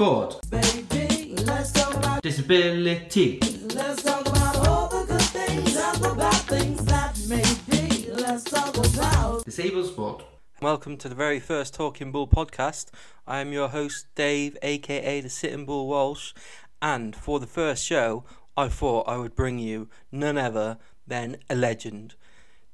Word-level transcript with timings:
Sport. 0.00 0.40
Baby, 0.48 1.34
let's 1.44 1.72
talk 1.72 1.92
about, 1.92 2.22
Disability. 2.22 3.40
let's 3.74 4.00
talk 4.04 4.28
about 4.28 4.68
all 4.68 4.86
the 4.86 5.04
good 5.04 5.20
things 5.20 5.74
and 5.76 5.96
the 5.96 6.14
bad 6.16 6.40
things 6.42 6.84
that 6.84 7.18
may 7.28 7.42
be. 7.68 8.08
Let's 8.12 8.44
talk 8.44 8.76
about. 8.76 9.44
Disabled 9.44 9.86
sport. 9.86 10.24
Welcome 10.62 10.98
to 10.98 11.08
the 11.08 11.16
very 11.16 11.40
first 11.40 11.74
Talking 11.74 12.12
Bull 12.12 12.28
podcast. 12.28 12.92
I 13.26 13.40
am 13.40 13.52
your 13.52 13.70
host, 13.70 14.06
Dave, 14.14 14.56
aka 14.62 15.20
the 15.20 15.28
Sitting 15.28 15.66
Bull 15.66 15.88
Walsh, 15.88 16.32
and 16.80 17.16
for 17.16 17.40
the 17.40 17.48
first 17.48 17.84
show, 17.84 18.22
I 18.56 18.68
thought 18.68 19.08
I 19.08 19.16
would 19.16 19.34
bring 19.34 19.58
you 19.58 19.88
none 20.12 20.38
other 20.38 20.78
than 21.08 21.38
a 21.50 21.56
legend. 21.56 22.14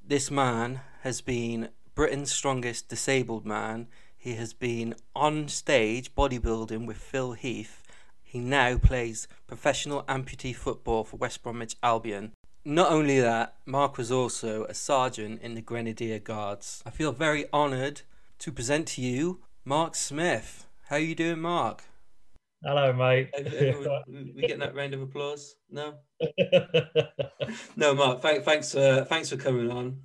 This 0.06 0.30
man 0.30 0.82
has 1.04 1.22
been 1.22 1.70
Britain's 1.94 2.32
strongest 2.32 2.90
disabled 2.90 3.46
man. 3.46 3.86
He 4.24 4.36
has 4.36 4.54
been 4.54 4.94
on 5.14 5.48
stage 5.48 6.14
bodybuilding 6.14 6.86
with 6.86 6.96
Phil 6.96 7.32
Heath. 7.32 7.82
He 8.22 8.38
now 8.38 8.78
plays 8.78 9.28
professional 9.46 10.02
amputee 10.04 10.56
football 10.56 11.04
for 11.04 11.18
West 11.18 11.42
Bromwich 11.42 11.76
Albion. 11.82 12.32
Not 12.64 12.90
only 12.90 13.20
that, 13.20 13.56
Mark 13.66 13.98
was 13.98 14.10
also 14.10 14.64
a 14.64 14.72
sergeant 14.72 15.42
in 15.42 15.54
the 15.54 15.60
Grenadier 15.60 16.20
Guards. 16.20 16.82
I 16.86 16.90
feel 16.90 17.12
very 17.12 17.52
honoured 17.52 18.00
to 18.38 18.50
present 18.50 18.86
to 18.94 19.02
you 19.02 19.42
Mark 19.62 19.94
Smith. 19.94 20.68
How 20.88 20.96
are 20.96 21.00
you 21.00 21.14
doing, 21.14 21.40
Mark? 21.40 21.84
Hello, 22.64 22.94
mate. 22.94 23.28
we 23.36 24.40
getting 24.40 24.61
that 24.61 24.75
round 24.75 24.94
of 24.94 25.02
applause? 25.02 25.56
No, 25.68 25.96
no, 27.76 27.94
Mark. 27.94 28.22
Thank, 28.22 28.44
thanks 28.44 28.72
for 28.72 29.04
thanks 29.04 29.28
for 29.28 29.36
coming 29.36 29.70
on. 29.70 29.98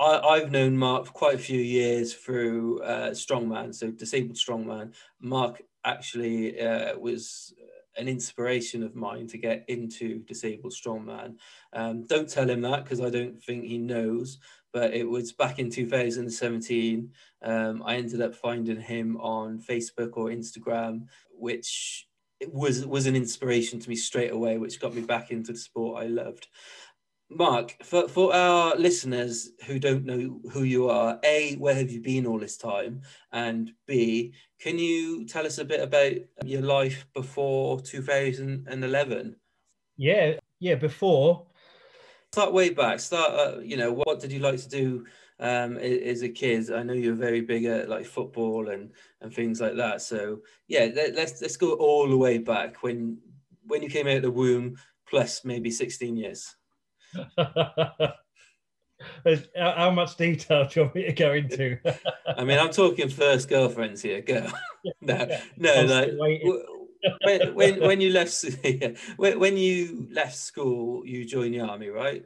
I, 0.00 0.18
I've 0.20 0.50
known 0.50 0.76
Mark 0.76 1.06
for 1.06 1.12
quite 1.12 1.34
a 1.34 1.38
few 1.38 1.60
years 1.60 2.14
through 2.14 2.82
uh, 2.82 3.10
Strongman, 3.10 3.74
so 3.74 3.90
disabled 3.90 4.36
Strongman. 4.36 4.94
Mark 5.20 5.62
actually 5.84 6.60
uh, 6.60 6.98
was 6.98 7.54
an 7.96 8.08
inspiration 8.08 8.82
of 8.82 8.94
mine 8.94 9.26
to 9.28 9.38
get 9.38 9.64
into 9.68 10.20
disabled 10.20 10.72
strongman. 10.72 11.36
Um, 11.72 12.06
don't 12.06 12.28
tell 12.28 12.48
him 12.48 12.62
that 12.62 12.84
because 12.84 13.00
I 13.00 13.10
don't 13.10 13.42
think 13.42 13.64
he 13.64 13.78
knows. 13.78 14.38
But 14.72 14.94
it 14.94 15.08
was 15.08 15.32
back 15.32 15.58
in 15.58 15.68
2017. 15.68 17.10
Um, 17.42 17.82
I 17.84 17.96
ended 17.96 18.22
up 18.22 18.34
finding 18.34 18.80
him 18.80 19.16
on 19.16 19.58
Facebook 19.58 20.10
or 20.14 20.28
Instagram, 20.28 21.06
which 21.32 22.06
was 22.48 22.86
was 22.86 23.06
an 23.06 23.16
inspiration 23.16 23.80
to 23.80 23.88
me 23.88 23.96
straight 23.96 24.30
away, 24.30 24.58
which 24.58 24.80
got 24.80 24.94
me 24.94 25.02
back 25.02 25.32
into 25.32 25.52
the 25.52 25.58
sport 25.58 26.02
I 26.02 26.06
loved. 26.06 26.46
Mark, 27.30 27.76
for, 27.84 28.08
for 28.08 28.34
our 28.34 28.76
listeners 28.76 29.50
who 29.66 29.78
don't 29.78 30.04
know 30.04 30.40
who 30.52 30.64
you 30.64 30.90
are, 30.90 31.18
A, 31.24 31.54
where 31.56 31.74
have 31.74 31.90
you 31.90 32.00
been 32.00 32.26
all 32.26 32.38
this 32.38 32.56
time? 32.56 33.02
And 33.32 33.72
B, 33.86 34.34
can 34.58 34.78
you 34.78 35.24
tell 35.26 35.46
us 35.46 35.58
a 35.58 35.64
bit 35.64 35.80
about 35.80 36.12
your 36.44 36.62
life 36.62 37.06
before 37.14 37.80
2011? 37.80 39.36
yeah, 39.96 40.32
yeah. 40.58 40.74
Before, 40.74 41.46
Start 42.32 42.52
way 42.52 42.70
back. 42.70 43.00
Start, 43.00 43.32
uh, 43.32 43.58
you 43.58 43.76
know, 43.76 43.92
what 43.92 44.20
did 44.20 44.30
you 44.30 44.38
like 44.38 44.60
to 44.60 44.68
do 44.68 45.04
um, 45.40 45.76
as 45.78 46.22
a 46.22 46.28
kid? 46.28 46.72
I 46.72 46.84
know 46.84 46.92
you're 46.92 47.14
very 47.14 47.40
big 47.40 47.64
at 47.64 47.88
like 47.88 48.06
football 48.06 48.68
and, 48.68 48.92
and 49.20 49.34
things 49.34 49.60
like 49.60 49.74
that. 49.76 50.00
So 50.00 50.38
yeah, 50.68 50.90
let, 50.94 51.16
let's 51.16 51.42
let's 51.42 51.56
go 51.56 51.72
all 51.72 52.08
the 52.08 52.16
way 52.16 52.38
back 52.38 52.84
when 52.84 53.18
when 53.66 53.82
you 53.82 53.90
came 53.90 54.06
out 54.06 54.18
of 54.18 54.22
the 54.22 54.30
womb, 54.30 54.76
plus 55.08 55.44
maybe 55.44 55.72
16 55.72 56.16
years. 56.16 56.54
How 59.56 59.90
much 59.90 60.16
detail 60.16 60.66
do 60.66 60.80
you 60.80 60.84
want 60.84 60.94
me 60.94 61.04
to 61.04 61.12
go 61.12 61.32
into? 61.32 61.78
I 62.36 62.44
mean, 62.44 62.58
I'm 62.58 62.70
talking 62.70 63.08
first 63.08 63.48
girlfriends 63.48 64.02
here. 64.02 64.20
Go. 64.20 64.46
no, 65.00 65.28
no, 65.56 65.84
like 65.84 66.04
still 66.04 66.18
waiting. 66.18 66.46
w- 66.46 66.86
when, 67.22 67.54
when 67.54 67.80
when 67.80 68.00
you 68.00 68.10
left 68.10 68.44
yeah, 68.62 68.90
when, 69.16 69.38
when 69.38 69.56
you 69.56 70.08
left 70.12 70.36
school, 70.36 71.06
you 71.06 71.24
joined 71.24 71.54
the 71.54 71.60
army, 71.60 71.88
right? 71.88 72.24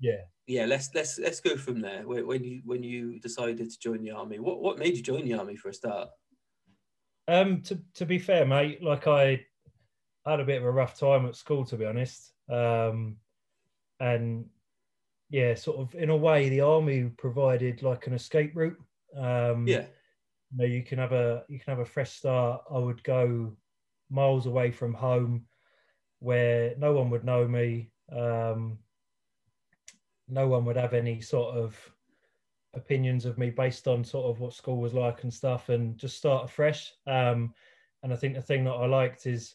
yeah. 0.00 0.22
Yeah, 0.46 0.66
let's 0.66 0.90
let's 0.94 1.18
let's 1.18 1.40
go 1.40 1.56
from 1.56 1.80
there. 1.80 2.06
When 2.06 2.26
when 2.26 2.44
you 2.44 2.60
when 2.66 2.82
you 2.82 3.18
decided 3.18 3.70
to 3.70 3.78
join 3.78 4.02
the 4.02 4.10
army, 4.10 4.38
what 4.38 4.60
what 4.60 4.78
made 4.78 4.94
you 4.94 5.02
join 5.02 5.24
the 5.24 5.34
army 5.34 5.56
for 5.56 5.70
a 5.70 5.74
start? 5.74 6.10
Um, 7.26 7.62
to 7.62 7.80
to 7.94 8.04
be 8.04 8.18
fair, 8.18 8.44
mate, 8.44 8.82
like 8.82 9.06
I 9.06 9.46
had 10.26 10.40
a 10.40 10.44
bit 10.44 10.58
of 10.58 10.64
a 10.64 10.70
rough 10.70 10.98
time 10.98 11.24
at 11.26 11.36
school, 11.36 11.64
to 11.64 11.76
be 11.76 11.86
honest. 11.86 12.34
Um, 12.50 13.16
and 14.04 14.46
yeah, 15.30 15.54
sort 15.54 15.78
of 15.78 15.94
in 15.94 16.10
a 16.10 16.16
way, 16.16 16.48
the 16.48 16.60
army 16.60 17.04
provided 17.16 17.82
like 17.82 18.06
an 18.06 18.12
escape 18.14 18.52
route. 18.54 18.78
Um, 19.16 19.66
Yeah, 19.66 19.86
you 20.50 20.58
know, 20.58 20.64
you 20.64 20.82
can 20.82 20.98
have 20.98 21.12
a 21.12 21.44
you 21.48 21.58
can 21.58 21.70
have 21.72 21.80
a 21.86 21.90
fresh 21.94 22.12
start. 22.12 22.62
I 22.70 22.78
would 22.78 23.02
go 23.02 23.56
miles 24.10 24.46
away 24.46 24.70
from 24.70 24.94
home, 24.94 25.46
where 26.20 26.74
no 26.78 26.92
one 26.92 27.10
would 27.10 27.24
know 27.24 27.48
me. 27.48 27.90
Um, 28.12 28.78
no 30.28 30.48
one 30.48 30.64
would 30.64 30.76
have 30.76 30.94
any 30.94 31.20
sort 31.20 31.56
of 31.56 31.76
opinions 32.74 33.24
of 33.24 33.38
me 33.38 33.50
based 33.50 33.86
on 33.86 34.04
sort 34.04 34.26
of 34.26 34.40
what 34.40 34.52
school 34.52 34.78
was 34.80 34.94
like 34.94 35.22
and 35.22 35.32
stuff, 35.32 35.68
and 35.68 35.96
just 35.96 36.16
start 36.16 36.44
afresh. 36.44 36.92
Um, 37.06 37.54
and 38.02 38.12
I 38.12 38.16
think 38.16 38.34
the 38.34 38.42
thing 38.42 38.64
that 38.64 38.72
I 38.72 38.86
liked 38.86 39.26
is, 39.26 39.54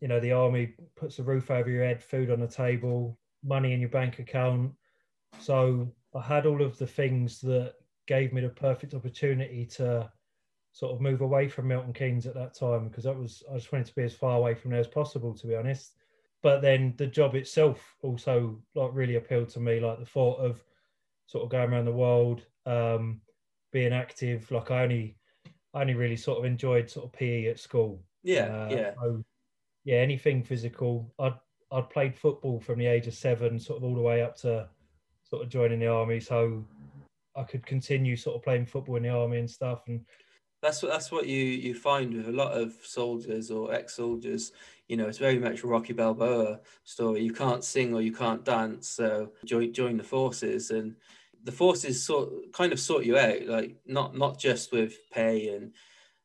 you 0.00 0.08
know, 0.08 0.20
the 0.20 0.32
army 0.32 0.74
puts 0.96 1.18
a 1.18 1.22
roof 1.22 1.50
over 1.50 1.70
your 1.70 1.84
head, 1.84 2.02
food 2.02 2.30
on 2.30 2.40
the 2.40 2.48
table, 2.48 3.18
money 3.42 3.72
in 3.72 3.80
your 3.80 3.90
bank 3.90 4.18
account. 4.18 4.72
So 5.38 5.92
I 6.14 6.22
had 6.22 6.46
all 6.46 6.62
of 6.62 6.78
the 6.78 6.86
things 6.86 7.40
that 7.42 7.74
gave 8.06 8.32
me 8.32 8.40
the 8.40 8.48
perfect 8.48 8.94
opportunity 8.94 9.66
to 9.66 10.10
sort 10.72 10.92
of 10.94 11.00
move 11.00 11.20
away 11.20 11.48
from 11.48 11.68
Milton 11.68 11.92
Keynes 11.92 12.26
at 12.26 12.34
that 12.34 12.54
time 12.54 12.88
because 12.88 13.04
that 13.04 13.16
was 13.16 13.42
I 13.50 13.54
just 13.54 13.72
wanted 13.72 13.86
to 13.86 13.94
be 13.94 14.04
as 14.04 14.14
far 14.14 14.36
away 14.36 14.54
from 14.54 14.70
there 14.70 14.80
as 14.80 14.86
possible 14.86 15.34
to 15.34 15.46
be 15.46 15.54
honest. 15.54 15.96
But 16.42 16.62
then 16.62 16.94
the 16.96 17.06
job 17.06 17.34
itself 17.34 17.96
also 18.02 18.62
like 18.74 18.90
really 18.92 19.16
appealed 19.16 19.48
to 19.50 19.60
me, 19.60 19.80
like 19.80 19.98
the 19.98 20.06
thought 20.06 20.38
of 20.38 20.62
sort 21.26 21.44
of 21.44 21.50
going 21.50 21.72
around 21.72 21.84
the 21.84 21.92
world, 21.92 22.46
um, 22.64 23.20
being 23.72 23.92
active. 23.92 24.50
Like 24.50 24.70
I 24.70 24.84
only 24.84 25.18
I 25.74 25.80
only 25.82 25.94
really 25.94 26.16
sort 26.16 26.38
of 26.38 26.44
enjoyed 26.44 26.88
sort 26.88 27.06
of 27.06 27.12
PE 27.12 27.46
at 27.46 27.58
school. 27.58 28.02
yeah, 28.22 28.46
Uh, 28.46 28.68
yeah. 28.70 28.94
So, 29.00 29.24
yeah, 29.84 29.96
anything 29.96 30.42
physical. 30.42 31.12
I'd 31.18 31.34
I'd 31.70 31.90
played 31.90 32.16
football 32.16 32.60
from 32.60 32.78
the 32.78 32.86
age 32.86 33.06
of 33.06 33.14
seven, 33.14 33.58
sort 33.58 33.78
of 33.78 33.84
all 33.84 33.94
the 33.94 34.00
way 34.00 34.22
up 34.22 34.36
to 34.38 34.68
sort 35.22 35.42
of 35.42 35.48
joining 35.48 35.80
the 35.80 35.88
army. 35.88 36.20
So 36.20 36.64
I 37.36 37.42
could 37.44 37.64
continue 37.66 38.16
sort 38.16 38.36
of 38.36 38.42
playing 38.42 38.66
football 38.66 38.96
in 38.96 39.02
the 39.02 39.10
army 39.10 39.38
and 39.38 39.50
stuff. 39.50 39.82
And 39.86 40.04
That's 40.62 40.82
what 40.82 40.90
that's 40.90 41.12
what 41.12 41.26
you 41.26 41.44
you 41.44 41.74
find 41.74 42.14
with 42.14 42.28
a 42.28 42.32
lot 42.32 42.52
of 42.52 42.74
soldiers 42.82 43.50
or 43.50 43.72
ex-soldiers. 43.72 44.52
You 44.88 44.96
know, 44.96 45.06
it's 45.06 45.18
very 45.18 45.38
much 45.38 45.62
a 45.62 45.66
Rocky 45.66 45.92
Balboa 45.92 46.60
story. 46.84 47.22
You 47.22 47.32
can't 47.32 47.62
sing 47.62 47.94
or 47.94 48.02
you 48.02 48.12
can't 48.12 48.44
dance, 48.44 48.88
so 48.88 49.32
join 49.44 49.72
join 49.72 49.96
the 49.98 50.02
forces, 50.04 50.70
and 50.70 50.96
the 51.44 51.52
forces 51.52 52.02
sort 52.02 52.52
kind 52.52 52.72
of 52.72 52.80
sort 52.80 53.04
you 53.04 53.18
out. 53.18 53.46
Like 53.46 53.76
not 53.86 54.16
not 54.16 54.38
just 54.38 54.72
with 54.72 54.96
pay 55.12 55.54
and 55.54 55.72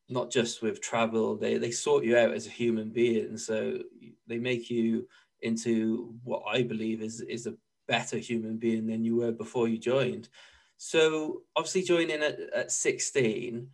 not 0.09 0.31
just 0.31 0.61
with 0.61 0.81
travel. 0.81 1.35
They 1.35 1.57
they 1.57 1.71
sort 1.71 2.03
you 2.03 2.17
out 2.17 2.33
as 2.33 2.47
a 2.47 2.57
human 2.61 2.89
being. 2.89 3.37
So 3.37 3.79
they 4.27 4.39
make 4.39 4.69
you 4.69 5.07
into 5.43 6.15
what 6.23 6.43
I 6.47 6.63
believe 6.63 7.01
is 7.01 7.21
is 7.21 7.47
a 7.47 7.55
better 7.87 8.17
human 8.17 8.57
being 8.57 8.87
than 8.87 9.03
you 9.03 9.17
were 9.17 9.31
before 9.31 9.67
you 9.67 9.77
joined. 9.77 10.29
So 10.77 11.43
obviously 11.55 11.83
joining 11.83 12.21
at, 12.21 12.39
at 12.53 12.71
16 12.71 13.69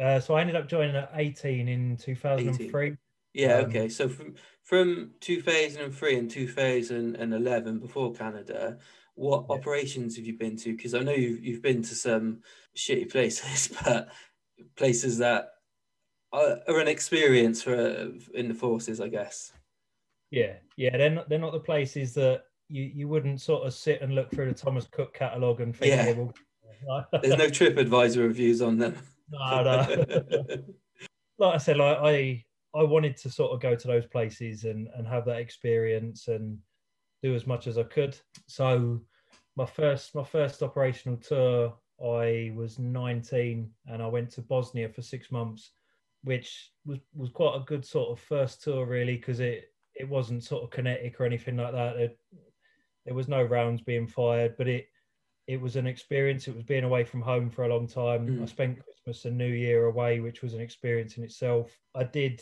uh, 0.00 0.18
so 0.18 0.34
I 0.34 0.40
ended 0.40 0.56
up 0.56 0.66
joining 0.66 0.96
at 0.96 1.10
18 1.14 1.68
in 1.68 1.96
2003. 1.98 2.96
Yeah, 3.34 3.56
Um, 3.56 3.64
okay. 3.66 3.88
So 3.88 4.08
from 4.08 4.34
from 4.62 5.12
2003 5.20 6.18
and 6.18 6.30
2011, 6.30 7.78
before 7.78 8.12
Canada, 8.14 8.78
what 9.14 9.44
Yeah. 9.48 9.56
operations 9.56 10.16
have 10.16 10.24
you 10.24 10.38
been 10.38 10.56
to? 10.56 10.74
Because 10.74 10.94
I 10.94 11.00
know 11.00 11.12
you've 11.12 11.44
you've 11.44 11.62
been 11.62 11.82
to 11.82 11.94
some 11.94 12.42
shitty 12.74 13.10
places, 13.10 13.76
but 13.84 14.08
places 14.76 15.18
that 15.18 15.50
are, 16.32 16.60
are 16.66 16.80
an 16.80 16.88
experience 16.88 17.62
for 17.62 18.10
in 18.34 18.48
the 18.48 18.54
forces, 18.54 19.00
I 19.00 19.08
guess. 19.08 19.52
Yeah, 20.30 20.54
yeah, 20.76 20.96
they're 20.96 21.10
not 21.10 21.28
they're 21.28 21.38
not 21.38 21.52
the 21.52 21.60
places 21.60 22.14
that 22.14 22.44
you, 22.68 22.84
you 22.84 23.08
wouldn't 23.08 23.40
sort 23.40 23.66
of 23.66 23.74
sit 23.74 24.00
and 24.00 24.14
look 24.14 24.30
through 24.30 24.46
the 24.46 24.54
Thomas 24.54 24.86
Cook 24.86 25.12
catalogue 25.12 25.60
and 25.60 25.76
think, 25.76 25.90
Yeah. 25.92 26.12
well, 26.12 27.06
There's 27.22 27.36
no 27.36 27.48
TripAdvisor 27.48 28.18
reviews 28.18 28.62
on 28.62 28.78
them. 28.78 28.96
no, 29.30 29.62
no. 29.62 30.06
like 31.38 31.54
I 31.54 31.58
said, 31.58 31.76
like 31.76 31.98
I 32.00 32.44
I 32.74 32.82
wanted 32.84 33.16
to 33.18 33.30
sort 33.30 33.52
of 33.52 33.60
go 33.60 33.74
to 33.74 33.86
those 33.88 34.06
places 34.06 34.64
and 34.64 34.88
and 34.96 35.06
have 35.06 35.24
that 35.26 35.40
experience 35.40 36.28
and 36.28 36.58
do 37.22 37.34
as 37.34 37.46
much 37.46 37.66
as 37.66 37.76
I 37.76 37.82
could. 37.82 38.16
So 38.46 39.00
my 39.56 39.66
first 39.66 40.14
my 40.14 40.24
first 40.24 40.62
operational 40.62 41.18
tour, 41.18 41.74
I 42.02 42.52
was 42.54 42.78
19 42.78 43.68
and 43.88 44.02
I 44.02 44.06
went 44.06 44.30
to 44.32 44.42
Bosnia 44.42 44.88
for 44.88 45.02
six 45.02 45.32
months, 45.32 45.72
which 46.22 46.70
was 46.86 46.98
was 47.14 47.30
quite 47.30 47.56
a 47.56 47.64
good 47.64 47.84
sort 47.84 48.10
of 48.10 48.20
first 48.24 48.62
tour 48.62 48.86
really 48.86 49.16
because 49.16 49.40
it 49.40 49.69
it 50.00 50.08
wasn't 50.08 50.42
sort 50.42 50.64
of 50.64 50.70
kinetic 50.70 51.20
or 51.20 51.26
anything 51.26 51.56
like 51.56 51.72
that. 51.72 51.96
It, 51.96 52.18
there 53.04 53.14
was 53.14 53.28
no 53.28 53.42
rounds 53.42 53.82
being 53.82 54.06
fired, 54.06 54.56
but 54.56 54.66
it 54.66 54.88
it 55.46 55.60
was 55.60 55.76
an 55.76 55.86
experience. 55.86 56.48
It 56.48 56.54
was 56.54 56.64
being 56.64 56.84
away 56.84 57.04
from 57.04 57.20
home 57.20 57.50
for 57.50 57.64
a 57.64 57.68
long 57.68 57.86
time. 57.86 58.26
Mm. 58.26 58.42
I 58.42 58.46
spent 58.46 58.84
Christmas 58.84 59.24
and 59.24 59.36
New 59.36 59.52
Year 59.52 59.86
away, 59.86 60.20
which 60.20 60.42
was 60.42 60.54
an 60.54 60.60
experience 60.60 61.16
in 61.16 61.24
itself. 61.24 61.76
I 61.94 62.04
did 62.04 62.40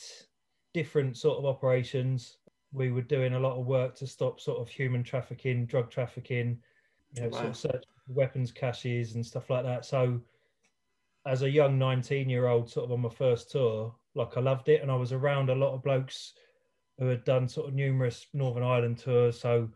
different 0.75 1.17
sort 1.17 1.39
of 1.39 1.47
operations. 1.47 2.37
We 2.73 2.91
were 2.91 3.03
doing 3.03 3.35
a 3.35 3.41
lot 3.41 3.59
of 3.59 3.67
work 3.67 3.95
to 3.97 4.07
stop 4.07 4.41
sort 4.41 4.59
of 4.61 4.69
human 4.69 5.03
trafficking, 5.03 5.65
drug 5.65 5.91
trafficking, 5.91 6.59
you 7.15 7.23
know, 7.23 7.31
sort 7.31 7.47
of 7.47 7.57
search 7.57 7.85
for 8.07 8.13
weapons 8.13 8.53
caches 8.53 9.15
and 9.15 9.25
stuff 9.25 9.49
like 9.49 9.65
that. 9.65 9.85
So, 9.87 10.21
as 11.27 11.43
a 11.43 11.51
young 11.51 11.79
19 11.79 12.29
year 12.29 12.47
old, 12.47 12.71
sort 12.71 12.85
of 12.85 12.93
on 12.93 13.01
my 13.01 13.09
first 13.09 13.51
tour, 13.51 13.95
like 14.15 14.37
I 14.37 14.41
loved 14.41 14.69
it. 14.69 14.83
And 14.83 14.91
I 14.91 14.97
was 14.97 15.13
around 15.13 15.49
a 15.49 15.55
lot 15.55 15.75
of 15.75 15.83
blokes 15.83 16.35
who 16.99 17.07
had 17.07 17.25
done 17.25 17.49
sort 17.49 17.69
of 17.69 17.75
numerous 17.75 18.27
Northern 18.35 18.63
Ireland 18.63 18.99
tours. 18.99 19.41
So, 19.41 19.69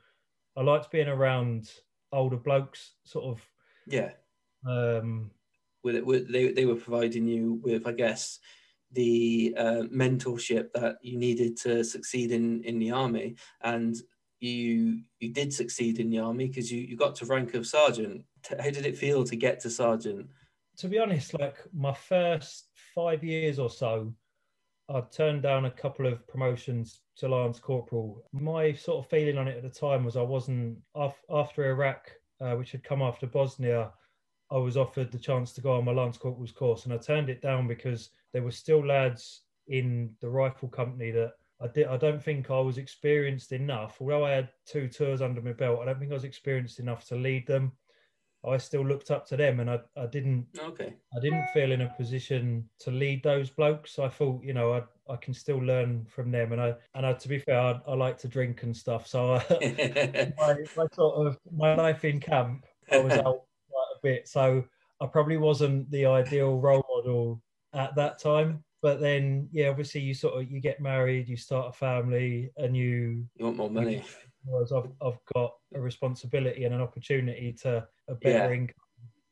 I 0.56 0.62
liked 0.62 0.90
being 0.90 1.08
around 1.08 1.70
older 2.12 2.36
blokes, 2.36 2.94
sort 3.04 3.24
of. 3.24 3.40
Yeah. 3.86 4.10
Um, 4.66 5.30
with 5.82 5.96
it, 5.96 6.06
with, 6.06 6.30
they 6.30 6.52
they 6.52 6.66
were 6.66 6.76
providing 6.76 7.26
you 7.26 7.60
with, 7.62 7.86
I 7.86 7.92
guess, 7.92 8.38
the 8.92 9.54
uh, 9.56 9.82
mentorship 9.92 10.72
that 10.74 10.96
you 11.02 11.19
needed 11.19 11.56
to 11.58 11.82
succeed 11.82 12.30
in 12.30 12.62
in 12.64 12.78
the 12.78 12.92
army, 12.92 13.36
and 13.62 13.96
you 14.40 15.00
you 15.18 15.32
did 15.32 15.52
succeed 15.52 15.98
in 15.98 16.10
the 16.10 16.18
army 16.18 16.46
because 16.46 16.70
you 16.70 16.80
you 16.82 16.96
got 16.96 17.16
to 17.16 17.26
rank 17.26 17.54
of 17.54 17.66
sergeant. 17.66 18.25
How 18.48 18.70
did 18.70 18.86
it 18.86 18.98
feel 18.98 19.25
to 19.25 19.36
get 19.36 19.60
to 19.60 19.70
sergeant? 19.70 20.28
to 20.78 20.88
be 20.88 20.98
honest, 20.98 21.38
like 21.38 21.56
my 21.72 21.92
first 21.92 22.68
five 22.94 23.22
years 23.22 23.58
or 23.58 23.70
so, 23.70 24.12
I 24.92 25.00
turned 25.00 25.42
down 25.42 25.64
a 25.64 25.70
couple 25.70 26.06
of 26.06 26.26
promotions 26.28 27.00
to 27.16 27.28
Lance 27.28 27.58
Corporal. 27.58 28.22
My 28.32 28.74
sort 28.74 29.02
of 29.02 29.10
feeling 29.10 29.38
on 29.38 29.48
it 29.48 29.56
at 29.56 29.62
the 29.62 29.70
time 29.70 30.04
was 30.04 30.18
I 30.18 30.22
wasn't 30.22 30.78
af- 30.94 31.24
after 31.30 31.64
Iraq, 31.64 32.12
uh, 32.40 32.56
which 32.56 32.72
had 32.72 32.84
come 32.84 33.00
after 33.00 33.26
Bosnia. 33.26 33.92
I 34.50 34.58
was 34.58 34.76
offered 34.76 35.10
the 35.10 35.18
chance 35.18 35.54
to 35.54 35.62
go 35.62 35.72
on 35.72 35.86
my 35.86 35.92
Lance 35.92 36.18
Corporal's 36.18 36.52
course, 36.52 36.84
and 36.84 36.92
I 36.92 36.98
turned 36.98 37.30
it 37.30 37.40
down 37.40 37.66
because 37.66 38.10
there 38.32 38.42
were 38.42 38.50
still 38.50 38.84
lads 38.86 39.44
in 39.66 40.14
the 40.20 40.28
rifle 40.28 40.68
company 40.68 41.10
that 41.12 41.32
I 41.62 41.68
did. 41.68 41.86
I 41.86 41.96
don't 41.96 42.22
think 42.22 42.50
I 42.50 42.60
was 42.60 42.76
experienced 42.76 43.52
enough. 43.52 43.96
Although 43.98 44.26
I 44.26 44.32
had 44.32 44.50
two 44.66 44.88
tours 44.88 45.22
under 45.22 45.40
my 45.40 45.52
belt, 45.52 45.80
I 45.80 45.86
don't 45.86 46.00
think 46.00 46.10
I 46.10 46.14
was 46.14 46.24
experienced 46.24 46.80
enough 46.80 47.06
to 47.06 47.16
lead 47.16 47.46
them. 47.46 47.72
I 48.48 48.56
still 48.56 48.86
looked 48.86 49.10
up 49.10 49.26
to 49.28 49.36
them, 49.36 49.60
and 49.60 49.70
I, 49.70 49.80
I 49.96 50.06
didn't 50.06 50.46
Okay. 50.58 50.94
I 51.14 51.20
didn't 51.20 51.46
feel 51.52 51.72
in 51.72 51.82
a 51.82 51.94
position 51.96 52.68
to 52.80 52.90
lead 52.90 53.22
those 53.22 53.50
blokes. 53.50 53.98
I 53.98 54.08
thought, 54.08 54.42
you 54.42 54.54
know, 54.54 54.72
I, 54.72 55.12
I 55.12 55.16
can 55.16 55.34
still 55.34 55.58
learn 55.58 56.06
from 56.06 56.30
them, 56.30 56.52
and 56.52 56.60
I 56.60 56.74
and 56.94 57.04
I, 57.04 57.12
to 57.12 57.28
be 57.28 57.38
fair, 57.38 57.58
I, 57.60 57.80
I 57.86 57.94
like 57.94 58.18
to 58.18 58.28
drink 58.28 58.62
and 58.62 58.76
stuff. 58.76 59.06
So 59.06 59.34
I, 59.34 59.44
my, 60.38 60.56
my 60.76 60.86
sort 60.94 61.26
of 61.26 61.38
my 61.54 61.74
life 61.74 62.04
in 62.04 62.18
camp, 62.18 62.64
I 62.90 62.98
was 62.98 63.12
out 63.14 63.42
quite 63.70 63.92
a 63.96 64.00
bit. 64.02 64.28
So 64.28 64.64
I 65.00 65.06
probably 65.06 65.36
wasn't 65.36 65.90
the 65.90 66.06
ideal 66.06 66.58
role 66.58 66.84
model 66.88 67.42
at 67.74 67.94
that 67.96 68.18
time. 68.18 68.64
But 68.80 69.00
then, 69.00 69.48
yeah, 69.52 69.68
obviously, 69.68 70.00
you 70.00 70.14
sort 70.14 70.42
of 70.42 70.50
you 70.50 70.60
get 70.60 70.80
married, 70.80 71.28
you 71.28 71.36
start 71.36 71.68
a 71.68 71.72
family, 71.72 72.50
and 72.56 72.76
you 72.76 73.28
you 73.36 73.44
want 73.44 73.56
more 73.56 73.70
money? 73.70 74.02
Whereas 74.44 74.72
I've, 74.72 74.92
I've 75.00 75.18
got 75.34 75.54
a 75.74 75.80
responsibility 75.80 76.64
and 76.64 76.74
an 76.74 76.80
opportunity 76.80 77.52
to 77.54 77.88
a 78.08 78.14
better 78.14 78.52
Yeah. 78.52 78.52
income. 78.52 78.74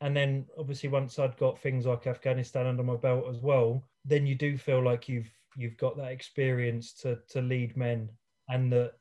And 0.00 0.16
then 0.16 0.48
obviously 0.58 0.88
once 0.88 1.18
I'd 1.18 1.36
got 1.36 1.58
things 1.58 1.86
like 1.86 2.06
Afghanistan 2.06 2.66
under 2.66 2.82
my 2.82 2.96
belt 2.96 3.28
as 3.28 3.40
well, 3.40 3.88
then 4.04 4.26
you 4.26 4.34
do 4.34 4.56
feel 4.56 4.82
like 4.82 5.08
you've 5.08 5.32
you've 5.56 5.76
got 5.76 5.96
that 5.96 6.12
experience 6.12 6.94
to 6.94 7.22
to 7.28 7.42
lead 7.42 7.76
men 7.76 8.16
and 8.48 8.72
that 8.72 8.94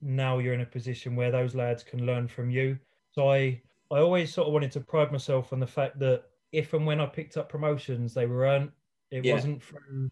now 0.00 0.38
you're 0.38 0.54
in 0.54 0.60
a 0.60 0.66
position 0.66 1.16
where 1.16 1.30
those 1.30 1.54
lads 1.54 1.82
can 1.82 2.06
learn 2.06 2.28
from 2.28 2.50
you. 2.50 2.78
So 3.10 3.30
I 3.30 3.62
I 3.90 3.98
always 3.98 4.32
sort 4.32 4.46
of 4.46 4.52
wanted 4.52 4.72
to 4.72 4.80
pride 4.80 5.10
myself 5.12 5.52
on 5.52 5.60
the 5.60 5.66
fact 5.66 5.98
that 6.00 6.26
if 6.52 6.72
and 6.72 6.86
when 6.86 7.00
I 7.00 7.06
picked 7.06 7.36
up 7.36 7.48
promotions, 7.48 8.14
they 8.14 8.26
were 8.26 8.44
earned. 8.46 8.72
It 9.10 9.22
Yeah. 9.22 9.32
wasn't 9.32 9.62
through 9.62 10.10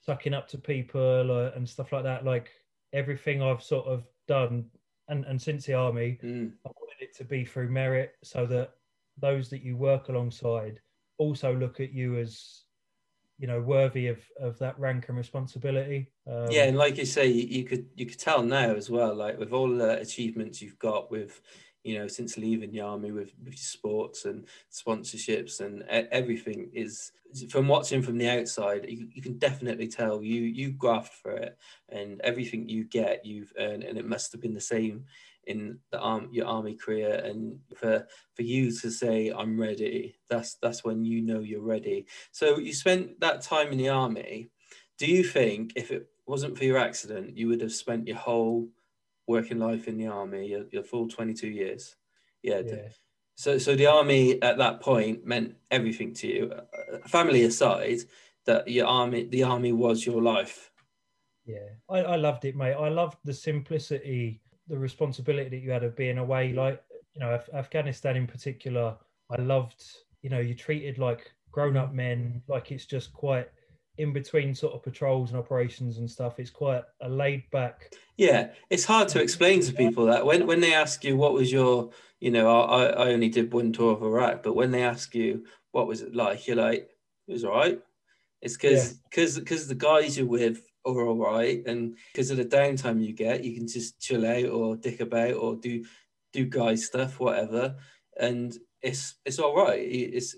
sucking 0.00 0.34
up 0.34 0.48
to 0.48 0.58
people 0.58 1.30
or, 1.30 1.48
and 1.48 1.68
stuff 1.68 1.92
like 1.92 2.04
that. 2.04 2.24
Like 2.24 2.52
everything 2.92 3.42
I've 3.42 3.62
sort 3.62 3.86
of 3.86 4.11
done, 4.28 4.66
and, 5.08 5.24
and 5.24 5.40
since 5.40 5.66
the 5.66 5.74
army, 5.74 6.18
Mm. 6.22 6.52
I 6.64 6.68
wanted 6.68 7.00
it 7.00 7.16
to 7.16 7.24
be 7.24 7.44
through 7.44 7.70
merit, 7.70 8.12
so 8.22 8.46
that 8.46 8.70
those 9.18 9.50
that 9.50 9.62
you 9.62 9.76
work 9.76 10.08
alongside 10.08 10.80
also 11.18 11.54
look 11.54 11.80
at 11.80 11.92
you 11.92 12.18
as, 12.18 12.62
you 13.38 13.46
know, 13.46 13.60
worthy 13.60 14.08
of 14.08 14.20
of 14.40 14.58
that 14.58 14.78
rank 14.78 15.08
and 15.08 15.18
responsibility. 15.18 16.10
Um, 16.26 16.50
yeah, 16.50 16.64
and 16.64 16.78
like 16.78 16.96
you 16.96 17.04
say, 17.04 17.26
you, 17.26 17.46
you 17.46 17.64
could 17.64 17.86
you 17.94 18.06
could 18.06 18.18
tell 18.18 18.42
now 18.42 18.74
as 18.74 18.88
well, 18.88 19.14
like 19.14 19.38
with 19.38 19.52
all 19.52 19.68
the 19.68 19.98
achievements 20.00 20.62
you've 20.62 20.78
got 20.78 21.10
with, 21.10 21.40
you 21.84 21.98
know, 21.98 22.06
since 22.06 22.36
leaving 22.36 22.70
the 22.70 22.80
army 22.80 23.10
with, 23.10 23.32
with 23.44 23.58
sports 23.58 24.24
and 24.24 24.46
sponsorships 24.70 25.60
and 25.60 25.82
everything 26.12 26.70
is 26.72 27.12
from 27.48 27.66
watching 27.66 28.02
from 28.02 28.18
the 28.18 28.28
outside, 28.28 28.84
you, 28.88 29.08
you 29.12 29.22
can 29.22 29.38
definitely 29.38 29.88
tell 29.88 30.22
you 30.22 30.42
you 30.42 30.70
graft 30.72 31.14
for 31.14 31.32
it, 31.32 31.58
and 31.88 32.20
everything 32.20 32.68
you 32.68 32.84
get 32.84 33.24
you've 33.24 33.52
earned, 33.58 33.84
and 33.84 33.98
it 33.98 34.06
must 34.06 34.32
have 34.32 34.40
been 34.40 34.54
the 34.54 34.60
same 34.60 35.04
in 35.44 35.78
the 35.90 35.98
arm 35.98 36.28
your 36.30 36.46
army 36.46 36.74
career. 36.74 37.14
And 37.24 37.58
for 37.74 38.06
for 38.34 38.42
you 38.42 38.70
to 38.70 38.90
say 38.90 39.30
i'm 39.30 39.60
ready 39.60 40.14
that's 40.28 40.54
that's 40.54 40.84
when 40.84 41.04
you 41.04 41.20
know 41.20 41.40
you're 41.40 41.60
ready. 41.60 42.06
So 42.30 42.58
you 42.58 42.72
spent 42.72 43.18
that 43.20 43.42
time 43.42 43.72
in 43.72 43.78
the 43.78 43.88
army. 43.88 44.50
Do 44.98 45.06
you 45.06 45.24
think 45.24 45.72
if 45.74 45.90
it 45.90 46.06
wasn't 46.26 46.56
for 46.56 46.64
your 46.64 46.78
accident, 46.78 47.36
you 47.36 47.48
would 47.48 47.60
have 47.60 47.72
spent 47.72 48.06
your 48.06 48.18
whole 48.18 48.68
working 49.32 49.58
life 49.58 49.88
in 49.88 49.96
the 49.98 50.06
army, 50.06 50.46
your, 50.46 50.64
your 50.70 50.82
full 50.82 51.08
22 51.08 51.48
years? 51.48 51.96
Yeah. 52.42 52.62
yeah. 52.64 52.88
So, 53.34 53.58
so 53.58 53.74
the 53.74 53.86
army 53.86 54.40
at 54.42 54.58
that 54.58 54.80
point 54.80 55.26
meant 55.26 55.56
everything 55.70 56.14
to 56.14 56.26
you. 56.26 56.52
Family 57.06 57.42
aside, 57.44 58.00
that 58.46 58.68
your 58.68 58.86
army, 58.86 59.24
the 59.24 59.44
army 59.44 59.72
was 59.72 60.04
your 60.04 60.22
life. 60.22 60.70
Yeah, 61.44 61.68
I, 61.88 61.98
I 61.98 62.16
loved 62.16 62.44
it, 62.44 62.56
mate. 62.56 62.74
I 62.74 62.88
loved 62.88 63.18
the 63.24 63.34
simplicity, 63.34 64.40
the 64.68 64.78
responsibility 64.78 65.48
that 65.48 65.62
you 65.64 65.70
had 65.70 65.84
of 65.84 65.96
being 65.96 66.18
away. 66.18 66.52
Like, 66.52 66.82
you 67.14 67.20
know, 67.20 67.34
Af- 67.34 67.50
Afghanistan 67.52 68.16
in 68.16 68.26
particular, 68.26 68.96
I 69.30 69.40
loved, 69.40 69.82
you 70.22 70.30
know, 70.30 70.38
you 70.38 70.54
treated 70.54 70.98
like 70.98 71.32
grown 71.50 71.76
up 71.76 71.90
mm. 71.90 71.96
men, 71.96 72.42
like 72.48 72.70
it's 72.70 72.86
just 72.86 73.12
quite 73.12 73.48
in 73.98 74.12
between 74.12 74.54
sort 74.54 74.74
of 74.74 74.82
patrols 74.82 75.30
and 75.30 75.38
operations 75.38 75.98
and 75.98 76.10
stuff. 76.10 76.38
It's 76.38 76.50
quite 76.50 76.82
a 77.00 77.08
laid 77.08 77.48
back. 77.50 77.92
Yeah, 78.16 78.50
it's 78.70 78.84
hard 78.84 79.08
to 79.08 79.22
explain 79.22 79.60
to 79.62 79.72
people 79.72 80.06
that 80.06 80.24
when, 80.24 80.46
when 80.46 80.60
they 80.60 80.74
ask 80.74 81.04
you 81.04 81.16
what 81.16 81.34
was 81.34 81.52
your, 81.52 81.90
you 82.20 82.30
know, 82.30 82.48
I, 82.48 82.86
I 82.86 83.12
only 83.12 83.28
did 83.28 83.52
one 83.52 83.72
tour 83.72 83.92
of 83.92 84.02
Iraq, 84.02 84.42
but 84.42 84.56
when 84.56 84.70
they 84.70 84.82
ask 84.82 85.14
you 85.14 85.44
what 85.72 85.86
was 85.86 86.02
it 86.02 86.14
like, 86.14 86.46
you're 86.46 86.56
like, 86.56 86.90
it 87.28 87.32
was 87.32 87.44
all 87.44 87.56
right. 87.56 87.80
It's 88.40 88.56
because 88.56 88.94
because 89.08 89.38
because 89.38 89.68
the 89.68 89.74
guys 89.76 90.18
you're 90.18 90.26
with 90.26 90.62
are 90.84 91.06
all 91.06 91.16
right, 91.16 91.62
and 91.64 91.96
because 92.12 92.32
of 92.32 92.38
the 92.38 92.44
downtime 92.44 93.00
you 93.00 93.12
get, 93.12 93.44
you 93.44 93.54
can 93.54 93.68
just 93.68 94.00
chill 94.00 94.26
out 94.26 94.46
or 94.46 94.76
dick 94.76 95.00
about 95.00 95.34
or 95.34 95.54
do 95.54 95.84
do 96.32 96.44
guy 96.46 96.74
stuff, 96.74 97.20
whatever, 97.20 97.76
and 98.18 98.56
it's 98.82 99.14
it's 99.24 99.38
all 99.38 99.56
right. 99.56 99.78
It's 99.80 100.34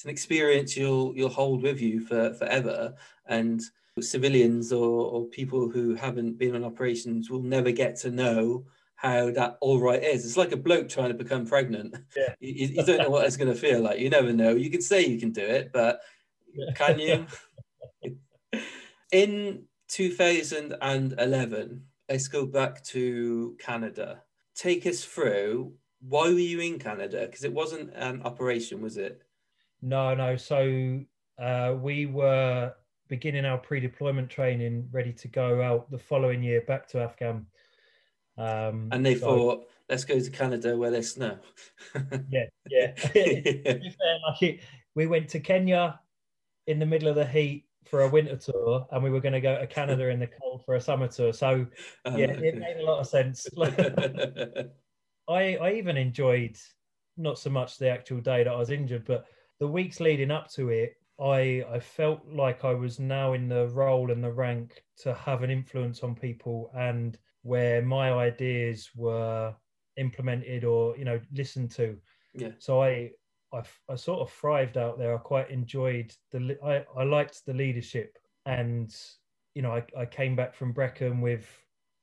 it's 0.00 0.06
an 0.06 0.10
experience 0.10 0.78
you'll 0.78 1.14
you'll 1.14 1.28
hold 1.28 1.62
with 1.62 1.78
you 1.78 2.00
for 2.00 2.32
forever, 2.32 2.94
and 3.26 3.60
civilians 4.00 4.72
or, 4.72 5.10
or 5.10 5.26
people 5.26 5.68
who 5.68 5.94
haven't 5.94 6.38
been 6.38 6.54
on 6.54 6.64
operations 6.64 7.28
will 7.28 7.42
never 7.42 7.70
get 7.70 7.96
to 7.96 8.10
know 8.10 8.64
how 8.94 9.30
that 9.30 9.58
all 9.60 9.78
right 9.78 10.02
is. 10.02 10.24
It's 10.24 10.38
like 10.38 10.52
a 10.52 10.56
bloke 10.56 10.88
trying 10.88 11.10
to 11.10 11.22
become 11.22 11.46
pregnant. 11.46 11.94
Yeah. 12.16 12.34
You, 12.40 12.54
you 12.54 12.66
you 12.76 12.86
don't 12.86 12.96
know 12.96 13.10
what 13.10 13.26
it's 13.26 13.36
going 13.36 13.52
to 13.52 13.60
feel 13.60 13.82
like. 13.82 14.00
You 14.00 14.08
never 14.08 14.32
know. 14.32 14.52
You 14.52 14.70
can 14.70 14.80
say 14.80 15.04
you 15.04 15.20
can 15.20 15.32
do 15.32 15.42
it, 15.42 15.70
but 15.70 16.00
can 16.76 16.98
you? 16.98 17.26
In 19.12 19.64
2011, 19.88 21.84
let's 22.08 22.28
go 22.28 22.46
back 22.46 22.82
to 22.84 23.54
Canada. 23.60 24.22
Take 24.54 24.86
us 24.86 25.04
through 25.04 25.74
why 26.00 26.22
were 26.32 26.38
you 26.38 26.60
in 26.60 26.78
Canada? 26.78 27.26
Because 27.26 27.44
it 27.44 27.52
wasn't 27.52 27.92
an 27.94 28.22
operation, 28.22 28.80
was 28.80 28.96
it? 28.96 29.22
No, 29.82 30.14
no. 30.14 30.36
So 30.36 31.00
uh, 31.38 31.74
we 31.80 32.06
were 32.06 32.74
beginning 33.08 33.44
our 33.44 33.58
pre-deployment 33.58 34.30
training, 34.30 34.88
ready 34.92 35.12
to 35.12 35.28
go 35.28 35.62
out 35.62 35.90
the 35.90 35.98
following 35.98 36.42
year 36.42 36.60
back 36.62 36.86
to 36.88 37.00
Afghan. 37.00 37.46
Um, 38.38 38.88
And 38.92 39.04
they 39.04 39.16
so- 39.16 39.26
thought, 39.26 39.68
let's 39.88 40.04
go 40.04 40.18
to 40.20 40.30
Canada 40.30 40.76
where 40.76 40.90
there's 40.90 41.12
snow. 41.14 41.38
yeah, 42.30 42.44
yeah. 42.70 42.94
like 44.40 44.60
we 44.94 45.06
went 45.06 45.28
to 45.30 45.40
Kenya 45.40 46.00
in 46.66 46.78
the 46.78 46.86
middle 46.86 47.08
of 47.08 47.16
the 47.16 47.26
heat 47.26 47.66
for 47.86 48.02
a 48.02 48.08
winter 48.08 48.36
tour, 48.36 48.86
and 48.92 49.02
we 49.02 49.10
were 49.10 49.20
going 49.20 49.32
to 49.32 49.40
go 49.40 49.58
to 49.58 49.66
Canada 49.66 50.08
in 50.08 50.20
the 50.20 50.28
cold 50.40 50.64
for 50.64 50.76
a 50.76 50.80
summer 50.80 51.08
tour. 51.08 51.32
So 51.32 51.66
Oh, 52.04 52.16
yeah, 52.16 52.26
it 52.26 52.56
made 52.58 52.76
a 52.78 52.84
lot 52.84 53.00
of 53.00 53.06
sense. 53.08 53.46
I 55.28 55.56
I 55.56 55.72
even 55.72 55.96
enjoyed 55.96 56.56
not 57.16 57.38
so 57.38 57.50
much 57.50 57.78
the 57.78 57.88
actual 57.88 58.20
day 58.20 58.44
that 58.44 58.52
I 58.52 58.56
was 58.56 58.70
injured, 58.70 59.04
but 59.04 59.26
the 59.60 59.68
weeks 59.68 60.00
leading 60.00 60.30
up 60.30 60.50
to 60.52 60.70
it. 60.70 60.96
I 61.20 61.64
I 61.70 61.78
felt 61.78 62.20
like 62.26 62.64
I 62.64 62.72
was 62.74 62.98
now 62.98 63.34
in 63.34 63.48
the 63.48 63.68
role 63.68 64.10
and 64.10 64.24
the 64.24 64.32
rank 64.32 64.82
to 64.98 65.14
have 65.14 65.42
an 65.42 65.50
influence 65.50 66.02
on 66.02 66.14
people, 66.14 66.70
and 66.74 67.18
where 67.42 67.82
my 67.82 68.12
ideas 68.12 68.90
were 68.96 69.54
implemented 69.96 70.64
or 70.64 70.96
you 70.96 71.04
know 71.04 71.20
listened 71.32 71.70
to. 71.72 71.96
Yeah. 72.34 72.52
So 72.58 72.82
I, 72.82 73.10
I, 73.52 73.62
I 73.88 73.96
sort 73.96 74.20
of 74.20 74.32
thrived 74.32 74.78
out 74.78 74.98
there. 74.98 75.14
I 75.14 75.18
quite 75.18 75.50
enjoyed 75.50 76.14
the, 76.30 76.56
I, 76.64 76.84
I 76.98 77.04
liked 77.04 77.44
the 77.44 77.54
leadership, 77.54 78.16
and 78.46 78.94
you 79.54 79.62
know, 79.62 79.72
I, 79.72 79.84
I 79.98 80.06
came 80.06 80.36
back 80.36 80.54
from 80.54 80.72
Brecon 80.72 81.20
with 81.20 81.46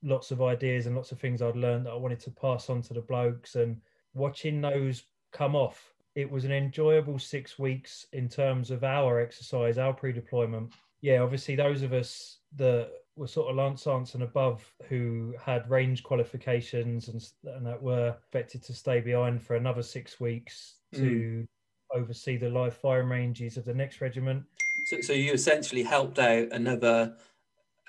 lots 0.04 0.32
of 0.32 0.42
ideas 0.42 0.86
and 0.86 0.96
lots 0.96 1.12
of 1.12 1.20
things 1.20 1.42
I'd 1.42 1.56
learned 1.56 1.86
that 1.86 1.92
I 1.94 1.96
wanted 1.96 2.20
to 2.22 2.32
pass 2.32 2.70
on 2.70 2.82
to 2.84 2.94
the 2.94 3.02
blokes, 3.02 3.56
and 3.56 3.82
watching 4.14 4.62
those 4.62 5.04
come 5.32 5.56
off. 5.56 5.94
It 6.18 6.32
was 6.32 6.46
an 6.46 6.52
enjoyable 6.52 7.20
six 7.20 7.60
weeks 7.60 8.08
in 8.12 8.28
terms 8.28 8.72
of 8.72 8.84
our 8.84 9.22
exercise, 9.22 9.78
our 9.78 9.94
pre-deployment. 9.94 10.74
Yeah, 11.02 11.20
obviously 11.20 11.56
those 11.56 11.84
of 11.84 11.94
us 11.94 12.40
that 12.56 12.90
were 13.16 13.28
sort 13.28 13.52
of 13.52 13.56
Lance 13.56 13.86
Lance 13.86 14.16
and 14.16 14.24
above 14.24 14.66
who 14.90 15.36
had 15.40 15.70
range 15.70 16.02
qualifications 16.02 17.10
and, 17.10 17.24
and 17.56 17.64
that 17.68 17.80
were 17.80 18.16
expected 18.18 18.64
to 18.64 18.74
stay 18.74 19.00
behind 19.00 19.44
for 19.44 19.58
another 19.58 19.84
six 19.84 20.20
weeks 20.20 20.78
to 20.96 21.46
oversee 21.94 22.36
the 22.36 22.50
live 22.50 22.76
firing 22.76 23.10
ranges 23.10 23.56
of 23.56 23.66
the 23.66 23.74
next 23.76 24.02
regiment. 24.02 24.44
So, 24.88 25.02
so 25.02 25.14
you 25.14 25.34
essentially 25.34 25.84
helped 25.84 26.18
out 26.18 26.48
another, 26.52 27.16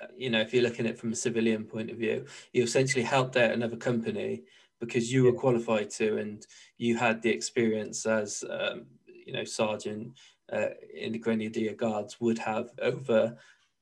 uh, 0.03 0.07
you 0.15 0.29
know, 0.29 0.41
if 0.41 0.53
you're 0.53 0.61
looking 0.61 0.85
at 0.85 0.91
it 0.91 0.99
from 0.99 1.11
a 1.11 1.15
civilian 1.15 1.63
point 1.63 1.89
of 1.89 1.97
view, 1.97 2.27
you 2.53 2.61
essentially 2.61 3.03
helped 3.03 3.37
out 3.37 3.49
another 3.49 3.75
company 3.75 4.43
because 4.79 5.11
you 5.11 5.23
were 5.23 5.33
qualified 5.33 5.89
to 5.91 6.17
and 6.17 6.45
you 6.77 6.97
had 6.97 7.21
the 7.21 7.29
experience 7.29 8.05
as, 8.05 8.43
um, 8.49 8.85
you 9.25 9.33
know, 9.33 9.43
sergeant 9.43 10.13
uh, 10.51 10.69
in 10.93 11.11
the 11.11 11.19
Grenadier 11.19 11.73
Guards 11.73 12.19
would 12.19 12.39
have 12.39 12.71
over 12.81 13.37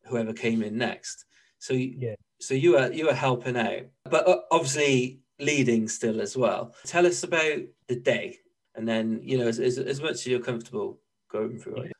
whoever 0.06 0.34
came 0.34 0.64
in 0.64 0.78
next. 0.78 1.26
So, 1.60 1.74
you- 1.74 1.96
Yeah. 2.00 2.16
so 2.40 2.54
you 2.54 2.72
were 2.74 2.92
you 2.92 3.06
were 3.06 3.14
helping 3.14 3.58
out, 3.58 3.84
but 4.06 4.46
obviously 4.52 5.22
leading 5.40 5.88
still 5.88 6.20
as 6.22 6.36
well. 6.36 6.76
Tell 6.86 7.06
us 7.06 7.24
about 7.24 7.62
the 7.88 7.96
day, 7.96 8.38
and 8.76 8.88
then 8.88 9.22
you 9.24 9.38
know, 9.38 9.48
as, 9.48 9.60
as, 9.60 9.78
as 9.78 10.02
much 10.02 10.12
as 10.12 10.28
you're 10.28 10.40
comfortable 10.40 11.00
going 11.32 11.58
through 11.60 11.84
it. 11.84 11.92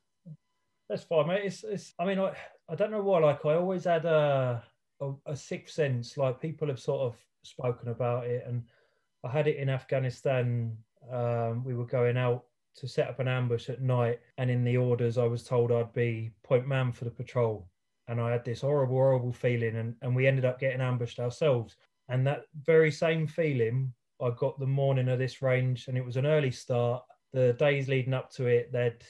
That's 0.90 1.04
fine, 1.04 1.28
mate. 1.28 1.46
It's, 1.46 1.64
it's 1.64 1.94
I 2.00 2.06
mean, 2.06 2.20
I, 2.20 2.34
I 2.70 2.76
don't 2.76 2.92
know 2.92 3.02
why. 3.02 3.20
Like, 3.20 3.46
I 3.46 3.56
always 3.56 3.84
had 3.86 4.06
a, 4.06 4.64
a 5.02 5.14
a 5.28 5.36
sixth 5.36 5.76
sense. 5.76 6.18
Like, 6.18 6.40
people 6.42 6.68
have 6.68 6.80
sort 6.80 7.02
of 7.02 7.18
spoken 7.44 7.90
about 7.90 8.26
it, 8.28 8.44
and 8.48 8.64
I 9.24 9.30
had 9.30 9.48
it 9.48 9.58
in 9.58 9.70
Afghanistan. 9.70 10.78
Um, 11.12 11.64
we 11.64 11.74
were 11.74 11.86
going 11.86 12.18
out 12.18 12.46
to 12.76 12.88
set 12.88 13.10
up 13.10 13.20
an 13.20 13.28
ambush 13.28 13.70
at 13.70 13.82
night, 13.82 14.20
and 14.38 14.50
in 14.50 14.64
the 14.64 14.78
orders, 14.78 15.18
I 15.18 15.26
was 15.26 15.44
told 15.44 15.72
I'd 15.72 15.94
be 15.94 16.32
point 16.44 16.68
man 16.68 16.92
for 16.92 17.06
the 17.06 17.12
patrol, 17.12 17.68
and 18.08 18.22
I 18.22 18.32
had 18.32 18.46
this 18.46 18.62
horrible, 18.62 18.96
horrible 18.96 19.34
feeling, 19.34 19.76
and 19.78 19.96
and 20.02 20.16
we 20.16 20.28
ended 20.28 20.46
up 20.46 20.60
getting 20.60 20.82
ambushed 20.82 21.20
ourselves. 21.20 21.76
And 22.10 22.26
that 22.26 22.46
very 22.64 22.92
same 22.92 23.28
feeling 23.28 23.94
I 24.22 24.30
got 24.32 24.60
the 24.60 24.66
morning 24.68 25.10
of 25.10 25.20
this 25.20 25.42
range, 25.42 25.88
and 25.88 25.98
it 25.98 26.06
was 26.06 26.18
an 26.18 26.26
early 26.26 26.52
start. 26.52 27.04
The 27.34 27.54
days 27.54 27.88
leading 27.90 28.14
up 28.14 28.32
to 28.34 28.46
it, 28.48 28.72
they'd 28.72 29.04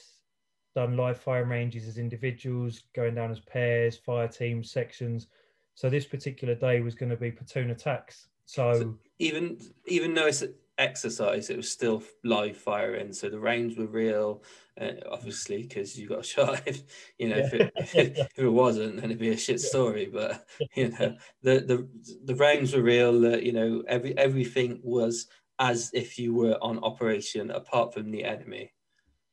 done 0.74 0.96
live 0.96 1.18
firing 1.18 1.48
ranges 1.48 1.86
as 1.86 1.98
individuals, 1.98 2.82
going 2.94 3.14
down 3.14 3.30
as 3.30 3.40
pairs, 3.40 3.96
fire 3.96 4.28
teams, 4.28 4.70
sections. 4.70 5.28
So 5.74 5.88
this 5.88 6.04
particular 6.06 6.54
day 6.54 6.80
was 6.80 6.94
going 6.94 7.10
to 7.10 7.16
be 7.16 7.30
platoon 7.30 7.70
attacks. 7.70 8.28
So, 8.46 8.74
So- 8.74 8.98
Even 9.18 9.58
even 9.86 10.14
though 10.14 10.26
it's 10.26 10.44
exercise, 10.78 11.50
it 11.50 11.56
was 11.56 11.70
still 11.70 12.02
live 12.24 12.56
firing. 12.56 13.12
So 13.12 13.28
the 13.28 13.40
range 13.40 13.76
were 13.76 13.86
real, 13.86 14.42
uh, 14.80 14.92
obviously, 15.10 15.62
because 15.62 15.98
you 15.98 16.08
got 16.08 16.24
shot. 16.24 16.62
If, 16.66 16.82
you 17.18 17.28
know, 17.28 17.36
if, 17.36 17.52
it, 17.52 17.72
if, 17.76 17.94
it, 17.94 18.18
if 18.18 18.38
it 18.38 18.48
wasn't, 18.48 18.96
then 18.96 19.06
it'd 19.06 19.18
be 19.18 19.30
a 19.30 19.36
shit 19.36 19.60
story. 19.60 20.06
But 20.06 20.46
you 20.74 20.90
know, 20.90 21.16
the 21.42 21.60
the 21.60 21.88
the 22.24 22.34
range 22.34 22.74
were 22.74 22.82
real. 22.82 23.34
Uh, 23.34 23.38
you 23.38 23.52
know, 23.52 23.82
every 23.88 24.16
everything 24.16 24.80
was 24.82 25.26
as 25.58 25.90
if 25.92 26.18
you 26.18 26.34
were 26.34 26.56
on 26.62 26.78
operation, 26.84 27.50
apart 27.50 27.92
from 27.92 28.10
the 28.10 28.24
enemy. 28.24 28.72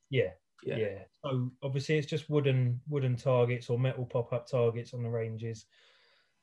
yeah, 0.09 0.31
Yeah. 0.63 0.77
yeah. 0.77 0.99
So 1.23 1.51
obviously 1.61 1.97
it's 1.97 2.07
just 2.07 2.29
wooden 2.29 2.81
wooden 2.87 3.15
targets 3.15 3.69
or 3.69 3.77
metal 3.79 4.05
pop 4.05 4.33
up 4.33 4.47
targets 4.47 4.93
on 4.93 5.03
the 5.03 5.09
ranges. 5.09 5.65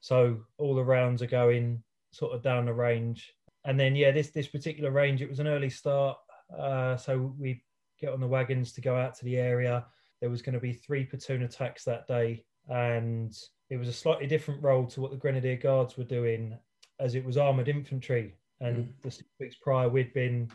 So 0.00 0.44
all 0.58 0.74
the 0.74 0.84
rounds 0.84 1.22
are 1.22 1.26
going 1.26 1.82
sort 2.12 2.34
of 2.34 2.42
down 2.42 2.66
the 2.66 2.72
range, 2.72 3.32
and 3.64 3.78
then 3.78 3.96
yeah, 3.96 4.10
this 4.10 4.30
this 4.30 4.48
particular 4.48 4.90
range 4.90 5.22
it 5.22 5.28
was 5.28 5.40
an 5.40 5.46
early 5.48 5.70
start. 5.70 6.16
Uh, 6.56 6.96
so 6.96 7.34
we 7.38 7.62
get 8.00 8.12
on 8.12 8.20
the 8.20 8.26
wagons 8.26 8.72
to 8.72 8.80
go 8.80 8.94
out 8.96 9.14
to 9.16 9.24
the 9.24 9.36
area. 9.36 9.84
There 10.20 10.30
was 10.30 10.42
going 10.42 10.54
to 10.54 10.60
be 10.60 10.72
three 10.72 11.04
platoon 11.04 11.42
attacks 11.42 11.84
that 11.84 12.06
day, 12.06 12.44
and 12.68 13.36
it 13.70 13.76
was 13.76 13.88
a 13.88 13.92
slightly 13.92 14.26
different 14.26 14.62
role 14.62 14.86
to 14.86 15.00
what 15.00 15.10
the 15.10 15.16
Grenadier 15.16 15.56
Guards 15.56 15.96
were 15.96 16.04
doing, 16.04 16.56
as 17.00 17.14
it 17.14 17.24
was 17.24 17.36
armored 17.36 17.68
infantry. 17.68 18.36
And 18.60 18.76
Mm. 18.76 19.02
the 19.02 19.10
six 19.10 19.28
weeks 19.40 19.56
prior, 19.56 19.88
we'd 19.88 20.12
been 20.12 20.48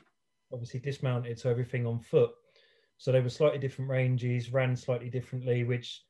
obviously 0.53 0.79
dismounted, 0.79 1.37
so 1.37 1.49
everything 1.49 1.85
on 1.85 1.99
foot. 1.99 2.31
So 2.97 3.11
they 3.11 3.19
were 3.19 3.29
slightly 3.29 3.59
different 3.59 3.89
ranges, 3.91 4.53
ran 4.53 4.75
slightly 4.75 5.09
differently, 5.09 5.63
which 5.63 6.03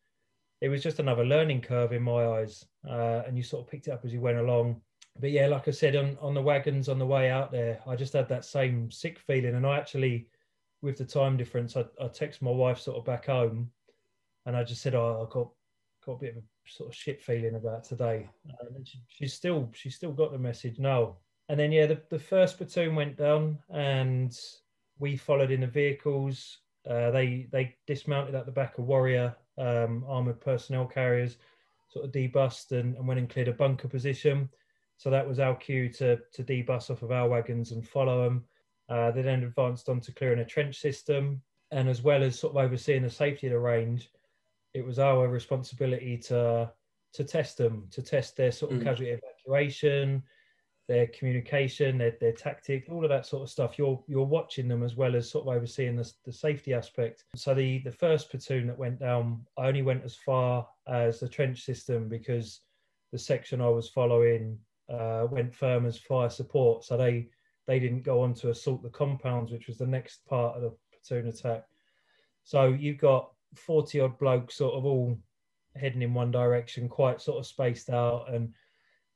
it 0.62 0.70
was 0.70 0.84
just 0.84 1.00
another 1.00 1.25
learning 1.25 1.62
curve 1.62 1.94
in 1.94 2.04
my 2.04 2.25
eyes. 2.27 2.63
Uh, 2.88 3.24
and 3.25 3.36
you 3.38 3.44
sort 3.44 3.63
of 3.66 3.72
picked 3.72 3.88
it 3.88 3.92
up 3.92 4.06
as 4.06 4.13
you 4.13 4.22
went 4.22 4.38
along. 4.38 4.82
But 5.19 5.31
yeah, 5.31 5.47
like 5.47 5.67
I 5.67 5.71
said, 5.71 5.95
on, 5.95 6.17
on 6.21 6.33
the 6.33 6.41
wagons 6.41 6.89
on 6.89 7.00
the 7.00 7.05
way 7.05 7.29
out 7.29 7.51
there, 7.51 7.79
I 7.88 7.95
just 7.95 8.13
had 8.13 8.29
that 8.29 8.45
same 8.45 8.91
sick 8.91 9.19
feeling. 9.19 9.55
And 9.55 9.65
I 9.65 9.77
actually, 9.77 10.27
with 10.81 10.97
the 10.97 11.05
time 11.05 11.38
difference, 11.38 11.75
I, 11.75 11.81
I 12.00 12.05
texted 12.05 12.41
my 12.41 12.51
wife 12.51 12.79
sort 12.79 12.97
of 12.97 13.05
back 13.05 13.25
home 13.25 13.71
and 14.45 14.55
I 14.55 14.63
just 14.63 14.81
said, 14.81 14.95
Oh, 14.95 15.27
I 15.27 15.33
got 15.33 15.50
got 16.05 16.13
a 16.13 16.19
bit 16.19 16.38
of 16.38 16.43
a 16.43 16.45
sort 16.65 16.89
of 16.89 16.95
shit 16.95 17.21
feeling 17.21 17.55
about 17.55 17.83
today. 17.83 18.29
And 18.75 18.88
she, 18.88 19.00
she's 19.07 19.33
still 19.33 19.69
she's 19.74 19.95
still 19.95 20.13
got 20.13 20.31
the 20.31 20.39
message 20.39 20.79
no. 20.79 21.17
And 21.50 21.59
then 21.59 21.71
yeah, 21.71 21.86
the, 21.86 22.01
the 22.09 22.19
first 22.19 22.57
platoon 22.57 22.95
went 22.95 23.17
down 23.17 23.59
and 23.69 24.38
we 25.00 25.17
followed 25.17 25.51
in 25.51 25.62
the 25.62 25.67
vehicles. 25.67 26.59
Uh, 26.89 27.12
they 27.12 27.47
they 27.51 27.75
dismounted 27.86 28.36
at 28.36 28.45
the 28.45 28.51
back 28.51 28.77
of 28.77 28.86
Warrior 28.86 29.36
um, 29.57 30.05
armored 30.07 30.39
personnel 30.39 30.86
carriers, 30.86 31.38
sort 31.89 32.05
of 32.05 32.12
debussed 32.12 32.71
and, 32.71 32.95
and 32.95 33.07
went 33.07 33.19
and 33.19 33.29
cleared 33.29 33.50
a 33.50 33.53
bunker 33.53 33.88
position. 33.88 34.50
So 34.98 35.10
that 35.12 35.27
was 35.27 35.39
our 35.39 35.56
cue 35.56 35.89
to 35.94 36.18
to 36.34 36.44
debus 36.44 36.89
off 36.89 37.04
of 37.04 37.12
our 37.12 37.30
wagons 37.30 37.72
and 37.72 37.88
follow 37.88 38.24
them. 38.24 38.46
Uh, 38.89 39.12
they 39.12 39.22
then 39.22 39.44
advanced 39.44 39.89
on 39.89 40.00
to 40.01 40.12
clearing 40.12 40.39
a 40.39 40.46
trench 40.46 40.80
system, 40.80 41.42
and 41.72 41.88
as 41.88 42.01
well 42.01 42.24
as 42.24 42.39
sort 42.39 42.56
of 42.56 42.63
overseeing 42.63 43.04
the 43.04 43.10
safety 43.10 43.48
of 43.48 43.54
the 43.54 43.60
range, 43.60 44.10
it 44.74 44.86
was 44.86 45.00
our 45.00 45.27
responsibility 45.27 46.18
to 46.18 46.72
to 47.13 47.24
test 47.24 47.58
them, 47.58 47.88
to 47.92 48.01
test 48.01 48.36
their 48.36 48.51
sort 48.51 48.72
of 48.72 48.80
Mm. 48.80 48.84
casualty 48.84 49.12
evacuation, 49.12 50.24
their 50.88 51.08
communication, 51.08 51.98
their, 51.98 52.18
their 52.20 52.34
tactic, 52.34 52.86
all 52.89 53.04
of 53.04 53.10
that 53.10 53.25
sort 53.25 53.44
of 53.44 53.50
stuff. 53.50 53.77
You're 53.77 54.04
you're 54.08 54.25
watching 54.25 54.68
them 54.68 54.84
as 54.84 54.96
well 54.96 55.16
as 55.16 55.30
sort 55.30 55.48
of 55.48 55.56
overseeing 55.56 55.96
the, 55.96 56.12
the 56.25 56.34
safety 56.34 56.74
aspect. 56.74 57.25
So 57.36 57.54
the 57.54 57.80
the 57.80 57.92
first 57.92 58.30
platoon 58.32 58.68
that 58.68 58.77
went 58.77 59.00
down, 59.00 59.46
I 59.58 59.68
only 59.68 59.84
went 59.84 60.04
as 60.04 60.16
far 60.16 60.68
as 60.88 61.20
the 61.20 61.30
trench 61.30 61.62
system 61.62 62.10
because 62.10 62.62
the 63.12 63.20
section 63.20 63.62
I 63.62 63.70
was 63.70 63.89
following 63.89 64.60
uh, 64.89 65.27
went 65.29 65.53
firm 65.53 65.86
as 65.86 65.98
fire 65.98 66.29
support. 66.29 66.84
So 66.84 66.98
they 66.98 67.29
they 67.67 67.79
didn't 67.79 68.03
go 68.03 68.22
on 68.22 68.34
to 68.36 68.50
assault 68.50 68.82
the 68.82 68.89
compounds, 68.89 69.51
which 69.51 69.67
was 69.67 69.77
the 69.77 69.88
next 69.88 70.25
part 70.25 70.56
of 70.56 70.62
the 70.62 70.74
platoon 70.91 71.27
attack. 71.27 71.65
So 72.44 72.67
you've 72.67 72.98
got 72.98 73.32
40 73.56 74.00
odd 74.00 74.17
blokes 74.17 74.56
sort 74.56 74.75
of 74.75 74.86
all 74.86 75.17
heading 75.75 76.01
in 76.01 76.13
one 76.13 76.32
direction, 76.32 76.88
quite 76.88 77.22
sort 77.22 77.39
of 77.39 77.46
spaced 77.46 77.89
out. 77.89 78.34
And 78.34 78.53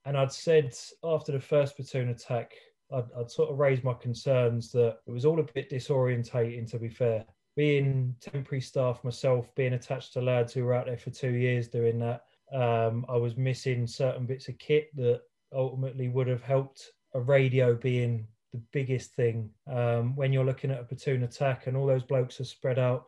and 0.06 0.18
I'd 0.18 0.32
said 0.32 0.75
after 1.04 1.32
the 1.32 1.40
first 1.40 1.75
platoon 1.75 2.10
attack, 2.10 2.54
I'd, 2.92 3.06
I'd 3.18 3.32
sort 3.32 3.51
of 3.51 3.60
raised 3.60 3.84
my 3.84 3.94
concerns 3.94 4.72
that 4.72 4.98
it 5.08 5.12
was 5.12 5.25
all 5.25 5.40
a 5.40 5.44
bit 5.54 5.70
disorientating, 5.70 6.70
to 6.72 6.80
be 6.80 6.90
fair. 6.90 7.25
Being 7.56 8.16
temporary 8.20 8.62
staff 8.62 9.04
myself, 9.04 9.54
being 9.56 9.74
attached 9.74 10.13
to 10.13 10.22
lads 10.22 10.54
who 10.54 10.63
were 10.63 10.74
out 10.74 10.88
there 10.88 10.98
for 10.98 11.12
two 11.12 11.32
years 11.32 11.68
doing 11.68 12.00
that, 12.00 12.24
um, 12.54 13.06
I 13.08 13.18
was 13.18 13.38
missing 13.38 13.86
certain 13.86 14.25
bits 14.25 14.48
of 14.48 14.58
kit 14.58 14.90
that 14.96 15.22
ultimately 15.53 16.08
would 16.08 16.27
have 16.27 16.43
helped. 16.43 16.91
A 17.13 17.20
radio 17.20 17.75
being 17.75 18.25
the 18.53 18.62
biggest 18.72 19.13
thing. 19.15 19.50
Um, 19.67 20.15
when 20.15 20.31
you're 20.31 20.46
looking 20.46 20.72
at 20.72 20.79
a 20.79 20.84
platoon 20.86 21.24
attack 21.24 21.67
and 21.67 21.75
all 21.75 21.86
those 21.86 22.03
blokes 22.03 22.39
are 22.39 22.46
spread 22.46 22.79
out, 22.79 23.08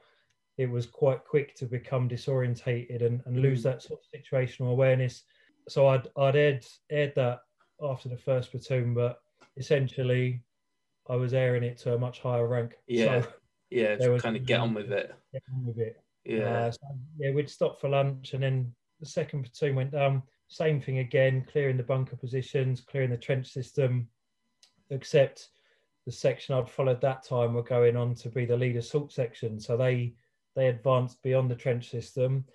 it 0.58 0.70
was 0.70 0.86
quite 0.86 1.24
quick 1.24 1.56
to 1.56 1.66
become 1.66 2.10
disorientated 2.10 3.02
and, 3.06 3.22
and 3.26 3.40
lose 3.40 3.62
Mm. 3.62 3.64
that 3.64 3.82
sort 3.82 4.00
of 4.02 4.22
situational 4.22 4.72
awareness. 4.72 5.24
So 5.70 5.88
I'd 5.88 6.08
I'd 6.18 6.36
aired 6.36 6.66
aired 6.92 7.14
that 7.16 7.40
after 7.82 8.10
the 8.10 8.18
first 8.18 8.52
platoon, 8.52 8.94
but 8.94 9.20
essentially 9.58 10.44
I 11.10 11.16
was 11.16 11.34
airing 11.34 11.64
it 11.64 11.78
to 11.80 11.96
a 11.96 11.98
much 12.00 12.20
higher 12.20 12.48
rank. 12.48 12.78
Yeah. 12.88 13.22
So 13.22 13.28
Yeah, 13.70 13.96
There 13.96 14.12
was- 14.12 14.22
kind 14.22 14.36
of 14.36 14.46
get 14.46 14.60
on 14.60 14.74
with 14.74 14.92
it. 14.92 15.14
get 15.32 15.42
on 15.56 15.66
with 15.66 15.80
it. 15.80 16.00
Yeah. 16.26 16.66
Uh, 16.68 16.72
so, 16.72 16.80
yeah, 17.18 17.32
we'd 17.32 17.50
stop 17.50 17.80
for 17.82 17.90
lunch, 17.90 18.34
and 18.34 18.44
then 18.44 18.76
the 19.00 19.06
second 19.06 19.44
platoon 19.44 19.76
went 19.76 19.92
down. 19.92 20.24
Same 20.54 20.80
thing 20.80 21.00
again, 21.00 21.46
clearing 21.52 21.78
the 21.78 21.84
bunker 21.84 22.16
positions, 22.16 22.80
clearing 22.80 23.10
the 23.10 23.18
trench 23.18 23.48
system. 23.48 24.08
Except 24.92 25.50
the 26.06 26.12
section 26.12 26.54
I'd 26.54 26.70
followed 26.70 27.02
that 27.02 27.26
time 27.26 27.56
were 27.56 27.64
going 27.64 27.96
on 27.98 28.14
to 28.16 28.30
be 28.30 28.46
the 28.46 28.56
lead 28.56 28.76
assault 28.76 29.12
section, 29.12 29.60
so 29.60 29.76
they 29.76 30.14
they 30.56 30.68
advanced 30.68 31.24
beyond 31.24 31.50
the 31.50 31.56
trench 31.56 31.90
system 31.90 32.46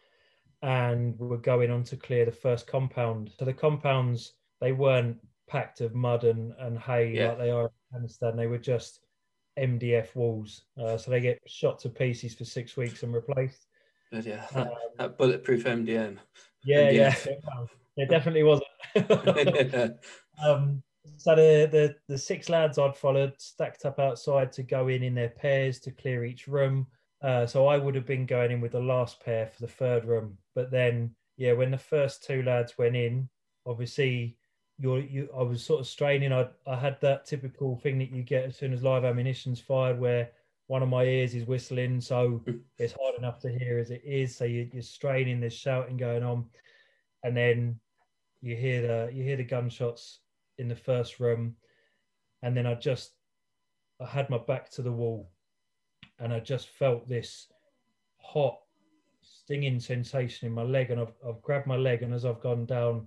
and 0.63 1.19
were 1.19 1.39
going 1.39 1.73
on 1.73 1.83
to 1.85 1.97
clear 1.97 2.25
the 2.25 2.31
first 2.31 2.69
compound. 2.69 3.33
So 3.37 3.45
the 3.45 3.53
compounds 3.53 4.35
they 4.61 4.71
weren't 4.71 5.19
packed 5.49 5.81
of 5.81 5.95
mud 5.95 6.23
and, 6.23 6.53
and 6.61 6.79
hay 6.79 7.13
Yeah. 7.15 7.29
like 7.31 7.39
they 7.39 7.51
are 7.51 7.63
in 7.63 7.71
Afghanistan. 7.95 8.37
They 8.37 8.47
were 8.47 8.59
just 8.59 9.01
MDF 9.59 10.15
walls, 10.15 10.63
uh, 10.81 10.97
so 10.99 11.11
they 11.11 11.21
get 11.21 11.41
shot 11.49 11.81
to 11.81 11.89
pieces 11.89 12.37
for 12.37 12.45
six 12.45 12.77
weeks 12.77 13.03
and 13.03 13.13
replaced. 13.13 13.67
But 14.13 14.25
yeah, 14.25 14.47
Um, 14.55 14.65
that, 14.65 14.73
that 14.99 15.19
bulletproof 15.19 15.65
MDM. 15.65 16.19
Yeah, 16.65 16.91
yeah, 16.91 17.15
well, 17.45 17.69
it 17.97 18.09
definitely 18.09 18.43
wasn't. 18.43 18.69
um, 20.45 20.83
so 21.17 21.35
the, 21.35 21.69
the 21.71 21.95
the 22.09 22.19
six 22.19 22.49
lads 22.49 22.79
I'd 22.79 22.97
followed 22.97 23.35
stacked 23.39 23.85
up 23.85 23.99
outside 23.99 24.53
to 24.53 24.63
go 24.63 24.89
in 24.89 25.03
in 25.03 25.15
their 25.15 25.31
pairs 25.31 25.79
to 25.81 25.91
clear 25.91 26.25
each 26.25 26.47
room. 26.49 26.87
Uh, 27.23 27.47
so 27.47 27.67
I 27.67 27.77
would 27.77 27.95
have 27.95 28.07
been 28.07 28.27
going 28.27 28.53
in 28.53 28.61
with 28.61 28.73
the 28.73 28.81
last 28.81 29.21
pair 29.25 29.47
for 29.47 29.61
the 29.63 29.73
third 29.73 30.05
room, 30.05 30.39
but 30.55 30.71
then 30.71 31.15
yeah, 31.37 31.53
when 31.53 31.71
the 31.71 31.79
first 31.79 32.25
two 32.25 32.43
lads 32.43 32.79
went 32.79 32.97
in, 32.97 33.29
obviously 33.67 34.37
you're 34.79 35.01
you 35.01 35.29
I 35.37 35.43
was 35.43 35.65
sort 35.65 35.81
of 35.81 35.87
straining. 35.87 36.33
I 36.33 36.49
I 36.67 36.77
had 36.77 37.01
that 37.01 37.27
typical 37.27 37.77
thing 37.77 37.99
that 37.99 38.11
you 38.11 38.23
get 38.23 38.45
as 38.45 38.57
soon 38.57 38.73
as 38.73 38.83
live 38.83 39.05
ammunition's 39.05 39.61
fired, 39.61 39.99
where 39.99 40.31
one 40.69 40.83
of 40.83 40.89
my 40.89 41.03
ears 41.03 41.35
is 41.35 41.47
whistling, 41.47 42.01
so 42.01 42.43
mm. 42.47 42.61
it's 42.79 42.93
hard 42.93 43.17
enough 43.17 43.41
to 43.41 43.49
hear 43.51 43.79
as 43.79 43.91
it 43.91 44.03
is. 44.05 44.37
So 44.37 44.45
you, 44.45 44.69
you're 44.73 44.83
straining, 44.83 45.41
there's 45.41 45.55
shouting 45.55 45.97
going 45.97 46.23
on, 46.23 46.45
and 47.25 47.37
then 47.37 47.81
you 48.41 48.55
hear 48.55 48.83
the 48.83 49.13
you 49.13 49.25
hear 49.25 49.37
the 49.37 49.45
gunshots 49.45 50.21
in 50.59 50.69
the 50.69 50.77
first 50.77 51.19
room, 51.21 51.57
and 52.43 52.57
then 52.57 52.67
I 52.67 52.75
just 52.75 53.15
I 54.01 54.07
had 54.07 54.31
my 54.31 54.39
back 54.39 54.71
to 54.73 54.83
the 54.83 54.93
wall, 54.93 55.31
and 56.19 56.33
I 56.33 56.39
just 56.39 56.69
felt 56.69 57.09
this 57.09 57.51
hot 58.19 58.59
stinging 59.23 59.81
sensation 59.81 60.47
in 60.47 60.53
my 60.53 60.63
leg, 60.65 60.91
and 60.91 61.01
I've 61.01 61.15
I've 61.27 61.41
grabbed 61.41 61.67
my 61.67 61.77
leg, 61.77 62.03
and 62.03 62.13
as 62.13 62.27
I've 62.27 62.43
gone 62.43 62.67
down, 62.67 63.07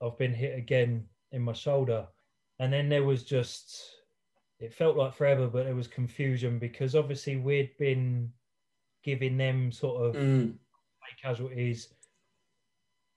I've 0.00 0.16
been 0.16 0.34
hit 0.34 0.56
again 0.56 1.04
in 1.32 1.42
my 1.42 1.52
shoulder, 1.52 2.06
and 2.60 2.72
then 2.72 2.88
there 2.88 3.04
was 3.04 3.24
just 3.24 3.97
it 4.60 4.74
felt 4.74 4.96
like 4.96 5.14
forever, 5.14 5.46
but 5.46 5.64
there 5.64 5.74
was 5.74 5.86
confusion 5.86 6.58
because 6.58 6.94
obviously 6.94 7.36
we'd 7.36 7.76
been 7.78 8.32
giving 9.04 9.36
them 9.36 9.70
sort 9.72 10.04
of 10.04 10.16
Mm, 10.16 10.54
casualties. 11.22 11.94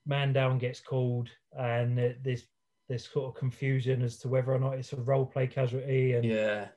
Man 0.06 0.34
down 0.34 0.58
gets 0.58 0.80
called, 0.80 1.30
and 1.58 1.98
this 2.24 2.44
this 2.90 3.06
sort 3.06 3.28
of 3.30 3.40
confusion 3.40 4.02
as 4.02 4.18
to 4.18 4.28
whether 4.28 4.54
or 4.54 4.60
not 4.60 4.74
it's 4.74 4.94
a 4.94 4.98
role 4.98 5.26
play 5.26 5.48
casualty, 5.48 6.14
and 6.14 6.26
yeah. 6.26 6.68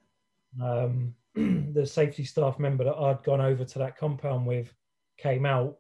um, 0.63 1.15
the 1.35 1.87
safety 1.87 2.25
staff 2.25 2.59
member 2.59 2.85
that 2.85 2.95
I'd 2.97 3.23
gone 3.25 3.41
over 3.41 3.65
to 3.65 3.79
that 3.79 3.97
compound 3.97 4.47
with 4.47 4.73
came 5.19 5.47
out, 5.47 5.79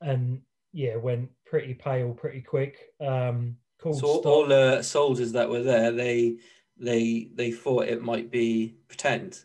and 0.00 0.40
yeah, 0.72 0.96
went 0.96 1.30
pretty 1.44 1.74
pale 1.74 2.12
pretty 2.14 2.40
quick. 2.40 2.78
Um, 3.00 3.56
called 3.80 3.98
So 3.98 4.20
stop. 4.20 4.26
all 4.26 4.46
the 4.46 4.82
soldiers 4.82 5.32
that 5.32 5.48
were 5.48 5.62
there, 5.62 5.90
they 5.90 6.36
they 6.80 7.30
they 7.34 7.52
thought 7.52 7.88
it 7.88 8.02
might 8.02 8.30
be 8.30 8.76
pretend, 8.88 9.44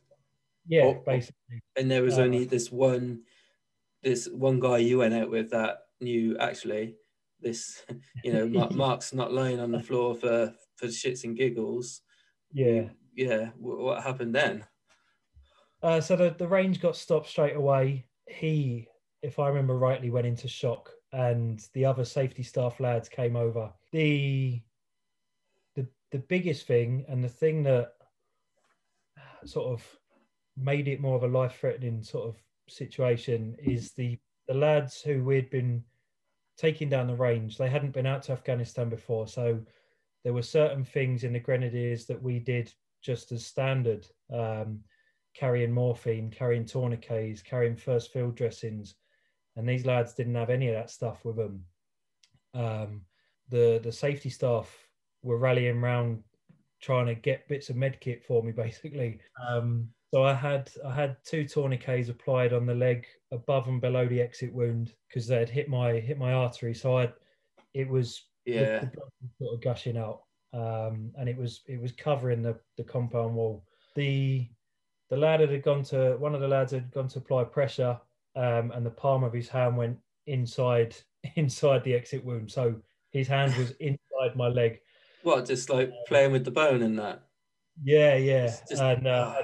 yeah, 0.67 0.83
oh. 0.85 1.03
basically. 1.05 1.61
and 1.75 1.91
there 1.91 2.03
was 2.03 2.17
Uh, 2.17 2.23
only 2.23 2.45
this 2.45 2.71
one 2.71 3.23
this 4.03 4.27
one 4.29 4.59
guy 4.59 4.77
you 4.77 4.99
went 4.99 5.13
out 5.13 5.29
with 5.29 5.49
that 5.51 5.79
knew 6.01 6.37
actually 6.37 6.95
this 7.41 7.85
you 8.23 8.31
know 8.33 8.47
Mark, 8.59 8.71
Mark's 8.73 9.13
not 9.13 9.33
lying 9.33 9.59
on 9.59 9.71
the 9.71 9.79
floor 9.83 10.15
for 10.15 10.53
for 10.77 10.87
shits 10.87 11.23
and 11.23 11.37
giggles. 11.37 12.01
Yeah. 12.51 12.89
Yeah. 13.15 13.51
wh- 13.51 13.79
What 13.79 14.03
happened 14.03 14.33
then? 14.35 14.65
Uh, 15.81 16.01
so 16.01 16.15
the, 16.15 16.35
the 16.37 16.47
range 16.47 16.81
got 16.81 16.95
stopped 16.95 17.27
straight 17.27 17.55
away. 17.55 18.05
He, 18.27 18.87
if 19.21 19.39
I 19.39 19.47
remember 19.49 19.77
rightly, 19.77 20.09
went 20.09 20.25
into 20.27 20.47
shock, 20.47 20.89
and 21.11 21.59
the 21.73 21.85
other 21.85 22.03
safety 22.05 22.43
staff 22.43 22.79
lads 22.79 23.07
came 23.07 23.35
over. 23.35 23.71
The 23.91 24.61
the 26.15 26.19
biggest 26.29 26.65
thing 26.65 27.03
and 27.09 27.21
the 27.21 27.27
thing 27.27 27.61
that 27.61 27.91
sort 29.43 29.67
of 29.67 29.83
made 30.55 30.87
it 30.87 31.01
more 31.01 31.17
of 31.17 31.23
a 31.23 31.27
life 31.27 31.57
threatening 31.59 32.01
sort 32.01 32.29
of 32.29 32.37
situation 32.69 33.53
is 33.61 33.91
the 33.91 34.17
the 34.47 34.53
lads 34.53 35.01
who 35.01 35.25
we'd 35.25 35.49
been 35.49 35.83
taking 36.57 36.87
down 36.87 37.07
the 37.07 37.15
range. 37.15 37.57
They 37.57 37.69
hadn't 37.69 37.91
been 37.91 38.05
out 38.05 38.23
to 38.23 38.31
Afghanistan 38.31 38.87
before, 38.87 39.27
so 39.27 39.59
there 40.23 40.31
were 40.31 40.41
certain 40.41 40.85
things 40.85 41.25
in 41.25 41.33
the 41.33 41.39
Grenadiers 41.39 42.05
that 42.05 42.23
we 42.23 42.39
did 42.39 42.71
just 43.01 43.33
as 43.33 43.45
standard. 43.45 44.07
Um, 44.31 44.79
carrying 45.33 45.73
morphine, 45.73 46.31
carrying 46.31 46.63
tourniquets, 46.63 47.41
carrying 47.41 47.75
first 47.75 48.13
field 48.13 48.35
dressings, 48.35 48.95
and 49.57 49.67
these 49.67 49.85
lads 49.85 50.13
didn't 50.13 50.35
have 50.35 50.49
any 50.49 50.69
of 50.69 50.75
that 50.75 50.89
stuff 50.89 51.25
with 51.25 51.35
them. 51.35 51.65
Um, 52.53 53.01
the 53.49 53.81
the 53.83 53.91
safety 53.91 54.29
staff 54.29 54.84
were 55.25 55.37
rallying 55.39 55.79
around 55.83 56.23
trying 56.81 57.07
to 57.07 57.15
get 57.15 57.47
bits 57.47 57.69
of 57.69 57.75
med 57.75 57.99
kit 58.01 58.23
for 58.23 58.43
me, 58.43 58.51
basically. 58.51 59.21
Um, 59.47 59.93
so 60.13 60.23
I 60.23 60.33
had 60.33 60.71
I 60.85 60.93
had 60.93 61.17
two 61.25 61.45
tourniquets 61.47 62.09
applied 62.09 62.53
on 62.53 62.65
the 62.65 62.75
leg 62.75 63.07
above 63.31 63.67
and 63.67 63.81
below 63.81 64.07
the 64.07 64.21
exit 64.21 64.53
wound 64.53 64.95
because 65.09 65.27
they 65.27 65.39
had 65.39 65.49
hit 65.49 65.67
my 65.69 65.93
hit 65.99 66.17
my 66.17 66.33
artery. 66.33 66.73
So 66.73 66.97
I 66.97 67.13
it 67.73 67.87
was 67.89 68.29
Yeah. 68.45 68.85
the 68.85 68.91
sort 69.41 69.55
of 69.55 69.61
gushing 69.61 69.97
out, 69.97 70.23
um, 70.53 71.11
and 71.17 71.27
it 71.27 71.37
was 71.37 71.63
it 71.67 71.79
was 71.81 71.91
covering 71.91 72.41
the 72.41 72.59
the 72.77 72.83
compound 72.83 73.35
wall. 73.35 73.65
The 73.95 74.49
the 75.09 75.17
lad 75.17 75.39
had 75.41 75.63
gone 75.63 75.83
to 75.85 76.17
one 76.17 76.35
of 76.35 76.41
the 76.41 76.47
lads 76.47 76.71
had 76.71 76.91
gone 76.91 77.07
to 77.09 77.19
apply 77.19 77.45
pressure, 77.45 77.99
um, 78.35 78.71
and 78.71 78.85
the 78.85 78.91
palm 78.91 79.23
of 79.23 79.33
his 79.33 79.49
hand 79.49 79.77
went 79.77 79.99
inside 80.27 80.95
inside 81.35 81.83
the 81.83 81.93
exit 81.95 82.23
wound. 82.23 82.51
So 82.51 82.81
his 83.11 83.27
hand 83.27 83.55
was 83.57 83.71
inside 83.71 84.35
my 84.35 84.47
leg. 84.47 84.81
What? 85.25 85.45
Just 85.45 85.71
like 85.71 85.91
playing 86.07 86.33
with 86.33 86.45
the 86.45 86.51
bone 86.51 86.83
and 86.83 86.99
that. 86.99 87.23
Yeah, 87.83 88.15
yeah, 88.15 88.45
Just- 88.69 88.79
and 88.79 89.07
uh, 89.07 89.41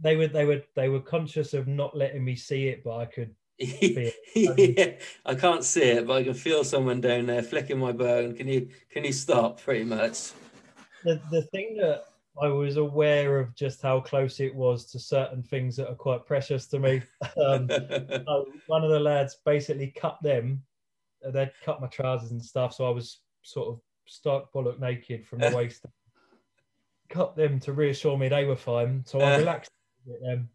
they 0.00 0.16
were 0.16 0.26
they 0.26 0.44
were 0.44 0.60
they 0.74 0.88
were 0.88 1.00
conscious 1.00 1.54
of 1.54 1.68
not 1.68 1.96
letting 1.96 2.24
me 2.24 2.34
see 2.34 2.66
it, 2.66 2.82
but 2.82 2.96
I 2.96 3.04
could. 3.04 3.32
yeah, 3.58 4.90
I 5.24 5.34
can't 5.36 5.62
see 5.62 5.82
it, 5.84 6.06
but 6.08 6.16
I 6.16 6.24
can 6.24 6.34
feel 6.34 6.64
someone 6.64 7.00
down 7.00 7.26
there 7.26 7.44
flicking 7.44 7.78
my 7.78 7.92
bone. 7.92 8.34
Can 8.34 8.48
you 8.48 8.68
can 8.90 9.04
you 9.04 9.12
stop? 9.12 9.60
Pretty 9.60 9.84
much. 9.84 10.32
The 11.04 11.20
the 11.30 11.42
thing 11.52 11.76
that 11.80 12.06
I 12.42 12.48
was 12.48 12.76
aware 12.76 13.38
of 13.38 13.54
just 13.54 13.80
how 13.80 14.00
close 14.00 14.40
it 14.40 14.52
was 14.52 14.84
to 14.86 14.98
certain 14.98 15.44
things 15.44 15.76
that 15.76 15.88
are 15.88 15.94
quite 15.94 16.26
precious 16.26 16.66
to 16.68 16.80
me. 16.80 17.02
Um, 17.40 17.68
so 17.70 18.46
one 18.66 18.82
of 18.82 18.90
the 18.90 18.98
lads 18.98 19.36
basically 19.44 19.94
cut 19.96 20.18
them. 20.22 20.64
They'd 21.22 21.52
cut 21.64 21.80
my 21.80 21.86
trousers 21.86 22.32
and 22.32 22.42
stuff, 22.42 22.74
so 22.74 22.84
I 22.84 22.90
was 22.90 23.20
sort 23.42 23.68
of 23.68 23.80
stark 24.06 24.52
bollock 24.52 24.80
naked 24.80 25.26
from 25.26 25.40
the 25.40 25.50
waist. 25.56 25.82
down. 25.82 25.92
Cut 27.08 27.36
them 27.36 27.60
to 27.60 27.72
reassure 27.72 28.16
me 28.18 28.28
they 28.28 28.44
were 28.44 28.56
fine, 28.56 29.04
so 29.06 29.20
I 29.20 29.36
relaxed 29.36 29.70
with 30.04 30.20
them. 30.22 30.48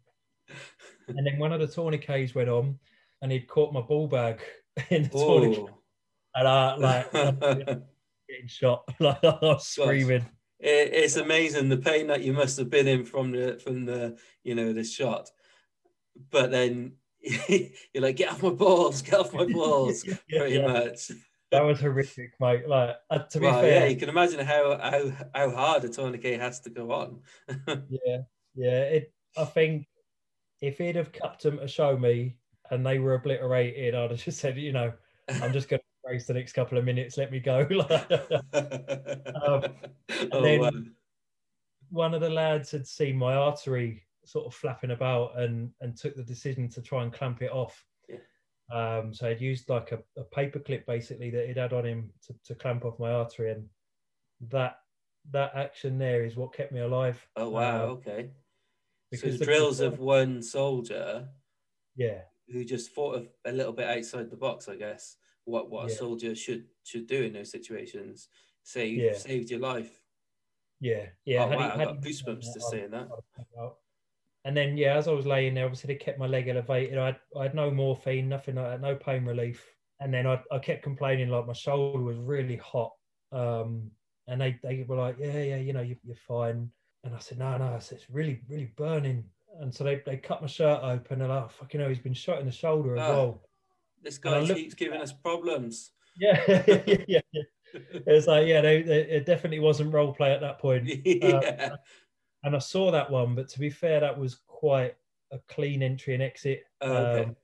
And 1.08 1.26
then 1.26 1.38
one 1.38 1.52
of 1.52 1.60
the 1.60 1.66
tourniquets 1.66 2.34
went 2.34 2.48
on, 2.50 2.78
and 3.22 3.32
he'd 3.32 3.48
caught 3.48 3.72
my 3.72 3.80
ball 3.80 4.06
bag 4.06 4.42
in 4.90 5.04
the 5.04 5.08
tourniquet, 5.08 5.70
oh. 5.70 5.78
and 6.34 6.48
I 6.48 6.76
like 6.76 7.12
getting 7.12 8.46
shot, 8.46 8.84
like 9.00 9.22
I 9.24 9.38
was 9.40 9.66
screaming. 9.66 10.26
It, 10.60 10.90
it's 10.92 11.16
amazing 11.16 11.68
the 11.70 11.76
pain 11.78 12.06
that 12.08 12.22
you 12.22 12.32
must 12.32 12.58
have 12.58 12.70
been 12.70 12.86
in 12.86 13.04
from 13.04 13.32
the 13.32 13.58
from 13.64 13.84
the 13.86 14.16
you 14.44 14.54
know 14.54 14.72
the 14.72 14.84
shot, 14.84 15.30
but 16.30 16.50
then 16.50 16.92
you're 17.22 18.02
like, 18.02 18.16
get 18.16 18.30
off 18.32 18.42
my 18.42 18.50
balls, 18.50 19.00
get 19.02 19.14
off 19.14 19.32
my 19.32 19.46
balls, 19.46 20.04
Yeah, 20.04 20.16
pretty 20.38 20.56
yeah. 20.56 20.66
much. 20.66 21.10
That 21.52 21.64
was 21.64 21.80
horrific, 21.80 22.32
mate. 22.40 22.66
Like 22.66 22.96
uh, 23.10 23.18
to 23.18 23.38
be 23.38 23.46
Well, 23.46 23.60
fair, 23.60 23.80
yeah, 23.82 23.84
you 23.86 23.96
can 23.96 24.08
imagine 24.08 24.44
how 24.44 24.78
how 24.78 25.12
how 25.34 25.50
hard 25.50 25.84
a 25.84 25.88
tourniquet 25.90 26.40
has 26.40 26.60
to 26.60 26.70
go 26.70 26.90
on. 26.92 27.20
Yeah, 27.88 28.18
yeah. 28.54 28.80
It. 28.84 29.12
I 29.36 29.44
think 29.44 29.86
if 30.60 30.78
he'd 30.78 30.96
have 30.96 31.12
kept 31.12 31.42
them 31.42 31.58
to 31.58 31.68
show 31.68 31.96
me 31.96 32.36
and 32.70 32.84
they 32.84 32.98
were 32.98 33.14
obliterated, 33.14 33.94
I'd 33.94 34.10
have 34.10 34.22
just 34.22 34.40
said, 34.40 34.56
you 34.56 34.72
know, 34.72 34.92
I'm 35.28 35.52
just 35.52 35.68
going 35.68 35.80
to 36.06 36.10
race 36.10 36.26
the 36.26 36.34
next 36.34 36.52
couple 36.54 36.78
of 36.78 36.84
minutes. 36.84 37.16
Let 37.18 37.30
me 37.30 37.40
go. 37.40 37.66
oh, 38.54 39.62
then- 40.32 40.60
wow. 40.60 40.70
One 41.90 42.14
of 42.14 42.22
the 42.22 42.30
lads 42.30 42.70
had 42.70 42.86
seen 42.86 43.18
my 43.18 43.34
artery 43.34 44.04
sort 44.24 44.46
of 44.46 44.54
flapping 44.54 44.92
about 44.92 45.38
and 45.38 45.70
and 45.82 45.94
took 45.96 46.16
the 46.16 46.22
decision 46.22 46.68
to 46.70 46.80
try 46.80 47.02
and 47.02 47.12
clamp 47.12 47.42
it 47.42 47.50
off. 47.52 47.84
Yeah. 48.72 48.98
Um, 48.98 49.12
so 49.14 49.28
I'd 49.28 49.40
used 49.40 49.68
like 49.68 49.92
a, 49.92 49.98
a 50.20 50.24
paper 50.24 50.58
clip 50.58 50.86
basically 50.86 51.30
that 51.30 51.46
he'd 51.46 51.56
had 51.56 51.72
on 51.72 51.84
him 51.86 52.10
to, 52.26 52.34
to 52.46 52.54
clamp 52.54 52.84
off 52.84 52.98
my 52.98 53.10
artery, 53.10 53.52
and 53.52 53.66
that 54.50 54.78
that 55.30 55.54
action 55.54 55.98
there 55.98 56.24
is 56.24 56.36
what 56.36 56.52
kept 56.54 56.72
me 56.72 56.80
alive. 56.80 57.24
Oh 57.36 57.50
wow, 57.50 57.82
Uh, 57.82 57.86
okay. 57.92 58.30
So 58.32 59.10
because 59.10 59.32
the 59.38 59.38
the- 59.40 59.44
drills 59.44 59.80
of 59.80 59.98
one 59.98 60.42
soldier 60.42 61.28
yeah, 61.96 62.22
who 62.48 62.64
just 62.64 62.92
thought 62.94 63.16
of 63.16 63.28
a 63.44 63.52
little 63.52 63.72
bit 63.72 63.86
outside 63.88 64.30
the 64.30 64.36
box, 64.36 64.68
I 64.68 64.76
guess. 64.76 65.16
What 65.44 65.70
what 65.70 65.86
a 65.86 65.90
soldier 65.90 66.34
should 66.34 66.66
should 66.84 67.06
do 67.06 67.22
in 67.24 67.32
those 67.32 67.50
situations. 67.50 68.28
Say 68.62 68.86
you 68.86 69.06
Yeah. 69.06 69.14
saved 69.14 69.50
your 69.50 69.60
life. 69.60 70.00
Yeah, 70.80 71.06
yeah. 71.24 71.44
Oh, 71.44 71.48
had 71.48 71.58
he- 71.58 71.64
wow, 71.64 71.74
I 71.74 71.84
got 71.84 72.00
goosebumps 72.00 72.54
just 72.54 72.70
saying 72.70 72.90
that. 72.92 73.02
I'd 73.02 73.08
have 73.10 73.36
come 73.36 73.46
out. 73.64 73.76
And 74.44 74.56
then, 74.56 74.76
yeah, 74.76 74.96
as 74.96 75.06
I 75.06 75.12
was 75.12 75.26
laying 75.26 75.54
there, 75.54 75.64
obviously 75.64 75.88
they 75.94 75.98
kept 75.98 76.18
my 76.18 76.26
leg 76.26 76.48
elevated. 76.48 76.98
I 76.98 77.06
had, 77.06 77.16
I 77.38 77.42
had 77.44 77.54
no 77.54 77.70
morphine, 77.70 78.28
nothing 78.28 78.56
like 78.56 78.66
that, 78.66 78.80
no 78.80 78.96
pain 78.96 79.24
relief. 79.24 79.64
And 80.00 80.12
then 80.12 80.26
I, 80.26 80.40
I 80.50 80.58
kept 80.58 80.82
complaining 80.82 81.28
like 81.28 81.46
my 81.46 81.52
shoulder 81.52 82.02
was 82.02 82.16
really 82.16 82.56
hot. 82.56 82.92
Um, 83.30 83.90
and 84.26 84.40
they, 84.40 84.58
they 84.62 84.84
were 84.86 84.96
like, 84.96 85.16
yeah, 85.18 85.42
yeah, 85.42 85.56
you 85.56 85.72
know, 85.72 85.80
you, 85.82 85.96
you're 86.04 86.16
fine. 86.16 86.70
and 87.04 87.14
I 87.14 87.18
said, 87.20 87.38
no, 87.38 87.56
no, 87.56 87.74
I 87.74 87.78
said, 87.78 87.98
it's 87.98 88.10
really, 88.10 88.40
really 88.48 88.72
burning. 88.76 89.24
And 89.60 89.72
so 89.72 89.84
they, 89.84 90.02
they 90.04 90.16
cut 90.16 90.40
my 90.40 90.48
shirt 90.48 90.80
open 90.82 91.20
and 91.20 91.30
like, 91.30 91.44
oh, 91.44 91.48
fucking 91.48 91.78
hell, 91.80 91.88
he's 91.88 91.98
been 92.00 92.14
shot 92.14 92.40
in 92.40 92.46
the 92.46 92.52
shoulder 92.52 92.96
as 92.96 93.02
Oh. 93.02 93.12
well. 93.12 93.42
This 94.02 94.18
guy 94.18 94.40
looked- 94.40 94.54
keeps 94.58 94.74
giving 94.74 95.00
us 95.00 95.12
problems. 95.12 95.92
Yeah, 96.18 96.42
yeah, 96.86 96.98
yeah. 97.08 97.20
It 97.74 98.04
was 98.06 98.26
like, 98.26 98.46
yeah, 98.46 98.60
they, 98.60 98.82
they, 98.82 99.00
it 99.02 99.24
definitely 99.24 99.60
wasn't 99.60 99.94
role 99.94 100.12
play 100.12 100.32
at 100.32 100.40
that 100.42 100.58
point. 100.58 100.86
yeah. 101.06 101.76
And 102.44 102.56
I 102.56 102.58
saw 102.58 102.90
that 102.90 103.10
one, 103.10 103.34
but 103.34 103.48
to 103.50 103.58
be 103.58 103.70
fair, 103.70 104.00
that 104.00 104.18
was 104.18 104.40
quite 104.46 104.96
a 105.30 105.38
clean 105.48 105.82
entry 105.82 106.14
and 106.14 106.22
exit. 106.22 106.64
Oh, 106.80 106.92
okay. 106.92 107.24
Um, 107.24 107.36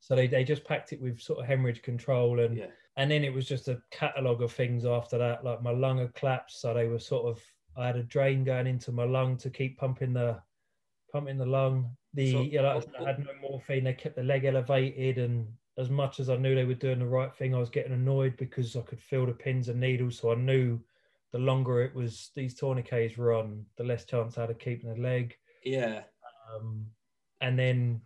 so 0.00 0.16
they, 0.16 0.26
they 0.26 0.44
just 0.44 0.64
packed 0.64 0.92
it 0.92 1.00
with 1.00 1.20
sort 1.20 1.40
of 1.40 1.46
hemorrhage 1.46 1.82
control 1.82 2.40
and 2.40 2.56
yeah. 2.56 2.66
and 2.96 3.10
then 3.10 3.22
it 3.22 3.32
was 3.32 3.46
just 3.46 3.68
a 3.68 3.82
catalogue 3.90 4.42
of 4.42 4.52
things 4.52 4.86
after 4.86 5.18
that. 5.18 5.44
Like 5.44 5.62
my 5.62 5.70
lung 5.70 5.98
had 5.98 6.14
collapsed, 6.14 6.60
so 6.60 6.72
they 6.72 6.88
were 6.88 6.98
sort 6.98 7.26
of 7.26 7.42
I 7.76 7.86
had 7.86 7.96
a 7.96 8.02
drain 8.02 8.44
going 8.44 8.66
into 8.66 8.92
my 8.92 9.04
lung 9.04 9.36
to 9.38 9.50
keep 9.50 9.78
pumping 9.78 10.14
the 10.14 10.40
pumping 11.12 11.38
the 11.38 11.46
lung. 11.46 11.96
The 12.14 12.32
So- 12.32 12.42
you 12.42 12.62
know, 12.62 12.76
like 12.76 12.88
I 12.98 13.04
I 13.04 13.06
had 13.08 13.18
no 13.18 13.32
morphine. 13.40 13.84
They 13.84 13.92
kept 13.92 14.16
the 14.16 14.22
leg 14.22 14.44
elevated, 14.44 15.18
and 15.18 15.46
as 15.78 15.90
much 15.90 16.18
as 16.18 16.30
I 16.30 16.36
knew 16.36 16.54
they 16.54 16.64
were 16.64 16.74
doing 16.74 16.98
the 16.98 17.06
right 17.06 17.34
thing, 17.34 17.54
I 17.54 17.58
was 17.58 17.70
getting 17.70 17.92
annoyed 17.92 18.36
because 18.36 18.76
I 18.76 18.82
could 18.82 19.00
feel 19.00 19.26
the 19.26 19.32
pins 19.32 19.68
and 19.68 19.80
needles. 19.80 20.18
So 20.18 20.32
I 20.32 20.34
knew 20.34 20.80
the 21.32 21.38
longer 21.38 21.82
it 21.82 21.94
was 21.94 22.30
these 22.34 22.54
tourniquets 22.54 23.16
were 23.16 23.34
on, 23.34 23.64
the 23.76 23.84
less 23.84 24.04
chance 24.04 24.36
I 24.36 24.42
had 24.42 24.50
of 24.50 24.58
keeping 24.58 24.92
the 24.92 25.00
leg. 25.00 25.36
Yeah. 25.64 26.02
Um, 26.54 26.86
and 27.40 27.58
then 27.58 28.00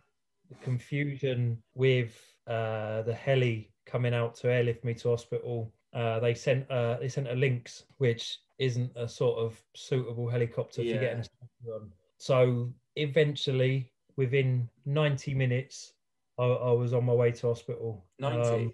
the 0.49 0.55
confusion 0.63 1.61
with 1.73 2.15
uh, 2.47 3.01
the 3.01 3.13
heli 3.13 3.71
coming 3.85 4.13
out 4.13 4.35
to 4.35 4.51
airlift 4.51 4.83
me 4.83 4.93
to 4.95 5.09
hospital. 5.09 5.73
Uh, 5.93 6.19
they 6.19 6.33
sent 6.33 6.69
uh, 6.69 6.97
they 6.99 7.07
sent 7.07 7.27
a 7.27 7.33
Lynx, 7.33 7.85
which 7.97 8.39
isn't 8.59 8.91
a 8.95 9.07
sort 9.07 9.39
of 9.39 9.61
suitable 9.75 10.29
helicopter 10.29 10.81
Yeah. 10.81 10.93
for 10.95 10.99
getting 10.99 11.19
a 11.19 11.71
on. 11.73 11.91
So 12.17 12.73
eventually, 12.95 13.91
within 14.15 14.69
90 14.85 15.33
minutes, 15.33 15.93
I, 16.37 16.43
I 16.43 16.71
was 16.71 16.93
on 16.93 17.05
my 17.05 17.13
way 17.13 17.31
to 17.31 17.47
hospital. 17.47 18.05
90. 18.19 18.47
Um, 18.47 18.73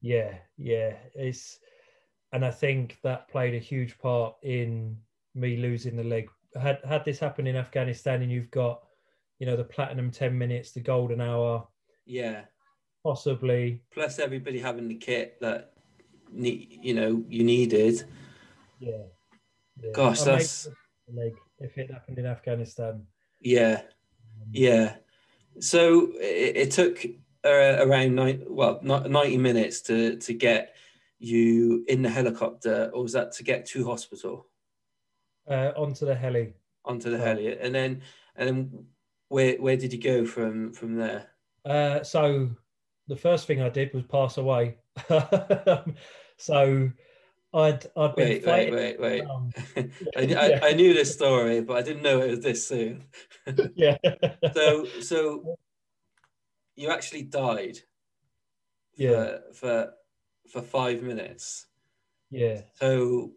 yeah, 0.00 0.34
yeah. 0.56 0.94
It's 1.14 1.58
and 2.32 2.44
I 2.44 2.50
think 2.50 2.98
that 3.02 3.28
played 3.28 3.54
a 3.54 3.58
huge 3.58 3.98
part 3.98 4.34
in 4.42 4.96
me 5.34 5.56
losing 5.56 5.96
the 5.96 6.04
leg. 6.04 6.28
Had 6.60 6.78
had 6.84 7.04
this 7.04 7.18
happened 7.18 7.48
in 7.48 7.56
Afghanistan 7.56 8.22
and 8.22 8.30
you've 8.30 8.50
got, 8.50 8.82
you 9.38 9.46
know, 9.46 9.56
the 9.56 9.64
platinum 9.64 10.10
10 10.10 10.36
minutes, 10.36 10.72
the 10.72 10.80
golden 10.80 11.20
hour, 11.20 11.66
yeah. 12.06 12.42
possibly. 13.04 13.82
Plus 13.92 14.18
everybody 14.18 14.58
having 14.58 14.88
the 14.88 14.94
kit 14.94 15.38
that 15.40 15.72
you 16.32 16.94
know 16.94 17.24
you 17.28 17.44
needed. 17.44 18.04
Yeah. 18.78 19.02
yeah. 19.82 19.92
Gosh, 19.92 20.22
I 20.22 20.24
that's- 20.24 20.68
leg 21.12 21.34
if 21.58 21.76
it 21.76 21.90
happened 21.90 22.18
in 22.18 22.26
Afghanistan. 22.26 23.06
Yeah. 23.40 23.82
Yeah. 24.52 24.96
So 25.58 26.12
it, 26.14 26.56
it 26.56 26.70
took 26.70 27.04
uh, 27.44 27.84
around 27.84 28.14
nine, 28.14 28.44
well, 28.48 28.78
not 28.82 29.10
90 29.10 29.38
minutes 29.38 29.80
to 29.82 30.16
to 30.16 30.32
get 30.32 30.74
you 31.20 31.84
in 31.86 32.02
the 32.02 32.08
helicopter, 32.08 32.90
or 32.94 33.02
was 33.02 33.12
that 33.12 33.30
to 33.32 33.44
get 33.44 33.66
to 33.66 33.84
hospital 33.86 34.48
Uh, 35.46 35.70
onto 35.76 36.06
the 36.06 36.14
heli. 36.14 36.54
onto 36.84 37.10
the 37.10 37.18
heli? 37.18 37.56
And 37.58 37.74
then 37.74 38.02
and 38.36 38.48
then 38.48 38.86
where 39.28 39.56
where 39.60 39.76
did 39.76 39.92
you 39.92 40.00
go 40.00 40.24
from 40.24 40.72
from 40.72 40.96
there? 40.96 41.28
Uh, 41.64 42.02
so 42.02 42.50
the 43.06 43.16
first 43.16 43.46
thing 43.46 43.60
I 43.60 43.68
did 43.68 43.92
was 43.92 44.04
pass 44.04 44.38
away. 44.38 44.78
so 46.38 46.90
I'd 47.52 47.86
I'd 47.96 48.16
been 48.16 48.28
Wait, 48.28 48.46
wait, 48.46 48.70
wait, 48.72 49.00
wait. 49.00 49.22
um, 49.22 49.52
I, 50.16 50.20
Yeah. 50.20 50.60
I, 50.62 50.68
I 50.68 50.72
knew 50.72 50.94
this 50.94 51.12
story, 51.12 51.60
but 51.60 51.76
I 51.76 51.82
didn't 51.82 52.02
know 52.02 52.20
it 52.22 52.30
was 52.30 52.40
this 52.40 52.66
soon. 52.66 53.04
yeah. 53.74 53.96
So 54.54 54.86
so 55.00 55.58
you 56.76 56.90
actually 56.90 57.22
died 57.24 57.76
for, 58.96 59.02
Yeah. 59.02 59.38
for 59.52 59.92
for 60.50 60.62
five 60.62 61.02
minutes. 61.02 61.66
yeah. 62.30 62.62
So 62.74 63.32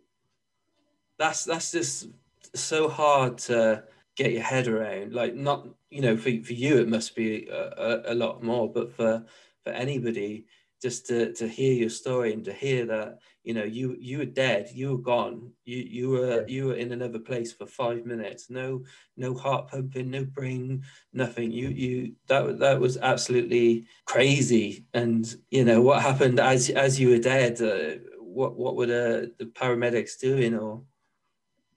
that's 1.18 1.46
that's 1.46 1.72
just 1.72 2.08
so 2.56 2.90
hard 2.90 3.38
to 3.38 3.84
get 4.16 4.32
your 4.32 4.44
head 4.44 4.68
around. 4.68 5.14
Like 5.14 5.36
not 5.36 5.68
you 5.90 6.02
know 6.02 6.18
for 6.18 6.32
for 6.44 6.54
you 6.54 6.78
it 6.78 6.88
must 6.88 7.16
be 7.16 7.48
a, 7.48 7.74
a, 7.78 8.14
a 8.14 8.16
lot 8.16 8.44
more, 8.44 8.72
but 8.72 8.92
for 8.94 9.26
for 9.64 9.72
anybody 9.72 10.46
just 10.84 11.08
to 11.08 11.34
to 11.34 11.48
hear 11.48 11.74
your 11.74 11.90
story 11.90 12.34
and 12.34 12.44
to 12.46 12.54
hear 12.54 12.86
that 12.86 13.20
you 13.44 13.54
know 13.54 13.64
you 13.64 13.96
you 14.00 14.18
were 14.20 14.26
dead, 14.26 14.70
you 14.74 14.92
were 14.92 15.04
gone, 15.14 15.52
you 15.66 15.78
you 15.78 16.10
were 16.10 16.46
you 16.48 16.68
were 16.68 16.76
in 16.76 16.92
another 16.92 17.20
place 17.20 17.54
for 17.54 17.66
five 17.66 18.06
minutes. 18.06 18.50
No 18.50 18.84
no 19.18 19.34
heart 19.34 19.70
pumping, 19.72 20.12
no 20.12 20.26
brain, 20.26 20.84
nothing. 21.14 21.52
You 21.52 21.70
you 21.70 22.16
that 22.28 22.60
that 22.60 22.80
was 22.80 22.98
absolutely 22.98 23.86
crazy. 24.06 24.86
And 24.94 25.24
you 25.50 25.64
know 25.66 25.82
what 25.82 26.04
happened 26.04 26.40
as 26.40 26.70
as 26.70 27.00
you 27.00 27.10
were 27.10 27.24
dead. 27.36 27.62
Uh, 27.62 28.04
what 28.20 28.56
what 28.56 28.76
were 28.76 28.88
the, 28.88 29.32
the 29.40 29.46
paramedics 29.46 30.20
doing 30.20 30.54
or 30.56 30.84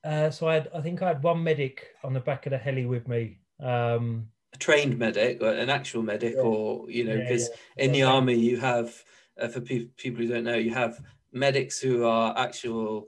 Uh, 0.04 0.30
so 0.30 0.46
I 0.48 0.54
had, 0.54 0.68
I 0.72 0.80
think 0.80 1.02
I 1.02 1.08
had 1.08 1.22
one 1.22 1.42
medic 1.42 1.88
on 2.04 2.12
the 2.12 2.20
back 2.20 2.46
of 2.46 2.50
the 2.50 2.58
heli 2.58 2.86
with 2.86 3.08
me. 3.08 3.40
Um, 3.60 4.28
a 4.56 4.58
trained 4.58 4.98
medic 4.98 5.42
or 5.42 5.50
an 5.52 5.70
actual 5.70 6.02
medic 6.02 6.34
Yeah. 6.36 6.42
or 6.42 6.90
you 6.90 7.04
know 7.04 7.16
because 7.18 7.48
yeah. 7.76 7.84
in 7.84 7.92
the 7.92 8.02
army 8.02 8.34
you 8.34 8.58
have 8.58 9.04
uh, 9.40 9.48
for 9.48 9.60
pe- 9.60 9.90
people 9.96 10.22
who 10.22 10.28
don't 10.28 10.44
know 10.44 10.56
you 10.56 10.74
have 10.74 11.00
medics 11.32 11.78
who 11.78 12.04
are 12.04 12.36
actual 12.36 13.06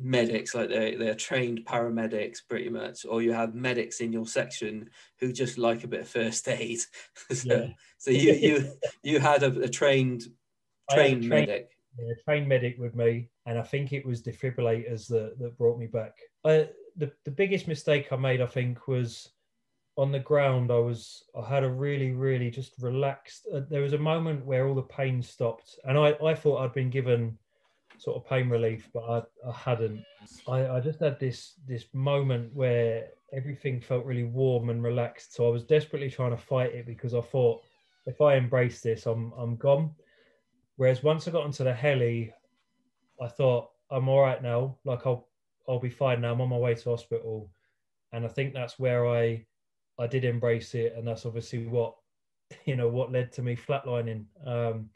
medics 0.00 0.54
like 0.54 0.68
they 0.68 0.94
they're 0.94 1.14
trained 1.14 1.64
paramedics 1.66 2.38
pretty 2.48 2.68
much 2.68 3.04
or 3.04 3.20
you 3.20 3.32
have 3.32 3.54
medics 3.54 4.00
in 4.00 4.12
your 4.12 4.26
section 4.26 4.88
who 5.18 5.32
just 5.32 5.58
like 5.58 5.82
a 5.82 5.88
bit 5.88 6.00
of 6.02 6.08
first 6.08 6.46
aid 6.48 6.78
so, 7.32 7.68
so 7.98 8.10
you 8.10 8.32
you 8.32 8.72
you 9.02 9.18
had 9.18 9.42
a, 9.42 9.60
a 9.62 9.68
trained 9.68 10.22
I 10.90 10.94
had 10.94 11.00
a 11.00 11.02
trained 11.02 11.22
trained- 11.24 11.48
medic 11.48 11.70
yeah, 11.98 12.14
trained 12.24 12.48
medic 12.48 12.76
with 12.78 12.94
me, 12.94 13.28
and 13.46 13.58
I 13.58 13.62
think 13.62 13.92
it 13.92 14.06
was 14.06 14.22
defibrillators 14.22 15.08
that, 15.08 15.36
that 15.40 15.58
brought 15.58 15.78
me 15.80 15.86
back. 15.86 16.12
I, 16.44 16.68
the 16.96 17.10
the 17.24 17.30
biggest 17.32 17.66
mistake 17.66 18.12
I 18.12 18.16
made, 18.16 18.40
I 18.40 18.46
think, 18.46 18.86
was 18.86 19.30
on 19.98 20.12
the 20.12 20.18
ground. 20.20 20.70
I 20.70 20.78
was 20.78 21.24
I 21.36 21.46
had 21.46 21.64
a 21.64 21.68
really 21.68 22.12
really 22.12 22.50
just 22.50 22.72
relaxed. 22.80 23.48
Uh, 23.52 23.60
there 23.68 23.82
was 23.82 23.92
a 23.92 23.98
moment 23.98 24.46
where 24.46 24.66
all 24.66 24.74
the 24.74 24.82
pain 24.82 25.20
stopped, 25.20 25.78
and 25.84 25.98
I 25.98 26.16
I 26.24 26.34
thought 26.34 26.62
I'd 26.62 26.72
been 26.72 26.88
given 26.88 27.36
sort 27.98 28.16
of 28.16 28.28
pain 28.28 28.48
relief, 28.48 28.88
but 28.94 29.02
I, 29.02 29.48
I 29.48 29.52
hadn't. 29.52 30.04
I, 30.46 30.68
I 30.68 30.80
just 30.80 31.00
had 31.00 31.18
this 31.18 31.54
this 31.66 31.86
moment 31.92 32.54
where 32.54 33.08
everything 33.32 33.80
felt 33.80 34.06
really 34.06 34.24
warm 34.24 34.70
and 34.70 34.82
relaxed. 34.82 35.34
So 35.34 35.46
I 35.46 35.50
was 35.50 35.64
desperately 35.64 36.10
trying 36.10 36.30
to 36.30 36.42
fight 36.42 36.72
it 36.72 36.86
because 36.86 37.12
I 37.12 37.20
thought 37.20 37.62
if 38.06 38.20
I 38.20 38.36
embrace 38.36 38.80
this, 38.80 39.04
I'm 39.06 39.32
I'm 39.36 39.56
gone. 39.56 39.90
Whereas 40.76 41.02
once 41.02 41.26
I 41.26 41.32
got 41.32 41.44
onto 41.44 41.64
the 41.64 41.74
heli, 41.74 42.32
I 43.20 43.26
thought 43.26 43.70
I'm 43.90 44.08
all 44.08 44.22
right 44.22 44.42
now. 44.42 44.78
Like 44.84 45.04
I'll 45.06 45.26
I'll 45.68 45.80
be 45.80 45.90
fine 45.90 46.20
now. 46.20 46.32
I'm 46.32 46.40
on 46.40 46.48
my 46.48 46.56
way 46.56 46.76
to 46.76 46.90
hospital, 46.90 47.50
and 48.12 48.24
I 48.24 48.28
think 48.28 48.54
that's 48.54 48.78
where 48.78 49.08
I 49.08 49.44
I 49.98 50.06
did 50.06 50.24
embrace 50.24 50.74
it, 50.74 50.94
and 50.96 51.06
that's 51.06 51.26
obviously 51.26 51.66
what 51.66 51.94
you 52.64 52.76
know 52.76 52.88
what 52.88 53.12
led 53.12 53.32
to 53.32 53.42
me 53.42 53.56
flatlining. 53.56 54.24
Um, 54.46 54.90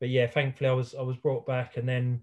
but 0.00 0.08
yeah, 0.08 0.26
thankfully 0.26 0.70
I 0.70 0.74
was 0.74 0.94
I 0.94 1.02
was 1.02 1.16
brought 1.16 1.46
back, 1.46 1.76
and 1.76 1.88
then 1.88 2.22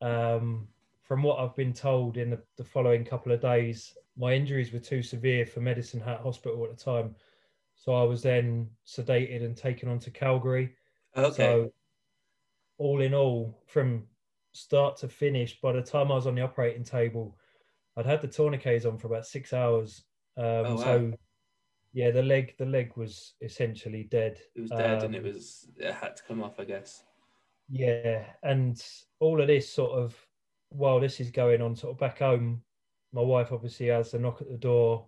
um, 0.00 0.68
from 1.02 1.22
what 1.22 1.38
I've 1.38 1.56
been 1.56 1.72
told 1.72 2.16
in 2.16 2.30
the, 2.30 2.40
the 2.56 2.64
following 2.64 3.04
couple 3.04 3.32
of 3.32 3.40
days, 3.40 3.96
my 4.16 4.32
injuries 4.32 4.72
were 4.72 4.78
too 4.78 5.02
severe 5.02 5.46
for 5.46 5.60
Medicine 5.60 6.00
Hat 6.00 6.20
Hospital 6.20 6.64
at 6.64 6.76
the 6.76 6.82
time, 6.82 7.14
so 7.74 7.94
I 7.94 8.02
was 8.02 8.22
then 8.22 8.70
sedated 8.86 9.44
and 9.44 9.56
taken 9.56 9.88
on 9.88 9.98
to 10.00 10.10
Calgary. 10.10 10.74
okay 11.16 11.36
So, 11.36 11.72
all 12.78 13.00
in 13.00 13.14
all, 13.14 13.62
from 13.66 14.04
start 14.52 14.96
to 14.98 15.08
finish, 15.08 15.60
by 15.60 15.72
the 15.72 15.82
time 15.82 16.10
I 16.10 16.14
was 16.14 16.26
on 16.26 16.34
the 16.34 16.42
operating 16.42 16.84
table, 16.84 17.36
I'd 17.96 18.06
had 18.06 18.22
the 18.22 18.28
tourniquets 18.28 18.84
on 18.84 18.98
for 18.98 19.08
about 19.08 19.26
six 19.26 19.52
hours. 19.52 20.04
Um, 20.36 20.44
Oh, 20.46 20.74
wow. 20.76 20.84
So, 20.84 21.12
yeah, 21.92 22.10
the 22.10 22.22
leg 22.22 22.54
the 22.58 22.66
leg 22.66 22.96
was 22.96 23.34
essentially 23.40 24.04
dead. 24.04 24.40
it 24.56 24.60
was 24.60 24.70
dead 24.70 25.02
and 25.04 25.14
it 25.14 25.18
um, 25.18 25.24
was 25.24 25.68
it 25.76 25.92
had 25.92 26.16
to 26.16 26.22
come 26.24 26.42
off 26.42 26.58
i 26.58 26.64
guess 26.64 27.04
Yeah, 27.68 28.24
and 28.42 28.82
all 29.20 29.40
of 29.40 29.46
this 29.46 29.70
sort 29.72 29.92
of 29.92 30.26
while 30.70 31.00
this 31.00 31.20
is 31.20 31.30
going 31.30 31.62
on, 31.62 31.76
sort 31.76 31.92
of 31.92 31.98
back 31.98 32.18
home, 32.18 32.62
my 33.12 33.22
wife 33.22 33.52
obviously 33.52 33.86
has 33.86 34.10
the 34.10 34.18
knock 34.18 34.40
at 34.42 34.50
the 34.50 34.56
door, 34.56 35.06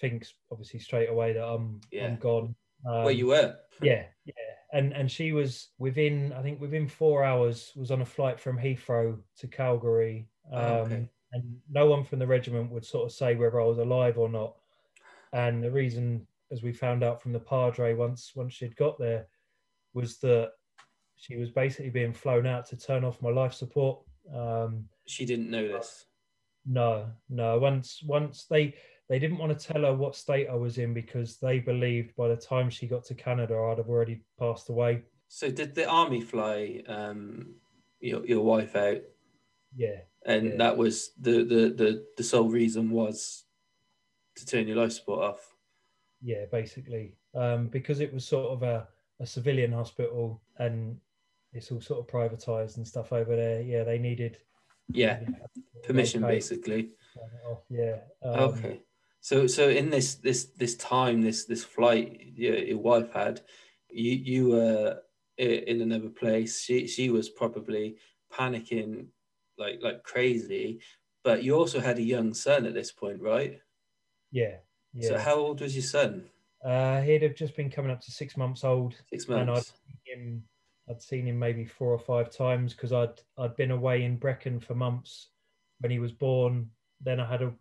thinks 0.00 0.34
obviously 0.50 0.80
straight 0.80 1.10
away 1.10 1.32
that 1.34 1.44
I'm 1.46 1.80
Yeah. 1.90 2.06
I'm 2.06 2.16
gone. 2.16 2.54
Um, 2.86 3.04
where 3.04 3.12
you 3.12 3.26
were 3.26 3.56
yeah 3.80 4.06
yeah 4.24 4.32
and 4.72 4.92
and 4.92 5.10
she 5.10 5.32
was 5.32 5.68
within 5.78 6.32
i 6.32 6.42
think 6.42 6.60
within 6.60 6.86
four 6.88 7.24
hours 7.24 7.72
was 7.76 7.90
on 7.90 8.00
a 8.00 8.04
flight 8.04 8.38
from 8.40 8.58
heathrow 8.58 9.18
to 9.36 9.46
calgary 9.48 10.28
um 10.52 10.62
Oh, 10.62 10.74
okay. 10.82 11.08
And 11.32 11.56
no 11.70 11.86
one 11.86 12.04
from 12.04 12.18
the 12.18 12.26
regiment 12.26 12.70
would 12.70 12.84
sort 12.84 13.04
of 13.04 13.12
say 13.12 13.34
whether 13.34 13.60
i 13.60 13.64
was 13.64 13.78
alive 13.78 14.18
or 14.18 14.28
not. 14.28 14.54
And 15.32 15.62
the 15.62 15.70
reason 15.70 16.26
as 16.50 16.62
we 16.62 16.72
found 16.72 17.04
out 17.04 17.20
from 17.20 17.32
the 17.32 17.40
padre 17.40 17.94
once 17.94 18.32
once 18.34 18.54
she'd 18.54 18.76
got 18.76 18.98
there 18.98 19.26
was 19.94 20.18
that 20.18 20.52
she 21.16 21.36
was 21.36 21.50
basically 21.50 21.90
being 21.90 22.14
flown 22.14 22.46
out 22.46 22.64
to 22.66 22.76
turn 22.76 23.04
off 23.04 23.22
my 23.22 23.30
life 23.30 23.52
support. 23.52 24.00
Um 24.34 24.84
she 25.06 25.26
didn't 25.26 25.50
know 25.50 25.66
this? 25.68 26.06
No, 26.64 27.06
no. 27.28 27.58
Once 27.58 28.02
once 28.06 28.46
they 28.48 28.74
they 29.08 29.18
didn't 29.18 29.38
want 29.38 29.58
to 29.58 29.66
tell 29.72 29.82
her 29.82 29.94
what 29.94 30.14
state 30.16 30.48
I 30.50 30.54
was 30.54 30.78
in 30.78 30.92
because 30.92 31.38
they 31.38 31.58
believed 31.58 32.14
by 32.14 32.28
the 32.28 32.36
time 32.36 32.68
she 32.68 32.86
got 32.86 33.04
to 33.04 33.14
Canada 33.14 33.54
I'd 33.56 33.78
have 33.78 33.88
already 33.88 34.20
passed 34.38 34.68
away. 34.68 35.02
So 35.28 35.50
did 35.50 35.74
the 35.74 35.88
army 35.88 36.20
fly 36.20 36.82
um, 36.86 37.54
your 38.00 38.24
your 38.26 38.44
wife 38.44 38.76
out, 38.76 39.02
Yeah, 39.76 40.00
and 40.26 40.46
Yeah. 40.50 40.56
that 40.58 40.76
was 40.76 41.12
the, 41.20 41.44
the 41.44 41.62
the 41.80 42.06
the 42.16 42.22
sole 42.24 42.48
reason 42.48 42.90
was 42.90 43.44
to 44.36 44.46
turn 44.46 44.66
your 44.68 44.76
life 44.76 44.92
support 44.92 45.24
off? 45.24 45.54
yeah, 46.20 46.44
basically. 46.50 47.16
Um, 47.34 47.68
because 47.68 48.00
it 48.00 48.12
was 48.12 48.24
sort 48.26 48.50
of 48.50 48.62
a, 48.64 48.88
a 49.20 49.26
civilian 49.26 49.70
hospital 49.72 50.42
and 50.58 50.98
it's 51.52 51.70
all 51.70 51.80
sort 51.80 52.00
of 52.00 52.06
privatized 52.12 52.76
and 52.76 52.86
stuff 52.86 53.12
over 53.12 53.36
there. 53.36 53.62
Yeah, 53.62 53.84
they 53.84 53.98
needed 53.98 54.38
Yeah, 54.88 55.20
permission 55.84 56.24
Okay. 56.24 56.34
basically. 56.34 56.90
Yeah. 57.70 57.98
Um, 58.22 58.40
Okay. 58.50 58.80
So 59.20 59.46
so 59.46 59.68
in 59.68 59.90
this 59.90 60.16
this 60.16 60.46
this 60.56 60.76
time 60.76 61.22
this 61.22 61.44
this 61.44 61.64
flight 61.64 62.20
your, 62.34 62.56
your 62.56 62.78
wife 62.78 63.12
had, 63.12 63.42
you 63.90 64.12
you 64.12 64.48
were 64.48 65.02
in 65.36 65.80
another 65.82 66.10
place. 66.10 66.62
She 66.62 66.86
she 66.88 67.10
was 67.10 67.28
probably 67.28 67.96
panicking 68.32 69.06
like 69.58 69.80
like 69.82 70.02
crazy, 70.02 70.80
but 71.24 71.42
you 71.42 71.54
also 71.56 71.80
had 71.80 71.98
a 71.98 72.02
young 72.02 72.34
son 72.34 72.66
at 72.66 72.74
this 72.74 72.92
point, 72.92 73.20
right? 73.22 73.60
Yeah. 74.30 74.56
Yeah. 74.94 75.08
So 75.08 75.18
how 75.18 75.34
old 75.36 75.60
was 75.60 75.74
your 75.74 75.82
son? 75.82 76.30
uh, 76.64 77.00
he'd 77.02 77.22
have 77.22 77.36
just 77.36 77.54
been 77.56 77.70
coming 77.70 77.90
up 77.90 78.00
to 78.00 78.10
six 78.10 78.36
months 78.36 78.64
old. 78.64 78.94
Six 79.10 79.28
And 79.28 79.42
I'd 79.42 79.46
months. 79.46 79.72
seen 79.86 80.18
him, 80.18 80.42
I'd 80.90 81.02
seen 81.02 81.26
him 81.26 81.38
maybe 81.38 81.64
four 81.64 81.92
or 81.92 81.98
five 81.98 82.30
times 82.30 82.74
because 82.74 82.92
I'd 82.92 83.20
I'd 83.38 83.56
been 83.56 83.70
away 83.70 84.04
in 84.04 84.16
Brecon 84.16 84.58
for 84.60 84.74
months 84.74 85.28
when 85.80 85.90
he 85.92 85.98
was 85.98 86.12
born. 86.12 86.70
Then 87.00 87.20
I 87.20 87.30
had 87.30 87.42
a, 87.42 87.52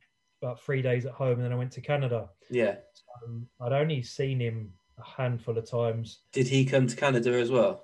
about 0.41 0.61
three 0.61 0.81
days 0.81 1.05
at 1.05 1.13
home, 1.13 1.33
and 1.33 1.43
then 1.43 1.51
I 1.53 1.55
went 1.57 1.71
to 1.73 1.81
Canada. 1.81 2.29
Yeah. 2.49 2.77
Um, 3.23 3.47
I'd 3.61 3.73
only 3.73 4.01
seen 4.01 4.39
him 4.39 4.73
a 4.97 5.03
handful 5.03 5.57
of 5.57 5.69
times. 5.69 6.21
Did 6.31 6.47
he 6.47 6.65
come 6.65 6.87
to 6.87 6.95
Canada 6.95 7.33
as 7.33 7.51
well? 7.51 7.83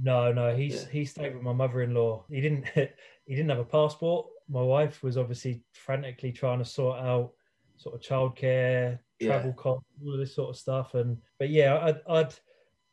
No, 0.00 0.32
no, 0.32 0.54
he's 0.56 0.84
Yeah. 0.84 0.88
he 0.90 1.04
stayed 1.04 1.34
with 1.34 1.42
my 1.42 1.52
mother-in-law. 1.52 2.26
He 2.28 2.40
didn't 2.40 2.64
he 2.74 3.34
didn't 3.34 3.48
have 3.48 3.58
a 3.58 3.64
passport. 3.64 4.28
My 4.48 4.62
wife 4.62 5.02
was 5.02 5.16
obviously 5.18 5.62
frantically 5.72 6.32
trying 6.32 6.58
to 6.58 6.64
sort 6.64 7.00
out 7.00 7.32
sort 7.76 7.94
of 7.94 8.00
childcare, 8.00 8.98
Yeah. 9.20 9.28
travel 9.28 9.52
costs, 9.52 9.84
all 10.04 10.12
of 10.14 10.18
this 10.20 10.34
sort 10.34 10.50
of 10.50 10.56
stuff. 10.56 10.94
And 10.94 11.18
but 11.38 11.50
yeah, 11.50 11.78
I'd, 11.82 12.00
I'd 12.08 12.34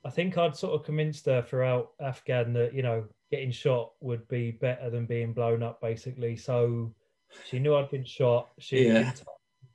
I 0.04 0.10
think 0.10 0.38
I'd 0.38 0.56
sort 0.56 0.74
of 0.80 0.86
convinced 0.86 1.26
her 1.26 1.42
throughout 1.42 1.94
Afghan 2.00 2.54
that 2.54 2.74
you 2.74 2.82
know 2.84 3.08
getting 3.32 3.52
shot 3.52 3.94
would 4.02 4.28
be 4.28 4.52
better 4.52 4.90
than 4.90 5.06
being 5.06 5.34
blown 5.34 5.64
up, 5.64 5.82
basically. 5.82 6.36
So 6.36 6.94
she 7.46 7.60
knew 7.60 7.76
I'd 7.76 7.90
been 7.90 8.06
shot. 8.06 8.50
She 8.60 8.88
Yeah. 8.88 9.14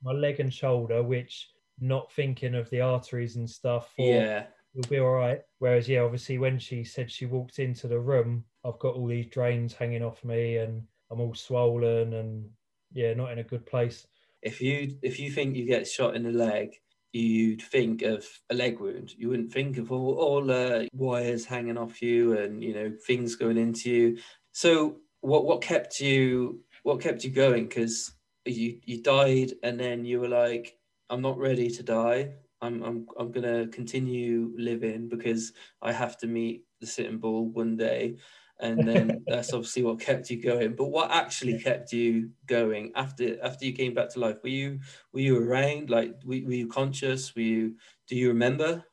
my 0.03 0.13
leg 0.13 0.41
and 0.41 0.53
shoulder, 0.55 1.03
which 1.03 1.51
not 1.81 2.13
thinking 2.13 2.55
of 2.55 2.69
the 2.71 2.81
arteries 2.81 3.37
and 3.37 3.49
stuff. 3.51 3.93
thought, 3.97 4.05
Yeah. 4.05 4.47
You'll 4.75 4.87
be 4.89 4.99
all 5.01 5.13
right. 5.13 5.41
Whereas, 5.59 5.89
yeah, 5.89 6.01
obviously, 6.01 6.39
when 6.39 6.59
she 6.59 6.85
said 6.85 7.11
she 7.11 7.27
walked 7.27 7.59
into 7.59 7.89
the 7.89 7.99
room, 7.99 8.45
I've 8.65 8.79
got 8.79 8.95
all 8.95 9.07
these 9.07 9.27
drains 9.27 9.75
hanging 9.75 10.03
off 10.03 10.25
me 10.25 10.59
and 10.59 10.83
I'm 11.11 11.21
all 11.21 11.35
swollen 11.35 12.15
and, 12.15 12.49
yeah, 12.93 13.15
not 13.15 13.33
in 13.33 13.39
a 13.39 13.45
good 13.45 13.67
place. 13.67 14.07
If 14.43 14.61
you 14.61 14.97
if 15.03 15.21
you 15.21 15.31
think 15.31 15.55
you 15.55 15.67
get 15.67 15.87
shot 15.87 16.17
in 16.17 16.23
the 16.23 16.33
leg, 16.33 16.71
you'd 17.13 17.63
think 17.63 18.03
of 18.03 18.27
a 18.51 18.55
leg 18.55 18.81
wound. 18.81 19.13
You 19.17 19.29
wouldn't 19.29 19.53
think 19.53 19.77
of 19.79 19.93
all 19.93 20.15
all 20.15 20.51
uh, 20.51 20.85
wires 20.93 21.45
hanging 21.45 21.77
off 21.77 22.01
you 22.01 22.39
and 22.39 22.63
you 22.63 22.75
know 22.75 22.93
things 23.07 23.37
going 23.37 23.59
into 23.59 23.91
you. 23.91 24.19
So 24.53 24.97
what 25.21 25.45
what 25.45 25.61
kept 25.63 26.01
you 26.01 26.61
what 26.83 27.01
kept 27.01 27.25
you 27.25 27.31
going? 27.31 27.65
Because 27.69 28.13
you 28.47 28.81
you 28.85 29.03
died 29.03 29.53
and 29.63 29.79
then 29.79 30.05
you 30.05 30.21
were 30.21 30.29
like, 30.29 30.79
I'm 31.11 31.21
not 31.23 31.39
ready 31.39 31.71
to 31.71 31.83
die. 31.83 32.31
I'm 32.63 32.83
I'm 32.83 33.07
I'm 33.19 33.31
gonna 33.31 33.67
continue 33.69 34.53
living 34.57 35.09
because 35.09 35.53
I 35.83 35.93
have 35.93 36.19
to 36.19 36.27
meet 36.27 36.65
the 36.81 36.87
sitting 36.87 37.19
bull 37.19 37.47
one 37.47 37.77
day. 37.77 38.17
And 38.61 38.87
then 38.87 39.25
that's 39.27 39.53
obviously 39.55 39.83
what 39.83 40.01
kept 40.01 40.29
you 40.31 40.43
going. 40.43 40.75
But 40.77 40.87
what 40.87 41.11
actually 41.11 41.59
kept 41.59 41.93
you 41.93 42.31
going 42.47 42.93
after 42.95 43.43
after 43.43 43.65
you 43.65 43.73
came 43.73 43.95
back 43.95 44.11
to 44.11 44.21
life? 44.21 44.37
Were 44.43 44.51
you 44.51 44.81
were 45.13 45.21
you 45.21 45.39
around? 45.39 45.91
Like 45.91 46.15
were, 46.25 46.41
were 46.45 46.53
you 46.53 46.69
conscious? 46.69 47.35
Were 47.35 47.43
you 47.43 47.77
do 48.07 48.17
you 48.17 48.29
remember? 48.29 48.85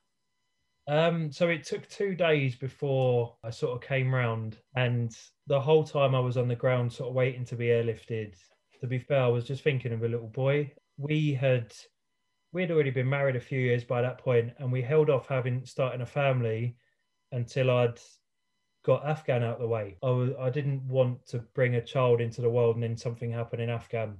Um, 0.89 1.33
so 1.33 1.49
it 1.49 1.65
took 1.65 1.87
two 1.89 2.15
days 2.15 2.55
before 2.55 3.35
I 3.43 3.49
sort 3.49 3.75
of 3.75 3.87
came 3.87 4.13
round, 4.13 4.57
and 4.75 5.13
the 5.47 5.59
whole 5.59 5.83
time 5.83 6.15
I 6.15 6.19
was 6.21 6.37
on 6.37 6.47
the 6.47 6.55
ground, 6.55 6.93
sort 6.93 7.09
of 7.09 7.15
waiting 7.15 7.43
to 7.45 7.55
be 7.55 7.67
airlifted. 7.67 8.35
To 8.79 8.87
be 8.87 8.99
fair, 8.99 9.23
I 9.23 9.27
was 9.27 9.45
just 9.45 9.63
thinking 9.63 9.91
of 9.91 10.03
a 10.03 10.07
little 10.07 10.29
boy. 10.29 10.71
We 10.97 11.33
had 11.33 11.73
we 12.51 12.61
had 12.61 12.71
already 12.71 12.91
been 12.91 13.09
married 13.09 13.35
a 13.35 13.41
few 13.41 13.59
years 13.59 13.83
by 13.83 14.01
that 14.01 14.19
point, 14.19 14.53
and 14.59 14.71
we 14.71 14.81
held 14.81 15.09
off 15.09 15.27
having 15.27 15.65
starting 15.65 16.01
a 16.01 16.05
family 16.05 16.75
until 17.31 17.69
I'd 17.69 17.99
got 18.87 19.05
Afghan 19.05 19.43
out 19.43 19.55
of 19.55 19.61
the 19.61 19.67
way. 19.67 19.97
I 20.01 20.09
was 20.09 20.31
I 20.39 20.49
didn't 20.49 20.87
want 20.87 21.25
to 21.27 21.39
bring 21.53 21.75
a 21.75 21.81
child 21.81 22.21
into 22.21 22.41
the 22.41 22.49
world 22.49 22.75
and 22.75 22.83
then 22.83 22.95
something 22.95 23.29
happened 23.29 23.61
in 23.61 23.69
Afghan. 23.69 24.17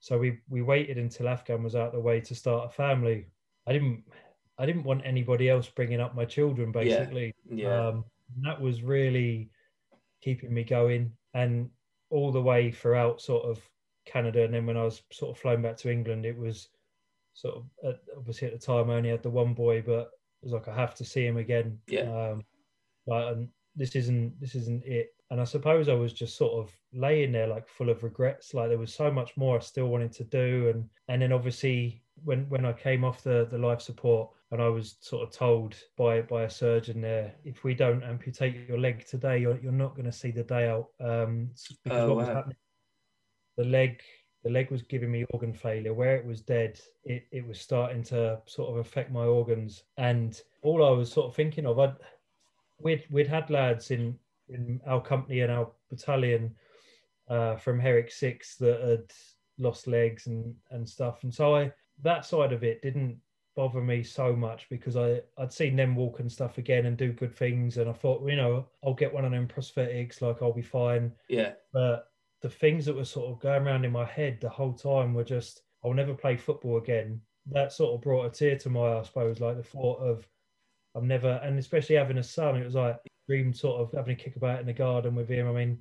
So 0.00 0.18
we 0.18 0.38
we 0.50 0.60
waited 0.60 0.98
until 0.98 1.28
Afghan 1.28 1.62
was 1.62 1.74
out 1.74 1.88
of 1.88 1.92
the 1.94 2.00
way 2.00 2.20
to 2.20 2.34
start 2.34 2.66
a 2.66 2.68
family. 2.68 3.28
I 3.66 3.72
didn't 3.72 4.04
I 4.58 4.66
didn't 4.66 4.84
want 4.84 5.02
anybody 5.06 5.48
else 5.48 5.68
bringing 5.68 6.00
up 6.00 6.14
my 6.14 6.26
children 6.26 6.72
basically. 6.72 7.34
Yeah. 7.50 7.88
Um, 7.88 8.04
that 8.42 8.60
was 8.60 8.82
really 8.82 9.50
keeping 10.20 10.52
me 10.52 10.62
going 10.62 11.12
and 11.32 11.70
all 12.10 12.32
the 12.32 12.42
way 12.42 12.70
throughout 12.70 13.20
sort 13.22 13.44
of 13.46 13.60
Canada. 14.04 14.44
And 14.44 14.52
then 14.52 14.66
when 14.66 14.76
I 14.76 14.84
was 14.84 15.02
sort 15.10 15.34
of 15.34 15.40
flown 15.40 15.62
back 15.62 15.78
to 15.78 15.90
England, 15.90 16.26
it 16.26 16.36
was 16.36 16.68
sort 17.34 17.56
of 17.56 17.64
uh, 17.86 17.96
obviously 18.16 18.48
at 18.48 18.54
the 18.58 18.66
time 18.66 18.90
I 18.90 18.94
only 18.94 19.10
had 19.10 19.22
the 19.22 19.30
one 19.30 19.54
boy, 19.54 19.82
but 19.82 20.10
it 20.42 20.44
was 20.44 20.52
like 20.52 20.68
I 20.68 20.74
have 20.74 20.94
to 20.96 21.04
see 21.04 21.26
him 21.26 21.36
again. 21.36 21.78
Yeah. 21.86 22.02
Um, 22.02 22.44
but 23.06 23.28
and 23.28 23.48
this 23.76 23.96
isn't 23.96 24.40
this 24.40 24.54
isn't 24.54 24.84
it. 24.84 25.14
And 25.30 25.40
I 25.40 25.44
suppose 25.44 25.88
I 25.88 25.94
was 25.94 26.12
just 26.12 26.36
sort 26.36 26.52
of 26.52 26.76
laying 26.92 27.32
there 27.32 27.46
like 27.46 27.66
full 27.66 27.88
of 27.88 28.02
regrets. 28.02 28.52
Like 28.52 28.68
there 28.68 28.78
was 28.78 28.92
so 28.92 29.10
much 29.10 29.36
more 29.36 29.56
I 29.56 29.60
still 29.60 29.88
wanted 29.88 30.12
to 30.12 30.24
do, 30.24 30.70
and 30.74 30.88
and 31.08 31.22
then 31.22 31.32
obviously 31.32 32.02
when 32.24 32.48
when 32.48 32.66
I 32.66 32.72
came 32.72 33.04
off 33.04 33.22
the 33.22 33.46
the 33.50 33.58
life 33.58 33.80
support 33.80 34.30
and 34.50 34.60
I 34.60 34.68
was 34.68 34.96
sort 35.00 35.22
of 35.26 35.34
told 35.34 35.74
by 35.96 36.20
by 36.22 36.42
a 36.42 36.50
surgeon 36.50 37.00
there, 37.00 37.34
if 37.44 37.64
we 37.64 37.74
don't 37.74 38.02
amputate 38.02 38.68
your 38.68 38.78
leg 38.78 39.06
today, 39.06 39.38
you're 39.38 39.58
you're 39.60 39.72
not 39.72 39.94
going 39.94 40.04
to 40.04 40.12
see 40.12 40.30
the 40.30 40.44
day 40.44 40.68
out. 40.68 40.88
Um, 41.00 41.50
because 41.84 41.98
Oh, 42.02 42.08
what 42.08 42.16
was 42.16 42.28
happening, 42.28 42.56
the 43.56 43.64
leg 43.64 44.02
the 44.42 44.50
leg 44.50 44.70
was 44.70 44.82
giving 44.82 45.10
me 45.10 45.24
organ 45.30 45.52
failure. 45.52 45.94
Where 45.94 46.16
it 46.16 46.24
was 46.24 46.40
dead, 46.40 46.80
it 47.04 47.26
it 47.30 47.46
was 47.46 47.60
starting 47.60 48.02
to 48.04 48.40
sort 48.46 48.70
of 48.70 48.76
affect 48.76 49.10
my 49.10 49.24
organs, 49.24 49.84
and 49.96 50.40
all 50.62 50.84
I 50.84 50.90
was 50.90 51.12
sort 51.12 51.28
of 51.28 51.34
thinking 51.34 51.66
of, 51.66 51.78
I'd 51.78 51.94
we'd 52.78 53.04
we'd 53.10 53.28
had 53.28 53.50
lads 53.50 53.90
in 53.90 54.18
in 54.48 54.80
our 54.86 55.00
company 55.00 55.40
and 55.40 55.52
our 55.52 55.70
battalion 55.90 56.54
uh, 57.28 57.56
from 57.56 57.78
Herrick 57.78 58.10
Six 58.10 58.56
that 58.56 58.80
had 58.80 59.12
lost 59.58 59.86
legs 59.86 60.26
and 60.26 60.54
and 60.70 60.88
stuff, 60.88 61.22
and 61.22 61.32
so 61.32 61.54
I 61.54 61.72
that 62.02 62.24
side 62.24 62.52
of 62.52 62.64
it 62.64 62.82
didn't 62.82 63.18
bother 63.54 63.82
me 63.82 64.02
so 64.02 64.34
much 64.34 64.66
because 64.70 64.96
I 64.96 65.20
I'd 65.38 65.52
seen 65.52 65.76
them 65.76 65.94
walk 65.94 66.20
and 66.20 66.30
stuff 66.30 66.58
again 66.58 66.86
and 66.86 66.96
do 66.96 67.12
good 67.12 67.34
things, 67.34 67.78
and 67.78 67.88
I 67.88 67.92
thought 67.92 68.28
you 68.28 68.36
know 68.36 68.66
I'll 68.84 68.94
get 68.94 69.12
one 69.12 69.24
of 69.24 69.30
them 69.30 69.46
prosthetics, 69.46 70.20
like 70.20 70.42
I'll 70.42 70.52
be 70.52 70.62
fine. 70.62 71.12
Yeah. 71.28 71.52
But 71.72 72.11
the 72.42 72.50
things 72.50 72.84
that 72.86 72.96
were 72.96 73.04
sort 73.04 73.30
of 73.30 73.40
going 73.40 73.66
around 73.66 73.84
in 73.84 73.92
my 73.92 74.04
head 74.04 74.38
the 74.40 74.48
whole 74.48 74.72
time 74.72 75.14
were 75.14 75.24
just 75.24 75.62
I'll 75.84 75.94
never 75.94 76.14
play 76.14 76.36
football 76.36 76.78
again. 76.78 77.20
That 77.50 77.72
sort 77.72 77.94
of 77.94 78.02
brought 78.02 78.26
a 78.26 78.30
tear 78.30 78.56
to 78.58 78.70
my 78.70 78.80
eye, 78.80 79.00
I 79.00 79.02
suppose, 79.02 79.40
like 79.40 79.56
the 79.56 79.62
thought 79.62 79.98
of 80.00 80.26
I'm 80.94 81.08
never, 81.08 81.40
and 81.42 81.58
especially 81.58 81.96
having 81.96 82.18
a 82.18 82.22
son, 82.22 82.56
it 82.56 82.64
was 82.64 82.74
like 82.74 82.98
dream 83.28 83.52
sort 83.52 83.80
of 83.80 83.92
having 83.92 84.14
a 84.14 84.18
kick 84.18 84.36
about 84.36 84.60
in 84.60 84.66
the 84.66 84.72
garden 84.72 85.14
with 85.14 85.28
him. 85.28 85.48
I 85.48 85.52
mean, 85.52 85.78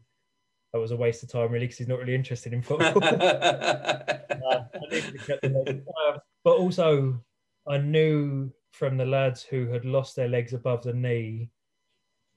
that 0.71 0.79
was 0.79 0.91
a 0.91 0.95
waste 0.95 1.23
of 1.23 1.31
time 1.31 1.51
really 1.51 1.65
because 1.65 1.79
he's 1.79 1.87
not 1.87 1.99
really 1.99 2.15
interested 2.15 2.53
in 2.53 2.61
football. 2.61 3.01
Uh, 4.41 4.63
I 4.73 4.79
needed 4.89 5.19
to 5.19 5.27
get 5.27 5.41
the 5.41 5.49
leg. 5.49 5.83
Uh, 6.07 6.17
but 6.43 6.57
also, 6.57 7.21
I 7.67 7.77
knew 7.77 8.51
from 8.71 8.97
the 8.97 9.05
lads 9.05 9.43
who 9.43 9.67
had 9.67 9.85
lost 9.85 10.15
their 10.15 10.27
legs 10.27 10.53
above 10.53 10.81
the 10.81 10.93
knee, 10.93 11.51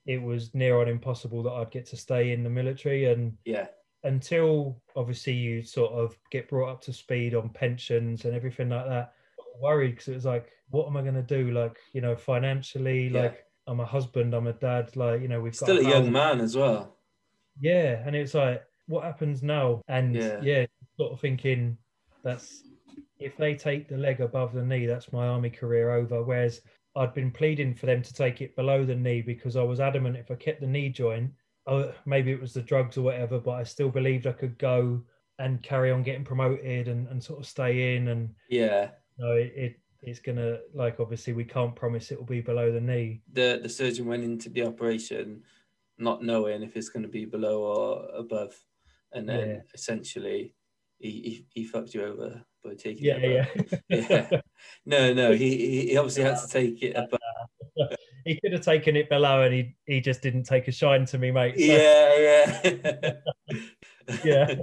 it 0.05 0.21
was 0.21 0.55
near 0.55 0.81
on 0.81 0.89
impossible 0.89 1.43
that 1.45 1.53
I'd 1.53 1.71
get 1.71 1.87
to 1.87 1.97
stay 1.97 2.33
in 2.33 2.43
the 2.43 2.51
military. 2.51 3.07
And 3.07 3.39
yeah. 3.47 3.69
Until 4.05 4.81
obviously 4.97 5.33
you 5.33 5.63
sort 5.63 5.93
of 5.93 6.17
get 6.31 6.49
brought 6.49 6.71
up 6.71 6.81
to 6.83 6.93
speed 6.93 7.35
on 7.35 7.49
pensions 7.49 8.25
and 8.25 8.35
everything 8.35 8.69
like 8.69 8.87
that, 8.87 9.13
worried 9.61 9.93
because 9.93 10.09
it 10.09 10.15
was 10.15 10.25
like, 10.25 10.51
what 10.71 10.87
am 10.87 10.97
I 10.97 11.03
going 11.03 11.15
to 11.15 11.23
do? 11.23 11.51
Like, 11.51 11.79
you 11.93 12.01
know, 12.01 12.15
financially, 12.17 13.09
Yeah. 13.09 13.23
like 13.23 13.45
I'm 13.67 13.81
a 13.81 13.87
husband, 13.87 14.35
I'm 14.35 14.47
a 14.47 14.53
dad, 14.53 14.95
like, 14.97 15.23
you 15.23 15.29
know, 15.29 15.41
we've 15.41 15.59
got 15.59 15.67
Still 15.67 15.79
a 15.79 15.89
young 15.89 16.13
man 16.13 16.41
as 16.41 16.57
well. 16.57 16.97
Yeah, 17.59 18.03
and 18.07 18.15
it's 18.15 18.35
like, 18.35 18.63
what 18.87 19.05
happens 19.05 19.43
now? 19.43 19.81
And 19.89 20.15
Yeah. 20.15 20.41
yeah. 20.43 20.67
sort 20.97 21.13
of 21.13 21.21
thinking 21.21 21.77
that's 22.23 22.63
if 23.19 23.37
they 23.37 23.55
take 23.55 23.89
the 23.89 23.97
leg 23.97 24.21
above 24.21 24.53
the 24.53 24.63
knee, 24.65 24.87
that's 24.87 25.13
my 25.13 25.27
army 25.27 25.51
career 25.51 25.93
over. 25.93 26.23
Whereas 26.23 26.61
I'd 26.97 27.15
been 27.15 27.31
pleading 27.31 27.75
for 27.75 27.87
them 27.87 28.03
to 28.03 28.13
take 28.13 28.41
it 28.41 28.55
below 28.55 28.85
the 28.85 28.95
knee 28.95 29.23
because 29.23 29.57
I 29.57 29.63
was 29.63 29.81
adamant 29.81 30.17
if 30.17 30.31
I 30.31 30.35
kept 30.35 30.61
the 30.61 30.67
knee 30.67 30.91
joint, 30.91 31.33
oh, 31.67 31.93
maybe 32.07 32.33
it 32.33 32.41
was 32.41 32.53
the 32.55 32.63
drugs 32.63 32.97
or 32.97 33.03
whatever, 33.03 33.39
but 33.39 33.53
I 33.53 33.63
still 33.65 33.89
believed 33.91 34.27
I 34.27 34.33
could 34.33 34.59
go 34.59 35.03
and 35.39 35.63
carry 35.63 35.91
on 35.91 36.03
getting 36.03 36.25
promoted 36.25 36.89
and, 36.89 37.09
and 37.09 37.23
sort 37.23 37.41
of 37.41 37.47
stay 37.47 37.97
in 37.97 38.09
and 38.09 38.35
Yeah. 38.49 38.91
you 39.19 39.25
know, 39.25 39.33
it, 39.33 39.53
it 39.57 39.81
it's 40.07 40.21
gonna 40.21 40.59
like 40.75 41.01
obviously 41.01 41.33
we 41.33 41.45
can't 41.45 41.75
promise 41.75 42.11
it 42.13 42.19
will 42.19 42.27
be 42.27 42.43
below 42.43 42.71
the 42.71 42.81
knee. 42.81 43.23
The 43.33 43.59
the 43.63 43.69
surgeon 43.71 44.07
went 44.07 44.23
into 44.23 44.51
the 44.51 44.63
operation 44.67 45.43
not 45.97 46.23
knowing 46.23 46.63
if 46.63 46.77
it's 46.77 46.89
going 46.91 47.05
to 47.05 47.09
be 47.09 47.25
below 47.25 47.63
or 47.63 48.09
above, 48.19 48.55
and 49.13 49.29
then 49.29 49.49
Yeah. 49.49 49.61
essentially 49.73 50.53
he, 50.99 51.11
he 51.11 51.47
he 51.55 51.65
fucked 51.65 51.95
you 51.95 52.05
over 52.05 52.45
by 52.63 52.75
taking 52.75 53.07
Yeah, 53.07 53.17
it 53.17 53.49
above. 53.57 53.81
yeah. 53.89 54.07
yeah. 54.31 54.41
No, 54.85 55.15
no, 55.15 55.33
he 55.33 55.57
he- 55.57 55.87
he 55.91 55.97
obviously 55.97 56.25
had 56.25 56.39
to 56.39 56.49
take 56.59 56.83
it 56.83 56.97
above. 56.97 57.21
He 58.25 58.41
could 58.41 58.53
have 58.53 58.63
taken 58.63 58.97
it 58.97 59.09
below 59.09 59.43
and 59.43 59.55
he 59.55 59.75
he 59.87 60.01
just 60.01 60.23
didn't 60.23 60.45
take 60.45 60.69
a 60.69 60.73
shine 60.73 61.05
to 61.07 61.19
me, 61.19 61.31
mate. 61.31 61.59
So, 61.59 61.65
Yeah, 61.65 62.19
yeah. 62.19 63.13
Yeah. 64.25 64.55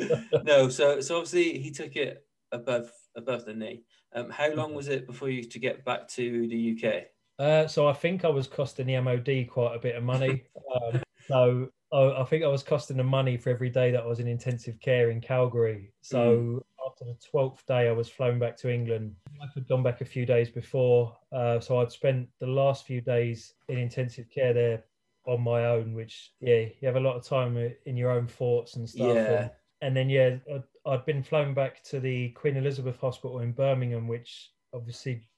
no, 0.44 0.68
so 0.68 1.00
so 1.00 1.16
obviously 1.16 1.58
he 1.58 1.70
took 1.70 1.96
it 1.96 2.24
above 2.52 2.90
above 3.14 3.44
the 3.44 3.54
knee. 3.54 3.82
Um, 4.14 4.30
how 4.30 4.52
long 4.52 4.74
was 4.74 4.88
it 4.88 5.06
before 5.06 5.28
you 5.28 5.44
to 5.44 5.58
get 5.58 5.84
back 5.84 6.08
to 6.08 6.48
the 6.48 6.76
UK? 6.76 7.04
Uh, 7.38 7.66
so 7.66 7.86
I 7.88 7.92
think 7.92 8.24
I 8.24 8.28
was 8.28 8.46
costing 8.46 8.86
the 8.86 9.00
MOD 9.00 9.48
quite 9.50 9.74
a 9.74 9.78
bit 9.78 9.96
of 9.96 10.04
money. 10.04 10.44
Um, 10.70 11.02
so 11.26 11.68
I, 11.92 12.20
I 12.20 12.24
think 12.24 12.44
I 12.44 12.48
was 12.48 12.62
costing 12.62 12.96
them 12.96 13.08
money 13.08 13.36
for 13.36 13.50
every 13.50 13.70
day 13.70 13.90
that 13.90 14.04
I 14.04 14.06
was 14.06 14.20
in 14.20 14.28
intensive 14.28 14.78
care 14.78 15.10
in 15.10 15.20
Calgary. 15.20 15.92
So 16.00 16.64
after 16.90 17.04
the 17.04 17.16
twelfth 17.30 17.64
day, 17.66 17.88
I 17.88 17.92
was 17.92 18.08
flown 18.08 18.38
back 18.38 18.56
to 18.58 18.72
England. 18.72 19.14
I 19.40 19.46
had 19.54 19.68
gone 19.68 19.82
back 19.82 20.00
a 20.00 20.04
few 20.04 20.26
days 20.26 20.50
before, 20.50 21.16
uh, 21.32 21.60
so 21.60 21.80
I'd 21.80 21.92
spent 21.92 22.28
the 22.40 22.46
last 22.46 22.84
few 22.86 23.00
days 23.00 23.54
in 23.68 23.78
intensive 23.78 24.28
care 24.28 24.52
there 24.52 24.84
on 25.26 25.42
my 25.42 25.66
own. 25.66 25.94
Which 25.94 26.32
yeah, 26.40 26.66
you 26.80 26.86
have 26.86 26.96
a 26.96 27.00
lot 27.00 27.16
of 27.16 27.24
time 27.24 27.56
in 27.86 27.96
your 27.96 28.10
own 28.10 28.26
thoughts 28.26 28.76
and 28.76 28.88
stuff. 28.88 29.14
Yeah. 29.14 29.42
And, 29.42 29.50
and 29.82 29.96
then 29.96 30.10
yeah, 30.10 30.36
I'd, 30.52 30.64
I'd 30.84 31.06
been 31.06 31.22
flown 31.22 31.54
back 31.54 31.82
to 31.84 32.00
the 32.00 32.30
Queen 32.30 32.56
Elizabeth 32.56 32.98
Hospital 33.00 33.40
in 33.40 33.52
Birmingham, 33.52 34.08
which 34.08 34.50
obviously 34.74 35.28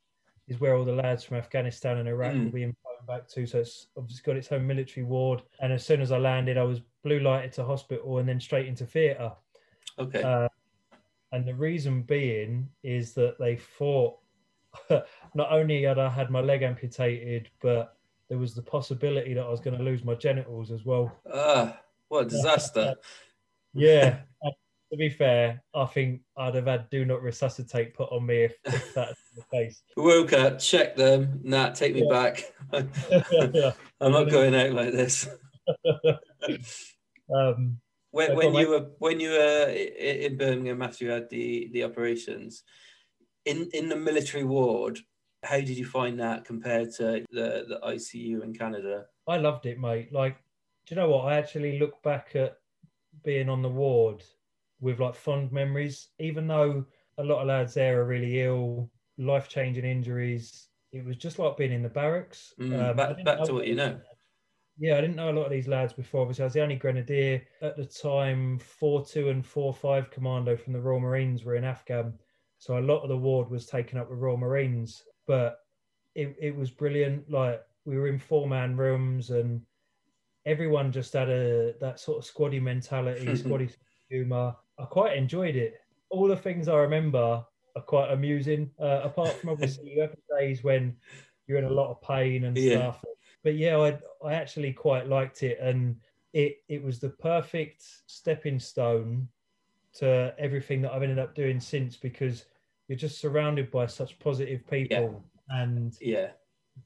is 0.49 0.61
where 0.61 0.75
all 0.75 0.85
the 0.85 0.93
lads 0.93 1.23
from 1.23 1.37
Afghanistan 1.37 1.99
and 1.99 2.09
Iraq 2.09 2.35
Mm. 2.35 2.45
will 2.47 2.53
be 2.53 2.63
flown 2.63 3.07
back 3.07 3.29
to. 3.29 3.47
So 3.47 3.61
it's 3.61 3.87
obviously 3.97 4.23
got 4.25 4.37
its 4.37 4.51
own 4.51 4.67
military 4.67 5.05
ward. 5.05 5.43
And 5.61 5.73
as 5.73 5.85
soon 5.87 6.01
as 6.01 6.11
I 6.11 6.19
landed, 6.19 6.59
I 6.59 6.65
was 6.65 6.81
blue 7.05 7.21
lighted 7.21 7.53
to 7.53 7.65
hospital 7.65 8.19
and 8.19 8.29
then 8.29 8.41
straight 8.41 8.67
into 8.67 8.85
theatre. 8.87 9.33
Okay. 9.99 10.23
Uh, 10.23 10.49
and 11.33 11.47
the 11.47 11.55
reason 11.55 12.03
being 12.03 12.69
is 12.83 13.15
that 13.15 13.37
they 13.39 13.57
thought 13.57 14.19
not 14.91 15.51
only 15.51 15.83
had 15.83 15.99
I 15.99 16.09
had 16.09 16.31
my 16.31 16.41
leg 16.41 16.63
amputated, 16.63 17.51
but 17.61 17.97
there 18.29 18.39
was 18.39 18.55
the 18.55 18.63
possibility 18.63 19.35
that 19.35 19.45
I 19.45 19.51
was 19.51 19.61
going 19.61 19.77
to 19.77 19.83
lose 19.83 20.05
my 20.05 20.15
genitals 20.15 20.71
as 20.71 20.85
well. 20.85 21.13
Ah, 21.33 21.79
what 22.09 22.27
a 22.27 22.29
disaster. 22.29 22.95
Yeah. 23.75 24.21
to 24.93 24.99
be 24.99 25.09
fair, 25.09 25.63
I 25.75 25.87
think 25.87 26.21
I'd 26.37 26.55
have 26.55 26.67
had 26.67 26.91
do 26.91 27.05
not 27.07 27.23
resuscitate 27.23 27.95
put 27.95 28.13
on 28.13 28.27
me 28.27 28.45
if, 28.45 28.57
if 28.65 28.95
that's 28.95 29.21
the 29.35 29.43
case. 29.51 29.83
Woke 29.97 30.35
up, 30.35 30.59
checked 30.59 30.99
them. 30.99 31.41
Nah, 31.43 31.71
take 31.71 31.95
me 31.95 32.07
Yeah. 32.07 32.11
back. 32.11 32.53
I'm 34.01 34.13
not 34.13 34.31
going 34.31 34.55
out 34.55 34.73
like 34.73 34.93
this. 34.93 35.29
Um, 37.35 37.81
When, 38.13 38.37
when 38.37 38.55
you 38.55 38.69
were 38.69 38.91
when 38.99 39.21
you 39.21 39.31
were 39.31 39.69
in 39.71 40.37
Birmingham 40.37 40.83
after 40.83 41.05
you 41.05 41.11
had 41.11 41.31
the 41.31 41.69
the 41.73 41.85
operations, 41.85 42.63
in 43.45 43.71
in 43.73 43.89
the 43.89 43.97
military 43.97 44.45
ward, 44.45 45.01
how 45.43 45.59
did 45.59 45.71
you 45.79 45.87
find 45.87 46.21
that 46.21 46.45
compared 46.45 46.93
to 46.93 47.25
the 47.31 47.65
the 47.69 47.81
ICU 47.83 48.43
in 48.43 48.55
Canada? 48.55 49.07
I 49.27 49.39
loved 49.39 49.67
it, 49.67 49.79
mate. 49.79 50.13
Like, 50.13 50.39
do 50.87 50.95
you 50.95 51.01
know 51.01 51.09
what? 51.11 51.27
I 51.27 51.37
actually 51.37 51.79
look 51.79 52.03
back 52.03 52.37
at 52.37 52.59
being 53.25 53.49
on 53.49 53.63
the 53.63 53.69
ward 53.69 54.25
with 54.81 55.01
like 55.01 55.15
fond 55.15 55.53
memories, 55.53 56.11
even 56.19 56.47
though 56.47 56.87
a 57.19 57.25
lot 57.25 57.43
of 57.43 57.49
lads 57.49 57.75
there 57.75 58.01
are 58.01 58.07
really 58.07 58.41
ill, 58.43 58.91
life 59.19 59.49
changing 59.49 59.85
injuries. 59.85 60.69
It 60.93 61.05
was 61.05 61.17
just 61.17 61.39
like 61.39 61.57
being 61.57 61.73
in 61.73 61.83
the 61.83 61.89
barracks. 61.89 62.55
Mm, 62.61 62.91
Um, 62.91 62.97
back 62.97 63.25
back 63.25 63.45
to 63.45 63.55
what 63.55 63.67
you 63.67 63.75
know. 63.75 64.01
Yeah, 64.83 64.99
I 64.99 65.01
didn't 65.01 65.15
know 65.15 65.31
a 65.31 65.39
lot 65.39 65.45
of 65.45 65.53
these 65.53 65.69
lads 65.69 65.93
before. 65.93 66.23
Obviously, 66.23 66.43
I 66.43 66.47
was 66.47 66.55
the 66.55 66.61
only 66.61 66.75
grenadier 66.75 67.47
at 67.61 67.77
the 67.77 67.87
time. 67.87 68.59
Four 68.59 69.05
two 69.07 69.29
and 69.29 69.47
four 69.47 69.73
five 69.73 70.11
commando 70.11 70.57
from 70.57 70.73
the 70.73 70.81
Royal 70.81 70.99
Marines 70.99 71.45
were 71.45 71.55
in 71.55 71.63
Afghan, 71.63 72.19
so 72.59 72.77
a 72.77 72.81
lot 72.81 73.05
of 73.05 73.09
the 73.09 73.17
ward 73.17 73.49
was 73.49 73.65
taken 73.65 73.97
up 73.97 74.11
with 74.11 74.19
Royal 74.19 74.37
Marines. 74.37 75.05
But 75.29 75.61
it, 76.17 76.35
it 76.41 76.57
was 76.57 76.73
brilliant. 76.73 77.31
Like 77.31 77.63
we 77.85 77.97
were 77.97 78.09
in 78.09 78.19
four 78.19 78.49
man 78.49 78.77
rooms, 78.77 79.31
and 79.31 79.65
everyone 80.47 80.91
just 80.91 81.13
had 81.13 81.31
a 81.31 81.75
that 81.79 82.01
sort 82.01 82.19
of 82.19 82.29
squaddy 82.29 82.61
mentality, 82.61 83.27
squaddy 83.35 83.73
humor. 84.09 84.57
I 84.81 84.85
quite 84.87 85.17
enjoyed 85.17 85.55
it. 85.55 85.75
All 86.11 86.27
the 86.27 86.37
things 86.37 86.67
I 86.67 86.75
remember 86.75 87.47
are 87.77 87.83
quite 87.83 88.11
amusing. 88.11 88.73
Uh, 88.81 89.03
apart 89.05 89.37
from 89.37 89.51
obviously 89.51 89.93
you 89.93 90.01
have 90.01 90.11
the 90.11 90.41
days 90.41 90.65
when 90.65 90.97
you're 91.47 91.59
in 91.59 91.67
a 91.67 91.71
lot 91.71 91.93
of 91.93 92.03
pain 92.03 92.47
and 92.47 92.59
Yeah. 92.59 92.91
stuff. 92.91 93.05
But 93.45 93.57
yeah, 93.57 93.79
I 93.79 93.99
I 94.25 94.35
actually 94.35 94.73
quite 94.73 95.09
liked 95.09 95.43
it, 95.43 95.59
and 95.61 95.97
it 96.33 96.59
it 96.69 96.83
was 96.83 96.99
the 96.99 97.11
perfect 97.11 97.85
stepping 98.07 98.59
stone 98.59 99.29
to 99.95 100.35
everything 100.39 100.81
that 100.83 100.93
I've 100.93 101.03
ended 101.03 101.19
up 101.19 101.35
doing 101.35 101.61
since 101.61 101.97
because 101.97 102.47
you're 102.89 102.99
just 102.99 103.21
surrounded 103.21 103.71
by 103.71 103.87
such 103.87 104.19
positive 104.19 104.67
people 104.69 105.25
and 105.49 105.95
Yeah, 106.01 106.29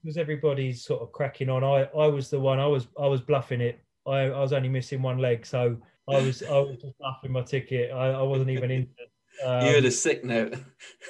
because 0.03 0.17
everybody's 0.17 0.85
sort 0.85 1.03
of 1.03 1.13
cracking 1.13 1.49
on 1.49 1.63
I 1.63 1.85
I 1.97 2.07
was 2.09 2.31
the 2.31 2.41
one 2.41 2.59
I 2.59 2.67
was 2.67 2.89
I 2.99 3.07
was 3.07 3.21
bluffing 3.21 3.61
it. 3.61 3.81
I, 4.07 4.31
I 4.31 4.41
was 4.41 4.53
only 4.53 4.69
missing 4.69 5.03
one 5.03 5.19
leg 5.19 5.45
so 5.47 5.77
I 6.09 6.21
was 6.21 6.43
I 6.43 6.59
was 6.59 6.79
just 6.81 6.99
bluffing 6.99 7.33
my 7.33 7.43
ticket. 7.43 7.93
I, 7.93 8.11
I 8.11 8.23
wasn't 8.23 8.51
even 8.51 8.71
in. 8.71 8.89
um, 9.45 9.67
you 9.67 9.75
had 9.75 9.85
a 9.85 9.91
sick 9.91 10.25
note. 10.25 10.55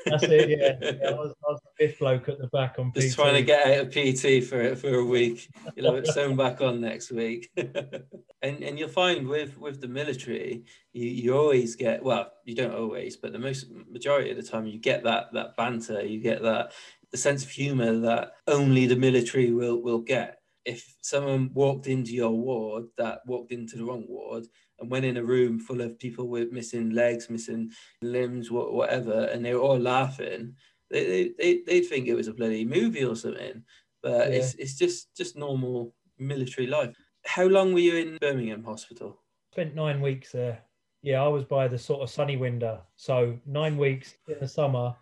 that's 0.07 0.25
it 0.25 0.49
yeah, 0.49 0.73
yeah 1.03 1.11
I, 1.11 1.13
was, 1.13 1.35
I 1.47 1.53
was 1.53 1.61
the 1.63 1.66
fifth 1.77 1.99
bloke 1.99 2.29
at 2.29 2.39
the 2.39 2.49
back 2.49 2.77
on 2.79 2.93
Just 2.95 3.13
PT. 3.13 3.21
trying 3.21 3.35
to 3.35 3.43
get 3.43 3.67
out 3.67 3.87
of 3.87 3.91
PT 3.91 4.45
for 4.45 4.75
for 4.77 4.95
a 4.95 5.05
week. 5.05 5.49
You'll 5.75 5.95
have 5.95 6.03
it 6.03 6.07
sewn 6.09 6.37
back 6.37 6.61
on 6.61 6.81
next 6.81 7.11
week. 7.11 7.51
and 7.57 8.63
and 8.63 8.79
you'll 8.79 8.89
find 8.89 9.27
with 9.29 9.59
with 9.59 9.81
the 9.81 9.89
military, 9.89 10.65
you, 10.93 11.07
you 11.07 11.37
always 11.37 11.77
get 11.77 12.03
well, 12.03 12.33
you 12.45 12.55
don't 12.55 12.75
always, 12.75 13.17
but 13.17 13.33
the 13.33 13.39
most 13.39 13.67
majority 13.91 14.31
of 14.31 14.37
the 14.37 14.43
time 14.43 14.67
you 14.67 14.79
get 14.79 15.05
that 15.05 15.33
that 15.33 15.57
banter, 15.57 16.03
you 16.03 16.21
get 16.21 16.43
that 16.43 16.73
the 17.11 17.17
sense 17.17 17.45
of 17.45 17.51
humour 17.51 17.99
that 18.01 18.33
only 18.47 18.87
the 18.87 18.97
military 18.97 19.53
will 19.53 19.83
will 19.83 20.01
get. 20.01 20.41
If 20.65 20.97
someone 21.01 21.51
walked 21.55 21.87
into 21.87 22.13
your 22.13 22.33
ward 22.33 22.87
that 22.99 23.21
walked 23.27 23.53
into 23.53 23.77
the 23.77 23.85
wrong 23.85 24.05
ward 24.09 24.47
and 24.81 24.91
went 24.91 25.05
in 25.05 25.17
a 25.17 25.23
room 25.23 25.61
full 25.61 25.81
of 25.81 25.99
people 25.99 26.29
with 26.29 26.53
missing 26.53 26.91
legs, 26.91 27.31
missing 27.31 27.71
limbs, 28.03 28.51
whatever, 28.51 29.27
and 29.27 29.45
they 29.45 29.55
were 29.55 29.61
all 29.61 29.79
laughing, 29.79 30.55
they, 30.91 31.05
they, 31.05 31.33
they, 31.39 31.63
they'd 31.67 31.87
think 31.87 32.07
it 32.07 32.15
was 32.15 32.29
a 32.29 32.35
bloody 32.35 32.65
movie 32.65 33.05
or 33.05 33.17
something. 33.17 33.63
But 34.03 34.31
Yeah. 34.31 34.39
it's, 34.39 34.55
it's 34.55 34.75
just, 34.79 35.15
just 35.17 35.37
normal 35.37 35.95
military 36.19 36.67
life. 36.67 36.95
How 37.25 37.45
long 37.47 37.73
were 37.73 37.81
you 37.81 37.97
in 37.97 38.19
Birmingham 38.21 38.65
Hospital? 38.65 39.21
spent 39.53 39.75
nine 39.75 40.03
weeks 40.03 40.33
there. 40.33 40.61
Yeah, 41.01 41.23
I 41.23 41.29
was 41.29 41.45
by 41.45 41.67
the 41.67 41.79
sort 41.79 42.03
of 42.03 42.11
sunny 42.11 42.37
window. 42.37 42.83
So 42.97 43.39
nine 43.47 43.79
weeks 43.79 44.17
in 44.29 44.37
the 44.39 44.47
summer 44.47 44.95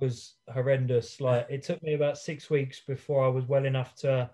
was 0.00 0.34
horrendous. 0.52 1.20
Like 1.20 1.46
it 1.48 1.62
took 1.62 1.80
me 1.82 1.94
about 1.94 2.18
six 2.18 2.50
weeks 2.50 2.80
before 2.80 3.24
I 3.24 3.28
was 3.28 3.44
well 3.46 3.64
enough 3.64 3.94
to 3.96 4.28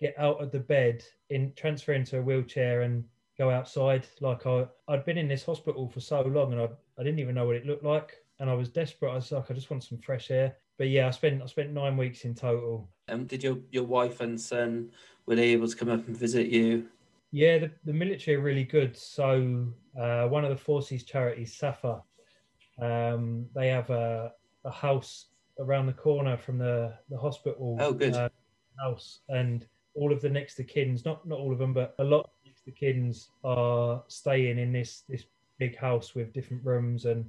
get 0.00 0.14
out 0.16 0.40
of 0.40 0.52
the 0.52 0.60
bed, 0.60 1.02
in 1.30 1.52
transfer 1.56 1.92
into 1.92 2.18
a 2.18 2.22
wheelchair 2.22 2.82
and 2.82 3.02
go 3.36 3.50
outside. 3.50 4.06
Like 4.20 4.46
I, 4.46 4.66
I'd 4.86 5.04
been 5.04 5.18
in 5.18 5.28
this 5.28 5.44
hospital 5.44 5.88
for 5.88 6.00
so 6.00 6.22
long 6.22 6.52
and 6.52 6.62
I, 6.62 6.68
I 6.98 7.02
didn't 7.02 7.18
even 7.18 7.34
know 7.34 7.46
what 7.46 7.56
it 7.56 7.66
looked 7.66 7.84
like. 7.84 8.16
And 8.40 8.48
I 8.48 8.54
was 8.54 8.68
desperate. 8.68 9.10
I 9.10 9.16
was 9.16 9.32
like, 9.32 9.50
I 9.50 9.54
just 9.54 9.70
want 9.70 9.84
some 9.84 9.98
fresh 9.98 10.30
air. 10.30 10.56
But 10.76 10.88
yeah, 10.88 11.08
I 11.08 11.10
spent 11.10 11.42
I 11.42 11.46
spent 11.46 11.72
nine 11.72 11.96
weeks 11.96 12.24
in 12.24 12.34
total. 12.34 12.88
Um, 13.08 13.24
did 13.24 13.42
your, 13.42 13.58
your 13.70 13.84
wife 13.84 14.20
and 14.20 14.40
son, 14.40 14.90
were 15.26 15.34
they 15.34 15.48
able 15.50 15.66
to 15.66 15.76
come 15.76 15.88
up 15.88 16.06
and 16.06 16.16
visit 16.16 16.48
you? 16.48 16.86
Yeah, 17.32 17.58
the, 17.58 17.70
the 17.84 17.92
military 17.92 18.36
are 18.36 18.40
really 18.40 18.64
good. 18.64 18.96
So 18.96 19.66
uh, 20.00 20.28
one 20.28 20.44
of 20.44 20.50
the 20.50 20.56
forces 20.56 21.02
charities, 21.04 21.58
SSAFA, 21.58 22.02
um, 22.80 23.46
they 23.54 23.68
have 23.68 23.90
a, 23.90 24.32
a 24.64 24.70
house 24.70 25.26
around 25.58 25.86
the 25.86 25.92
corner 25.92 26.36
from 26.36 26.58
the, 26.58 26.94
the 27.10 27.18
hospital. 27.18 27.76
Oh, 27.80 27.92
good. 27.92 28.14
uh, 28.14 28.28
house, 28.78 29.20
and 29.28 29.66
all 29.94 30.12
of 30.12 30.20
the 30.20 30.28
next 30.28 30.58
of 30.60 30.66
kins, 30.66 31.04
not 31.04 31.26
not 31.26 31.38
all 31.38 31.52
of 31.52 31.58
them, 31.58 31.72
but 31.72 31.94
a 31.98 32.04
lot 32.04 32.20
of 32.20 32.30
next 32.46 32.66
of 32.68 32.74
kins 32.74 33.30
are 33.44 34.02
staying 34.08 34.58
in 34.58 34.72
this 34.72 35.02
this 35.08 35.24
big 35.58 35.76
house 35.76 36.14
with 36.14 36.32
different 36.32 36.64
rooms. 36.64 37.04
And 37.04 37.28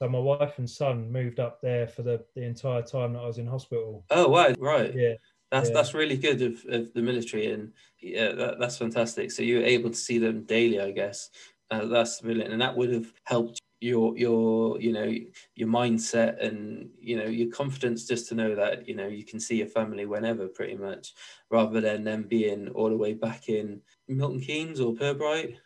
so 0.00 0.08
my 0.08 0.18
wife 0.18 0.58
and 0.58 0.68
son 0.68 1.12
moved 1.12 1.40
up 1.40 1.60
there 1.60 1.86
for 1.86 2.02
the, 2.02 2.24
the 2.34 2.42
entire 2.42 2.80
time 2.82 3.12
that 3.12 3.20
I 3.20 3.26
was 3.26 3.38
in 3.38 3.46
hospital. 3.46 4.04
Oh, 4.10 4.28
wow, 4.28 4.54
right. 4.58 4.94
Yeah, 4.94 5.14
That's 5.50 5.68
Yeah. 5.68 5.74
that's 5.74 5.94
really 5.94 6.16
good 6.16 6.40
of, 6.40 6.64
of 6.68 6.92
the 6.94 7.02
military, 7.02 7.52
and 7.52 7.72
yeah, 8.00 8.32
that, 8.32 8.58
that's 8.58 8.78
fantastic. 8.78 9.30
So 9.30 9.42
you 9.42 9.58
were 9.58 9.64
able 9.64 9.90
to 9.90 9.96
see 9.96 10.18
them 10.18 10.44
daily, 10.44 10.80
I 10.80 10.90
guess. 10.92 11.28
Uh, 11.70 11.84
that's 11.84 12.20
brilliant, 12.22 12.52
and 12.52 12.62
that 12.62 12.76
would 12.76 12.92
have 12.92 13.12
helped 13.24 13.60
your 13.82 14.16
your 14.16 14.80
you 14.80 14.92
know 14.92 15.14
your 15.54 15.68
mindset 15.68 16.42
and 16.44 16.90
you 16.98 17.16
know 17.16 17.24
your 17.24 17.50
confidence 17.50 18.06
just 18.06 18.28
to 18.28 18.34
know 18.34 18.54
that 18.54 18.86
you 18.86 18.94
know 18.94 19.06
you 19.06 19.24
can 19.24 19.40
see 19.40 19.56
your 19.56 19.66
family 19.66 20.06
whenever, 20.06 20.48
pretty 20.48 20.76
much, 20.76 21.12
rather 21.50 21.80
than 21.80 22.04
them 22.04 22.22
being 22.22 22.68
all 22.70 22.88
the 22.88 22.96
way 22.96 23.12
back 23.12 23.48
in 23.50 23.82
Milton 24.08 24.40
Keynes 24.40 24.80
or 24.80 24.94
Pirbright. 24.94 25.56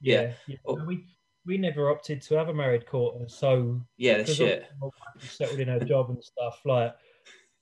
Yeah. 0.00 0.34
yeah. 0.46 0.56
Oh. 0.66 0.84
We 0.84 1.06
we 1.46 1.58
never 1.58 1.90
opted 1.90 2.22
to 2.22 2.34
have 2.36 2.48
a 2.48 2.54
married 2.54 2.86
quarter, 2.86 3.28
so 3.28 3.80
Yeah, 3.96 4.22
the 4.22 4.34
shit. 4.34 4.66
my 4.80 4.86
wife 4.86 4.92
was 5.22 5.30
settled 5.30 5.60
in 5.60 5.68
her 5.68 5.80
job 5.80 6.10
and 6.10 6.22
stuff. 6.22 6.60
Like, 6.64 6.94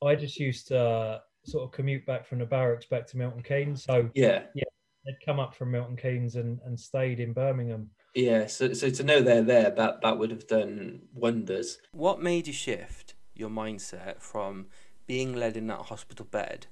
I 0.04 0.14
just 0.14 0.38
used 0.38 0.68
to 0.68 0.78
uh, 0.78 1.20
sort 1.44 1.64
of 1.64 1.72
commute 1.72 2.04
back 2.06 2.26
from 2.26 2.38
the 2.38 2.46
barracks 2.46 2.86
back 2.86 3.06
to 3.08 3.16
Milton 3.16 3.42
Keynes. 3.42 3.84
So 3.84 4.10
yeah, 4.14 4.44
Yeah, 4.54 4.64
they'd 5.04 5.16
come 5.24 5.40
up 5.40 5.54
from 5.54 5.70
Milton 5.70 5.96
Keynes 5.96 6.36
and, 6.36 6.58
and 6.64 6.78
stayed 6.78 7.20
in 7.20 7.32
Birmingham. 7.32 7.90
yeah. 8.14 8.46
So, 8.46 8.72
so 8.72 8.90
to 8.90 9.02
know 9.04 9.20
they're 9.22 9.42
there, 9.42 9.70
that 9.70 10.00
that 10.02 10.18
would 10.18 10.30
have 10.30 10.46
done 10.46 11.02
wonders. 11.14 11.78
What 11.92 12.22
made 12.22 12.46
you 12.46 12.52
shift 12.52 13.14
your 13.34 13.50
mindset 13.50 14.20
from 14.20 14.66
being 15.06 15.34
led 15.34 15.56
in 15.56 15.66
that 15.68 15.80
hospital 15.86 16.26
bed 16.30 16.66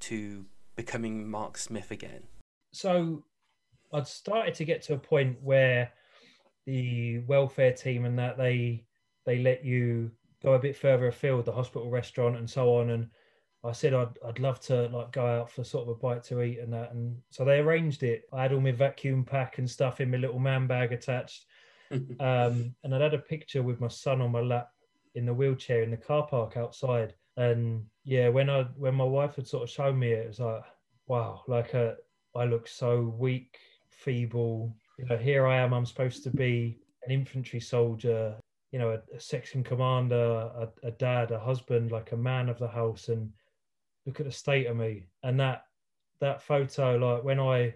to 0.00 0.46
becoming 0.76 1.28
Mark 1.28 1.56
Smith 1.58 1.90
again? 1.90 2.24
So 2.72 3.24
I'd 3.92 4.06
started 4.08 4.54
to 4.54 4.64
get 4.64 4.82
to 4.82 4.94
a 4.94 4.98
point 4.98 5.36
where 5.42 5.92
the 6.66 7.18
welfare 7.20 7.72
team 7.72 8.04
and 8.04 8.18
that 8.18 8.38
they 8.38 8.84
they 9.26 9.38
let 9.38 9.64
you 9.64 10.10
go 10.42 10.54
a 10.54 10.58
bit 10.58 10.76
further 10.76 11.08
afield, 11.08 11.44
the 11.44 11.52
hospital 11.52 11.90
restaurant 11.90 12.36
and 12.36 12.48
so 12.48 12.76
on. 12.76 12.90
And 12.90 13.08
I 13.64 13.72
said 13.72 13.94
I'd 13.94 14.18
I'd 14.26 14.38
love 14.38 14.60
to 14.62 14.88
like 14.88 15.12
go 15.12 15.26
out 15.26 15.50
for 15.50 15.64
sort 15.64 15.88
of 15.88 15.88
a 15.90 15.94
bite 15.94 16.24
to 16.24 16.42
eat 16.42 16.58
and 16.58 16.72
that. 16.72 16.92
And 16.92 17.16
so 17.30 17.44
they 17.44 17.58
arranged 17.60 18.02
it. 18.02 18.24
I 18.32 18.42
had 18.42 18.52
all 18.52 18.60
my 18.60 18.72
vacuum 18.72 19.24
pack 19.24 19.58
and 19.58 19.68
stuff 19.68 20.00
in 20.00 20.10
my 20.10 20.18
little 20.18 20.38
man 20.38 20.66
bag 20.66 20.92
attached. 20.92 21.46
Um, 22.18 22.74
and 22.82 22.92
I'd 22.92 23.02
had 23.02 23.14
a 23.14 23.18
picture 23.18 23.62
with 23.62 23.78
my 23.80 23.86
son 23.88 24.20
on 24.20 24.32
my 24.32 24.40
lap 24.40 24.70
in 25.14 25.26
the 25.26 25.34
wheelchair 25.34 25.82
in 25.82 25.90
the 25.92 25.96
car 25.96 26.26
park 26.26 26.56
outside. 26.56 27.14
And 27.36 27.84
yeah, 28.04 28.28
when 28.28 28.50
I 28.50 28.62
when 28.76 28.94
my 28.94 29.04
wife 29.04 29.36
had 29.36 29.46
sort 29.46 29.64
of 29.64 29.70
shown 29.70 29.98
me 29.98 30.12
it, 30.12 30.24
it 30.24 30.28
was 30.28 30.40
like, 30.40 30.62
wow, 31.06 31.42
like 31.46 31.74
uh, 31.74 31.92
I 32.34 32.44
look 32.46 32.66
so 32.66 33.14
weak, 33.16 33.58
feeble. 33.90 34.74
You 34.98 35.06
know, 35.06 35.16
here 35.16 35.46
I 35.46 35.58
am. 35.58 35.72
I'm 35.72 35.86
supposed 35.86 36.22
to 36.24 36.30
be 36.30 36.78
an 37.04 37.12
infantry 37.12 37.60
soldier. 37.60 38.36
You 38.72 38.78
know, 38.78 38.90
a, 38.90 39.16
a 39.16 39.20
section 39.20 39.62
commander, 39.62 40.50
a, 40.56 40.68
a 40.82 40.90
dad, 40.92 41.30
a 41.30 41.38
husband, 41.38 41.92
like 41.92 42.12
a 42.12 42.16
man 42.16 42.48
of 42.48 42.58
the 42.58 42.68
house. 42.68 43.08
And 43.08 43.30
look 44.06 44.20
at 44.20 44.26
the 44.26 44.32
state 44.32 44.66
of 44.66 44.76
me. 44.76 45.06
And 45.22 45.38
that 45.40 45.64
that 46.20 46.42
photo, 46.42 46.96
like 46.96 47.24
when 47.24 47.40
I, 47.40 47.74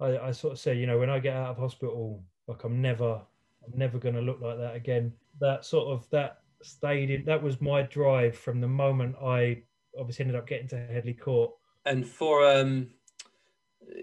I, 0.00 0.18
I 0.18 0.30
sort 0.32 0.52
of 0.52 0.58
said, 0.58 0.78
you 0.78 0.86
know, 0.86 0.98
when 0.98 1.10
I 1.10 1.18
get 1.18 1.36
out 1.36 1.50
of 1.50 1.58
hospital, 1.58 2.22
like 2.48 2.64
I'm 2.64 2.80
never, 2.80 3.20
I'm 3.64 3.78
never 3.78 3.98
going 3.98 4.14
to 4.14 4.20
look 4.20 4.40
like 4.40 4.58
that 4.58 4.74
again. 4.74 5.12
That 5.40 5.64
sort 5.64 5.88
of 5.88 6.08
that 6.10 6.40
stayed 6.62 7.10
in. 7.10 7.24
That 7.24 7.42
was 7.42 7.60
my 7.60 7.82
drive 7.82 8.36
from 8.36 8.60
the 8.60 8.68
moment 8.68 9.16
I 9.22 9.62
obviously 9.98 10.24
ended 10.24 10.36
up 10.36 10.46
getting 10.46 10.68
to 10.68 10.86
Headley 10.86 11.14
Court. 11.14 11.52
And 11.86 12.06
for 12.06 12.46
um, 12.46 12.88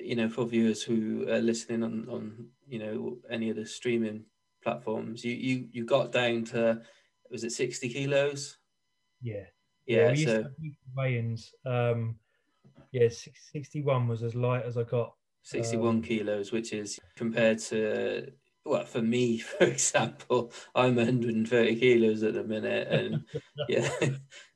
you 0.01 0.15
know, 0.15 0.30
for 0.30 0.45
viewers 0.45 0.84
who 0.84 1.28
are 1.30 1.41
listening 1.41 1.84
on 1.84 2.07
on 2.09 2.49
you 2.67 2.80
know 2.80 3.17
any 3.30 3.49
of 3.49 3.55
the 3.55 3.65
streaming 3.65 4.25
platforms, 4.63 5.23
you 5.23 5.34
you 5.34 5.67
you 5.71 5.86
got 5.86 6.11
down 6.11 6.43
to 6.45 6.82
was 7.30 7.43
it 7.43 7.51
sixty 7.51 7.89
kilos? 7.89 8.57
Yeah. 9.21 9.45
Yeah. 9.86 10.11
we 10.11 10.19
used 10.19 10.25
to 10.25 10.43
so 10.43 10.49
weigh-ins. 10.95 11.53
Um, 11.65 12.19
yeah, 12.91 13.09
61 13.09 14.07
was 14.07 14.23
as 14.23 14.36
light 14.36 14.65
as 14.65 14.78
I 14.78 14.84
got. 14.84 15.13
sixty 15.43 15.78
one 15.78 15.97
um, 15.97 16.01
kilos, 16.01 16.51
which 16.51 16.73
is 16.73 16.99
compared 17.15 17.59
to 17.59 18.32
well, 18.65 18.86
for 18.86 19.01
me, 19.01 19.38
for 19.39 19.63
example, 19.65 20.51
I'm 20.75 20.95
130 20.95 21.80
kilos 21.80 22.23
at 22.23 22.34
the 22.34 22.43
minute, 22.43 22.88
and 22.89 23.25
yeah, 23.69 23.89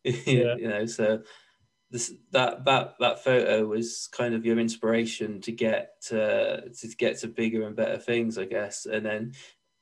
Yeah. 0.03 0.55
you 0.55 0.67
know, 0.67 0.85
so 0.85 1.23
this 1.91 2.13
that 2.31 2.65
that 2.65 2.95
that 2.99 3.23
photo 3.23 3.65
was 3.65 4.07
kind 4.11 4.33
of 4.33 4.45
your 4.45 4.59
inspiration 4.59 5.41
to 5.41 5.51
get 5.51 6.01
to 6.03 6.69
to 6.69 6.87
get 6.97 7.19
to 7.19 7.27
bigger 7.27 7.67
and 7.67 7.75
better 7.75 7.97
things, 7.97 8.37
I 8.37 8.45
guess. 8.45 8.85
And 8.85 9.05
then 9.05 9.33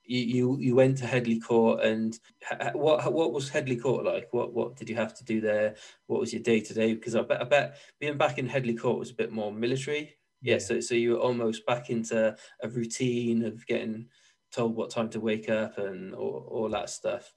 you 0.04 0.22
you, 0.22 0.58
you 0.60 0.76
went 0.76 0.98
to 0.98 1.06
Headley 1.08 1.40
Court, 1.40 1.84
and 1.84 2.20
ha- 2.44 2.72
what 2.74 3.14
what 3.14 3.32
was 3.32 3.50
Headley 3.50 3.78
Court 3.78 4.04
like? 4.06 4.28
What 4.34 4.54
what 4.54 4.76
did 4.76 4.90
you 4.90 4.96
have 4.96 5.14
to 5.20 5.24
do 5.24 5.40
there? 5.40 5.76
What 6.08 6.20
was 6.20 6.34
your 6.34 6.42
day 6.42 6.60
to 6.62 6.74
day? 6.74 6.96
Because 6.96 7.16
I 7.16 7.22
bet 7.22 7.42
I 7.42 7.46
bet 7.46 7.78
being 8.00 8.18
back 8.18 8.40
in 8.40 8.48
Headley 8.48 8.76
Court 8.76 8.98
was 9.00 9.12
a 9.12 9.16
bit 9.16 9.32
more 9.32 9.52
military. 9.52 10.16
Yeah, 10.42 10.58
so 10.58 10.80
so 10.80 10.96
you 10.96 11.12
were 11.12 11.20
almost 11.20 11.66
back 11.68 11.92
into 11.92 12.36
a 12.64 12.70
routine 12.70 13.46
of 13.46 13.66
getting 13.68 14.08
told 14.52 14.76
what 14.76 14.90
time 14.90 15.10
to 15.10 15.20
wake 15.20 15.48
up 15.50 15.78
and 15.78 16.16
all, 16.16 16.48
all 16.50 16.70
that 16.70 16.90
stuff. 16.90 17.34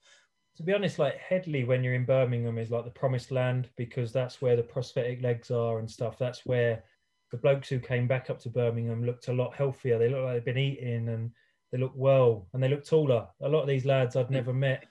To 0.62 0.66
be 0.66 0.74
honest, 0.74 1.00
like 1.00 1.18
Headley, 1.18 1.64
when 1.64 1.82
you're 1.82 1.94
in 1.94 2.04
Birmingham, 2.04 2.56
is 2.56 2.70
like 2.70 2.84
the 2.84 2.90
promised 2.90 3.32
land 3.32 3.68
because 3.76 4.12
that's 4.12 4.40
where 4.40 4.54
the 4.54 4.62
prosthetic 4.62 5.20
legs 5.20 5.50
are 5.50 5.80
and 5.80 5.90
stuff. 5.90 6.16
That's 6.16 6.46
where 6.46 6.84
the 7.32 7.36
blokes 7.36 7.68
who 7.68 7.80
came 7.80 8.06
back 8.06 8.30
up 8.30 8.38
to 8.42 8.48
Birmingham 8.48 9.04
looked 9.04 9.26
a 9.26 9.32
lot 9.32 9.56
healthier. 9.56 9.98
They 9.98 10.08
look 10.08 10.22
like 10.22 10.34
they've 10.34 10.54
been 10.54 10.58
eating 10.58 11.08
and 11.08 11.32
they 11.72 11.78
look 11.78 11.90
well 11.96 12.46
and 12.52 12.62
they 12.62 12.68
look 12.68 12.84
taller. 12.84 13.26
A 13.40 13.48
lot 13.48 13.62
of 13.62 13.66
these 13.66 13.84
lads 13.84 14.14
I'd 14.14 14.30
never 14.30 14.52
met 14.52 14.84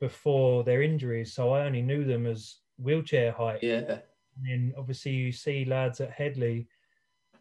before 0.00 0.64
their 0.64 0.82
injuries, 0.82 1.32
so 1.32 1.50
I 1.50 1.64
only 1.64 1.80
knew 1.80 2.04
them 2.04 2.26
as 2.26 2.56
wheelchair 2.76 3.32
height. 3.32 3.62
Yeah. 3.62 4.00
And 4.36 4.44
then 4.44 4.74
obviously 4.76 5.12
you 5.12 5.32
see 5.32 5.64
lads 5.64 6.02
at 6.02 6.10
Headley 6.10 6.68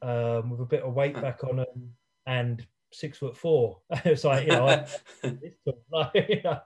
um, 0.02 0.50
with 0.50 0.62
a 0.62 0.66
bit 0.66 0.84
of 0.84 0.94
weight 0.94 1.16
back 1.16 1.44
on 1.44 1.58
them 1.58 1.94
and 2.26 2.66
six 2.92 3.18
foot 3.18 3.38
four. 3.38 3.80
it's 4.06 4.24
like 4.24 4.48
you 4.48 4.54
know, 4.54 4.68
I, 4.68 4.88
like, 5.92 6.26
you 6.30 6.42
know, 6.44 6.60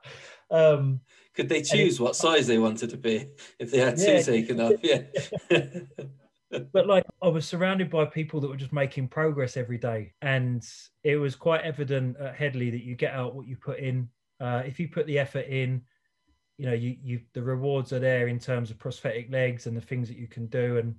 um, 0.52 1.00
Could 1.36 1.50
they 1.50 1.62
choose 1.62 2.00
what 2.00 2.16
size 2.16 2.48
they 2.48 2.58
wanted 2.58 2.90
to 2.92 2.98
be 2.98 3.28
if 3.60 3.72
they 3.72 3.80
had 3.80 4.00
Yeah. 4.00 4.22
two 4.22 4.32
taken 4.32 4.60
off? 4.60 4.74
Yeah. 4.82 5.04
but 6.72 6.88
like 6.88 7.06
I 7.22 7.28
was 7.28 7.48
surrounded 7.48 7.90
by 7.90 8.06
people 8.06 8.40
that 8.42 8.48
were 8.48 8.58
just 8.58 8.74
making 8.74 9.08
progress 9.08 9.58
every 9.58 9.78
day, 9.78 10.14
and 10.22 10.64
it 11.04 11.18
was 11.18 11.36
quite 11.36 11.62
evident 11.62 12.18
at 12.18 12.36
Headley 12.36 12.70
that 12.70 12.84
you 12.84 12.96
get 12.96 13.14
out 13.14 13.36
what 13.36 13.48
you 13.48 13.58
put 13.58 13.80
in. 13.80 14.10
Uh, 14.40 14.64
if 14.66 14.80
you 14.80 14.88
put 14.88 15.08
the 15.08 15.20
effort 15.20 15.48
in, 15.48 15.82
you 16.58 16.66
know, 16.66 16.74
you 16.74 16.96
you 17.02 17.22
the 17.34 17.42
rewards 17.42 17.94
are 17.94 18.00
there 18.00 18.28
in 18.28 18.40
terms 18.40 18.72
of 18.72 18.78
prosthetic 18.80 19.32
legs 19.32 19.68
and 19.68 19.76
the 19.76 19.82
things 19.82 20.08
that 20.08 20.18
you 20.18 20.28
can 20.28 20.48
do. 20.48 20.78
And 20.78 20.96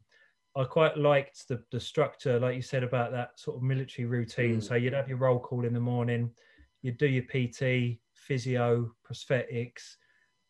I 0.57 0.65
quite 0.65 0.97
liked 0.97 1.49
the 1.49 1.63
the 1.71 1.81
structure, 1.81 2.39
like 2.39 2.57
you 2.57 2.63
said 2.63 2.85
about 2.85 3.13
that 3.13 3.39
sort 3.39 3.57
of 3.57 3.63
military 3.63 4.07
routine. 4.07 4.59
Mm. 4.59 4.63
So 4.63 4.75
you'd 4.75 4.93
have 4.93 5.09
your 5.09 5.19
roll 5.19 5.39
call 5.39 5.65
in 5.65 5.75
the 5.75 5.81
morning, 5.81 6.31
you'd 6.83 6.99
do 6.99 7.07
your 7.07 7.25
PT, 7.25 7.99
physio, 8.15 8.93
prosthetics, 9.07 9.97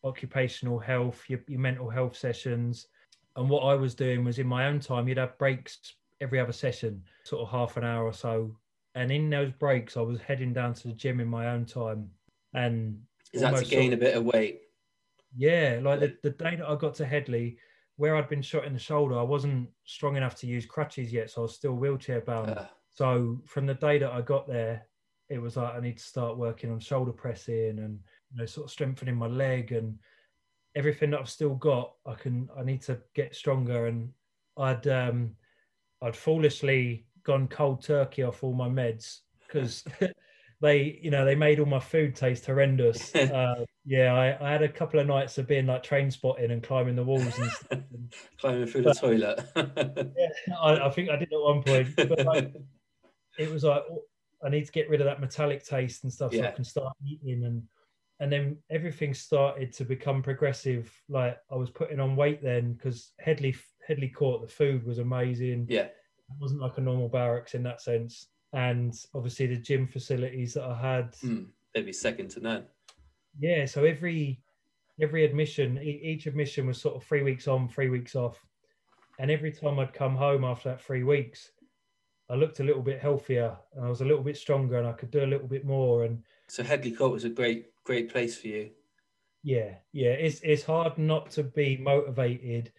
occupational 0.02 0.78
health, 0.78 1.22
your, 1.28 1.40
your 1.48 1.60
mental 1.60 1.88
health 1.88 2.16
sessions. 2.16 2.88
And 3.36 3.48
what 3.48 3.60
I 3.60 3.74
was 3.74 3.94
doing 3.94 4.24
was 4.24 4.38
in 4.38 4.46
my 4.46 4.66
own 4.66 4.78
time, 4.78 5.08
you'd 5.08 5.18
have 5.18 5.38
breaks 5.38 5.94
every 6.20 6.38
other 6.38 6.52
session, 6.52 7.02
sort 7.24 7.42
of 7.42 7.50
half 7.50 7.76
an 7.76 7.84
hour 7.84 8.04
or 8.04 8.12
so. 8.12 8.56
And 8.94 9.10
in 9.10 9.28
those 9.28 9.50
breaks, 9.52 9.96
I 9.96 10.02
was 10.02 10.20
heading 10.20 10.52
down 10.52 10.74
to 10.74 10.88
the 10.88 10.94
gym 10.94 11.18
in 11.18 11.26
my 11.26 11.48
own 11.48 11.64
time. 11.64 12.10
And 12.52 13.00
Is 13.32 13.40
that 13.40 13.56
to 13.56 13.64
gain 13.64 13.90
sort 13.90 13.94
a 13.94 13.96
bit 13.96 14.16
of 14.16 14.24
weight? 14.24 14.60
yeah, 15.36 15.80
like 15.82 16.00
the, 16.00 16.16
the 16.22 16.30
day 16.30 16.56
that 16.56 16.68
I 16.68 16.76
got 16.76 16.94
to 16.96 17.06
Headley, 17.06 17.56
where 17.96 18.16
I'd 18.16 18.28
been 18.28 18.42
shot 18.42 18.64
in 18.64 18.72
the 18.72 18.78
shoulder, 18.78 19.18
I 19.18 19.22
wasn't 19.22 19.68
strong 19.84 20.16
enough 20.16 20.36
to 20.36 20.46
use 20.46 20.66
crutches 20.66 21.12
yet, 21.12 21.30
so 21.30 21.42
I 21.42 21.42
was 21.42 21.54
still 21.54 21.74
wheelchair 21.74 22.20
bound. 22.20 22.50
Uh, 22.50 22.66
So 22.90 23.40
from 23.46 23.66
the 23.66 23.74
day 23.74 23.98
that 23.98 24.12
I 24.12 24.20
got 24.20 24.46
there, 24.48 24.86
it 25.28 25.38
was 25.40 25.56
like 25.56 25.74
I 25.74 25.80
need 25.80 25.98
to 25.98 26.04
start 26.04 26.36
working 26.36 26.70
on 26.70 26.80
shoulder 26.80 27.12
pressing 27.12 27.78
and 27.78 27.98
you 28.30 28.38
know 28.38 28.46
sort 28.46 28.66
of 28.66 28.70
strengthening 28.70 29.16
my 29.16 29.26
leg 29.26 29.72
and 29.72 29.98
everything 30.74 31.10
that 31.10 31.20
I've 31.20 31.30
still 31.30 31.54
got. 31.54 31.94
I 32.06 32.14
can 32.14 32.48
I 32.58 32.62
need 32.62 32.82
to 32.82 33.00
get 33.14 33.34
stronger 33.34 33.86
and 33.86 34.10
I'd 34.56 34.86
um 34.86 35.36
I'd 36.02 36.16
foolishly 36.16 37.06
gone 37.22 37.48
cold 37.48 37.82
turkey 37.82 38.22
off 38.22 38.44
all 38.44 38.52
my 38.52 38.68
meds 38.68 39.20
because 39.46 39.84
they 40.60 40.98
you 41.02 41.10
know 41.10 41.24
they 41.24 41.34
made 41.34 41.60
all 41.60 41.66
my 41.66 41.80
food 41.80 42.14
taste 42.14 42.46
horrendous. 42.46 43.14
uh, 43.14 43.64
yeah, 43.84 44.14
I, 44.14 44.46
I 44.48 44.52
had 44.52 44.62
a 44.62 44.68
couple 44.68 45.00
of 45.00 45.06
nights 45.06 45.36
of 45.38 45.46
being 45.46 45.66
like 45.66 45.82
train 45.82 46.10
spotting 46.10 46.50
and 46.50 46.62
climbing 46.62 46.96
the 46.96 47.04
walls 47.04 47.38
and 47.38 47.50
stuff. 47.50 47.78
Climbing 48.40 48.66
through 48.66 48.82
the 48.82 48.94
toilet. 48.94 49.44
I, 50.62 50.86
I 50.86 50.90
think 50.90 51.10
I 51.10 51.16
did 51.16 51.32
at 51.32 51.40
one 51.40 51.62
point, 51.62 51.88
but 51.96 52.24
like, 52.24 52.52
it 53.38 53.50
was 53.50 53.64
like 53.64 53.82
oh, 53.90 54.02
I 54.44 54.48
need 54.48 54.64
to 54.66 54.72
get 54.72 54.88
rid 54.88 55.00
of 55.00 55.06
that 55.06 55.20
metallic 55.20 55.64
taste 55.64 56.04
and 56.04 56.12
stuff 56.12 56.32
so 56.32 56.40
I 56.40 56.44
Yeah. 56.44 56.50
can 56.52 56.64
start 56.64 56.94
eating 57.04 57.44
and 57.44 57.62
and 58.20 58.30
then 58.32 58.56
everything 58.70 59.12
started 59.12 59.72
to 59.74 59.84
become 59.84 60.22
progressive. 60.22 60.90
Like 61.08 61.36
I 61.50 61.56
was 61.56 61.70
putting 61.70 62.00
on 62.00 62.16
weight 62.16 62.42
then 62.42 62.74
because 62.74 63.12
Headley 63.18 63.56
Headley 63.86 64.08
Court 64.08 64.42
the 64.42 64.48
food 64.48 64.86
was 64.86 64.98
amazing. 64.98 65.66
yeah. 65.68 65.88
It 66.26 66.40
wasn't 66.40 66.62
like 66.62 66.78
a 66.78 66.80
normal 66.80 67.08
barracks 67.08 67.54
in 67.54 67.62
that 67.64 67.82
sense. 67.82 68.28
And 68.54 68.94
obviously 69.14 69.46
the 69.46 69.56
gym 69.56 69.86
facilities 69.86 70.54
that 70.54 70.64
I 70.64 70.74
had. 70.96 71.14
Hmm. 71.20 71.42
They'd 71.74 71.86
be 71.86 71.92
second 71.92 72.28
to 72.30 72.40
none. 72.40 72.64
Yeah, 73.38 73.66
so 73.66 73.84
every 73.84 74.40
every 75.00 75.24
admission, 75.24 75.78
each 75.82 76.26
admission 76.26 76.66
was 76.68 76.80
sort 76.80 76.94
of 76.94 77.02
three 77.02 77.22
weeks 77.22 77.48
on, 77.48 77.68
three 77.68 77.88
weeks 77.90 78.14
off, 78.14 78.38
and 79.18 79.28
every 79.28 79.50
time 79.50 79.80
I'd 79.80 79.92
come 79.92 80.14
home 80.14 80.44
after 80.44 80.68
that 80.68 80.80
three 80.80 81.02
weeks, 81.02 81.50
I 82.30 82.34
looked 82.36 82.60
a 82.60 82.64
little 82.64 82.80
bit 82.82 83.00
healthier 83.00 83.56
and 83.74 83.84
I 83.84 83.88
was 83.88 84.00
a 84.02 84.04
little 84.04 84.22
bit 84.22 84.36
stronger 84.36 84.78
and 84.78 84.86
I 84.86 84.92
could 84.92 85.10
do 85.10 85.24
a 85.24 85.26
little 85.26 85.48
bit 85.48 85.64
more. 85.64 86.04
And 86.04 86.22
So 86.46 86.62
Headley 86.62 86.92
Court 86.92 87.10
was 87.12 87.24
a 87.24 87.28
great, 87.28 87.66
great 87.82 88.08
place 88.08 88.38
for 88.38 88.46
you. 88.46 88.70
yeah, 89.42 89.74
yeah, 89.92 90.10
it's 90.12 90.40
it's 90.44 90.62
hard 90.62 90.96
not 90.96 91.28
to 91.32 91.42
be 91.42 91.76
motivated 91.76 92.72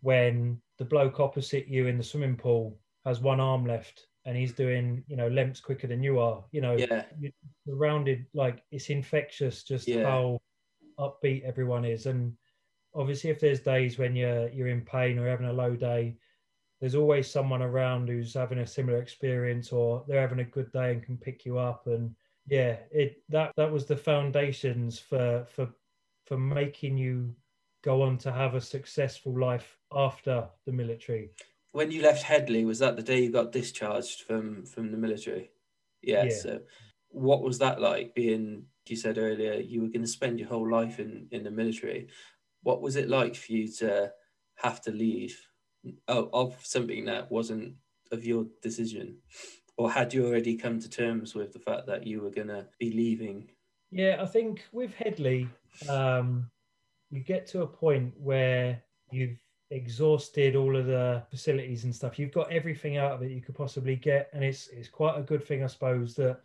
when 0.00 0.58
the 0.78 0.84
bloke 0.86 1.20
opposite 1.20 1.68
you 1.68 1.86
in 1.86 1.98
the 1.98 2.02
swimming 2.04 2.36
pool 2.36 2.78
has 3.04 3.20
one 3.20 3.40
arm 3.40 3.66
left 3.66 4.06
and 4.28 4.36
he's 4.36 4.52
doing 4.52 5.02
you 5.08 5.16
know 5.16 5.28
lengths 5.28 5.58
quicker 5.58 5.86
than 5.86 6.02
you 6.02 6.20
are. 6.20 6.44
You 6.52 6.60
know, 6.60 6.76
Yeah. 6.76 7.04
surrounded 7.66 8.26
like 8.34 8.62
it's 8.70 8.90
infectious 8.90 9.64
just 9.64 9.88
Yeah. 9.88 10.02
how 10.02 10.40
upbeat 10.98 11.44
everyone 11.44 11.84
is 11.84 12.06
and 12.06 12.36
obviously 12.94 13.30
if 13.30 13.40
there's 13.40 13.60
days 13.60 13.98
when 13.98 14.14
you're 14.14 14.48
you're 14.50 14.68
in 14.68 14.84
pain 14.84 15.18
or 15.18 15.26
having 15.28 15.46
a 15.46 15.52
low 15.52 15.74
day 15.76 16.16
there's 16.80 16.94
always 16.94 17.30
someone 17.30 17.62
around 17.62 18.08
who's 18.08 18.34
having 18.34 18.58
a 18.58 18.66
similar 18.66 18.98
experience 19.00 19.72
or 19.72 20.04
they're 20.06 20.20
having 20.20 20.40
a 20.40 20.44
good 20.56 20.70
day 20.72 20.92
and 20.92 21.02
can 21.02 21.16
pick 21.16 21.44
you 21.46 21.56
up 21.58 21.86
and 21.86 22.14
yeah 22.46 22.76
it 22.90 23.22
that 23.28 23.52
that 23.56 23.70
was 23.70 23.86
the 23.86 23.96
foundations 23.96 24.98
for 24.98 25.46
for 25.48 25.68
for 26.26 26.36
making 26.38 26.98
you 26.98 27.34
go 27.82 28.02
on 28.02 28.18
to 28.18 28.30
have 28.32 28.54
a 28.54 28.60
successful 28.60 29.38
life 29.38 29.78
after 29.92 30.48
the 30.66 30.72
military 30.72 31.30
When 31.78 31.92
you 31.92 32.02
left 32.02 32.24
Headley, 32.24 32.64
was 32.64 32.80
that 32.80 32.96
the 32.96 33.04
day 33.04 33.20
you 33.22 33.30
got 33.30 33.52
discharged 33.52 34.22
from 34.22 34.66
from 34.66 34.90
the 34.90 34.96
military? 34.96 35.52
Yeah. 36.02 36.24
Yeah. 36.24 36.34
So, 36.34 36.60
what 37.10 37.40
was 37.40 37.60
that 37.60 37.80
like? 37.80 38.16
Being 38.16 38.64
you 38.88 38.96
said 38.96 39.16
earlier, 39.16 39.54
you 39.54 39.82
were 39.82 39.86
going 39.94 40.02
to 40.02 40.08
spend 40.08 40.40
your 40.40 40.48
whole 40.48 40.68
life 40.68 40.98
in 40.98 41.28
in 41.30 41.44
the 41.44 41.52
military. 41.52 42.08
What 42.64 42.82
was 42.82 42.96
it 42.96 43.08
like 43.08 43.36
for 43.36 43.52
you 43.52 43.68
to 43.74 44.10
have 44.56 44.80
to 44.82 44.90
leave 44.90 45.38
of, 46.08 46.30
of 46.32 46.66
something 46.66 47.04
that 47.04 47.30
wasn't 47.30 47.76
of 48.10 48.24
your 48.24 48.46
decision, 48.60 49.18
or 49.76 49.88
had 49.88 50.12
you 50.12 50.26
already 50.26 50.56
come 50.56 50.80
to 50.80 50.90
terms 50.90 51.36
with 51.36 51.52
the 51.52 51.60
fact 51.60 51.86
that 51.86 52.04
you 52.04 52.22
were 52.22 52.30
going 52.38 52.48
to 52.48 52.66
be 52.80 52.90
leaving? 52.90 53.52
Yeah, 53.92 54.16
I 54.20 54.26
think 54.26 54.64
with 54.72 54.92
Headley, 54.94 55.48
um, 55.88 56.50
you 57.08 57.20
get 57.20 57.46
to 57.52 57.62
a 57.62 57.68
point 57.68 58.14
where 58.18 58.82
you've 59.12 59.38
exhausted 59.70 60.56
all 60.56 60.76
of 60.76 60.86
the 60.86 61.22
facilities 61.30 61.84
and 61.84 61.94
stuff. 61.94 62.18
You've 62.18 62.32
got 62.32 62.50
everything 62.50 62.96
out 62.96 63.12
of 63.12 63.22
it 63.22 63.30
you 63.30 63.40
could 63.42 63.54
possibly 63.54 63.96
get, 63.96 64.30
and 64.32 64.42
it's 64.44 64.68
it's 64.68 64.88
quite 64.88 65.18
a 65.18 65.22
good 65.22 65.44
thing, 65.44 65.62
I 65.62 65.66
suppose, 65.66 66.14
that 66.14 66.40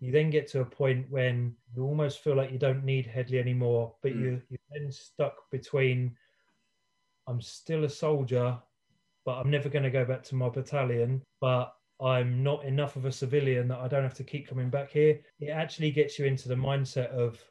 you 0.00 0.10
then 0.12 0.30
get 0.30 0.48
to 0.48 0.60
a 0.60 0.64
point 0.64 1.08
when 1.10 1.54
you 1.74 1.84
almost 1.84 2.20
feel 2.20 2.34
like 2.36 2.50
you 2.52 2.58
don't 2.58 2.84
need 2.84 3.06
Headley 3.06 3.38
anymore, 3.38 3.94
but 4.02 4.12
Mm. 4.12 4.20
you 4.20 4.42
you're 4.50 4.58
then 4.70 4.90
stuck 4.90 5.50
between 5.50 6.16
I'm 7.26 7.40
still 7.40 7.84
a 7.84 7.88
soldier, 7.88 8.58
but 9.24 9.38
I'm 9.38 9.50
never 9.50 9.68
going 9.68 9.84
to 9.84 9.90
go 9.90 10.04
back 10.04 10.22
to 10.24 10.34
my 10.34 10.48
battalion, 10.48 11.22
but 11.40 11.74
I'm 12.00 12.42
not 12.42 12.64
enough 12.64 12.96
of 12.96 13.04
a 13.06 13.12
civilian 13.12 13.68
that 13.68 13.78
I 13.78 13.88
don't 13.88 14.02
have 14.02 14.14
to 14.14 14.24
keep 14.24 14.46
coming 14.48 14.68
back 14.68 14.90
here. 14.90 15.20
It 15.40 15.48
actually 15.48 15.90
gets 15.90 16.18
you 16.18 16.26
into 16.26 16.48
the 16.48 16.54
mindset 16.56 17.08
of 17.10 17.42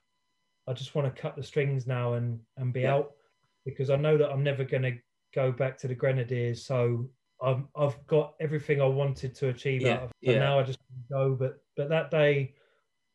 I 0.68 0.74
just 0.74 0.96
want 0.96 1.14
to 1.14 1.22
cut 1.22 1.36
the 1.36 1.44
strings 1.44 1.88
now 1.88 2.14
and 2.14 2.40
and 2.58 2.74
be 2.74 2.82
Yeah. 2.82 2.96
out 2.96 3.16
because 3.66 3.90
I 3.90 3.96
know 3.96 4.18
that 4.18 4.30
I'm 4.32 4.44
never 4.44 4.64
going 4.66 4.84
to 4.84 4.98
go 5.34 5.52
back 5.52 5.78
to 5.80 5.88
the 5.88 5.96
Grenadiers. 5.96 6.66
So 6.66 7.10
I'm, 7.42 7.68
I've 7.76 8.06
got 8.08 8.36
everything 8.40 8.82
I 8.82 8.86
wanted 8.86 9.36
to 9.36 9.50
achieve 9.50 9.82
Yeah, 9.82 9.94
out 9.94 10.04
of 10.04 10.12
yeah. 10.22 10.40
now 10.40 10.60
I 10.60 10.64
just 10.64 10.80
go. 11.10 11.36
But 11.36 11.62
but 11.76 11.90
that 11.90 12.12
day 12.12 12.54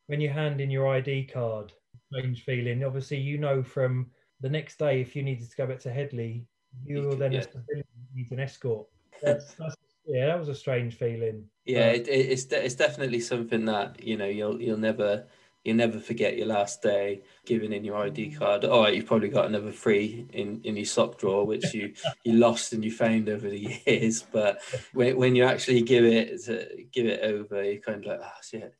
when 0.06 0.20
you 0.20 0.28
hand 0.28 0.60
in 0.60 0.70
your 0.70 0.88
ID 0.88 1.26
card, 1.32 1.72
strange 2.10 2.44
feeling. 2.44 2.84
Obviously, 2.84 3.18
you 3.18 3.38
know 3.38 3.62
from 3.62 4.06
the 4.40 4.48
next 4.48 4.78
day 4.78 5.00
if 5.00 5.14
you 5.14 5.22
needed 5.22 5.50
to 5.50 5.56
go 5.56 5.66
back 5.66 5.80
to 5.80 5.92
Headley, 5.92 6.46
you 6.84 6.96
You 6.96 7.08
will 7.08 7.16
then 7.16 7.32
yeah. 7.32 7.40
a 7.40 7.42
civilian 7.42 7.84
need 8.14 8.30
an 8.30 8.40
escort. 8.40 8.86
That's, 9.22 9.54
that's 9.54 9.74
yeah, 10.06 10.26
that 10.26 10.38
was 10.38 10.48
a 10.48 10.54
strange 10.54 10.94
feeling. 10.94 11.44
Yeah, 11.64 11.88
it, 11.88 12.08
it's 12.08 12.44
de- 12.44 12.64
it's 12.64 12.76
definitely 12.76 13.20
something 13.20 13.64
that 13.64 14.02
you 14.02 14.16
know 14.16 14.26
you'll 14.26 14.60
you'll 14.60 14.78
never 14.78 15.26
you'll 15.68 15.76
never 15.76 16.00
forget 16.00 16.38
your 16.38 16.46
last 16.46 16.80
day 16.82 17.20
giving 17.44 17.72
in 17.72 17.84
your 17.84 17.98
ID 17.98 18.30
mm. 18.30 18.38
card. 18.38 18.64
All 18.64 18.82
right, 18.82 18.94
you've 18.94 19.06
probably 19.06 19.28
got 19.28 19.46
another 19.46 19.70
three 19.70 20.26
in, 20.32 20.62
in 20.64 20.76
your 20.76 20.86
sock 20.86 21.18
drawer 21.18 21.44
which 21.44 21.74
you 21.74 21.92
you 22.24 22.32
lost 22.32 22.72
and 22.72 22.82
you 22.82 22.90
found 22.90 23.28
over 23.28 23.48
the 23.48 23.80
years. 23.86 24.22
But 24.22 24.60
when 24.94 25.16
when 25.16 25.36
you 25.36 25.44
actually 25.44 25.82
give 25.82 26.04
it 26.04 26.42
to, 26.44 26.68
give 26.90 27.06
it 27.06 27.20
over, 27.22 27.62
you're 27.62 27.82
kind 27.82 28.04
of 28.04 28.10
like, 28.10 28.20
oh 28.22 28.40
shit, 28.42 28.74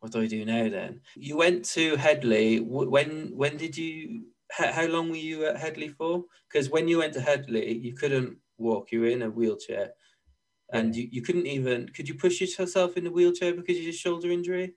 what 0.00 0.12
do 0.12 0.20
I 0.20 0.26
do 0.26 0.44
now 0.44 0.68
then? 0.68 1.00
You 1.16 1.38
went 1.38 1.64
to 1.70 1.96
Headley. 1.96 2.60
When 2.60 3.32
when 3.34 3.56
did 3.56 3.76
you? 3.76 4.26
How, 4.50 4.70
how 4.70 4.86
long 4.86 5.08
were 5.08 5.16
you 5.16 5.46
at 5.46 5.56
Headley 5.56 5.88
for? 5.88 6.24
Because 6.48 6.68
when 6.68 6.86
you 6.86 6.98
went 6.98 7.14
to 7.14 7.20
Headley, 7.20 7.78
you 7.78 7.94
couldn't 7.94 8.36
walk. 8.58 8.92
You 8.92 9.00
were 9.00 9.06
in 9.06 9.22
a 9.22 9.30
wheelchair 9.30 9.92
and 10.72 10.94
you, 10.94 11.08
you 11.10 11.22
couldn't 11.22 11.46
even 11.46 11.88
could 11.88 12.08
you 12.08 12.14
push 12.14 12.40
yourself 12.40 12.96
in 12.96 13.04
the 13.04 13.10
wheelchair 13.10 13.54
because 13.54 13.76
of 13.76 13.82
your 13.82 13.92
shoulder 13.92 14.30
injury 14.30 14.74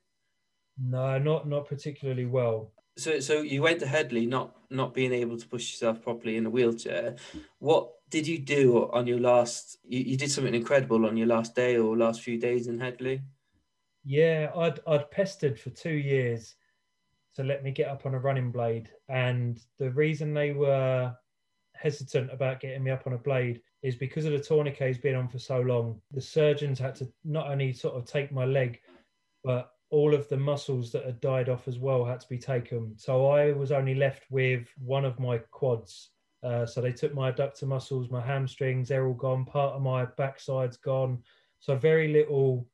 No, 0.78 1.17
not 1.17 1.47
not 1.47 1.67
particularly 1.67 2.25
well. 2.25 2.71
so 2.97 3.19
so 3.19 3.41
you 3.41 3.61
went 3.61 3.80
to 3.80 3.88
headley 3.88 4.25
not 4.25 4.55
not 4.69 4.93
being 4.93 5.13
able 5.13 5.38
to 5.38 5.47
push 5.47 5.71
yourself 5.71 6.01
properly 6.01 6.36
in 6.36 6.45
a 6.45 6.49
wheelchair 6.49 7.15
what 7.59 7.91
did 8.09 8.25
you 8.25 8.39
do 8.39 8.89
on 8.91 9.05
your 9.05 9.19
last 9.19 9.78
you, 9.84 9.99
you 9.99 10.17
did 10.17 10.32
something 10.32 10.55
incredible 10.55 11.05
on 11.05 11.15
your 11.15 11.28
last 11.28 11.53
day 11.55 11.78
or 11.78 11.95
last 11.97 12.21
few 12.21 12.39
days 12.39 12.67
in 12.67 12.80
headley 12.80 13.21
Yeah, 14.03 14.51
I'd 14.55 14.80
I'd 14.88 15.11
pestered 15.11 15.59
for 15.59 15.69
two 15.69 15.93
years 16.13 16.55
to 17.36 17.43
let 17.43 17.63
me 17.63 17.71
get 17.71 17.89
up 17.89 18.05
on 18.05 18.15
a 18.15 18.19
running 18.19 18.51
blade, 18.51 18.89
and 19.09 19.59
the 19.80 19.91
reason 19.91 20.34
they 20.34 20.53
were 20.53 21.13
hesitant 21.75 22.32
about 22.32 22.59
getting 22.59 22.84
me 22.84 22.89
up 22.91 23.05
on 23.05 23.13
a 23.13 23.17
blade 23.17 23.61
is 23.84 23.95
because 23.95 24.25
of 24.25 24.32
the 24.32 24.39
tourniquets 24.39 24.97
being 24.97 25.15
on 25.15 25.28
for 25.28 25.39
so 25.39 25.59
long. 25.61 26.01
The 26.11 26.21
surgeons 26.21 26.80
had 26.80 26.95
to 26.95 27.07
not 27.23 27.51
only 27.51 27.73
sort 27.73 27.95
of 27.95 28.05
take 28.05 28.32
my 28.32 28.45
leg, 28.45 28.80
but 29.43 29.71
all 29.90 30.14
of 30.14 30.28
the 30.28 30.38
muscles 30.38 30.92
that 30.92 31.06
had 31.06 31.22
died 31.22 31.50
off 31.50 31.68
as 31.68 31.80
well 31.80 32.04
had 32.04 32.20
to 32.20 32.30
be 32.30 32.38
taken. 32.38 32.94
So 32.98 33.30
I 33.30 33.54
was 33.54 33.72
only 33.72 33.96
left 33.96 34.24
with 34.30 34.68
one 34.78 35.06
of 35.06 35.20
my 35.20 35.38
quads. 35.38 36.10
Uh, 36.44 36.66
so 36.66 36.82
they 36.82 36.92
took 36.92 37.14
my 37.14 37.32
adductor 37.32 37.64
muscles, 37.64 38.10
my 38.10 38.22
hamstrings, 38.22 38.90
they're 38.90 39.08
all 39.08 39.14
gone. 39.14 39.46
Part 39.46 39.76
of 39.76 39.82
my 39.82 40.06
backside's 40.06 40.78
gone. 40.78 41.24
So 41.60 41.76
very 41.76 42.10
little 42.10 42.68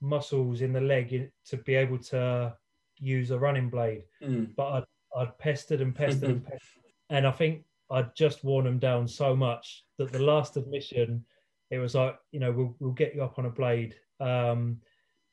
muscles 0.00 0.60
in 0.60 0.72
the 0.72 0.80
leg 0.80 1.30
to 1.46 1.56
be 1.58 1.74
able 1.74 1.98
to 1.98 2.54
use 2.98 3.30
a 3.30 3.38
running 3.38 3.70
blade. 3.70 4.02
Mm. 4.22 4.54
But 4.56 4.72
I'd, 4.72 4.84
I'd 5.16 5.38
pestered 5.38 5.80
and 5.80 5.94
pestered 5.94 6.30
and 6.30 6.44
pestered. 6.44 6.82
And 7.10 7.26
I 7.26 7.30
think 7.30 7.64
I'd 7.90 8.14
just 8.14 8.44
worn 8.44 8.64
them 8.64 8.78
down 8.78 9.08
so 9.08 9.34
much 9.34 9.84
that 9.96 10.12
the 10.12 10.22
last 10.22 10.56
admission, 10.56 11.24
it 11.70 11.78
was 11.78 11.94
like, 11.94 12.18
you 12.32 12.40
know, 12.40 12.52
we'll, 12.52 12.76
we'll 12.80 12.92
get 12.92 13.14
you 13.14 13.22
up 13.22 13.38
on 13.38 13.46
a 13.46 13.50
blade. 13.50 13.94
Um, 14.20 14.80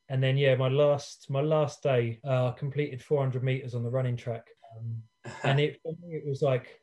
and 0.10 0.22
then, 0.22 0.38
yeah, 0.38 0.56
my 0.56 0.68
last 0.68 1.30
my 1.30 1.41
last 1.41 1.82
day, 1.82 2.20
uh, 2.24 2.49
I 2.49 2.51
completed 2.51 3.01
400 3.01 3.43
meters 3.43 3.74
on 3.76 3.84
the 3.84 3.89
running 3.89 4.16
track. 4.16 4.45
Um, 4.78 5.01
and 5.43 5.60
it 5.60 5.80
for 5.82 5.93
me, 5.93 6.16
it 6.16 6.28
was 6.28 6.41
like 6.41 6.80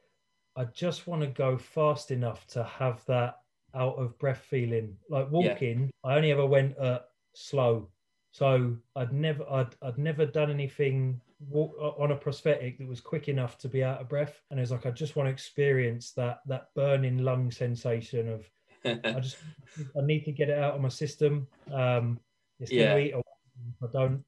I 0.57 0.65
just 0.65 1.07
want 1.07 1.23
to 1.23 1.29
go 1.29 1.57
fast 1.57 2.11
enough 2.11 2.47
to 2.49 2.65
have 2.65 3.05
that 3.07 3.37
out 3.75 3.95
of 3.95 4.19
breath 4.19 4.45
feeling. 4.49 4.97
Like 5.09 5.31
walking, 5.31 5.91
I 6.05 6.17
only 6.17 6.33
ever 6.33 6.47
went 6.47 6.77
uh, 6.79 7.01
slow, 7.35 7.89
so 8.33 8.77
I'd 8.97 9.13
never 9.13 9.49
I'd 9.49 9.75
I'd 9.83 9.99
never 9.99 10.27
done 10.27 10.51
anything 10.51 11.21
walk, 11.49 11.75
on 11.79 12.11
a 12.11 12.17
prosthetic 12.17 12.79
that 12.79 12.89
was 12.89 13.01
quick 13.01 13.29
enough 13.29 13.57
to 13.59 13.69
be 13.69 13.85
out 13.85 14.01
of 14.01 14.09
breath. 14.09 14.43
And 14.51 14.59
it 14.59 14.63
was 14.63 14.73
like 14.73 14.87
I 14.87 14.91
just 14.91 15.15
want 15.15 15.29
to 15.29 15.33
experience 15.33 16.13
that 16.13 16.41
that 16.47 16.69
burning 16.75 17.19
lung 17.19 17.53
sensation 17.53 18.29
of 18.29 18.51
I 18.85 19.21
just 19.21 19.37
I 19.97 20.05
need 20.05 20.25
to 20.25 20.33
get 20.33 20.49
it 20.49 20.59
out 20.59 20.75
of 20.75 20.81
my 20.81 20.89
system. 20.89 21.47
Um, 21.73 22.19
it's 22.63 22.71
Yeah. 22.73 22.97
eat 22.99 23.15
I 23.15 23.87
don't. 23.93 24.25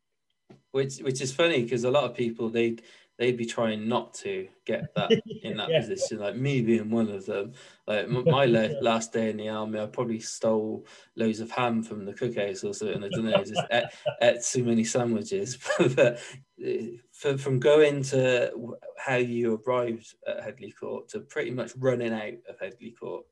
which 0.72 0.98
which 0.98 1.20
is 1.20 1.32
funny 1.32 1.62
because 1.62 1.84
a 1.84 1.90
lot 1.90 2.04
of 2.04 2.14
people 2.16 2.48
they'd 2.50 2.82
they'd 3.16 3.36
be 3.36 3.46
trying 3.46 3.86
not 3.88 4.12
to 4.12 4.48
get 4.66 4.92
that 4.96 5.10
in 5.42 5.56
that 5.56 5.70
Yeah. 5.70 5.80
position 5.80 6.18
like 6.18 6.34
me 6.36 6.62
being 6.62 6.90
one 6.90 7.08
of 7.08 7.24
them 7.26 7.52
like 7.86 8.08
my 8.08 8.44
la- 8.56 8.80
last 8.80 9.12
day 9.12 9.30
in 9.30 9.36
the 9.36 9.48
army 9.48 9.78
i 9.78 9.86
probably 9.86 10.18
stole 10.18 10.84
loads 11.14 11.38
of 11.40 11.50
ham 11.50 11.82
from 11.82 12.04
the 12.04 12.12
cookhouse 12.12 12.64
or 12.64 12.74
something 12.74 13.04
i 13.04 13.08
don't 13.08 13.24
know 13.24 13.44
just 13.44 13.62
ate, 13.70 13.84
ate 14.20 14.42
too 14.42 14.64
many 14.64 14.82
sandwiches 14.84 15.58
but 15.78 16.18
uh, 16.66 16.80
for, 17.12 17.38
from 17.38 17.60
going 17.60 18.02
to 18.02 18.52
how 18.98 19.16
you 19.16 19.62
arrived 19.66 20.14
at 20.26 20.42
headley 20.42 20.72
court 20.72 21.08
to 21.08 21.20
pretty 21.20 21.52
much 21.52 21.72
running 21.78 22.12
out 22.12 22.34
of 22.48 22.58
headley 22.60 22.90
court 22.90 23.24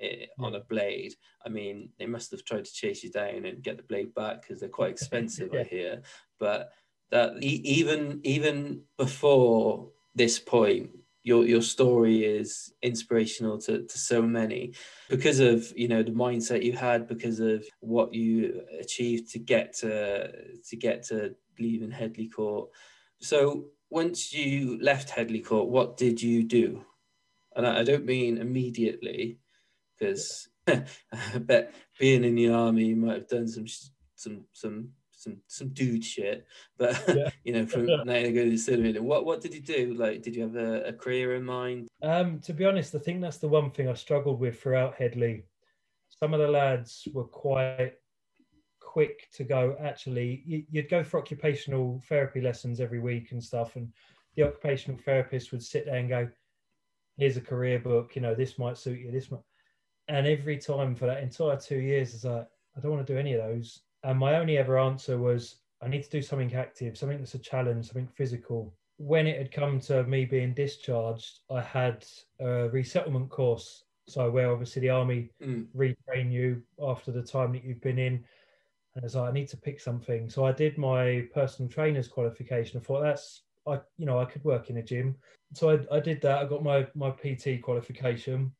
eh, 0.00 0.26
on 0.38 0.54
a 0.54 0.60
blade. 0.60 1.14
I 1.44 1.48
mean 1.48 1.90
they 1.98 2.06
must 2.06 2.30
have 2.30 2.44
tried 2.44 2.64
to 2.64 2.72
chase 2.72 3.02
you 3.02 3.10
down 3.10 3.44
and 3.44 3.62
get 3.62 3.76
the 3.76 3.82
blade 3.82 4.14
back 4.14 4.42
because 4.42 4.60
they're 4.60 4.68
quite 4.68 4.90
expensive 4.90 5.52
i 5.58 5.62
hear. 5.62 6.02
But 6.38 6.70
that 7.10 7.42
even 7.42 8.20
even 8.24 8.82
before 8.96 9.90
this 10.14 10.38
point 10.38 10.90
your 11.22 11.44
your 11.44 11.62
story 11.62 12.24
is 12.24 12.72
inspirational 12.82 13.58
to, 13.58 13.86
to 13.86 13.98
so 13.98 14.22
many 14.22 14.72
because 15.08 15.40
of 15.40 15.72
you 15.76 15.88
know 15.88 16.02
the 16.02 16.10
mindset 16.10 16.62
you 16.62 16.72
had 16.72 17.06
because 17.06 17.40
of 17.40 17.64
what 17.80 18.14
you 18.14 18.62
achieved 18.80 19.30
to 19.30 19.38
get 19.38 19.74
to 19.74 20.30
to 20.68 20.76
get 20.76 21.02
to 21.02 21.34
leaving 21.58 21.90
headley 21.90 22.28
court. 22.28 22.70
So 23.20 23.66
once 23.90 24.32
you 24.32 24.78
left 24.80 25.10
headley 25.10 25.40
court 25.40 25.68
what 25.68 25.96
did 25.96 26.22
you 26.22 26.44
do? 26.44 26.84
And 27.56 27.66
i, 27.66 27.80
I 27.80 27.82
don't 27.84 28.06
mean 28.06 28.38
immediately 28.38 29.38
because 29.98 30.48
i 30.66 30.84
bet 31.40 31.74
being 31.98 32.24
in 32.24 32.34
the 32.34 32.48
army 32.48 32.84
you 32.86 32.96
might 32.96 33.14
have 33.14 33.28
done 33.28 33.48
some 33.48 33.66
some 34.14 34.44
some 34.52 34.88
some 35.12 35.36
some 35.48 35.68
dude 35.70 36.04
shit 36.04 36.46
but 36.76 37.02
Yeah. 37.08 37.30
you 37.44 37.52
know 37.52 37.66
from 37.66 37.86
now 37.86 38.04
to 38.04 38.32
go 38.32 38.44
to 38.44 38.50
the 38.50 38.56
cinema 38.56 39.02
what 39.02 39.24
what 39.24 39.40
did 39.40 39.52
you 39.54 39.60
do 39.60 39.94
like 39.94 40.22
did 40.22 40.36
you 40.36 40.42
have 40.42 40.56
a, 40.56 40.82
a 40.88 40.92
career 40.92 41.34
in 41.34 41.44
mind 41.44 41.88
Um, 42.02 42.38
to 42.40 42.52
be 42.52 42.64
honest, 42.64 42.94
I 42.94 42.98
think 42.98 43.20
that's 43.20 43.38
the 43.38 43.48
one 43.48 43.70
thing 43.72 43.88
I 43.88 43.94
struggled 43.94 44.38
with 44.38 44.60
throughout 44.60 44.94
Headley. 44.94 45.44
Some 46.08 46.32
of 46.34 46.40
the 46.40 46.48
lads 46.48 47.08
were 47.12 47.24
quite 47.24 47.94
quick 48.80 49.28
to 49.34 49.44
go. 49.44 49.76
Actually, 49.80 50.42
you- 50.46 50.66
you'd 50.70 50.88
go 50.88 51.02
for 51.02 51.18
occupational 51.20 52.00
therapy 52.08 52.40
lessons 52.40 52.80
every 52.80 53.00
week 53.00 53.32
and 53.32 53.42
stuff, 53.42 53.74
and 53.76 53.92
the 54.36 54.44
occupational 54.44 54.98
therapist 55.00 55.50
would 55.52 55.62
sit 55.62 55.84
there 55.84 55.96
and 55.96 56.08
go, 56.08 56.30
"Here's 57.16 57.36
a 57.36 57.40
career 57.40 57.78
book. 57.80 58.14
You 58.16 58.22
know, 58.22 58.34
this 58.34 58.58
might 58.58 58.76
suit 58.78 59.00
you. 59.00 59.10
This 59.10 59.30
might." 59.30 59.42
And 60.08 60.26
every 60.26 60.58
time 60.58 60.94
for 60.94 61.06
that 61.06 61.22
entire 61.22 61.56
two 61.56 61.78
years, 61.78 62.14
it's 62.14 62.24
like 62.24 62.48
I 62.76 62.80
don't 62.80 62.92
want 62.92 63.06
to 63.06 63.12
do 63.12 63.18
any 63.18 63.34
of 63.34 63.42
those. 63.42 63.82
And 64.04 64.18
my 64.18 64.36
only 64.36 64.58
ever 64.58 64.78
answer 64.78 65.18
was, 65.18 65.56
I 65.82 65.88
need 65.88 66.02
to 66.04 66.10
do 66.10 66.22
something 66.22 66.54
active, 66.54 66.96
something 66.96 67.18
that's 67.18 67.34
a 67.34 67.38
challenge, 67.38 67.86
something 67.86 68.08
physical. 68.08 68.74
When 68.96 69.26
it 69.26 69.38
had 69.38 69.52
come 69.52 69.80
to 69.80 70.02
me 70.04 70.24
being 70.24 70.54
discharged, 70.54 71.40
I 71.50 71.60
had 71.60 72.04
a 72.40 72.68
resettlement 72.70 73.30
course. 73.30 73.84
So 74.08 74.30
where 74.30 74.50
obviously 74.50 74.80
the 74.80 74.90
army 74.90 75.30
Mm. 75.42 75.66
retrain 75.76 76.32
you 76.32 76.62
after 76.80 77.12
the 77.12 77.22
time 77.22 77.52
that 77.52 77.64
you've 77.64 77.80
been 77.80 77.98
in. 77.98 78.24
And 78.94 79.04
it's 79.04 79.14
like 79.14 79.30
I 79.30 79.32
need 79.32 79.48
to 79.48 79.56
pick 79.56 79.80
something. 79.80 80.28
So 80.30 80.44
I 80.44 80.52
did 80.52 80.78
my 80.78 81.28
personal 81.32 81.70
trainer's 81.70 82.08
qualification. 82.08 82.80
I 82.80 82.82
thought 82.82 83.02
that's 83.02 83.42
I 83.66 83.80
you 83.98 84.06
know 84.06 84.18
I 84.18 84.24
could 84.24 84.42
work 84.44 84.70
in 84.70 84.78
a 84.78 84.82
gym. 84.82 85.16
So 85.52 85.70
I, 85.70 85.96
I 85.96 86.00
did 86.00 86.20
that. 86.22 86.38
I 86.38 86.44
got 86.46 86.64
my 86.64 86.86
my 86.94 87.10
PT 87.10 87.60
qualification. 87.62 88.52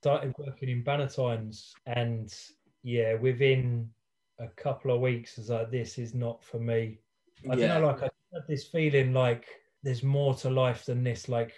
Started 0.00 0.34
working 0.38 0.68
in 0.68 0.84
Bannatynes, 0.84 1.72
and 1.86 2.32
yeah, 2.82 3.14
within 3.14 3.90
a 4.38 4.46
couple 4.48 4.94
of 4.94 5.00
weeks, 5.00 5.34
I 5.36 5.40
was 5.40 5.50
like, 5.50 5.70
this 5.70 5.98
is 5.98 6.14
not 6.14 6.44
for 6.44 6.58
me. 6.58 6.98
I 7.50 7.54
yeah. 7.54 7.68
don't 7.68 7.82
know, 7.82 7.88
like 7.88 8.02
I 8.02 8.10
had 8.32 8.42
this 8.48 8.64
feeling 8.64 9.12
like 9.12 9.46
there's 9.82 10.02
more 10.02 10.34
to 10.36 10.50
life 10.50 10.84
than 10.84 11.04
this. 11.04 11.28
Like 11.28 11.52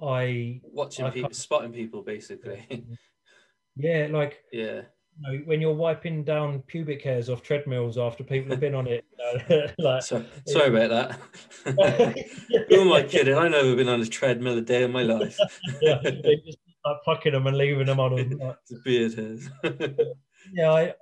I 0.00 0.60
Watching 0.64 1.06
I 1.06 1.10
people, 1.10 1.30
spotting 1.32 1.72
people, 1.72 2.02
basically. 2.02 2.66
yeah, 3.76 4.08
like 4.10 4.42
yeah. 4.52 4.82
you 5.18 5.38
know, 5.38 5.38
when 5.44 5.60
you're 5.60 5.74
wiping 5.74 6.24
down 6.24 6.60
pubic 6.62 7.02
hairs 7.02 7.28
off 7.28 7.42
treadmills 7.42 7.98
after 7.98 8.24
people 8.24 8.50
have 8.50 8.60
been 8.60 8.74
on 8.74 8.86
it, 8.86 9.04
you 9.18 9.56
know, 9.56 9.66
like 9.78 10.02
So, 10.02 10.24
sorry 10.46 10.68
about 10.68 11.18
that. 11.64 12.66
Who 12.68 12.80
am 12.80 12.92
I 12.92 13.02
kidding? 13.02 13.36
I've 13.36 13.50
never 13.50 13.76
been 13.76 13.88
on 13.88 14.00
a 14.00 14.06
treadmill 14.06 14.58
a 14.58 14.62
day 14.62 14.84
in 14.84 14.92
my 14.92 15.02
life. 15.02 15.38
yeah, 15.80 16.00
they 16.02 16.36
just 16.44 16.58
like 16.84 17.02
plucking 17.02 17.32
them 17.32 17.46
and 17.46 17.56
leaving 17.56 17.86
them 17.86 18.00
on 18.00 18.14
them. 18.16 18.38
Like, 18.40 18.56
the 18.68 18.80
beard 18.84 19.14
hairs. 19.14 19.48
yeah, 20.52 20.70
I 20.72 20.94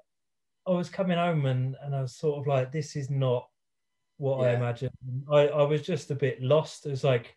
I 0.66 0.70
was 0.70 0.88
coming 0.88 1.18
home 1.18 1.46
and 1.46 1.76
and 1.82 1.94
I 1.94 2.02
was 2.02 2.16
sort 2.16 2.38
of 2.40 2.46
like, 2.46 2.70
this 2.72 2.96
is 2.96 3.10
not 3.10 3.48
what 4.18 4.46
I 4.46 4.54
imagined. 4.54 4.92
I 5.30 5.48
I 5.48 5.62
was 5.62 5.82
just 5.82 6.10
a 6.10 6.14
bit 6.14 6.42
lost. 6.42 6.86
It 6.86 6.90
was 6.90 7.04
like, 7.04 7.34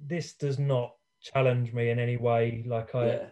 this 0.00 0.34
does 0.34 0.58
not 0.58 0.94
challenge 1.20 1.72
me 1.72 1.90
in 1.90 1.98
any 1.98 2.16
way. 2.16 2.64
Like 2.66 2.94
I 2.94 3.06
yeah. 3.06 3.26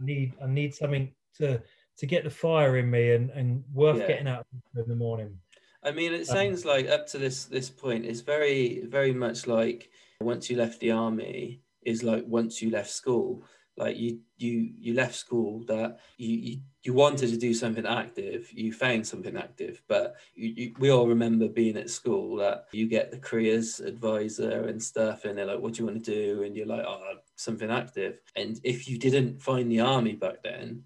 need 0.00 0.34
I 0.42 0.46
need 0.46 0.74
something 0.74 1.14
to 1.38 1.62
to 1.96 2.06
get 2.06 2.24
the 2.24 2.30
fire 2.30 2.76
in 2.78 2.90
me 2.90 3.12
and 3.12 3.30
and 3.30 3.64
worth 3.72 3.98
Yeah. 3.98 4.08
getting 4.08 4.28
out 4.28 4.46
in 4.76 4.88
the 4.88 4.96
morning. 4.96 5.38
I 5.84 5.90
mean, 5.92 6.12
it 6.14 6.20
Um, 6.30 6.36
sounds 6.36 6.64
like 6.64 6.88
up 6.88 7.06
to 7.08 7.18
this 7.18 7.44
this 7.44 7.70
point, 7.70 8.06
it's 8.06 8.20
very 8.20 8.86
very 8.86 9.12
much 9.12 9.46
like 9.46 9.90
once 10.20 10.50
you 10.50 10.56
left 10.56 10.80
the 10.80 10.90
army 10.90 11.60
is 11.82 12.02
like 12.02 12.24
once 12.26 12.62
you 12.62 12.70
left 12.70 12.90
school. 12.90 13.44
Like 13.76 13.96
you 13.96 14.20
you 14.36 14.72
you 14.78 14.94
left 14.94 15.14
school 15.16 15.64
that 15.66 15.98
you 16.16 16.28
you, 16.36 16.60
you 16.84 16.92
wanted 16.94 17.28
to 17.30 17.36
do 17.36 17.52
something 17.54 17.86
active, 17.86 18.52
you 18.52 18.72
found 18.72 19.06
something 19.06 19.36
active, 19.36 19.82
but 19.88 20.16
you, 20.34 20.48
you, 20.56 20.74
we 20.78 20.90
all 20.90 21.08
remember 21.08 21.48
being 21.48 21.76
at 21.76 21.90
school 21.90 22.36
that 22.36 22.66
you 22.72 22.86
get 22.86 23.10
the 23.10 23.18
careers 23.18 23.80
advisor 23.80 24.66
and 24.68 24.80
stuff, 24.82 25.24
and 25.24 25.36
they're 25.36 25.46
like, 25.46 25.58
"What 25.60 25.74
do 25.74 25.82
you 25.82 25.86
want 25.86 26.04
to 26.04 26.10
do?" 26.14 26.42
And 26.44 26.54
you're 26.56 26.66
like, 26.66 26.84
"Oh, 26.86 27.16
something 27.36 27.70
active." 27.70 28.20
And 28.36 28.60
if 28.62 28.88
you 28.88 28.98
didn't 28.98 29.42
find 29.42 29.70
the 29.72 29.80
army 29.80 30.14
back 30.14 30.42
then, 30.44 30.84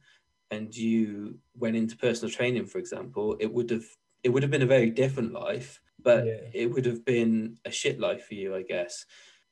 and 0.51 0.75
you 0.75 1.41
went 1.55 1.77
into 1.77 1.97
personal 1.97 2.33
training, 2.33 2.67
for 2.67 2.79
example, 2.79 3.37
it 3.41 3.53
would 3.53 3.71
have 3.71 3.85
it 4.23 4.31
would 4.31 4.43
have 4.43 4.51
been 4.51 4.63
a 4.63 4.67
very 4.67 4.91
different 4.91 5.33
life, 5.33 5.81
but 5.99 6.25
Yeah. 6.25 6.51
it 6.53 6.67
would 6.67 6.87
have 6.87 7.05
been 7.05 7.59
a 7.65 7.71
shit 7.71 8.01
life 8.01 8.27
for 8.27 8.35
you, 8.35 8.55
I 8.55 8.63
guess. 8.63 9.05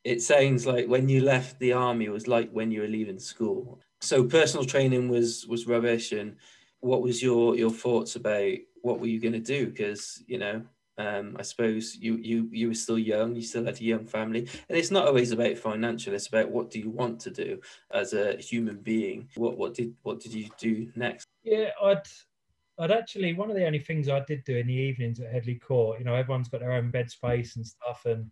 It 0.06 0.22
sounds 0.22 0.68
like 0.68 0.86
when 0.86 1.08
you 1.08 1.20
left 1.20 1.58
the 1.58 1.72
army, 1.72 2.04
it 2.04 2.12
was 2.12 2.28
like 2.28 2.48
when 2.52 2.70
you 2.70 2.82
were 2.82 2.86
leaving 2.86 3.18
school. 3.18 3.80
So 4.00 4.22
personal 4.22 4.64
training 4.64 5.08
was 5.08 5.48
was 5.48 5.66
rubbish. 5.66 6.12
And 6.12 6.36
what 6.78 7.02
was 7.02 7.20
your 7.20 7.56
your 7.56 7.72
thoughts 7.72 8.14
about 8.14 8.52
what 8.82 9.00
were 9.00 9.08
you 9.08 9.20
going 9.20 9.32
to 9.32 9.40
do? 9.40 9.66
Because 9.66 10.22
you 10.28 10.38
know, 10.38 10.62
um, 10.96 11.36
I 11.40 11.42
suppose 11.42 11.96
you 11.96 12.18
you 12.18 12.48
you 12.52 12.68
were 12.68 12.74
still 12.74 13.00
young, 13.00 13.34
you 13.34 13.42
still 13.42 13.64
had 13.64 13.80
a 13.80 13.84
young 13.84 14.06
family, 14.06 14.48
and 14.68 14.78
it's 14.78 14.92
not 14.92 15.08
always 15.08 15.32
about 15.32 15.58
financial. 15.58 16.14
It's 16.14 16.28
about 16.28 16.52
what 16.52 16.70
do 16.70 16.78
you 16.78 16.90
want 16.90 17.18
to 17.22 17.30
do 17.32 17.60
as 17.90 18.12
a 18.12 18.36
human 18.36 18.76
being. 18.76 19.28
What 19.34 19.58
what 19.58 19.74
did 19.74 19.92
what 20.04 20.20
did 20.20 20.32
you 20.32 20.48
do 20.56 20.88
next? 20.94 21.26
Yeah, 21.42 21.70
I'd 21.82 22.06
I'd 22.78 22.92
actually 22.92 23.32
one 23.32 23.50
of 23.50 23.56
the 23.56 23.66
only 23.66 23.80
things 23.80 24.08
I 24.08 24.20
did 24.20 24.44
do 24.44 24.56
in 24.56 24.68
the 24.68 24.72
evenings 24.72 25.18
at 25.18 25.32
Headley 25.32 25.56
Court, 25.56 25.98
you 25.98 26.04
know, 26.04 26.14
everyone's 26.14 26.48
got 26.48 26.60
their 26.60 26.72
own 26.72 26.92
bed 26.92 27.10
space 27.10 27.56
and 27.56 27.66
stuff, 27.66 28.02
and 28.04 28.30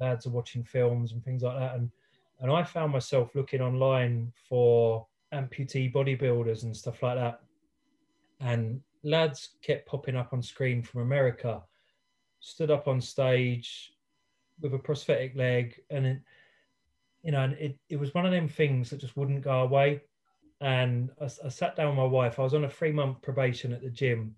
lads 0.00 0.26
are 0.26 0.30
watching 0.30 0.64
films 0.64 1.12
and 1.12 1.24
things 1.24 1.42
like 1.42 1.58
that, 1.58 1.76
and 1.76 1.90
and 2.40 2.52
I 2.52 2.62
found 2.62 2.92
myself 2.92 3.34
looking 3.34 3.60
online 3.62 4.32
for 4.48 5.06
amputee 5.32 5.92
bodybuilders 5.92 6.64
and 6.64 6.76
stuff 6.76 7.02
like 7.02 7.16
that, 7.16 7.40
and 8.40 8.80
lads 9.02 9.50
kept 9.62 9.88
popping 9.88 10.16
up 10.16 10.32
on 10.32 10.42
screen 10.42 10.82
from 10.82 11.02
America, 11.02 11.62
stood 12.40 12.70
up 12.70 12.88
on 12.88 13.00
stage 13.00 13.92
with 14.60 14.74
a 14.74 14.78
prosthetic 14.78 15.34
leg, 15.36 15.80
and 15.90 16.06
it, 16.06 16.18
you 17.22 17.32
know, 17.32 17.42
and 17.42 17.54
it, 17.54 17.78
it 17.88 17.96
was 17.96 18.14
one 18.14 18.26
of 18.26 18.32
them 18.32 18.48
things 18.48 18.90
that 18.90 19.00
just 19.00 19.16
wouldn't 19.16 19.42
go 19.42 19.60
away. 19.62 20.02
And 20.60 21.10
I, 21.20 21.24
I 21.24 21.48
sat 21.48 21.76
down 21.76 21.88
with 21.88 21.96
my 21.96 22.04
wife. 22.04 22.38
I 22.38 22.42
was 22.42 22.54
on 22.54 22.64
a 22.64 22.70
three 22.70 22.92
month 22.92 23.20
probation 23.20 23.72
at 23.72 23.82
the 23.82 23.90
gym, 23.90 24.34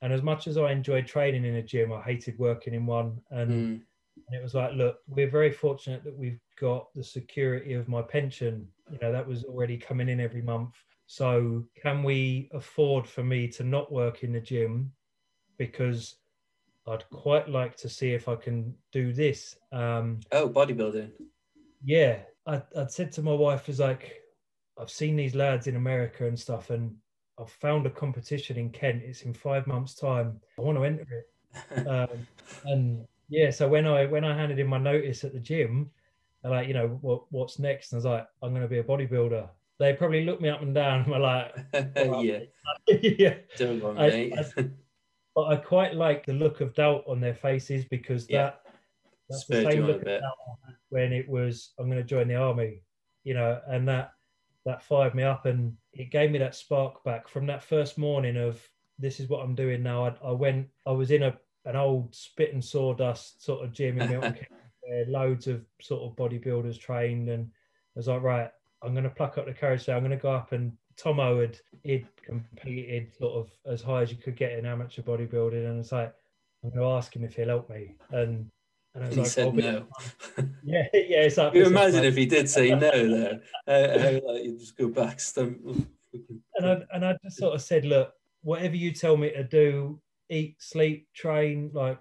and 0.00 0.12
as 0.12 0.22
much 0.22 0.46
as 0.46 0.58
I 0.58 0.72
enjoyed 0.72 1.06
training 1.06 1.44
in 1.44 1.56
a 1.56 1.62
gym, 1.62 1.92
I 1.92 2.02
hated 2.02 2.38
working 2.38 2.74
in 2.74 2.86
one. 2.86 3.20
And, 3.30 3.50
Mm, 3.50 3.82
and 4.28 4.38
it 4.38 4.42
was 4.42 4.54
like, 4.54 4.72
look, 4.74 4.98
we're 5.06 5.30
very 5.30 5.52
fortunate 5.52 6.04
that 6.04 6.16
we've 6.16 6.40
got 6.60 6.88
the 6.94 7.04
security 7.04 7.74
of 7.74 7.88
my 7.88 8.02
pension. 8.02 8.66
You 8.90 8.98
know, 9.00 9.12
that 9.12 9.26
was 9.26 9.44
already 9.44 9.76
coming 9.76 10.08
in 10.08 10.20
every 10.20 10.42
month. 10.42 10.74
So 11.06 11.64
can 11.80 12.02
we 12.02 12.48
afford 12.52 13.06
for 13.06 13.22
me 13.22 13.48
to 13.48 13.64
not 13.64 13.92
work 13.92 14.22
in 14.22 14.32
the 14.32 14.40
gym 14.40 14.92
because 15.58 16.16
I'd 16.86 17.08
quite 17.10 17.48
like 17.48 17.76
to 17.78 17.88
see 17.88 18.12
if 18.12 18.28
I 18.28 18.34
can 18.34 18.74
do 18.92 19.12
this. 19.12 19.56
Um, 19.70 20.20
Oh, 20.32 20.48
bodybuilding. 20.48 21.12
yeah, 21.84 22.20
I, 22.46 22.62
I'd 22.76 22.90
said 22.90 23.12
to 23.12 23.22
my 23.22 23.32
wife, 23.32 23.68
"Is 23.68 23.78
like, 23.78 24.20
I've 24.78 24.90
seen 24.90 25.16
these 25.16 25.34
lads 25.34 25.66
in 25.66 25.76
America 25.76 26.26
and 26.26 26.38
stuff, 26.38 26.70
and 26.70 26.96
I've 27.38 27.50
found 27.50 27.86
a 27.86 27.90
competition 27.90 28.56
in 28.56 28.70
Kent. 28.70 29.02
It's 29.04 29.22
in 29.22 29.32
five 29.34 29.66
months' 29.66 29.94
time. 29.94 30.40
I 30.58 30.62
want 30.62 30.78
to 30.78 30.84
enter 30.84 31.06
it." 31.10 31.26
Um, 31.86 32.26
and 32.64 33.06
yeah, 33.32 33.50
so 33.50 33.66
when 33.66 33.86
I 33.86 34.04
when 34.06 34.24
I 34.24 34.36
handed 34.36 34.58
in 34.58 34.66
my 34.66 34.78
notice 34.78 35.24
at 35.24 35.32
the 35.32 35.40
gym, 35.40 35.90
like, 36.44 36.68
you 36.68 36.74
know, 36.74 36.98
what 37.00 37.24
what's 37.30 37.58
next? 37.58 37.92
And 37.92 37.96
I 37.96 37.98
was 37.98 38.04
like, 38.04 38.26
I'm 38.42 38.50
going 38.50 38.62
to 38.62 38.68
be 38.68 38.78
a 38.78 38.84
bodybuilder. 38.84 39.48
They 39.78 39.94
probably 39.94 40.24
looked 40.24 40.42
me 40.42 40.50
up 40.50 40.60
and 40.60 40.74
down 40.74 41.00
and 41.00 41.08
were 41.08 41.18
like, 41.18 41.54
yeah, 41.72 42.40
yeah. 42.88 43.34
worry, 43.80 44.32
I-. 44.36 44.54
But 45.34 45.46
I 45.46 45.56
quite 45.56 45.94
like 45.94 46.26
the 46.26 46.34
look 46.34 46.60
of 46.60 46.74
doubt 46.74 47.04
on 47.08 47.20
their 47.20 47.34
faces 47.34 47.86
because 47.86 48.28
Yeah. 48.28 48.42
that 48.42 48.60
that's 49.30 49.46
the 49.46 49.62
same 49.62 49.86
look 49.86 50.04
bit. 50.04 50.20
doubt 50.20 50.34
I 50.46 50.66
had 50.66 50.76
when 50.90 51.12
it 51.14 51.26
was 51.26 51.72
I'm 51.78 51.86
going 51.86 51.96
to 51.96 52.04
join 52.04 52.28
the 52.28 52.34
army, 52.34 52.82
you 53.24 53.32
know, 53.32 53.58
and 53.66 53.88
that 53.88 54.12
that 54.66 54.82
fired 54.82 55.14
me 55.14 55.22
up 55.22 55.46
and 55.46 55.74
it 55.94 56.10
gave 56.10 56.30
me 56.30 56.38
that 56.38 56.54
spark 56.54 57.02
back 57.02 57.28
from 57.28 57.46
that 57.46 57.62
first 57.62 57.96
morning 57.96 58.36
of 58.36 58.60
this 58.98 59.20
is 59.20 59.28
what 59.28 59.42
I'm 59.42 59.54
doing 59.54 59.82
now. 59.82 60.04
I, 60.04 60.28
I 60.28 60.32
went, 60.32 60.68
I 60.86 60.92
was 60.92 61.10
in 61.10 61.22
a 61.24 61.36
an 61.64 61.76
old 61.76 62.14
spit 62.14 62.52
and 62.52 62.64
sawdust 62.64 63.44
sort 63.44 63.64
of 63.64 63.72
gym 63.72 64.00
in 64.00 64.10
Milton 64.10 64.32
Keynes 64.34 64.48
where 64.80 65.04
loads 65.06 65.46
of 65.46 65.64
sort 65.80 66.02
of 66.02 66.16
bodybuilders 66.16 66.78
trained, 66.78 67.28
and 67.28 67.46
I 67.46 67.98
was 67.98 68.08
like, 68.08 68.22
right, 68.22 68.50
I'm 68.82 68.92
going 68.92 69.04
to 69.04 69.10
pluck 69.10 69.38
up 69.38 69.46
the 69.46 69.52
courage. 69.52 69.86
There. 69.86 69.94
I'm 69.96 70.02
going 70.02 70.10
to 70.10 70.16
go 70.16 70.32
up 70.32 70.52
and 70.52 70.72
Tomo 70.96 71.40
had 71.40 71.58
he'd 71.84 72.06
competed 72.24 73.14
sort 73.16 73.34
of 73.34 73.50
as 73.72 73.80
high 73.82 74.02
as 74.02 74.10
you 74.10 74.16
could 74.18 74.36
get 74.36 74.52
in 74.52 74.66
amateur 74.66 75.02
bodybuilding, 75.02 75.68
and 75.68 75.80
it's 75.80 75.92
like 75.92 76.12
I'm 76.64 76.70
going 76.70 76.80
to 76.82 76.92
ask 76.96 77.14
him 77.14 77.24
if 77.24 77.34
he'll 77.34 77.48
help 77.48 77.70
me, 77.70 77.94
and 78.10 78.50
and 78.94 79.04
I 79.04 79.06
was 79.06 79.14
he 79.14 79.22
like, 79.22 79.30
said 79.30 79.46
"I'll 79.46 79.52
no. 79.52 79.86
Yeah, 80.64 80.82
yeah. 80.92 81.22
It's 81.22 81.36
like 81.36 81.54
you 81.54 81.62
it's 81.62 81.70
like- 81.70 81.82
imagine 81.88 82.04
if 82.04 82.16
he 82.16 82.26
did 82.26 82.48
say 82.48 82.70
no, 82.74 82.90
though. 82.90 83.40
How, 83.66 83.98
how, 84.00 84.10
like, 84.32 84.44
you 84.44 84.58
just 84.58 84.76
go 84.76 84.88
back, 84.88 85.20
stump. 85.20 85.58
and 86.12 86.66
I 86.66 86.78
and 86.92 87.04
I 87.04 87.16
just 87.24 87.38
sort 87.38 87.54
of 87.54 87.62
said, 87.62 87.84
look, 87.84 88.12
whatever 88.42 88.76
you 88.76 88.92
tell 88.92 89.16
me 89.16 89.30
to 89.30 89.44
do, 89.44 90.00
eat, 90.32 90.56
sleep, 90.60 91.08
train, 91.14 91.70
like 91.72 91.98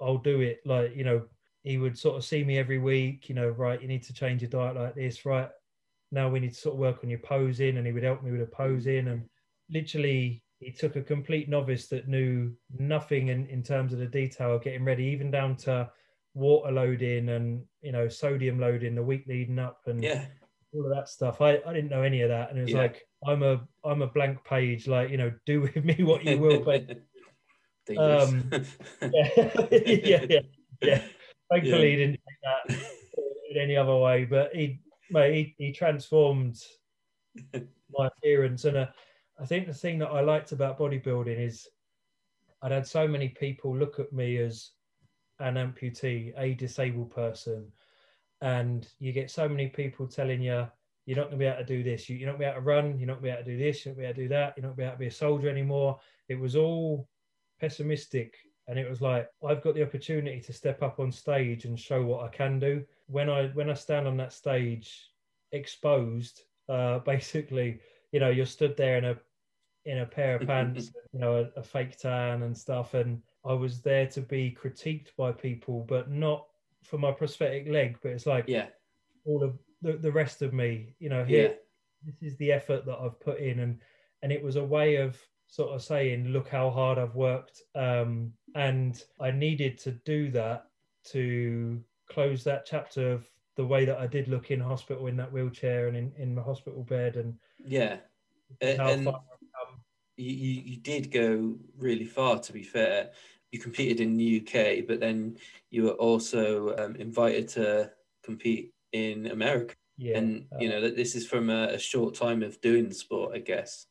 I'll 0.00 0.18
do 0.18 0.40
it. 0.40 0.60
Like 0.64 0.96
you 0.96 1.04
know, 1.04 1.26
he 1.62 1.78
would 1.78 1.98
sort 1.98 2.16
of 2.16 2.24
see 2.24 2.42
me 2.44 2.58
every 2.58 2.78
week. 2.78 3.28
You 3.28 3.34
know, 3.34 3.48
right, 3.48 3.80
you 3.80 3.88
need 3.88 4.02
to 4.04 4.12
change 4.14 4.42
your 4.42 4.50
diet 4.50 4.76
like 4.76 4.94
this. 4.94 5.24
Right 5.24 5.50
now, 6.10 6.28
we 6.28 6.40
need 6.40 6.54
to 6.54 6.60
sort 6.60 6.74
of 6.74 6.80
work 6.80 7.04
on 7.04 7.10
your 7.10 7.20
posing, 7.20 7.76
and 7.76 7.86
he 7.86 7.92
would 7.92 8.02
help 8.02 8.22
me 8.22 8.32
with 8.32 8.42
a 8.42 8.46
posing. 8.46 9.08
And 9.08 9.28
literally, 9.70 10.42
he 10.58 10.72
took 10.72 10.96
a 10.96 11.02
complete 11.02 11.48
novice 11.48 11.88
that 11.88 12.08
knew 12.08 12.52
nothing 12.78 13.28
in 13.28 13.46
in 13.46 13.62
terms 13.62 13.92
of 13.92 13.98
the 13.98 14.06
detail 14.06 14.54
of 14.54 14.64
getting 14.64 14.84
ready, 14.84 15.04
even 15.04 15.30
down 15.30 15.56
to 15.56 15.90
water 16.34 16.70
loading 16.70 17.30
and 17.30 17.64
you 17.80 17.92
know 17.92 18.08
sodium 18.08 18.60
loading 18.60 18.94
the 18.94 19.02
week 19.02 19.24
leading 19.26 19.58
up 19.58 19.80
and 19.86 20.02
yeah, 20.02 20.26
all 20.74 20.84
of 20.84 20.94
that 20.94 21.08
stuff. 21.08 21.40
I, 21.40 21.60
I 21.66 21.72
didn't 21.72 21.88
know 21.90 22.02
any 22.02 22.22
of 22.22 22.28
that, 22.28 22.50
and 22.50 22.58
it 22.58 22.62
was 22.62 22.72
Yeah. 22.72 22.82
like 22.82 23.06
I'm 23.26 23.42
a 23.42 23.66
I'm 23.84 24.02
a 24.02 24.06
blank 24.06 24.44
page. 24.44 24.86
Like 24.86 25.10
you 25.10 25.16
know, 25.16 25.32
do 25.46 25.60
with 25.62 25.76
me 25.84 25.96
what 26.00 26.24
you 26.24 26.38
will. 26.38 26.62
But 26.62 26.86
Dangerous. 27.86 28.30
Um, 28.30 28.50
yeah, 29.02 29.28
yeah, 29.70 30.26
yeah, 30.28 30.40
yeah. 30.82 31.02
Thankfully, 31.50 31.90
he 31.90 31.96
didn't 31.96 32.12
take 32.12 32.40
that 32.42 32.78
in 33.50 33.60
any 33.60 33.76
other 33.76 33.96
way. 33.96 34.24
But 34.24 34.54
he, 34.54 34.80
mate, 35.10 35.54
he, 35.58 35.66
he 35.66 35.72
transformed 35.72 36.60
my 37.54 38.08
appearance, 38.08 38.64
and 38.64 38.76
uh, 38.76 38.86
I 39.40 39.46
think 39.46 39.66
the 39.66 39.74
thing 39.74 39.98
that 40.00 40.08
I 40.08 40.20
liked 40.20 40.52
about 40.52 40.78
bodybuilding 40.78 41.38
is 41.38 41.68
I'd 42.62 42.72
had 42.72 42.86
so 42.86 43.06
many 43.06 43.28
people 43.28 43.76
look 43.76 44.00
at 44.00 44.12
me 44.12 44.38
as 44.38 44.70
an 45.38 45.54
amputee, 45.54 46.32
a 46.36 46.54
disabled 46.54 47.10
person, 47.10 47.70
and 48.40 48.88
you 48.98 49.12
get 49.12 49.30
so 49.30 49.48
many 49.48 49.68
people 49.68 50.08
telling 50.08 50.42
you 50.42 50.66
you're 51.04 51.16
not 51.16 51.30
going 51.30 51.38
to 51.38 51.44
be 51.44 51.44
able 51.44 51.58
to 51.58 51.64
do 51.64 51.84
this, 51.84 52.08
you, 52.08 52.16
you're 52.16 52.28
not 52.28 52.38
going 52.38 52.50
to 52.50 52.52
be 52.52 52.58
able 52.58 52.62
to 52.62 52.66
run, 52.66 52.98
you're 52.98 53.06
not 53.06 53.22
going 53.22 53.32
to 53.32 53.36
be 53.36 53.40
able 53.40 53.44
to 53.44 53.50
do 53.50 53.58
this, 53.58 53.84
you're 53.84 53.94
not 53.94 54.00
going 54.00 54.08
to 54.08 54.14
be 54.14 54.22
able 54.22 54.22
to 54.22 54.22
do 54.22 54.28
that, 54.34 54.54
you're 54.56 54.66
not 54.66 54.76
going 54.76 54.76
to 54.76 54.80
be 54.80 54.84
able 54.84 54.92
to 54.92 54.98
be 54.98 55.06
a 55.06 55.10
soldier 55.10 55.48
anymore. 55.48 56.00
It 56.28 56.40
was 56.40 56.56
all 56.56 57.08
pessimistic 57.60 58.36
and 58.68 58.78
it 58.78 58.88
was 58.88 59.00
like 59.00 59.28
i've 59.48 59.62
got 59.62 59.74
the 59.74 59.82
opportunity 59.82 60.40
to 60.40 60.52
step 60.52 60.82
up 60.82 60.98
on 60.98 61.10
stage 61.10 61.64
and 61.64 61.78
show 61.78 62.02
what 62.02 62.24
i 62.24 62.28
can 62.28 62.58
do. 62.58 62.84
When 63.08 63.30
i 63.30 63.48
when 63.48 63.70
i 63.70 63.74
stand 63.74 64.06
on 64.06 64.16
that 64.18 64.32
stage 64.32 65.10
exposed 65.52 66.42
uh 66.68 66.98
basically 67.12 67.80
you 68.12 68.20
know 68.20 68.30
you're 68.30 68.46
stood 68.46 68.76
there 68.76 68.98
in 68.98 69.04
a 69.04 69.16
in 69.84 69.98
a 69.98 70.06
pair 70.06 70.36
of 70.36 70.46
pants 70.46 70.90
you 71.12 71.20
know 71.20 71.36
a, 71.56 71.60
a 71.60 71.62
fake 71.62 71.96
tan 71.96 72.42
and 72.42 72.56
stuff 72.56 72.94
and 72.94 73.22
i 73.44 73.52
was 73.52 73.80
there 73.80 74.06
to 74.06 74.20
be 74.20 74.56
critiqued 74.60 75.14
by 75.16 75.30
people 75.30 75.84
but 75.88 76.10
not 76.10 76.46
for 76.82 76.98
my 76.98 77.12
prosthetic 77.12 77.68
leg 77.68 77.96
but 78.02 78.10
it's 78.10 78.26
like 78.26 78.44
yeah, 78.48 78.66
all 79.24 79.42
of 79.42 79.56
the, 79.82 79.92
the 79.92 80.10
rest 80.10 80.42
of 80.42 80.52
me 80.52 80.94
you 80.98 81.08
know 81.08 81.24
yeah, 81.28 81.48
this 82.04 82.22
is 82.22 82.36
the 82.36 82.52
effort 82.52 82.86
that 82.86 82.98
I've 82.98 83.18
put 83.20 83.38
in 83.38 83.60
and 83.60 83.80
and 84.22 84.32
it 84.32 84.42
was 84.42 84.56
a 84.56 84.64
way 84.64 84.96
of 84.96 85.18
sort 85.48 85.70
of 85.70 85.82
saying 85.82 86.28
look 86.28 86.48
how 86.48 86.70
hard 86.70 86.98
I've 86.98 87.14
worked 87.14 87.62
um 87.74 88.32
and 88.54 89.02
I 89.20 89.30
needed 89.30 89.78
to 89.78 89.92
do 89.92 90.30
that 90.32 90.66
to 91.12 91.80
close 92.10 92.44
that 92.44 92.66
chapter 92.66 93.12
of 93.12 93.28
the 93.56 93.66
way 93.66 93.84
that 93.84 93.98
I 93.98 94.06
did 94.06 94.28
look 94.28 94.50
in 94.50 94.60
hospital 94.60 95.06
in 95.06 95.16
that 95.16 95.32
wheelchair 95.32 95.88
and 95.88 95.96
in, 95.96 96.12
in 96.16 96.34
my 96.34 96.42
hospital 96.42 96.82
bed 96.82 97.16
and 97.16 97.34
yeah. 97.64 97.96
And 98.60 98.76
far 98.76 98.88
I've 98.88 99.04
come. 99.04 99.80
you, 100.16 100.30
you, 100.30 100.62
you 100.64 100.76
did 100.76 101.10
go 101.10 101.56
really 101.76 102.04
far, 102.04 102.38
to 102.38 102.52
be 102.52 102.62
fair. 102.62 103.10
You 103.50 103.58
competed 103.58 104.00
in 104.00 104.16
the 104.16 104.40
UK, 104.40 104.86
but 104.86 105.00
then 105.00 105.38
you 105.70 105.84
were 105.84 105.92
also 105.92 106.76
um, 106.76 106.96
invited 106.96 107.48
to 107.48 107.90
compete 108.22 108.72
in 108.92 109.26
America. 109.26 109.74
yeah 109.96 110.18
and 110.18 110.46
you 110.58 110.68
uh, 110.68 110.72
know 110.72 110.80
that 110.82 110.96
this 110.96 111.14
is 111.14 111.26
from 111.26 111.48
a, 111.50 111.68
a 111.68 111.78
short 111.78 112.14
time 112.14 112.42
of 112.42 112.60
doing 112.60 112.88
the 112.88 112.94
sport, 112.94 113.34
I 113.34 113.38
guess. 113.38 113.86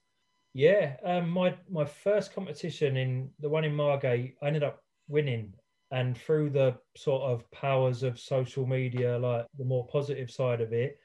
Yeah, 0.56 0.96
um, 1.04 1.30
my 1.32 1.54
my 1.70 1.84
first 1.84 2.34
competition 2.34 2.96
in 2.96 3.30
the 3.40 3.50
one 3.50 3.66
in 3.66 3.76
Margate, 3.76 4.38
I 4.42 4.48
ended 4.48 4.64
up 4.64 4.86
winning, 5.10 5.54
and 5.92 6.18
through 6.18 6.52
the 6.52 6.78
sort 6.96 7.24
of 7.24 7.52
powers 7.52 8.04
of 8.04 8.18
social 8.18 8.66
media, 8.66 9.20
like 9.20 9.48
the 9.58 9.66
more 9.66 9.86
positive 9.88 10.32
side 10.32 10.62
of 10.62 10.72
it, 10.72 10.98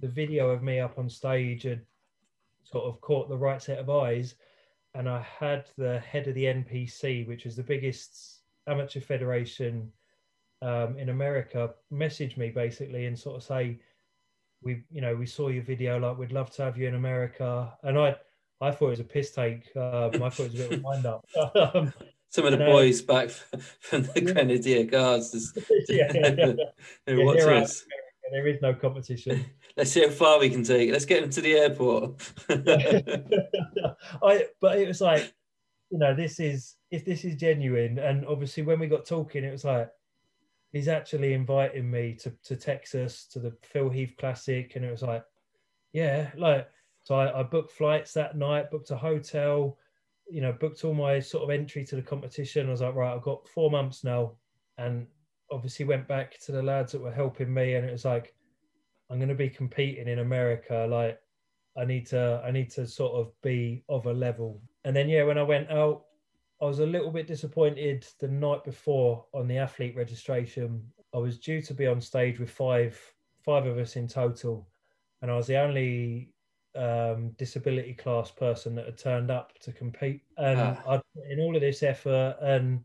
the 0.00 0.08
video 0.08 0.48
of 0.48 0.62
me 0.62 0.80
up 0.80 0.98
on 0.98 1.10
stage 1.10 1.64
had 1.64 1.84
sort 2.62 2.86
of 2.86 3.02
caught 3.02 3.28
the 3.28 3.36
right 3.36 3.60
set 3.60 3.78
of 3.78 3.90
eyes, 3.90 4.36
and 4.94 5.10
I 5.10 5.20
had 5.20 5.68
the 5.76 6.00
head 6.00 6.26
of 6.26 6.34
the 6.34 6.46
NPC, 6.46 7.28
which 7.28 7.44
is 7.44 7.56
the 7.56 7.62
biggest 7.62 8.44
amateur 8.66 9.00
federation 9.00 9.92
um, 10.62 10.96
in 10.96 11.10
America, 11.10 11.74
message 11.90 12.38
me 12.38 12.48
basically 12.48 13.04
and 13.04 13.18
sort 13.18 13.36
of 13.36 13.42
say, 13.42 13.78
"We, 14.62 14.84
you 14.90 15.02
know, 15.02 15.14
we 15.14 15.26
saw 15.26 15.48
your 15.48 15.64
video. 15.64 15.98
Like, 15.98 16.16
we'd 16.16 16.32
love 16.32 16.50
to 16.52 16.62
have 16.62 16.78
you 16.78 16.88
in 16.88 16.94
America." 16.94 17.76
And 17.82 17.98
I, 17.98 18.16
I 18.60 18.70
thought 18.70 18.86
it 18.86 18.90
was 18.90 19.00
a 19.00 19.04
piss 19.04 19.32
take. 19.32 19.74
Um, 19.76 20.22
I 20.22 20.30
thought 20.30 20.46
it 20.46 20.52
was 20.52 20.54
a 20.54 20.68
bit 20.68 20.72
of 20.72 20.78
a 20.80 20.82
wind 20.82 21.06
up. 21.06 21.24
um, 21.74 21.92
Some 22.30 22.46
of 22.46 22.52
the 22.52 22.64
uh, 22.64 22.66
boys 22.70 23.02
back 23.02 23.30
from 23.80 24.02
the 24.02 24.22
Yeah. 24.22 24.32
Grenadier 24.32 24.84
Guards 24.84 25.32
just 25.32 25.56
yeah, 25.88 26.10
yeah, 26.14 26.34
yeah. 26.36 26.52
Yeah, 27.06 27.24
watch 27.24 27.38
here 27.38 27.50
us. 27.50 27.84
There 28.32 28.46
is 28.46 28.60
no 28.62 28.74
competition. 28.74 29.44
Let's 29.76 29.92
see 29.92 30.02
how 30.02 30.10
far 30.10 30.40
we 30.40 30.48
can 30.48 30.64
take 30.64 30.88
it. 30.88 30.92
Let's 30.92 31.04
get 31.04 31.22
him 31.22 31.30
to 31.30 31.40
the 31.40 31.54
airport. 31.54 32.32
I, 34.22 34.46
but 34.60 34.78
it 34.78 34.88
was 34.88 35.00
like, 35.00 35.32
you 35.90 35.98
know, 35.98 36.14
this 36.14 36.40
is 36.40 36.74
if 36.90 37.04
this 37.04 37.24
is 37.24 37.36
genuine, 37.36 37.98
and 37.98 38.26
obviously 38.26 38.62
when 38.62 38.80
we 38.80 38.86
got 38.86 39.04
talking, 39.04 39.44
it 39.44 39.52
was 39.52 39.64
like 39.64 39.90
he's 40.72 40.88
actually 40.88 41.34
inviting 41.34 41.90
me 41.90 42.14
to 42.20 42.32
to 42.44 42.56
Texas 42.56 43.26
to 43.32 43.38
the 43.38 43.56
Phil 43.62 43.90
Heath 43.90 44.14
Classic, 44.18 44.72
and 44.74 44.84
it 44.84 44.90
was 44.90 45.02
like, 45.02 45.24
yeah, 45.92 46.30
like 46.36 46.66
so 47.04 47.14
I, 47.14 47.40
I 47.40 47.42
booked 47.44 47.70
flights 47.72 48.12
that 48.14 48.36
night, 48.36 48.70
booked 48.70 48.90
a 48.90 48.96
hotel, 48.96 49.78
you 50.28 50.40
know, 50.40 50.52
booked 50.52 50.84
all 50.84 50.94
my 50.94 51.20
sort 51.20 51.44
of 51.44 51.50
entry 51.50 51.84
to 51.84 51.96
the 51.96 52.02
competition. 52.02 52.66
I 52.66 52.70
was 52.72 52.80
like, 52.80 52.94
right, 52.96 53.14
I've 53.14 53.22
got 53.22 53.48
four 53.48 53.70
months 53.70 54.02
now, 54.02 54.32
and 54.76 55.06
obviously 55.50 55.84
went 55.84 56.08
back 56.08 56.38
to 56.40 56.52
the 56.52 56.62
lads 56.62 56.92
that 56.92 57.00
were 57.00 57.12
helping 57.12 57.54
me, 57.54 57.74
and 57.74 57.86
it 57.86 57.92
was 57.92 58.04
like, 58.04 58.34
I'm 59.08 59.18
going 59.18 59.28
to 59.28 59.34
be 59.36 59.48
competing 59.48 60.08
in 60.08 60.18
America, 60.18 60.86
like. 60.90 61.20
I 61.76 61.84
need 61.84 62.06
to 62.10 62.40
I 62.46 62.52
need 62.52 62.70
to 62.70 62.86
sort 62.86 63.14
of 63.14 63.32
be 63.42 63.82
of 63.88 64.06
a 64.06 64.12
level. 64.12 64.62
And 64.84 64.94
then 64.94 65.08
yeah, 65.08 65.24
when 65.24 65.38
I 65.38 65.42
went 65.42 65.72
out, 65.72 66.04
I 66.62 66.66
was 66.66 66.78
a 66.78 66.86
little 66.86 67.10
bit 67.10 67.26
disappointed 67.26 68.06
the 68.20 68.28
night 68.28 68.62
before 68.62 69.26
on 69.34 69.48
the 69.48 69.58
athlete 69.58 69.96
registration. 69.96 70.92
I 71.12 71.18
was 71.18 71.40
due 71.40 71.60
to 71.62 71.74
be 71.74 71.88
on 71.88 72.00
stage 72.00 72.38
with 72.38 72.50
five 72.50 72.96
five 73.44 73.66
of 73.66 73.78
us 73.78 73.96
in 73.96 74.06
total, 74.06 74.68
and 75.20 75.32
I 75.32 75.36
was 75.36 75.48
the 75.48 75.58
only 75.58 76.33
um, 76.76 77.30
disability 77.38 77.94
class 77.94 78.30
person 78.30 78.74
that 78.74 78.86
had 78.86 78.98
turned 78.98 79.30
up 79.30 79.58
to 79.60 79.72
compete. 79.72 80.22
And 80.36 80.58
Ah. 80.58 80.82
I'd 80.88 81.02
put 81.14 81.30
in 81.30 81.40
all 81.40 81.54
of 81.54 81.60
this 81.62 81.82
effort, 81.82 82.36
and 82.40 82.84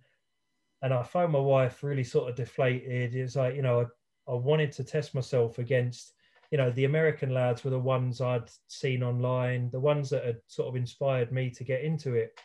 and 0.82 0.94
I 0.94 1.04
found 1.04 1.34
my 1.34 1.40
wife 1.40 1.84
really 1.84 2.04
sort 2.04 2.30
of 2.30 2.36
deflated. 2.36 3.16
It's 3.16 3.36
like 3.36 3.56
you 3.56 3.62
know 3.62 3.82
I, 3.82 4.32
I 4.32 4.36
wanted 4.36 4.72
to 4.74 4.84
test 4.84 5.14
myself 5.16 5.60
against 5.60 6.14
you 6.52 6.58
know 6.58 6.72
the 6.72 6.86
American 6.86 7.34
lads 7.34 7.64
were 7.64 7.72
the 7.72 7.80
ones 7.80 8.22
I'd 8.22 8.50
seen 8.68 9.04
online, 9.04 9.70
the 9.72 9.80
ones 9.80 10.10
that 10.12 10.26
had 10.26 10.40
sort 10.48 10.68
of 10.70 10.76
inspired 10.76 11.32
me 11.32 11.50
to 11.52 11.64
get 11.64 11.82
into 11.84 12.16
it. 12.16 12.40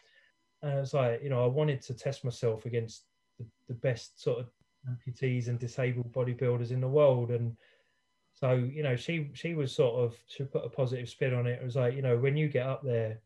And 0.63 0.79
it's 0.81 0.95
like 0.95 1.23
you 1.23 1.31
know 1.31 1.45
I 1.45 1.49
wanted 1.49 1.81
to 1.83 1.95
test 1.95 2.25
myself 2.25 2.67
against 2.67 3.05
the, 3.39 3.47
the 3.69 3.75
best 3.75 4.23
sort 4.23 4.39
of 4.41 4.51
amputees 4.89 5.49
and 5.49 5.59
disabled 5.59 6.13
bodybuilders 6.13 6.71
in 6.71 6.81
the 6.81 6.89
world, 6.89 7.31
and 7.31 7.57
so 8.35 8.53
you 8.55 8.83
know 8.83 8.97
she 8.97 9.31
she 9.35 9.55
was 9.55 9.75
sort 9.75 9.95
of 10.05 10.17
she 10.27 10.45
put 10.45 10.65
a 10.65 10.69
positive 10.69 11.09
spin 11.09 11.35
on 11.35 11.47
it. 11.47 11.61
It 11.61 11.65
was 11.65 11.77
like 11.77 11.95
you 11.95 12.03
know 12.03 12.19
when 12.19 12.37
you 12.37 12.49
get 12.49 12.67
up 12.67 12.83
there, 12.83 13.21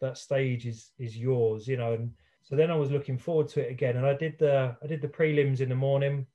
that 0.00 0.16
stage 0.18 0.66
is 0.66 0.92
is 0.98 1.16
yours, 1.16 1.66
you 1.68 1.76
know. 1.76 1.94
And 1.94 2.12
so 2.42 2.56
then 2.56 2.70
I 2.70 2.76
was 2.76 2.90
looking 2.90 3.18
forward 3.18 3.48
to 3.50 3.60
it 3.66 3.70
again, 3.70 3.96
and 3.96 4.06
I 4.06 4.14
did 4.14 4.38
the 4.38 4.76
I 4.82 4.86
did 4.86 5.02
the 5.02 5.08
prelims 5.08 5.60
in 5.60 5.68
the 5.68 5.74
morning, 5.74 6.26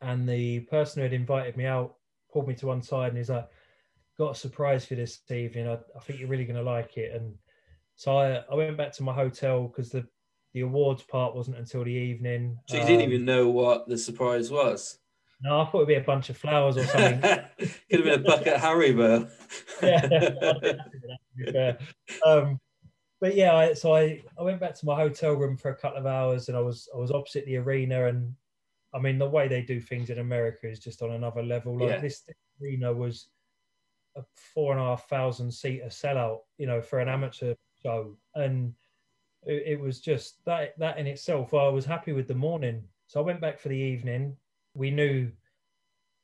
and 0.00 0.28
the 0.28 0.60
person 0.60 1.00
who 1.00 1.04
had 1.04 1.12
invited 1.12 1.56
me 1.56 1.66
out 1.66 1.96
pulled 2.32 2.48
me 2.48 2.54
to 2.54 2.66
one 2.66 2.82
side 2.82 3.08
and 3.08 3.18
he's 3.18 3.30
like, 3.30 3.48
"Got 4.18 4.32
a 4.36 4.38
surprise 4.38 4.86
for 4.86 4.94
this 4.94 5.20
evening. 5.30 5.68
I, 5.68 5.78
I 5.96 6.00
think 6.00 6.18
you're 6.20 6.28
really 6.28 6.44
going 6.44 6.56
to 6.56 6.62
like 6.62 6.96
it." 6.96 7.12
And 7.14 7.36
so 7.96 8.16
I, 8.18 8.44
I 8.50 8.54
went 8.54 8.76
back 8.76 8.92
to 8.94 9.02
my 9.02 9.12
hotel 9.14 9.68
because 9.68 9.90
the 9.90 10.06
the 10.52 10.60
awards 10.60 11.02
part 11.02 11.34
wasn't 11.34 11.56
until 11.56 11.82
the 11.84 11.90
evening. 11.90 12.58
so 12.66 12.76
you 12.76 12.84
didn't 12.84 13.02
Um, 13.02 13.08
even 13.12 13.24
know 13.24 13.48
what 13.48 13.88
the 13.88 13.96
surprise 13.98 14.50
was. 14.50 14.98
No, 15.42 15.60
I 15.60 15.64
thought 15.64 15.78
it'd 15.78 15.88
be 15.88 15.94
a 15.94 16.00
bunch 16.00 16.30
of 16.30 16.36
flowers 16.36 16.76
or 16.76 16.84
something. 16.84 17.20
Could 17.58 17.70
have 17.90 18.04
been 18.04 18.08
a 18.08 18.18
bucket 18.18 18.54
Haribo. 18.54 19.28
yeah, 19.82 20.00
I'd 20.04 20.10
be 20.10 20.68
happy 20.68 20.90
with 20.92 21.02
that, 21.02 21.18
to 21.36 21.44
be 21.44 21.52
fair. 21.52 21.78
Um, 22.24 22.60
but 23.20 23.34
yeah, 23.34 23.54
I, 23.54 23.74
so 23.74 23.94
I, 23.94 24.22
I 24.38 24.42
went 24.42 24.60
back 24.60 24.74
to 24.76 24.86
my 24.86 24.94
hotel 24.94 25.32
room 25.34 25.56
for 25.56 25.70
a 25.70 25.76
couple 25.76 25.98
of 25.98 26.06
hours, 26.06 26.48
and 26.48 26.56
I 26.56 26.60
was 26.60 26.88
I 26.94 26.98
was 26.98 27.10
opposite 27.10 27.44
the 27.46 27.56
arena, 27.56 28.06
and 28.06 28.34
I 28.94 29.00
mean 29.00 29.18
the 29.18 29.28
way 29.28 29.48
they 29.48 29.62
do 29.62 29.80
things 29.80 30.10
in 30.10 30.18
America 30.20 30.68
is 30.68 30.78
just 30.78 31.02
on 31.02 31.12
another 31.12 31.42
level. 31.42 31.76
Like 31.78 31.90
Yeah. 31.90 32.00
this 32.00 32.22
arena 32.60 32.92
was 32.92 33.28
a 34.16 34.22
four 34.54 34.72
and 34.72 34.80
a 34.80 34.84
half 34.84 35.08
thousand 35.08 35.50
seater 35.50 35.86
sellout, 35.86 36.40
you 36.58 36.66
know, 36.66 36.80
for 36.80 37.00
an 37.00 37.08
amateur 37.08 37.54
show, 37.82 38.16
and 38.36 38.74
it, 39.44 39.62
it 39.66 39.80
was 39.80 40.00
just 40.00 40.44
that 40.44 40.78
that 40.78 40.98
in 40.98 41.08
itself. 41.08 41.52
I 41.52 41.68
was 41.68 41.84
happy 41.84 42.12
with 42.12 42.28
the 42.28 42.34
morning, 42.34 42.84
so 43.08 43.20
I 43.20 43.24
went 43.24 43.40
back 43.40 43.58
for 43.58 43.68
the 43.68 43.76
evening. 43.76 44.36
We 44.74 44.90
knew 44.90 45.30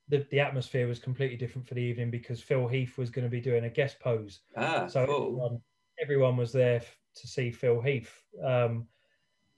that 0.08 0.30
the 0.30 0.40
atmosphere 0.40 0.88
was 0.88 0.98
completely 0.98 1.36
different 1.36 1.68
for 1.68 1.74
the 1.74 1.82
evening 1.82 2.10
because 2.10 2.40
Phil 2.40 2.66
Heath 2.66 2.96
was 2.96 3.10
going 3.10 3.24
to 3.26 3.30
be 3.30 3.40
doing 3.40 3.64
a 3.64 3.70
guest 3.70 4.00
pose. 4.00 4.40
ah, 4.56 4.86
So 4.86 5.04
cool. 5.04 5.26
everyone, 5.26 5.60
everyone 6.00 6.36
was 6.36 6.52
there 6.52 6.80
to 6.80 7.26
see 7.26 7.50
Phil 7.50 7.80
Heath. 7.80 8.12
Um, 8.42 8.86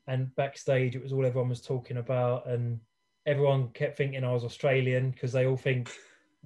and 0.08 0.34
backstage, 0.34 0.96
it 0.96 1.02
was 1.02 1.12
all 1.12 1.24
everyone 1.24 1.50
was 1.50 1.60
talking 1.60 1.98
about. 1.98 2.48
And 2.48 2.80
everyone 3.26 3.68
kept 3.68 3.96
thinking 3.96 4.24
I 4.24 4.32
was 4.32 4.44
Australian 4.44 5.10
because 5.12 5.30
they 5.30 5.46
all 5.46 5.56
think 5.56 5.92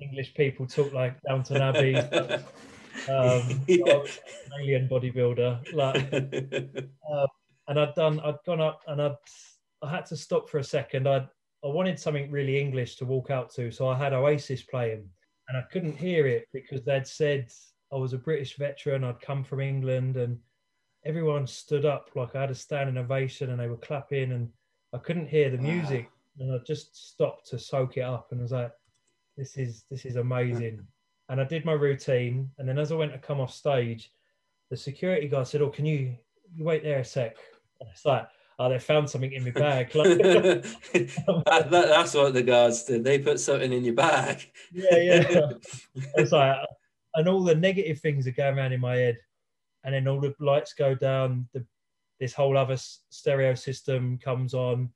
English 0.01 0.35
people 0.35 0.67
talk 0.67 0.93
like 0.93 1.17
Downton 1.23 1.63
Abbey. 1.63 1.95
Um, 3.09 3.61
Yeah. 3.67 3.85
Australian 3.85 4.89
bodybuilder. 4.89 5.75
Like, 5.75 6.11
and 7.69 7.79
I'd 7.81 7.95
done, 7.95 8.21
I'd 8.21 8.37
gone 8.47 8.61
up 8.61 8.81
and 8.87 9.03
I'd, 9.03 9.17
I 9.83 9.91
had 9.91 10.07
to 10.07 10.17
stop 10.17 10.49
for 10.49 10.59
a 10.59 10.65
second. 10.65 11.07
I 11.09 11.27
I 11.65 11.69
wanted 11.69 11.99
something 11.99 12.31
really 12.31 12.61
English 12.61 12.97
to 12.97 13.07
walk 13.07 13.31
out 13.31 13.51
to, 13.55 13.71
so 13.71 13.89
I 13.89 13.97
had 13.97 14.13
Oasis 14.13 14.63
playing, 14.63 15.09
and 15.49 15.57
I 15.57 15.63
couldn't 15.73 15.97
hear 15.97 16.27
it 16.27 16.47
because 16.53 16.85
they'd 16.85 17.07
said 17.07 17.51
I 17.93 17.97
was 17.97 18.13
a 18.13 18.19
British 18.19 18.57
veteran. 18.57 19.05
I'd 19.05 19.21
come 19.21 19.45
from 19.45 19.61
England, 19.61 20.17
and 20.17 20.39
everyone 21.05 21.47
stood 21.47 21.85
up 21.85 22.11
like 22.15 22.35
I 22.35 22.43
had 22.43 22.51
a 22.51 22.55
standing 22.55 22.97
ovation 22.97 23.51
and 23.51 23.61
they 23.61 23.69
were 23.69 23.77
clapping 23.77 24.33
and 24.33 24.51
I 24.93 24.99
couldn't 24.99 25.29
hear 25.29 25.51
the 25.51 25.59
Wow. 25.59 25.63
music 25.75 26.11
and 26.39 26.53
I 26.53 26.59
just 26.67 27.11
stopped 27.11 27.47
to 27.49 27.59
soak 27.59 27.97
it 27.97 28.03
up 28.03 28.33
and 28.33 28.41
I 28.41 28.43
was 28.43 28.53
like, 28.53 28.73
this 29.37 29.57
is 29.57 29.85
this 29.91 30.05
is 30.05 30.17
amazing. 30.17 30.87
And 31.29 31.41
I 31.41 31.45
did 31.45 31.65
my 31.65 31.73
routine 31.73 32.51
and 32.59 32.69
then 32.69 32.79
as 32.79 32.91
I 32.93 32.97
went 32.97 33.13
to 33.13 33.19
come 33.19 33.41
off 33.41 33.53
stage, 33.53 34.11
the 34.71 34.77
security 34.77 35.29
guy 35.29 35.43
said, 35.43 35.63
"Oh, 35.63 35.71
can 35.71 35.85
you 35.85 36.17
you 36.55 36.65
wait 36.65 36.83
there 36.83 37.01
a 37.01 37.05
sec?" 37.05 37.37
And 37.81 37.91
it's 37.91 38.05
like, 38.07 38.27
"Oh, 38.59 38.69
they 38.69 38.79
found 38.79 39.09
something 39.11 39.33
in 39.33 39.45
my 39.45 39.51
bag." 39.51 39.91
Like, 39.95 40.19
that, 40.19 41.71
that, 41.71 41.89
that's 41.89 42.15
what 42.15 42.35
the 42.35 42.43
guards 42.43 42.85
did. 42.85 43.05
They 43.05 43.19
put 43.19 43.41
something 43.41 43.73
in 43.73 43.85
your 43.85 43.95
bag. 43.95 44.51
yeah, 44.73 44.97
yeah. 44.97 45.51
It's 46.17 46.33
like, 46.33 46.57
and 47.15 47.29
all 47.29 47.43
the 47.43 47.55
negative 47.55 48.01
things 48.01 48.27
are 48.27 48.33
going 48.33 48.59
around 48.59 48.73
in 48.73 48.81
my 48.81 48.97
head, 48.97 49.19
and 49.85 49.95
then 49.95 50.09
all 50.09 50.21
the 50.21 50.35
lights 50.41 50.73
go 50.75 50.95
down. 50.95 51.49
The 51.53 51.65
this 52.21 52.33
whole 52.33 52.57
other 52.57 52.77
stereo 52.77 53.55
system 53.55 54.19
comes 54.19 54.55
on, 54.55 54.91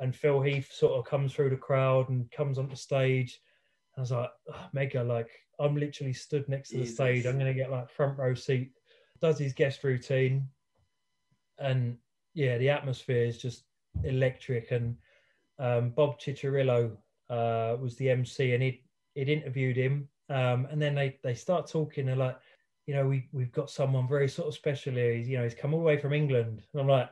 and 0.00 0.14
Phil 0.14 0.40
Heath 0.40 0.72
sort 0.72 0.92
of 0.92 1.04
comes 1.04 1.32
through 1.32 1.50
the 1.50 1.56
crowd 1.56 2.08
and 2.08 2.30
comes 2.30 2.58
onto 2.58 2.76
stage. 2.76 3.40
I 3.96 4.00
was 4.00 4.10
like, 4.12 4.30
oh, 4.52 4.66
mega, 4.72 5.02
like 5.02 5.28
I'm 5.58 5.76
literally 5.76 6.12
stood 6.12 6.48
next 6.48 6.70
to 6.70 6.76
the 6.76 6.82
Jesus. 6.82 6.96
stage. 6.96 7.26
I'm 7.26 7.38
gonna 7.38 7.54
get 7.54 7.70
like 7.70 7.90
front 7.90 8.18
row 8.18 8.34
seat. 8.34 8.72
Does 9.20 9.38
his 9.38 9.52
guest 9.52 9.82
routine, 9.82 10.48
and 11.58 11.96
yeah, 12.38 12.56
the 12.56 12.70
atmosphere 12.70 13.24
is 13.24 13.36
just 13.36 13.64
electric. 14.04 14.70
And 14.70 14.96
um, 15.58 15.90
Bob 15.90 16.20
Cicherillo 16.20 16.92
uh, 17.28 17.76
was 17.80 17.96
the 17.96 18.10
MC, 18.10 18.54
and 18.54 18.62
he 18.62 18.84
he'd 19.14 19.28
interviewed 19.28 19.76
him, 19.76 20.08
um, 20.30 20.68
and 20.70 20.80
then 20.80 20.94
they 20.94 21.18
they 21.24 21.34
start 21.34 21.68
talking. 21.68 22.06
They're 22.06 22.14
like, 22.14 22.38
you 22.86 22.94
know, 22.94 23.08
we 23.08 23.28
we've 23.32 23.50
got 23.50 23.70
someone 23.70 24.06
very 24.06 24.28
sort 24.28 24.46
of 24.46 24.54
special 24.54 24.94
here. 24.94 25.14
He's, 25.14 25.28
you 25.28 25.36
know, 25.36 25.42
he's 25.42 25.54
come 25.54 25.74
all 25.74 25.80
the 25.80 25.86
way 25.86 25.98
from 25.98 26.12
England. 26.12 26.62
And 26.72 26.80
I'm 26.80 26.86
like, 26.86 27.10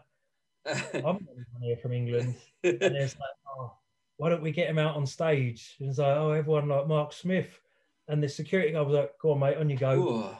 I'm 0.94 1.02
not 1.02 1.62
here 1.62 1.76
from 1.76 1.92
England. 1.92 2.36
And 2.62 2.80
it's 2.80 3.16
like, 3.16 3.36
oh, 3.48 3.72
why 4.18 4.28
don't 4.28 4.42
we 4.42 4.52
get 4.52 4.70
him 4.70 4.78
out 4.78 4.94
on 4.94 5.06
stage? 5.06 5.74
And 5.80 5.88
it's 5.88 5.98
like, 5.98 6.16
oh, 6.16 6.30
everyone 6.30 6.68
like 6.68 6.86
Mark 6.86 7.12
Smith. 7.12 7.60
And 8.06 8.22
the 8.22 8.28
security 8.28 8.72
guy 8.72 8.80
was 8.80 8.94
like, 8.94 9.18
go 9.20 9.32
on, 9.32 9.40
mate, 9.40 9.56
on 9.56 9.68
you 9.68 9.76
go. 9.76 9.92
Ooh. 9.92 10.36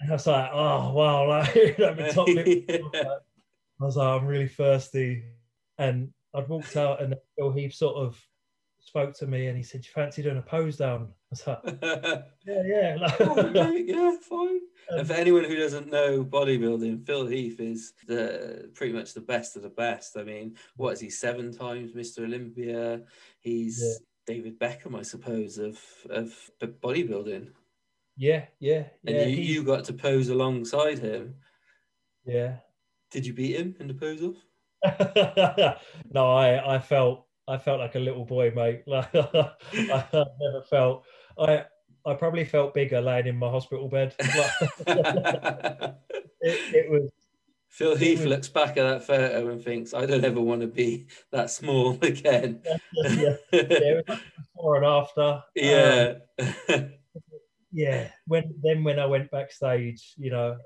And 0.00 0.10
I 0.10 0.14
was 0.14 0.26
like, 0.26 0.50
oh, 0.54 0.92
wow, 0.94 1.28
like, 1.28 1.76
top 2.14 2.28
lip. 2.28 2.64
Like- 2.94 3.06
I 3.82 3.86
was 3.86 3.96
like, 3.96 4.20
I'm 4.20 4.26
really 4.26 4.48
thirsty. 4.48 5.24
And 5.78 6.10
I'd 6.34 6.48
walked 6.48 6.76
out 6.76 7.02
and 7.02 7.14
Phil 7.36 7.52
Heath 7.52 7.74
sort 7.74 7.96
of 7.96 8.20
spoke 8.80 9.14
to 9.18 9.26
me 9.26 9.46
and 9.46 9.56
he 9.56 9.62
said, 9.62 9.84
you 9.84 9.90
fancy 9.92 10.22
doing 10.22 10.38
a 10.38 10.42
pose 10.42 10.76
down? 10.76 11.08
I 11.08 11.30
was 11.30 11.46
like, 11.46 11.60
yeah, 12.46 12.62
yeah. 12.66 12.96
Like, 13.00 13.20
Oh, 13.20 13.50
mate, 13.50 13.86
yeah, 13.88 14.16
fine. 14.28 14.60
Um, 14.90 14.98
And 14.98 15.06
for 15.06 15.14
anyone 15.14 15.44
who 15.44 15.56
doesn't 15.56 15.90
know 15.90 16.24
bodybuilding, 16.24 17.06
Phil 17.06 17.26
Heath 17.26 17.60
is 17.60 17.92
the 18.06 18.70
pretty 18.74 18.92
much 18.92 19.14
the 19.14 19.20
best 19.20 19.56
of 19.56 19.62
the 19.62 19.70
best. 19.70 20.16
I 20.16 20.24
mean, 20.24 20.56
what 20.76 20.92
is 20.94 21.00
he? 21.00 21.10
Seven 21.10 21.52
times 21.56 21.92
Mr. 21.92 22.24
Olympia. 22.24 23.02
He's 23.40 23.80
Yeah. 23.82 24.06
David 24.34 24.58
Beckham, 24.60 24.96
I 24.98 25.02
suppose, 25.02 25.58
of 25.58 25.78
of 26.10 26.32
bodybuilding. 26.60 27.48
yeah, 28.16 28.44
yeah, 28.60 28.84
And 29.06 29.30
you, 29.32 29.42
you 29.42 29.64
got 29.64 29.84
to 29.86 29.92
pose 29.92 30.28
alongside 30.28 30.98
him. 31.00 31.34
yeah. 32.24 32.58
Did 33.12 33.26
you 33.26 33.34
beat 33.34 33.56
him 33.56 33.76
in 33.78 33.88
the 33.88 33.94
pose 33.94 34.22
off? 34.22 34.36
no, 36.12 36.32
I, 36.32 36.76
I 36.76 36.78
felt 36.78 37.26
I 37.46 37.58
felt 37.58 37.80
like 37.80 37.94
a 37.94 38.00
little 38.00 38.24
boy, 38.24 38.52
mate. 38.54 38.82
Like 38.86 39.14
I 39.14 40.24
never 40.40 40.62
felt 40.68 41.04
I 41.38 41.66
I 42.04 42.14
probably 42.14 42.44
felt 42.44 42.74
bigger 42.74 43.00
laying 43.00 43.26
in 43.26 43.36
my 43.36 43.50
hospital 43.50 43.88
bed. 43.88 44.14
It, 46.44 46.74
it 46.74 46.90
was 46.90 47.08
Phil 47.68 47.94
Heath 47.94 48.24
looks 48.24 48.48
back 48.48 48.70
at 48.70 48.82
that 48.82 49.04
photo 49.04 49.48
and 49.48 49.62
thinks, 49.62 49.94
"I 49.94 50.06
don't 50.06 50.24
ever 50.24 50.40
want 50.40 50.60
to 50.62 50.66
be 50.66 51.06
that 51.30 51.50
small 51.50 51.96
again." 52.02 52.60
yeah, 53.04 53.36
yeah, 53.52 54.00
like 54.08 54.20
before 54.36 54.76
and 54.76 54.84
after. 54.84 55.22
Um, 55.22 55.42
yeah. 55.54 56.14
yeah. 57.72 58.08
When 58.26 58.54
then 58.60 58.82
when 58.82 58.98
I 58.98 59.06
went 59.06 59.30
backstage, 59.30 60.14
you 60.18 60.30
know, 60.32 60.56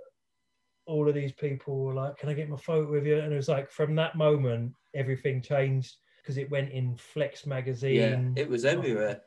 all 0.86 1.08
of 1.08 1.14
these 1.14 1.32
people 1.32 1.84
were 1.84 1.94
like, 1.94 2.16
"Can 2.18 2.28
I 2.28 2.34
get 2.34 2.48
my 2.48 2.56
photo 2.56 2.90
with 2.90 3.06
you?" 3.06 3.18
And 3.18 3.32
it 3.32 3.36
was 3.36 3.48
like 3.48 3.70
from 3.70 3.94
that 3.96 4.16
moment, 4.16 4.72
everything 4.94 5.42
changed 5.42 5.96
because 6.22 6.38
it 6.38 6.50
went 6.50 6.72
in 6.72 6.96
Flex 6.96 7.46
magazine. 7.46 8.34
yeah, 8.36 8.42
it 8.42 8.48
was 8.48 8.64
everywhere. 8.64 9.22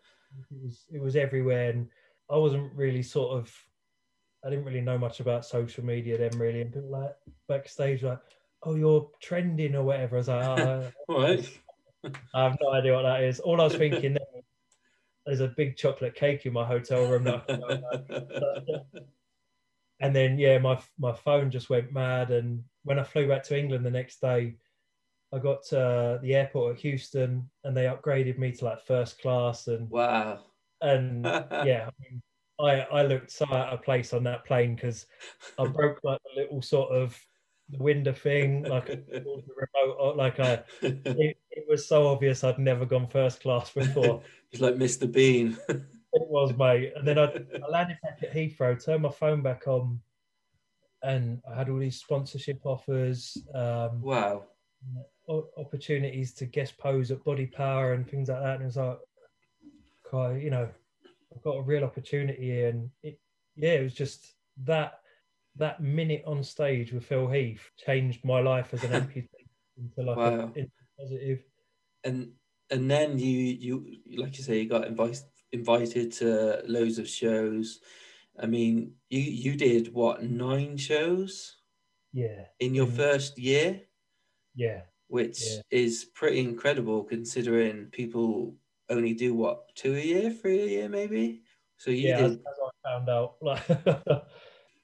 it 0.52 0.64
was 0.64 0.86
it 0.92 1.02
was 1.02 1.16
everywhere 1.16 1.70
and 1.72 1.88
i 2.30 2.36
wasn't 2.36 2.72
really 2.76 3.02
sort 3.02 3.38
of 3.38 3.52
i 4.46 4.50
didn't 4.50 4.66
really 4.66 4.82
know 4.82 4.98
much 4.98 5.20
about 5.20 5.46
social 5.46 5.84
media 5.84 6.18
then 6.18 6.38
really 6.38 6.62
and 6.62 6.74
people 6.74 6.90
like 6.90 7.16
backstage 7.48 8.04
like 8.04 8.20
oh 8.64 8.76
you're 8.76 9.10
trending 9.22 9.76
or 9.76 9.84
whatever 9.84 10.18
i 10.18 10.20
was 10.20 10.28
like 10.28 10.60
ah, 10.60 10.82
oh, 11.10 11.22
right. 11.22 11.60
i 12.36 12.44
have 12.44 12.58
no 12.62 12.72
idea 12.74 12.94
what 12.94 13.04
that 13.04 13.24
is 13.24 13.40
all 13.40 13.60
i 13.62 13.64
was 13.64 13.76
thinking 13.76 14.14
then 14.14 14.44
there's 15.26 15.42
a 15.42 15.48
big 15.48 15.76
chocolate 15.76 16.16
cake 16.16 16.46
in 16.46 16.54
my 16.54 16.66
hotel 16.66 17.06
room 17.08 17.24
that 17.24 17.44
I 17.48 17.54
can 17.54 17.60
go 17.60 19.02
and 20.00 20.16
then 20.16 20.38
yeah 20.38 20.58
my 20.58 20.80
my 20.98 21.12
phone 21.12 21.52
just 21.52 21.70
went 21.70 21.92
mad 21.92 22.32
and 22.32 22.64
when 22.84 23.00
i 23.00 23.04
flew 23.04 23.28
back 23.28 23.44
to 23.44 23.58
england 23.58 23.86
the 23.86 23.92
next 23.92 24.22
day 24.22 24.56
i 25.34 25.38
got 25.38 25.64
to 25.64 26.20
the 26.22 26.36
airport 26.36 26.76
at 26.76 26.82
houston 26.82 27.50
and 27.64 27.76
they 27.76 27.84
upgraded 27.84 28.38
me 28.38 28.52
to 28.52 28.66
like 28.66 28.86
first 28.86 29.22
class 29.22 29.68
and 29.68 29.90
wow. 29.90 30.40
and 30.82 31.26
yeah, 31.66 31.90
I, 32.60 32.66
I 32.66 32.80
I 32.92 33.04
looked 33.04 33.32
so 33.32 33.46
out 33.52 33.74
of 33.74 33.84
place 33.84 34.14
on 34.14 34.24
that 34.24 34.46
plane 34.46 34.76
because 34.76 35.06
I 35.58 35.66
broke 35.66 36.00
like 36.04 36.22
a 36.34 36.40
little 36.40 36.62
sort 36.62 36.92
of 36.92 37.20
the 37.70 37.78
window 37.78 38.14
thing, 38.14 38.64
like 38.64 38.90
a, 38.90 38.96
the 38.96 39.24
remote, 39.24 39.96
or 40.00 40.16
like 40.16 40.40
I. 40.40 40.64
It, 40.82 41.38
it 41.52 41.66
was 41.68 41.88
so 41.88 42.08
obvious 42.08 42.44
I'd 42.44 42.60
never 42.60 42.86
gone 42.86 43.08
first 43.08 43.42
class 43.42 43.72
before. 43.72 44.22
It's 44.52 44.62
like 44.62 44.76
Mr. 44.76 45.12
Bean. 45.12 45.58
it 46.14 46.28
was, 46.28 46.56
mate. 46.58 46.94
And 46.96 47.08
then 47.08 47.20
I, 47.20 47.26
I 47.26 47.70
landed 47.70 47.98
back 48.02 48.20
at 48.24 48.34
Heathrow, 48.34 48.84
turned 48.84 49.04
my 49.04 49.10
phone 49.10 49.42
back 49.42 49.68
on, 49.68 50.00
and 51.04 51.42
I 51.50 51.56
had 51.56 51.70
all 51.70 51.78
these 51.80 52.00
sponsorship 52.00 52.60
offers, 52.66 53.38
um, 53.54 54.02
wow. 54.02 54.46
opportunities 55.58 56.34
to 56.34 56.46
guest 56.46 56.78
pose 56.78 57.12
at 57.12 57.24
Body 57.24 57.46
Power 57.46 57.94
and 57.94 58.10
things 58.10 58.30
like 58.30 58.42
that. 58.42 58.56
And 58.56 58.64
it 58.64 58.66
was 58.66 58.78
like, 58.78 58.98
"Cry, 60.04 60.38
you 60.38 60.50
know, 60.50 60.68
I've 61.36 61.44
got 61.44 61.58
a 61.58 61.62
real 61.62 61.84
opportunity 61.84 62.44
here. 62.44 62.70
And 62.70 62.90
it, 63.04 63.20
yeah, 63.56 63.74
it 63.74 63.84
was 63.84 63.94
just 63.94 64.34
that 64.66 65.00
that 65.56 65.82
minute 65.82 66.24
on 66.26 66.44
stage 66.44 66.92
with 66.92 67.06
Phil 67.06 67.28
Heath 67.28 67.62
changed 67.78 68.24
my 68.24 68.40
life 68.40 68.74
as 68.74 68.84
an 68.84 68.92
amputee 68.92 69.28
into 69.78 70.02
like 70.10 70.18
Wow. 70.18 70.52
a, 70.56 70.60
into 70.60 70.72
positive. 71.00 71.44
And 72.04 72.32
and 72.72 72.90
then 72.90 73.20
you 73.20 73.30
you 73.30 74.00
like 74.18 74.38
you 74.38 74.44
say 74.44 74.60
you 74.60 74.70
got 74.70 74.88
invited 74.88 75.24
invited 75.52 76.12
to 76.14 76.64
loads 76.68 77.00
of 77.00 77.08
shows. 77.08 77.82
I 78.40 78.46
mean, 78.48 78.96
you 79.10 79.22
you 79.22 79.56
did 79.58 79.94
what 79.94 80.24
nine 80.24 80.78
shows 80.78 81.58
Yeah, 82.12 82.50
in 82.60 82.76
your 82.76 82.88
Mm. 82.88 82.96
first 82.98 83.38
year, 83.40 83.88
yeah, 84.56 84.86
which 85.08 85.40
Yeah. 85.42 85.62
is 85.72 86.06
pretty 86.06 86.40
incredible 86.40 87.04
considering 87.04 87.88
people 87.92 88.58
only 88.90 89.14
do 89.14 89.34
what 89.34 89.76
two 89.76 89.96
a 89.96 90.00
year, 90.02 90.32
three 90.32 90.62
a 90.62 90.68
year, 90.68 90.90
maybe. 90.90 91.44
So 91.78 91.92
you 91.92 92.10
yeah. 92.10 92.18
As, 92.26 92.32
as 92.34 92.40
I 92.86 92.90
found 92.90 93.10
out, 93.10 93.38
like 93.42 93.66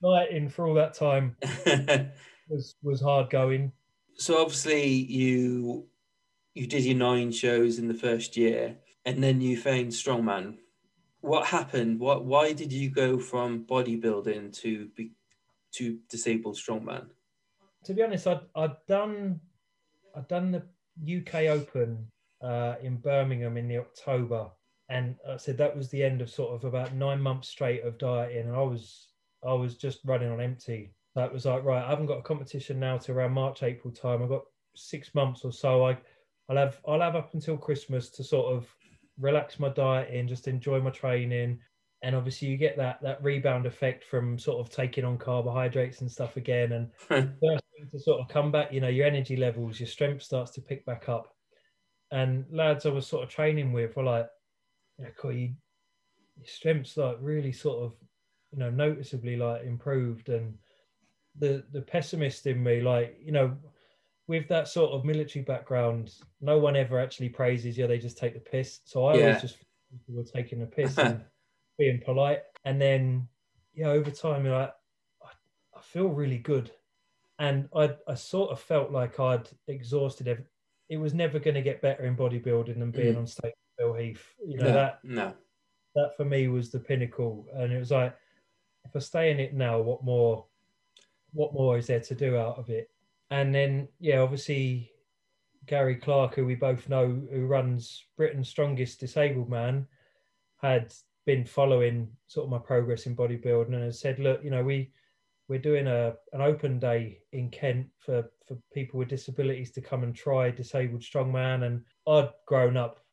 dieting 0.02 0.48
for 0.48 0.66
all 0.66 0.74
that 0.74 0.94
time 0.94 1.36
was 2.48 2.76
was 2.82 3.00
hard 3.00 3.30
going. 3.30 3.72
so 4.16 4.40
obviously 4.40 4.86
you 4.86 5.88
you 6.54 6.66
did 6.66 6.84
your 6.84 6.96
nine 6.96 7.32
shows 7.32 7.78
in 7.78 7.88
the 7.88 7.94
first 7.94 8.36
year 8.36 8.78
and 9.06 9.24
then 9.24 9.40
you 9.40 9.56
found 9.56 9.88
strongman 9.88 10.58
what 11.22 11.46
happened 11.46 11.98
what 11.98 12.26
why 12.26 12.52
did 12.52 12.70
you 12.70 12.90
go 12.90 13.18
from 13.18 13.64
bodybuilding 13.64 14.52
to 14.52 14.88
be 14.96 15.12
to 15.72 15.98
disabled 16.10 16.56
strongman 16.56 17.06
to 17.86 17.94
be 17.94 18.02
honest, 18.02 18.26
I'd, 18.26 18.40
I'd 18.56 18.76
done 18.88 19.40
I'd 20.14 20.28
done 20.28 20.50
the 20.50 21.18
UK 21.18 21.46
Open 21.46 22.06
uh, 22.42 22.74
in 22.82 22.96
Birmingham 22.96 23.56
in 23.56 23.68
the 23.68 23.78
October, 23.78 24.50
and 24.88 25.14
I 25.28 25.36
said 25.36 25.56
that 25.58 25.76
was 25.76 25.88
the 25.88 26.02
end 26.02 26.20
of 26.20 26.28
sort 26.28 26.54
of 26.54 26.64
about 26.64 26.94
nine 26.94 27.20
months 27.20 27.48
straight 27.48 27.84
of 27.84 27.96
dieting, 27.96 28.48
and 28.48 28.56
I 28.56 28.62
was 28.62 29.08
I 29.46 29.52
was 29.52 29.76
just 29.76 30.00
running 30.04 30.30
on 30.30 30.40
empty. 30.40 30.94
That 31.14 31.32
was 31.32 31.46
like 31.46 31.64
right, 31.64 31.84
I 31.84 31.88
haven't 31.88 32.06
got 32.06 32.18
a 32.18 32.22
competition 32.22 32.80
now 32.80 32.98
to 32.98 33.12
around 33.12 33.32
March 33.32 33.62
April 33.62 33.94
time. 33.94 34.22
I've 34.22 34.28
got 34.28 34.44
six 34.74 35.14
months 35.14 35.44
or 35.44 35.52
so. 35.52 35.86
I 35.86 35.96
I'll 36.48 36.56
have 36.56 36.80
I'll 36.88 37.00
have 37.00 37.14
up 37.14 37.34
until 37.34 37.56
Christmas 37.56 38.10
to 38.10 38.24
sort 38.24 38.52
of 38.52 38.66
relax 39.18 39.58
my 39.58 39.68
dieting, 39.68 40.28
just 40.28 40.48
enjoy 40.48 40.80
my 40.80 40.90
training. 40.90 41.60
And 42.02 42.14
obviously, 42.14 42.48
you 42.48 42.56
get 42.56 42.76
that 42.76 43.00
that 43.02 43.22
rebound 43.22 43.66
effect 43.66 44.04
from 44.04 44.38
sort 44.38 44.60
of 44.60 44.74
taking 44.74 45.04
on 45.04 45.18
carbohydrates 45.18 46.00
and 46.00 46.10
stuff 46.10 46.36
again, 46.36 46.72
and 46.72 46.90
first 47.08 47.32
thing 47.40 47.88
to 47.90 47.98
sort 47.98 48.20
of 48.20 48.28
come 48.28 48.52
back, 48.52 48.72
you 48.72 48.80
know, 48.80 48.88
your 48.88 49.06
energy 49.06 49.36
levels, 49.36 49.80
your 49.80 49.86
strength 49.86 50.22
starts 50.22 50.52
to 50.52 50.60
pick 50.60 50.84
back 50.84 51.08
up. 51.08 51.34
And 52.12 52.44
lads 52.50 52.86
I 52.86 52.90
was 52.90 53.06
sort 53.06 53.24
of 53.24 53.30
training 53.30 53.72
with 53.72 53.96
were 53.96 54.04
like, 54.04 54.28
yeah, 54.98 55.08
cool, 55.18 55.32
you, 55.32 55.54
your 56.36 56.46
strength's 56.46 56.96
like 56.96 57.16
really 57.20 57.52
sort 57.52 57.82
of, 57.82 57.94
you 58.52 58.58
know, 58.58 58.70
noticeably 58.70 59.36
like 59.36 59.64
improved. 59.64 60.28
And 60.28 60.58
the 61.38 61.64
the 61.72 61.82
pessimist 61.82 62.46
in 62.46 62.62
me, 62.62 62.80
like 62.80 63.18
you 63.22 63.32
know, 63.32 63.56
with 64.28 64.48
that 64.48 64.68
sort 64.68 64.92
of 64.92 65.04
military 65.04 65.44
background, 65.44 66.14
no 66.40 66.58
one 66.58 66.76
ever 66.76 66.98
actually 66.98 67.28
praises 67.28 67.78
you. 67.78 67.86
They 67.86 67.98
just 67.98 68.18
take 68.18 68.34
the 68.34 68.40
piss. 68.40 68.80
So 68.84 69.04
I 69.06 69.16
Yeah. 69.16 69.22
always 69.22 69.40
just 69.40 69.58
were 70.08 70.24
taking 70.24 70.58
the 70.60 70.66
piss 70.66 70.96
and 71.02 71.24
being 71.78 72.00
polite. 72.04 72.42
And 72.64 72.80
then, 72.80 73.28
yeah, 73.74 73.88
over 73.88 74.10
time, 74.10 74.44
you're 74.44 74.58
like, 74.58 74.74
I, 75.22 75.28
I 75.78 75.80
feel 75.80 76.08
really 76.08 76.38
good. 76.38 76.72
And 77.38 77.68
I, 77.74 77.94
I 78.08 78.14
sort 78.14 78.50
of 78.50 78.60
felt 78.60 78.90
like 78.90 79.20
I'd 79.20 79.48
exhausted 79.68 80.26
every, 80.26 80.44
it 80.88 80.96
was 80.96 81.14
never 81.14 81.38
going 81.38 81.54
to 81.54 81.62
get 81.62 81.82
better 81.82 82.04
in 82.04 82.16
bodybuilding 82.16 82.78
than 82.78 82.90
being 82.90 83.14
Mm. 83.14 83.18
on 83.18 83.26
stage 83.26 83.52
with 83.52 83.76
Phil 83.78 83.94
Heath. 83.94 84.34
You 84.44 84.56
know, 84.56 84.64
no, 84.64 84.72
that 84.72 85.04
no. 85.04 85.34
that 85.94 86.16
for 86.16 86.24
me 86.24 86.48
was 86.48 86.70
the 86.70 86.80
pinnacle. 86.80 87.46
And 87.52 87.72
it 87.72 87.78
was 87.78 87.90
like, 87.90 88.16
if 88.84 88.96
I 88.96 88.98
stay 89.00 89.30
in 89.30 89.38
it 89.40 89.54
now, 89.54 89.80
what 89.80 90.02
more 90.02 90.46
what 91.32 91.52
more 91.52 91.76
is 91.76 91.86
there 91.88 92.00
to 92.00 92.14
do 92.14 92.36
out 92.38 92.58
of 92.58 92.70
it? 92.70 92.90
And 93.30 93.54
then 93.54 93.88
yeah, 93.98 94.18
obviously 94.20 94.92
Gary 95.66 95.96
Clark, 95.96 96.34
who 96.34 96.46
we 96.46 96.54
both 96.54 96.88
know 96.88 97.06
who 97.06 97.46
runs 97.46 98.04
Britain's 98.16 98.48
strongest 98.48 99.00
disabled 99.00 99.50
man, 99.50 99.86
had 100.58 100.92
been 101.26 101.44
following 101.44 102.16
sort 102.28 102.44
of 102.44 102.50
my 102.50 102.58
progress 102.58 103.06
in 103.06 103.16
bodybuilding 103.16 103.74
and 103.74 103.82
has 103.82 103.98
said, 104.00 104.18
look, 104.18 104.42
you 104.44 104.50
know, 104.50 104.62
we 104.64 104.92
we're 105.48 105.58
doing 105.58 105.86
a 105.86 106.14
an 106.32 106.40
open 106.40 106.78
day 106.78 107.20
in 107.32 107.50
Kent 107.50 107.88
for 107.98 108.30
for 108.46 108.56
people 108.72 108.98
with 108.98 109.08
disabilities 109.08 109.72
to 109.72 109.80
come 109.80 110.02
and 110.02 110.14
try 110.14 110.50
disabled 110.50 111.02
strongman. 111.02 111.64
And 111.66 111.84
I'd 112.06 112.30
grown 112.46 112.76
up 112.76 113.04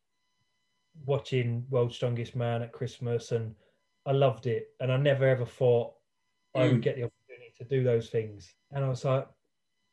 watching 1.05 1.66
World's 1.70 1.95
Strongest 1.95 2.36
Man 2.36 2.61
at 2.61 2.72
Christmas 2.72 3.32
and 3.32 3.55
I 4.05 4.11
loved 4.11 4.45
it. 4.47 4.68
And 4.80 4.91
I 4.91 4.97
never 4.97 5.28
ever 5.28 5.45
thought 5.45 5.93
I 6.55 6.66
would 6.68 6.82
Mm. 6.82 6.82
get 6.82 6.95
the 6.95 7.03
opportunity 7.03 7.51
to 7.57 7.64
do 7.66 7.84
those 7.84 8.09
things. 8.09 8.53
And 8.72 8.86
I 8.86 8.89
was 8.89 9.03
like, 9.05 9.28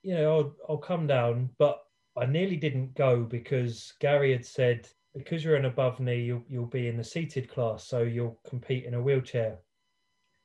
you 0.03 0.15
know, 0.15 0.33
I'll, 0.33 0.57
I'll 0.69 0.79
come 0.79 1.07
down. 1.07 1.51
But 1.59 1.83
I 2.17 2.27
nearly 2.27 2.57
didn't 2.57 2.95
go 2.95 3.23
because 3.23 3.93
Gary 4.01 4.33
had 4.33 4.45
said, 4.45 4.89
because 5.15 5.45
you're 5.45 5.57
an 5.57 5.65
above 5.65 6.01
knee, 6.01 6.23
you'll, 6.23 6.45
you'll 6.49 6.67
be 6.67 6.89
in 6.89 6.97
the 6.97 7.05
seated 7.05 7.49
class. 7.49 7.85
So 7.85 8.03
you'll 8.03 8.41
compete 8.49 8.85
in 8.85 8.95
a 8.95 9.03
wheelchair. 9.03 9.59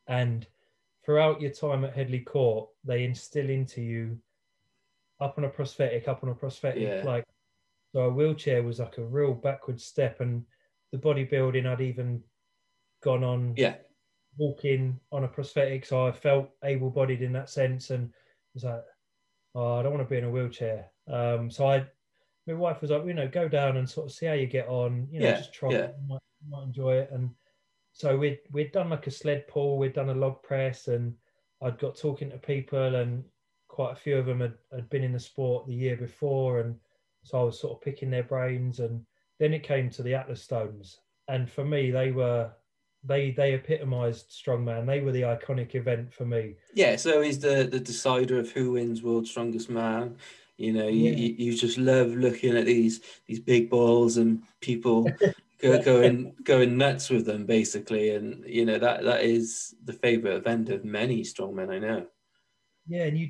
And 0.07 0.45
throughout 1.05 1.41
your 1.41 1.51
time 1.51 1.83
at 1.85 1.95
Headley 1.95 2.21
Court, 2.21 2.69
they 2.83 3.03
instill 3.03 3.49
into 3.49 3.81
you 3.81 4.19
up 5.19 5.37
on 5.37 5.45
a 5.45 5.49
prosthetic, 5.49 6.07
up 6.07 6.23
on 6.23 6.29
a 6.29 6.35
prosthetic, 6.35 6.81
Yeah. 6.81 7.01
like 7.05 7.23
so 7.93 8.01
a 8.01 8.09
wheelchair 8.09 8.61
was 8.61 8.79
like 8.79 8.97
a 8.97 9.05
real 9.05 9.33
backward 9.33 9.79
step, 9.79 10.19
and 10.19 10.45
the 10.91 10.97
bodybuilding 10.97 11.65
I'd 11.65 11.79
even 11.79 12.21
gone 13.01 13.23
on 13.23 13.53
Yeah. 13.55 13.77
walking 14.37 14.99
on 15.11 15.23
a 15.23 15.27
prosthetic, 15.27 15.85
so 15.85 16.05
I 16.05 16.11
felt 16.11 16.49
able-bodied 16.63 17.21
in 17.21 17.31
that 17.33 17.49
sense, 17.49 17.91
and 17.91 18.13
was 18.53 18.65
like, 18.65 18.83
oh, 19.55 19.79
I 19.79 19.83
don't 19.83 19.93
want 19.93 20.07
to 20.07 20.11
be 20.11 20.17
in 20.17 20.25
a 20.25 20.29
wheelchair. 20.29 20.91
Um, 21.07 21.49
so 21.49 21.67
I, 21.67 21.85
my 22.45 22.53
wife 22.53 22.81
was 22.81 22.91
like, 22.91 23.05
you 23.05 23.13
know, 23.13 23.27
go 23.27 23.47
down 23.47 23.77
and 23.77 23.89
sort 23.89 24.05
of 24.07 24.11
see 24.11 24.25
how 24.27 24.33
you 24.33 24.45
get 24.45 24.67
on, 24.67 25.07
you 25.09 25.19
know, 25.19 25.27
Yeah, 25.27 25.37
just 25.37 25.53
try, 25.53 25.71
yeah. 25.71 25.87
you 25.99 26.07
might, 26.07 26.21
you 26.43 26.51
might 26.51 26.63
enjoy 26.63 26.95
it, 26.97 27.09
and 27.11 27.29
so 27.93 28.17
we'd 28.17 28.39
we'd 28.51 28.71
done 28.71 28.89
like 28.89 29.07
a 29.07 29.11
sled 29.11 29.47
pull, 29.47 29.77
we'd 29.77 29.93
done 29.93 30.09
a 30.09 30.13
log 30.13 30.43
press, 30.43 30.87
and 30.87 31.15
I'd 31.61 31.79
got 31.79 31.95
talking 31.97 32.29
to 32.31 32.37
people, 32.37 32.95
and 32.95 33.23
quite 33.67 33.93
a 33.93 33.95
few 33.95 34.17
of 34.17 34.25
them 34.25 34.41
had, 34.41 34.55
had 34.71 34.89
been 34.89 35.03
in 35.03 35.13
the 35.13 35.19
sport 35.19 35.65
the 35.65 35.73
year 35.73 35.95
before, 35.97 36.59
and 36.59 36.75
so 37.23 37.39
I 37.39 37.43
was 37.43 37.59
sort 37.59 37.73
of 37.73 37.81
picking 37.81 38.11
their 38.11 38.23
brains, 38.23 38.79
and 38.79 39.05
then 39.39 39.53
it 39.53 39.63
came 39.63 39.89
to 39.91 40.03
the 40.03 40.13
Atlas 40.13 40.43
Stones, 40.43 40.99
and 41.27 41.49
for 41.49 41.65
me, 41.65 41.89
they 41.89 42.11
were 42.11 42.51
they 43.05 43.31
they 43.31 43.53
epitomised 43.53 44.29
strongman. 44.29 44.85
They 44.85 45.01
were 45.01 45.11
the 45.11 45.21
iconic 45.21 45.75
event 45.75 46.13
for 46.13 46.25
me. 46.25 46.55
Yeah, 46.73 46.95
so 46.95 47.21
he's 47.21 47.39
the 47.39 47.67
the 47.69 47.79
decider 47.79 48.39
of 48.39 48.51
who 48.51 48.71
wins 48.71 49.01
World's 49.01 49.31
Strongest 49.31 49.69
Man. 49.69 50.17
You 50.57 50.71
know, 50.71 50.87
you, 50.87 51.11
Yeah. 51.11 51.17
you, 51.17 51.35
you 51.37 51.57
just 51.57 51.77
love 51.77 52.11
looking 52.15 52.57
at 52.57 52.65
these 52.65 53.01
these 53.27 53.39
big 53.39 53.69
balls 53.69 54.17
and 54.17 54.41
people 54.61 55.11
go, 55.61 55.81
going 55.81 56.33
going 56.43 56.77
nuts 56.77 57.09
with 57.09 57.25
them, 57.25 57.45
basically. 57.45 58.11
And 58.15 58.43
you 58.45 58.65
know 58.65 58.79
that 58.79 59.03
that 59.03 59.23
is 59.23 59.75
the 59.83 59.93
favorite 59.93 60.35
event 60.35 60.69
of 60.69 60.85
many 60.85 61.21
strongmen 61.21 61.69
I 61.71 61.79
know. 61.79 62.07
Yeah, 62.87 63.03
and 63.05 63.17
you, 63.17 63.29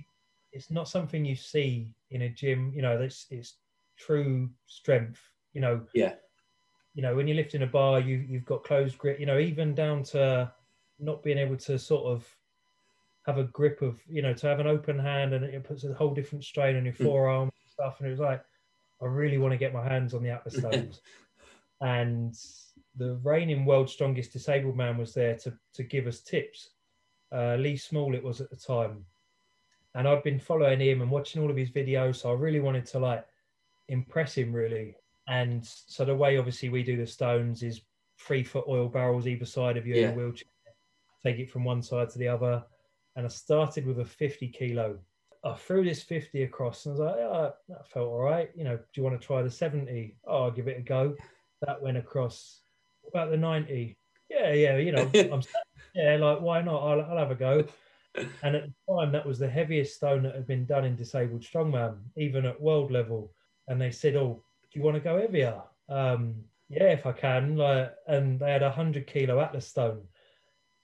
it's 0.52 0.70
not 0.70 0.88
something 0.88 1.26
you 1.26 1.36
see 1.36 1.94
in 2.12 2.24
a 2.24 2.30
gym. 2.30 2.72
You 2.76 2.82
know, 2.82 2.98
that's 3.00 3.26
it's 3.30 3.58
true 3.98 4.50
strength. 4.68 5.20
You 5.54 5.62
know, 5.62 5.82
Yeah, 5.94 6.16
you 6.96 7.02
know 7.04 7.16
when 7.16 7.28
you're 7.28 7.36
lifting 7.38 7.62
a 7.62 7.68
bar, 7.68 8.00
you 8.00 8.18
you've 8.18 8.46
got 8.46 8.64
closed 8.64 8.98
grip. 8.98 9.20
You 9.20 9.28
know, 9.28 9.38
even 9.38 9.76
down 9.76 10.02
to 10.06 10.52
not 10.98 11.22
being 11.24 11.38
able 11.38 11.58
to 11.58 11.78
sort 11.78 12.06
of 12.06 12.28
have 13.26 13.38
a 13.38 13.44
grip 13.44 13.82
of 13.82 14.02
you 14.08 14.22
know 14.22 14.34
to 14.34 14.48
have 14.48 14.60
an 14.60 14.68
open 14.68 14.98
hand, 14.98 15.34
and 15.34 15.44
it 15.44 15.64
puts 15.64 15.84
a 15.84 15.94
whole 15.94 16.14
different 16.14 16.44
strain 16.44 16.78
on 16.78 16.86
your 16.86 16.94
Mm. 16.96 17.04
forearm 17.06 17.44
and 17.44 17.70
stuff. 17.72 18.00
And 18.00 18.08
it 18.08 18.12
was 18.12 18.20
like, 18.20 18.44
I 19.02 19.06
really 19.06 19.38
want 19.38 19.52
to 19.52 19.58
get 19.58 19.74
my 19.74 19.84
hands 19.88 20.14
on 20.14 20.24
the 20.24 20.30
Atlas 20.32 20.56
stones. 20.60 21.02
and 21.82 22.34
the 22.98 23.16
reigning 23.24 23.66
world's 23.66 23.92
strongest 23.92 24.32
disabled 24.32 24.78
man 24.78 24.98
was 24.98 25.14
there 25.14 25.36
to 25.36 25.54
to 25.74 25.84
give 25.84 26.08
us 26.08 26.22
tips. 26.22 26.72
Uh, 27.32 27.56
Lee 27.56 27.76
Small 27.76 28.16
it 28.16 28.24
was 28.24 28.40
at 28.40 28.50
the 28.50 28.56
time, 28.56 29.06
and 29.96 30.08
I've 30.08 30.24
been 30.24 30.40
following 30.40 30.80
him 30.80 31.02
and 31.02 31.12
watching 31.12 31.42
all 31.42 31.50
of 31.52 31.58
his 31.58 31.72
videos. 31.72 32.18
So 32.18 32.32
I 32.32 32.36
really 32.36 32.62
wanted 32.62 32.86
to 32.88 33.00
like 33.00 33.28
impress 33.90 34.36
him 34.36 34.54
really. 34.54 34.96
And 35.28 35.66
so 35.66 36.06
the 36.06 36.16
way 36.16 36.38
obviously 36.38 36.70
we 36.70 36.84
do 36.84 36.98
the 36.98 37.08
stones 37.08 37.64
is 37.64 37.82
three 38.20 38.44
foot 38.44 38.66
oil 38.68 38.88
barrels 38.88 39.28
either 39.28 39.46
side 39.46 39.78
of 39.78 39.88
you 39.88 39.96
in 39.96 40.10
a 40.12 40.14
wheelchair. 40.14 40.48
Take 41.24 41.40
it 41.40 41.50
from 41.50 41.64
one 41.64 41.82
side 41.82 42.10
to 42.12 42.20
the 42.20 42.28
other. 42.28 42.64
And 43.16 43.26
I 43.26 43.30
started 43.30 43.86
with 43.86 44.00
a 44.00 44.06
50 44.06 44.48
kilo. 44.50 45.00
I 45.44 45.54
threw 45.56 45.84
this 45.84 46.04
50 46.04 46.44
across 46.44 46.86
and 46.86 46.94
I 46.94 46.98
was 46.98 47.00
like, 47.00 47.16
oh, 47.16 47.54
that 47.70 47.90
felt 47.90 48.08
all 48.08 48.20
right. 48.20 48.50
You 48.56 48.64
know, 48.64 48.78
do 48.78 48.84
you 48.96 49.04
want 49.04 49.20
to 49.20 49.26
try 49.26 49.42
the 49.42 49.50
70? 49.50 50.18
Oh, 50.28 50.44
I'll 50.44 50.52
give 50.52 50.68
it 50.68 50.78
a 50.78 50.82
go. 50.82 51.16
That 51.66 51.82
went 51.82 51.98
across. 51.98 52.62
What 53.02 53.10
about 53.10 53.32
the 53.32 53.38
90? 53.38 53.98
Yeah, 54.30 54.54
yeah, 54.54 54.78
you 54.78 54.92
know, 54.92 55.10
I'm 55.32 55.42
yeah, 55.94 56.18
like 56.18 56.42
why 56.42 56.62
not? 56.62 56.82
I'll, 56.82 57.02
I'll 57.02 57.18
have 57.18 57.32
a 57.32 57.36
go. 57.36 57.66
And 58.44 58.56
at 58.56 58.64
the 58.64 58.96
time, 58.96 59.12
that 59.12 59.26
was 59.26 59.40
the 59.40 59.50
heaviest 59.50 59.96
stone 59.96 60.24
that 60.24 60.36
had 60.36 60.48
been 60.48 60.66
done 60.66 60.86
in 60.86 60.96
disabled 60.96 61.42
strongman, 61.42 61.98
even 62.16 62.46
at 62.46 62.62
world 62.62 62.92
level. 62.92 63.34
And 63.68 63.82
they 63.82 63.92
said, 63.92 64.16
"Oh, 64.16 64.44
do 64.76 64.80
you 64.80 64.86
want 64.86 64.96
to 64.96 65.02
go 65.02 65.18
heavier?" 65.18 65.62
Um, 65.88 66.36
yeah, 66.68 66.92
if 66.92 67.06
I 67.06 67.14
can. 67.14 67.56
Like, 67.56 67.94
and 68.08 68.38
they 68.38 68.52
had 68.52 68.62
a 68.62 68.72
hundred 68.72 69.08
kilo 69.08 69.40
Atlas 69.40 69.68
stone. 69.68 70.02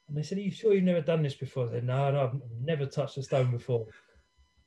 And 0.08 0.18
they 0.18 0.24
said, 0.24 0.38
"Are 0.38 0.42
you 0.42 0.52
sure 0.52 0.74
you've 0.74 0.86
never 0.86 1.02
done 1.02 1.22
this 1.22 1.36
before?" 1.36 1.68
I 1.68 1.72
said, 1.72 1.84
"No, 1.84 2.10
no, 2.10 2.24
I've 2.24 2.42
never 2.62 2.86
touched 2.86 3.18
a 3.18 3.24
stone 3.24 3.52
before." 3.52 3.86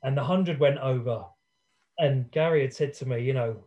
And 0.03 0.15
the 0.15 0.23
hundred 0.23 0.59
went 0.59 0.77
over. 0.77 1.25
And 1.97 2.29
Gary 2.29 2.61
had 2.61 2.73
said 2.73 2.93
to 2.95 3.07
me, 3.07 3.23
"You 3.23 3.33
know, 3.33 3.63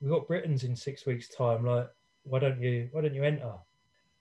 we've 0.00 0.10
got 0.10 0.28
Britain's 0.28 0.64
in 0.64 0.76
six 0.76 1.06
weeks' 1.06 1.28
time. 1.28 1.64
Like, 1.64 1.88
why 2.24 2.38
don't 2.38 2.60
you? 2.60 2.90
Why 2.92 3.00
don't 3.00 3.14
you 3.14 3.24
enter?" 3.24 3.54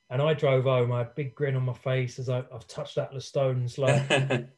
And 0.10 0.22
I 0.22 0.34
drove 0.34 0.64
home. 0.64 0.94
I 0.94 1.00
had 1.00 1.08
a 1.08 1.14
big 1.16 1.36
grin 1.36 1.58
on 1.58 1.64
my 1.64 1.74
face 1.74 2.18
as 2.18 2.30
I, 2.30 2.46
I've 2.54 2.68
touched 2.68 2.98
Atlas 2.98 3.26
stones. 3.26 3.78
Like 3.78 4.06
it, 4.10 4.50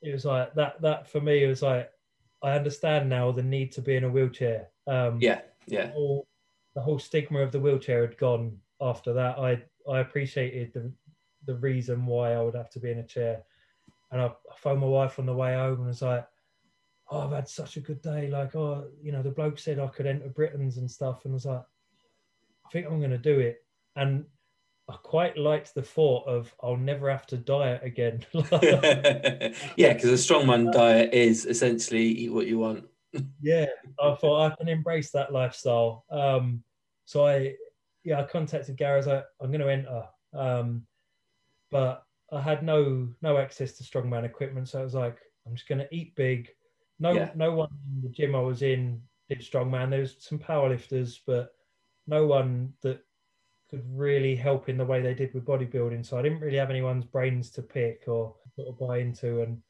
it 0.00 0.12
was 0.12 0.24
like 0.24 0.54
that. 0.54 0.80
That 0.80 1.10
for 1.10 1.20
me, 1.20 1.44
it 1.44 1.48
was 1.48 1.60
like 1.60 1.90
I 2.42 2.52
understand 2.52 3.10
now 3.10 3.32
the 3.32 3.42
need 3.42 3.72
to 3.72 3.82
be 3.82 3.96
in 3.96 4.04
a 4.04 4.08
wheelchair. 4.08 4.68
Um, 4.90 5.18
yeah, 5.20 5.42
yeah, 5.66 5.86
the 5.86 5.92
whole, 5.92 6.28
the 6.74 6.80
whole 6.80 6.98
stigma 6.98 7.38
of 7.40 7.52
the 7.52 7.60
wheelchair 7.60 8.00
had 8.00 8.18
gone 8.18 8.58
after 8.80 9.12
that. 9.12 9.38
I 9.38 9.62
I 9.88 10.00
appreciated 10.00 10.72
the 10.72 10.92
the 11.46 11.54
reason 11.54 12.06
why 12.06 12.32
I 12.32 12.42
would 12.42 12.56
have 12.56 12.70
to 12.70 12.80
be 12.80 12.90
in 12.90 12.98
a 12.98 13.06
chair, 13.06 13.42
and 14.10 14.20
I, 14.20 14.26
I 14.26 14.56
phoned 14.56 14.80
my 14.80 14.86
wife 14.88 15.18
on 15.18 15.26
the 15.26 15.34
way 15.34 15.54
home 15.54 15.78
and 15.78 15.86
was 15.86 16.02
like, 16.02 16.26
"Oh, 17.08 17.20
I've 17.20 17.32
had 17.32 17.48
such 17.48 17.76
a 17.76 17.80
good 17.80 18.02
day. 18.02 18.28
Like, 18.28 18.56
oh, 18.56 18.88
you 19.00 19.12
know, 19.12 19.22
the 19.22 19.30
bloke 19.30 19.60
said 19.60 19.78
I 19.78 19.86
could 19.86 20.06
enter 20.06 20.28
Britain's 20.28 20.76
and 20.76 20.90
stuff, 20.90 21.24
and 21.24 21.32
I 21.32 21.34
was 21.34 21.46
like, 21.46 21.62
I 22.66 22.70
think 22.72 22.86
I'm 22.86 22.98
going 22.98 23.10
to 23.10 23.18
do 23.18 23.38
it." 23.38 23.64
And 23.94 24.24
I 24.88 24.96
quite 24.96 25.38
liked 25.38 25.72
the 25.74 25.82
thought 25.82 26.26
of 26.26 26.52
I'll 26.60 26.76
never 26.76 27.08
have 27.08 27.26
to 27.28 27.36
diet 27.36 27.82
again. 27.84 28.26
yeah, 28.34 29.92
because 29.92 30.10
a 30.10 30.14
strongman 30.14 30.72
diet 30.72 31.14
is 31.14 31.46
essentially 31.46 32.02
eat 32.02 32.32
what 32.32 32.48
you 32.48 32.58
want. 32.58 32.89
Yeah, 33.40 33.66
I 34.00 34.14
thought 34.14 34.52
I 34.52 34.56
can 34.56 34.68
embrace 34.68 35.10
that 35.12 35.32
lifestyle. 35.32 36.04
Um, 36.10 36.62
so 37.04 37.26
I, 37.26 37.54
yeah, 38.04 38.20
I 38.20 38.24
contacted 38.24 38.76
Gary. 38.76 38.94
I 38.94 38.96
was 38.96 39.06
like, 39.06 39.24
I'm 39.40 39.50
going 39.50 39.60
to 39.60 39.72
enter, 39.72 40.02
um, 40.34 40.86
but 41.70 42.04
I 42.32 42.40
had 42.40 42.62
no 42.62 43.08
no 43.22 43.38
access 43.38 43.72
to 43.72 43.84
strongman 43.84 44.24
equipment. 44.24 44.68
So 44.68 44.80
I 44.80 44.84
was 44.84 44.94
like, 44.94 45.18
I'm 45.46 45.54
just 45.54 45.68
going 45.68 45.80
to 45.80 45.94
eat 45.94 46.14
big. 46.14 46.48
No, 46.98 47.12
Yeah. 47.12 47.30
no 47.34 47.52
one 47.52 47.70
in 47.96 48.02
the 48.02 48.08
gym 48.08 48.34
I 48.34 48.40
was 48.40 48.62
in 48.62 49.02
did 49.28 49.40
strongman. 49.40 49.90
There 49.90 50.00
was 50.00 50.16
some 50.18 50.38
powerlifters, 50.38 51.18
but 51.26 51.52
no 52.06 52.26
one 52.26 52.72
that 52.82 53.00
could 53.70 53.82
really 53.86 54.34
help 54.34 54.68
in 54.68 54.76
the 54.76 54.84
way 54.84 55.00
they 55.00 55.14
did 55.14 55.32
with 55.32 55.44
bodybuilding. 55.46 56.04
So 56.04 56.18
I 56.18 56.22
didn't 56.22 56.40
really 56.40 56.58
have 56.58 56.70
anyone's 56.70 57.04
brains 57.04 57.50
to 57.52 57.62
pick 57.62 58.04
or 58.08 58.34
sort 58.56 58.68
of 58.68 58.78
buy 58.78 58.98
into. 58.98 59.42
And 59.42 59.62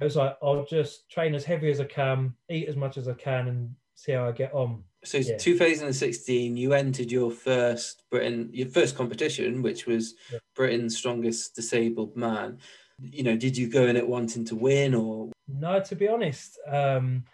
it 0.00 0.04
was 0.04 0.16
like, 0.16 0.36
I'll 0.42 0.64
just 0.64 1.10
train 1.10 1.34
as 1.34 1.44
heavy 1.44 1.70
as 1.70 1.80
I 1.80 1.84
can, 1.84 2.34
eat 2.48 2.68
as 2.68 2.76
much 2.76 2.96
as 2.96 3.06
I 3.08 3.12
can, 3.14 3.48
and 3.48 3.74
see 3.94 4.12
how 4.12 4.26
I 4.26 4.32
get 4.32 4.52
on. 4.54 4.82
So 5.04 5.18
Yeah. 5.18 5.36
2016, 5.36 6.56
you 6.56 6.72
entered 6.72 7.10
your 7.10 7.30
first 7.30 8.04
Britain, 8.10 8.50
your 8.52 8.68
first 8.68 8.96
competition, 8.96 9.62
which 9.62 9.86
was 9.86 10.14
Yeah. 10.32 10.38
Britain's 10.54 10.96
strongest 10.96 11.54
disabled 11.54 12.16
man. 12.16 12.58
You 12.98 13.22
know, 13.22 13.36
did 13.36 13.56
you 13.56 13.68
go 13.68 13.86
in 13.86 13.96
it 13.96 14.06
wanting 14.08 14.44
to 14.46 14.56
win 14.56 14.94
or? 14.94 15.30
No, 15.48 15.80
to 15.80 15.96
be 15.96 16.08
honest, 16.08 16.58
um, 16.66 17.24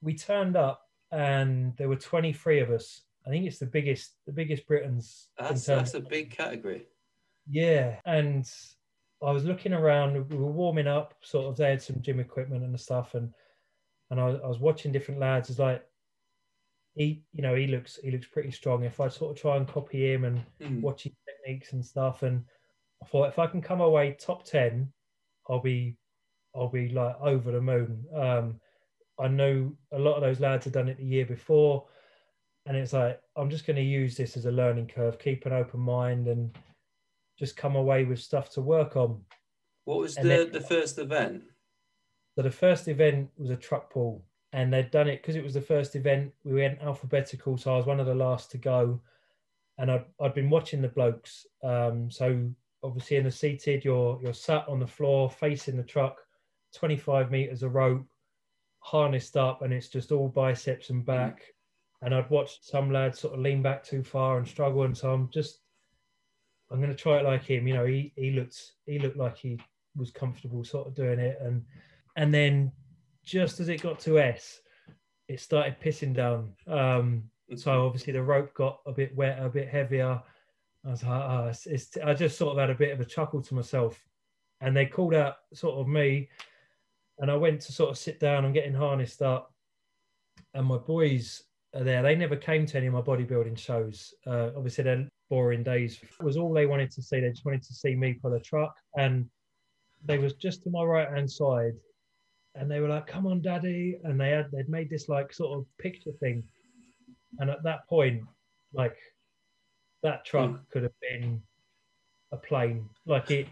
we 0.00 0.14
turned 0.14 0.56
up 0.56 0.82
and 1.12 1.76
there 1.76 1.88
were 1.88 1.96
23 1.96 2.60
of 2.60 2.70
us. 2.70 3.02
I 3.26 3.30
think 3.30 3.46
it's 3.46 3.58
the 3.58 3.66
biggest, 3.66 4.14
the 4.26 4.32
biggest 4.32 4.66
Britain's. 4.66 5.28
That's 5.38 5.64
that's 5.66 5.94
a 5.94 6.00
big 6.00 6.30
category. 6.30 6.86
Yeah, 7.48 8.00
and 8.04 8.48
I 9.22 9.30
was 9.30 9.44
looking 9.44 9.72
around. 9.72 10.28
We 10.30 10.36
were 10.36 10.50
warming 10.50 10.86
up, 10.86 11.14
sort 11.22 11.46
of. 11.46 11.56
They 11.56 11.70
had 11.70 11.82
some 11.82 12.00
gym 12.02 12.20
equipment 12.20 12.64
and 12.64 12.78
stuff, 12.78 13.14
and 13.14 13.32
and 14.10 14.20
I, 14.20 14.26
was- 14.26 14.40
I 14.44 14.46
was 14.46 14.58
watching 14.58 14.92
different 14.92 15.20
lads. 15.20 15.50
It's 15.50 15.58
like 15.58 15.84
he, 16.94 17.22
you 17.32 17.42
know, 17.42 17.54
he 17.54 17.66
looks 17.66 17.96
he 18.02 18.10
looks 18.10 18.26
pretty 18.26 18.50
strong. 18.50 18.84
If 18.84 19.00
I 19.00 19.08
sort 19.08 19.36
of 19.36 19.40
try 19.40 19.56
and 19.56 19.66
copy 19.68 20.12
him 20.12 20.24
and 20.24 20.42
Mm. 20.60 20.80
watch 20.82 21.02
his 21.04 21.12
techniques 21.28 21.72
and 21.72 21.84
stuff, 21.84 22.22
and 22.22 22.44
I 23.02 23.06
thought 23.06 23.28
if 23.28 23.38
I 23.38 23.46
can 23.46 23.60
come 23.60 23.80
away 23.80 24.12
top 24.18 24.44
ten, 24.44 24.92
I'll 25.48 25.60
be 25.60 25.96
I'll 26.54 26.68
be 26.68 26.88
like 26.88 27.16
over 27.20 27.52
the 27.52 27.60
moon. 27.60 28.04
Um, 28.14 28.60
I 29.18 29.28
know 29.28 29.74
a 29.92 29.98
lot 29.98 30.16
of 30.16 30.22
those 30.22 30.40
lads 30.40 30.64
had 30.64 30.74
done 30.74 30.88
it 30.88 30.98
the 30.98 31.04
year 31.04 31.26
before, 31.26 31.86
and 32.66 32.76
it's 32.76 32.92
like 32.92 33.20
I'm 33.36 33.50
just 33.50 33.66
going 33.66 33.76
to 33.76 33.82
use 33.82 34.16
this 34.16 34.36
as 34.36 34.46
a 34.46 34.50
learning 34.52 34.88
curve, 34.88 35.18
keep 35.18 35.44
an 35.46 35.52
open 35.52 35.80
mind, 35.80 36.28
and 36.28 36.56
just 37.38 37.56
come 37.56 37.76
away 37.76 38.04
with 38.04 38.18
stuff 38.18 38.50
to 38.50 38.60
work 38.60 38.96
on. 38.96 39.20
What 39.84 39.98
was 39.98 40.16
And 40.16 40.28
the 40.28 40.36
then- 40.36 40.52
the 40.52 40.60
first 40.60 40.98
event? 40.98 41.44
So 42.34 42.42
the 42.42 42.50
first 42.50 42.88
event 42.88 43.30
was 43.38 43.50
a 43.50 43.56
truck 43.56 43.90
pull, 43.90 44.24
and 44.52 44.72
they'd 44.72 44.90
done 44.90 45.08
it 45.08 45.22
because 45.22 45.36
it 45.36 45.44
was 45.44 45.54
the 45.54 45.60
first 45.60 45.96
event. 45.96 46.32
We 46.44 46.54
went 46.54 46.82
alphabetical, 46.82 47.56
so 47.56 47.72
I 47.72 47.76
was 47.78 47.86
one 47.86 48.00
of 48.00 48.06
the 48.06 48.14
last 48.14 48.50
to 48.50 48.58
go, 48.58 49.00
and 49.78 49.90
I'd, 49.90 50.04
I'd 50.20 50.34
been 50.34 50.50
watching 50.50 50.82
the 50.82 50.88
blokes. 50.88 51.46
Um, 51.62 52.10
so 52.10 52.50
obviously 52.82 53.16
in 53.16 53.24
the 53.24 53.30
seated, 53.30 53.84
you're 53.84 54.20
you're 54.22 54.34
sat 54.34 54.68
on 54.68 54.80
the 54.80 54.86
floor 54.86 55.30
facing 55.30 55.76
the 55.78 55.82
truck, 55.82 56.18
25 56.74 57.30
meters 57.30 57.62
of 57.62 57.74
rope, 57.74 58.06
harnessed 58.80 59.36
up, 59.38 59.62
and 59.62 59.72
it's 59.72 59.88
just 59.88 60.12
all 60.12 60.28
biceps 60.28 60.90
and 60.90 61.06
back. 61.06 61.42
And 62.02 62.14
I'd 62.14 62.28
watched 62.28 62.64
some 62.66 62.92
lads 62.92 63.18
sort 63.20 63.32
of 63.34 63.40
lean 63.40 63.62
back 63.62 63.82
too 63.82 64.02
far 64.02 64.36
and 64.36 64.46
struggle, 64.46 64.82
and 64.82 64.96
so 64.96 65.10
I'm 65.12 65.30
just 65.30 65.60
I'm 66.70 66.78
going 66.78 66.90
to 66.90 66.96
try 66.96 67.18
it 67.18 67.24
like 67.24 67.44
him. 67.44 67.66
You 67.66 67.74
know, 67.74 67.86
he 67.86 68.12
he 68.16 68.32
looked 68.32 68.72
he 68.86 68.98
looked 68.98 69.16
like 69.16 69.36
he 69.36 69.60
was 69.94 70.10
comfortable 70.10 70.64
sort 70.64 70.86
of 70.86 70.94
doing 70.94 71.18
it, 71.18 71.38
and 71.40 71.64
and 72.16 72.32
then 72.32 72.72
just 73.24 73.60
as 73.60 73.68
it 73.68 73.82
got 73.82 73.98
to 74.00 74.18
S, 74.18 74.60
it 75.28 75.40
started 75.40 75.80
pissing 75.80 76.14
down. 76.14 76.52
Um, 76.66 77.24
so 77.54 77.86
obviously 77.86 78.12
the 78.12 78.22
rope 78.22 78.54
got 78.54 78.80
a 78.86 78.92
bit 78.92 79.14
wet, 79.16 79.38
a 79.40 79.48
bit 79.48 79.68
heavier. 79.68 80.20
I 80.84 80.90
was 80.90 81.02
like, 81.02 81.22
oh, 81.22 81.46
it's, 81.48 81.66
it's, 81.66 81.96
I 82.04 82.14
just 82.14 82.38
sort 82.38 82.52
of 82.52 82.60
had 82.60 82.70
a 82.70 82.74
bit 82.74 82.92
of 82.92 83.00
a 83.00 83.04
chuckle 83.04 83.42
to 83.42 83.54
myself. 83.54 84.00
And 84.60 84.76
they 84.76 84.86
called 84.86 85.14
out 85.14 85.36
sort 85.52 85.78
of 85.78 85.88
me, 85.88 86.28
and 87.18 87.30
I 87.30 87.36
went 87.36 87.60
to 87.62 87.72
sort 87.72 87.90
of 87.90 87.98
sit 87.98 88.20
down 88.20 88.44
and 88.44 88.54
getting 88.54 88.72
harnessed 88.72 89.20
up. 89.20 89.52
And 90.54 90.66
my 90.66 90.78
boys 90.78 91.42
there. 91.84 92.02
They 92.02 92.14
never 92.14 92.36
came 92.36 92.66
to 92.66 92.76
any 92.76 92.86
of 92.86 92.92
my 92.92 93.00
bodybuilding 93.00 93.58
shows. 93.58 94.14
Uh, 94.26 94.50
obviously, 94.56 94.84
they're 94.84 95.08
boring 95.28 95.62
days. 95.62 95.98
It 96.02 96.22
was 96.22 96.36
all 96.36 96.52
they 96.52 96.66
wanted 96.66 96.90
to 96.92 97.02
see. 97.02 97.20
They 97.20 97.30
just 97.30 97.44
wanted 97.44 97.62
to 97.62 97.74
see 97.74 97.94
me 97.94 98.14
pull 98.14 98.34
a 98.34 98.40
truck, 98.40 98.74
and 98.96 99.28
they 100.04 100.18
was 100.18 100.34
just 100.34 100.62
to 100.62 100.70
my 100.70 100.82
right 100.84 101.08
hand 101.08 101.30
side, 101.30 101.74
and 102.54 102.70
they 102.70 102.80
were 102.80 102.88
like, 102.88 103.06
"Come 103.06 103.26
on, 103.26 103.42
daddy!" 103.42 103.98
And 104.04 104.20
they 104.20 104.30
had 104.30 104.50
they'd 104.52 104.68
made 104.68 104.90
this 104.90 105.08
like 105.08 105.32
sort 105.32 105.58
of 105.58 105.66
picture 105.78 106.12
thing, 106.20 106.44
and 107.38 107.50
at 107.50 107.62
that 107.64 107.88
point, 107.88 108.22
like 108.72 108.96
that 110.02 110.24
truck 110.24 110.68
could 110.70 110.82
have 110.82 111.00
been 111.00 111.42
a 112.32 112.36
plane. 112.36 112.88
Like 113.06 113.30
it, 113.30 113.48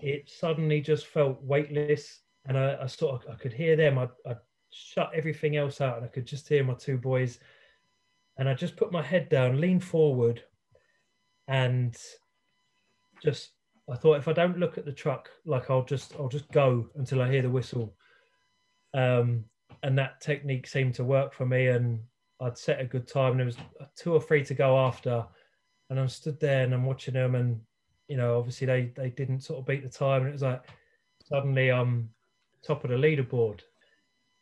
it 0.00 0.28
suddenly 0.28 0.80
just 0.80 1.06
felt 1.06 1.42
weightless, 1.42 2.20
and 2.46 2.58
I, 2.58 2.78
I 2.82 2.86
sort 2.86 3.24
of 3.24 3.30
I 3.32 3.36
could 3.36 3.52
hear 3.52 3.76
them. 3.76 3.98
I 3.98 4.08
I 4.26 4.34
shut 4.70 5.10
everything 5.14 5.56
else 5.56 5.80
out, 5.80 5.96
and 5.96 6.04
I 6.04 6.08
could 6.08 6.26
just 6.26 6.48
hear 6.48 6.64
my 6.64 6.74
two 6.74 6.96
boys, 6.98 7.38
and 8.38 8.48
I 8.48 8.54
just 8.54 8.76
put 8.76 8.92
my 8.92 9.02
head 9.02 9.28
down, 9.28 9.60
leaned 9.60 9.84
forward, 9.84 10.42
and 11.48 11.96
just 13.22 13.50
I 13.90 13.96
thought 13.96 14.18
if 14.18 14.28
I 14.28 14.32
don't 14.32 14.58
look 14.58 14.78
at 14.78 14.84
the 14.84 14.92
truck, 14.92 15.28
like 15.44 15.70
I'll 15.70 15.84
just 15.84 16.14
I'll 16.16 16.28
just 16.28 16.50
go 16.52 16.88
until 16.94 17.22
I 17.22 17.30
hear 17.30 17.42
the 17.42 17.50
whistle. 17.50 17.94
Um, 18.94 19.44
and 19.82 19.96
that 19.98 20.20
technique 20.20 20.66
seemed 20.66 20.94
to 20.94 21.04
work 21.04 21.32
for 21.32 21.46
me, 21.46 21.68
and 21.68 22.00
I'd 22.40 22.58
set 22.58 22.80
a 22.80 22.84
good 22.84 23.08
time. 23.08 23.32
And 23.32 23.40
there 23.40 23.46
was 23.46 23.56
two 23.96 24.12
or 24.12 24.20
three 24.20 24.44
to 24.44 24.54
go 24.54 24.78
after, 24.78 25.26
and 25.88 25.98
I'm 25.98 26.08
stood 26.08 26.38
there 26.40 26.64
and 26.64 26.72
I'm 26.72 26.84
watching 26.84 27.14
them, 27.14 27.34
and 27.34 27.60
you 28.08 28.16
know, 28.16 28.38
obviously 28.38 28.66
they 28.66 28.92
they 28.96 29.10
didn't 29.10 29.40
sort 29.40 29.60
of 29.60 29.66
beat 29.66 29.82
the 29.82 29.88
time, 29.88 30.22
and 30.22 30.30
it 30.30 30.32
was 30.32 30.42
like 30.42 30.62
suddenly 31.24 31.70
I'm 31.70 32.10
top 32.62 32.84
of 32.84 32.90
the 32.90 32.96
leaderboard, 32.96 33.60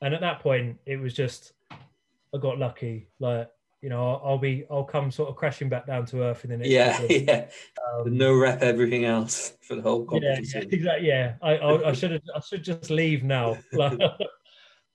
and 0.01 0.15
at 0.15 0.21
that 0.21 0.41
point 0.41 0.79
it 0.87 0.97
was 0.97 1.15
just 1.15 1.53
I 1.71 2.39
got 2.39 2.59
lucky, 2.59 3.09
like. 3.21 3.51
You 3.81 3.91
know, 3.91 4.05
I'll, 4.05 4.31
I'll 4.31 4.39
be, 4.39 4.67
I'll 4.69 4.83
come 4.83 5.09
sort 5.13 5.29
of 5.29 5.37
crashing 5.37 5.69
back 5.69 5.87
down 5.87 6.05
to 6.07 6.25
earth 6.25 6.43
in 6.43 6.51
the 6.51 6.57
next. 6.57 6.69
Yeah, 6.69 7.01
yeah. 7.09 7.49
um, 8.01 8.19
no 8.19 8.35
rep 8.35 8.61
everything 8.61 9.05
else 9.05 9.53
for 9.61 9.77
the 9.77 9.83
whole 9.83 10.05
yeah, 10.15 10.41
yeah, 10.43 10.59
exactly. 10.63 11.07
Yeah, 11.07 11.35
I, 11.41 11.59
I, 11.59 11.91
I 11.91 11.93
should 11.93 12.11
have. 12.11 12.23
I 12.35 12.41
should 12.41 12.65
just 12.65 12.91
leave 12.91 13.23
now. 13.23 13.57
Like- 13.73 14.01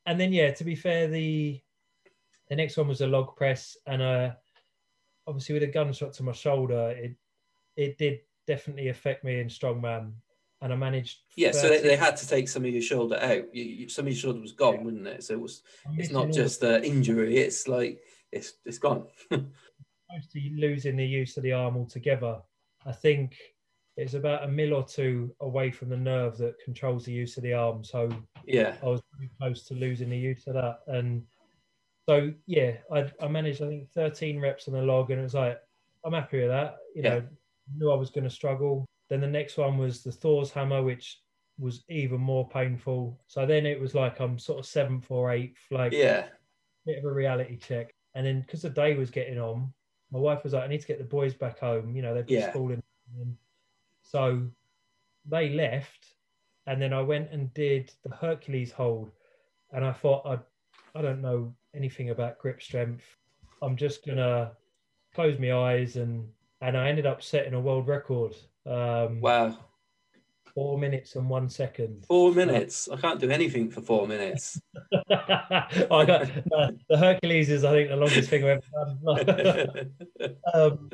and 0.06 0.20
then, 0.20 0.34
yeah, 0.34 0.52
to 0.52 0.66
be 0.66 0.76
fair, 0.76 1.08
the 1.08 1.62
the 2.50 2.58
next 2.58 2.76
one 2.76 2.90
was 2.90 3.00
a 3.00 3.08
log 3.08 3.38
press, 3.38 3.78
and 3.88 4.02
uh, 4.02 4.32
obviously 5.28 5.54
with 5.54 5.64
a 5.64 5.68
gunshot 5.68 6.12
to 6.16 6.24
my 6.24 6.34
shoulder, 6.34 6.90
it 6.90 7.16
it 7.78 7.98
did 7.98 8.20
definitely 8.46 8.90
affect 8.90 9.24
me 9.24 9.40
in 9.40 9.48
strongman, 9.48 10.12
and 10.64 10.72
I 10.72 10.76
managed. 10.78 11.20
Yeah, 11.36 11.52
so 11.52 11.68
they, 11.68 11.82
they 11.82 11.98
had 11.98 12.16
to 12.18 12.28
take 12.28 12.48
some 12.48 12.64
of 12.64 12.72
your 12.72 12.82
shoulder 12.82 13.18
out. 13.18 13.54
You, 13.54 13.64
you, 13.64 13.90
some 13.90 14.08
of 14.08 14.14
your 14.14 14.20
shoulder 14.20 14.40
was 14.40 14.54
gone, 14.54 14.76
Yeah. 14.76 14.84
wasn't 14.84 15.08
it? 15.08 15.24
So 15.24 15.34
it 15.34 15.42
was. 15.42 15.62
I'm 15.86 16.00
It's 16.00 16.12
not 16.12 16.32
just 16.32 16.64
an 16.64 16.84
injury. 16.84 17.38
It's 17.38 17.68
like 17.68 18.00
it's 18.32 18.54
it's 18.66 18.78
gone. 18.78 19.06
to 19.30 20.50
losing 20.56 20.96
the 20.96 21.06
use 21.06 21.38
of 21.38 21.44
the 21.44 21.52
arm 21.52 21.76
altogether. 21.76 22.38
I 22.86 22.94
think 22.94 23.36
it's 23.98 24.14
about 24.14 24.44
a 24.44 24.48
mil 24.48 24.74
or 24.74 24.86
two 24.86 25.36
away 25.42 25.70
from 25.70 25.90
the 25.90 25.98
nerve 25.98 26.38
that 26.38 26.56
controls 26.64 27.06
the 27.06 27.12
use 27.12 27.36
of 27.38 27.44
the 27.44 27.54
arm. 27.54 27.84
So 27.84 28.10
yeah, 28.46 28.76
I 28.82 28.86
was 28.86 29.02
very 29.18 29.30
close 29.38 29.66
to 29.66 29.74
losing 29.74 30.10
the 30.10 30.18
use 30.18 30.48
of 30.48 30.54
that. 30.54 30.80
And 30.88 31.24
so, 32.08 32.32
yeah, 32.48 32.74
I, 32.92 33.12
I 33.22 33.28
managed, 33.28 33.62
I 33.62 33.68
think, 33.68 33.92
13 33.92 34.40
reps 34.40 34.68
on 34.68 34.74
the 34.74 34.82
log, 34.82 35.12
and 35.12 35.20
it 35.20 35.24
was 35.24 35.34
like, 35.34 35.60
I'm 36.06 36.14
happy 36.14 36.42
with 36.42 36.50
that. 36.50 36.76
You 36.96 37.04
know, 37.04 37.24
knew 37.76 37.92
I 37.92 37.96
was 37.96 38.10
going 38.10 38.26
to 38.26 38.30
struggle. 38.30 38.86
Then 39.10 39.22
the 39.22 39.28
next 39.28 39.58
one 39.58 39.78
was 39.78 40.04
the 40.04 40.12
Thor's 40.12 40.52
hammer, 40.52 40.82
which 40.82 41.20
was 41.60 41.84
even 41.90 42.20
more 42.20 42.48
painful. 42.50 43.20
So 43.28 43.46
then 43.46 43.66
it 43.66 43.80
was 43.80 43.94
like 43.94 44.20
I'm 44.20 44.40
sort 44.40 44.60
of 44.60 44.66
seventh 44.66 45.10
or 45.10 45.32
eighth, 45.32 45.60
like 45.70 45.94
yeah, 45.94 46.26
bit 46.86 46.98
of 46.98 47.06
a 47.06 47.14
reality 47.14 47.58
check. 47.58 47.94
And 48.16 48.26
then 48.26 48.42
because 48.42 48.62
the 48.62 48.70
day 48.70 48.96
was 48.96 49.12
getting 49.12 49.40
on, 49.40 49.74
my 50.12 50.20
wife 50.20 50.44
was 50.44 50.54
like, 50.54 50.64
I 50.64 50.68
need 50.68 50.82
to 50.82 50.88
get 50.88 51.00
the 51.00 51.04
boys 51.04 51.34
back 51.34 51.60
home. 51.60 51.96
You 51.96 52.02
know, 52.02 52.14
they've 52.14 52.26
been 52.26 52.40
Yeah. 52.40 52.50
school 52.50 52.72
in. 52.72 52.82
And 53.20 53.36
so 54.04 54.48
they 55.26 55.50
left. 55.50 56.16
And 56.66 56.82
then 56.82 56.94
I 56.94 57.02
went 57.02 57.32
and 57.32 57.54
did 57.54 57.92
the 58.04 58.16
Hercules 58.16 58.72
hold. 58.72 59.12
And 59.72 59.84
I 59.84 59.92
thought, 59.92 60.26
I, 60.26 60.40
I 60.98 61.02
don't 61.02 61.22
know 61.22 61.54
anything 61.76 62.12
about 62.12 62.38
grip 62.38 62.62
strength. 62.62 63.04
I'm 63.62 63.76
just 63.76 64.06
going 64.06 64.18
to 64.18 64.52
close 65.14 65.40
my 65.40 65.52
eyes. 65.52 65.96
And, 65.98 66.30
and 66.64 66.78
I 66.78 66.88
ended 66.88 67.06
up 67.06 67.22
setting 67.22 67.54
a 67.54 67.60
world 67.60 67.88
record. 67.88 68.36
Um, 68.66 69.20
wow. 69.20 69.58
Four 70.56 70.80
minutes 70.80 71.16
and 71.16 71.30
one 71.30 71.50
second. 71.50 72.06
Four 72.08 72.32
minutes. 72.32 72.88
I 72.88 72.96
can't 72.96 73.20
do 73.20 73.30
anything 73.30 73.70
for 73.70 73.82
four 73.82 74.08
minutes. 74.08 74.62
I 75.12 75.68
got 75.90 76.30
no, 76.50 76.72
the 76.90 76.98
Hercules 76.98 77.50
is 77.50 77.66
I 77.66 77.72
think 77.72 77.90
the 77.90 77.96
longest 77.98 78.30
thing 78.30 78.46
I've 78.46 78.62
ever 79.06 79.24
done. 79.26 79.92
um, 80.54 80.90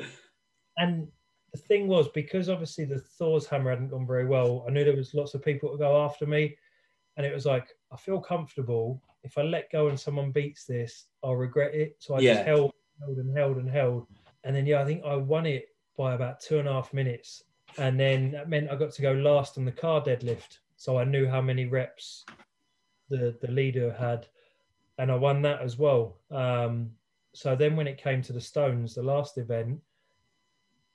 and 0.78 1.08
the 1.52 1.58
thing 1.58 1.86
was 1.86 2.08
because 2.08 2.48
obviously 2.48 2.84
the 2.84 2.98
Thor's 2.98 3.46
hammer 3.46 3.70
hadn't 3.70 3.90
gone 3.90 4.06
very 4.06 4.26
well. 4.26 4.64
I 4.66 4.72
knew 4.72 4.84
there 4.84 4.96
was 4.96 5.14
lots 5.14 5.34
of 5.34 5.44
people 5.44 5.70
to 5.70 5.78
go 5.78 6.04
after 6.04 6.26
me, 6.26 6.56
and 7.16 7.24
it 7.24 7.34
was 7.34 7.46
like 7.46 7.68
I 7.92 7.96
feel 7.96 8.20
comfortable. 8.20 9.00
If 9.22 9.36
I 9.36 9.42
let 9.42 9.70
go 9.70 9.88
and 9.88 10.00
someone 10.00 10.32
beats 10.32 10.64
this, 10.64 11.06
I'll 11.22 11.36
regret 11.36 11.74
it. 11.74 11.96
So 11.98 12.14
I 12.14 12.20
Yeah. 12.20 12.34
just 12.34 12.46
held, 12.46 12.72
held 12.98 13.18
and 13.18 13.36
held 13.36 13.56
and 13.58 13.68
held, 13.68 14.06
and 14.44 14.54
then 14.54 14.66
yeah, 14.66 14.80
I 14.80 14.84
think 14.84 15.04
I 15.04 15.16
won 15.16 15.46
it 15.46 15.68
by 15.96 16.14
about 16.14 16.40
two 16.40 16.58
and 16.58 16.68
a 16.68 16.72
half 16.72 16.92
minutes, 16.92 17.44
and 17.78 17.98
then 17.98 18.32
that 18.32 18.48
meant 18.48 18.70
I 18.70 18.76
got 18.76 18.92
to 18.92 19.02
go 19.02 19.12
last 19.12 19.58
on 19.58 19.64
the 19.64 19.72
car 19.72 20.00
deadlift. 20.00 20.58
So 20.76 20.98
I 20.98 21.04
knew 21.04 21.28
how 21.28 21.40
many 21.40 21.66
reps 21.66 22.24
the 23.08 23.36
the 23.40 23.50
leader 23.50 23.92
had, 23.92 24.26
and 24.98 25.10
I 25.10 25.16
won 25.16 25.42
that 25.42 25.60
as 25.60 25.78
well. 25.78 26.16
Um, 26.30 26.90
so 27.32 27.54
then 27.54 27.76
when 27.76 27.86
it 27.86 28.02
came 28.02 28.22
to 28.22 28.32
the 28.32 28.40
stones, 28.40 28.94
the 28.94 29.02
last 29.02 29.38
event, 29.38 29.80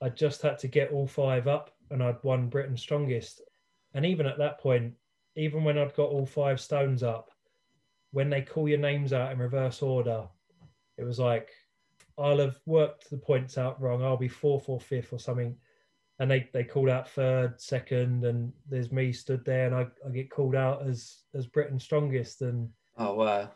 I 0.02 0.10
just 0.10 0.42
had 0.42 0.58
to 0.60 0.68
get 0.68 0.92
all 0.92 1.06
five 1.06 1.48
up, 1.48 1.70
and 1.90 2.02
I'd 2.02 2.22
won 2.22 2.48
Britain's 2.48 2.82
strongest. 2.82 3.42
And 3.94 4.04
even 4.04 4.26
at 4.26 4.38
that 4.38 4.60
point, 4.60 4.92
even 5.36 5.64
when 5.64 5.78
I'd 5.78 5.94
got 5.94 6.10
all 6.10 6.26
five 6.26 6.60
stones 6.60 7.02
up, 7.02 7.30
when 8.12 8.28
they 8.30 8.42
call 8.42 8.68
your 8.68 8.78
names 8.78 9.12
out 9.12 9.32
in 9.32 9.38
reverse 9.38 9.82
order, 9.82 10.24
it 10.98 11.04
was 11.04 11.18
like 11.18 11.50
I'll 12.18 12.38
have 12.38 12.58
worked 12.66 13.10
the 13.10 13.18
points 13.18 13.58
out 13.58 13.80
wrong. 13.80 14.02
I'll 14.02 14.16
be 14.16 14.28
fourth 14.28 14.68
or 14.68 14.80
fifth 14.80 15.12
or 15.12 15.18
something. 15.18 15.56
and 16.18 16.30
they 16.30 16.48
they 16.52 16.64
called 16.64 16.88
out 16.88 17.10
third, 17.10 17.60
second, 17.60 18.24
and 18.24 18.52
there's 18.68 18.90
me 18.92 19.12
stood 19.12 19.44
there, 19.44 19.66
and 19.66 19.74
I, 19.74 19.86
I 20.06 20.10
get 20.10 20.30
called 20.30 20.54
out 20.54 20.86
as 20.86 21.22
as 21.34 21.46
Britain's 21.46 21.84
strongest, 21.84 22.42
and 22.42 22.70
Oh 22.96 23.14
wow. 23.14 23.50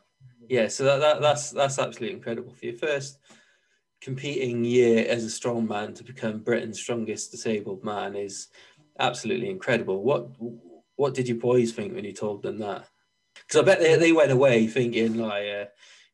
Yeah, 0.49 0.69
so 0.69 0.85
that, 0.85 0.99
that 0.99 1.21
that's 1.21 1.51
that's 1.51 1.79
absolutely 1.79 2.17
incredible 2.17 2.53
for 2.53 2.67
your 2.67 2.77
first 2.77 3.19
competing 4.01 4.65
year 4.65 5.07
as 5.09 5.25
a 5.25 5.29
strongman 5.29 5.95
to 5.95 6.05
become 6.05 6.39
Britain's 6.41 6.81
strongest 6.81 7.31
disabled 7.31 7.85
man 7.85 8.17
is 8.17 8.49
absolutely 8.99 9.49
incredible. 9.49 10.03
What 10.03 10.29
what 10.97 11.15
did 11.15 11.29
your 11.29 11.39
boys 11.39 11.73
think 11.73 11.95
when 11.95 12.05
you 12.05 12.13
told 12.13 12.43
them 12.43 12.59
that? 12.59 12.87
Because 13.35 13.63
I 13.63 13.65
bet 13.65 13.81
they, 13.81 13.97
they 13.97 14.13
went 14.13 14.33
away 14.33 14.67
thinking 14.67 15.17
like, 15.17 15.47
uh, 15.49 15.65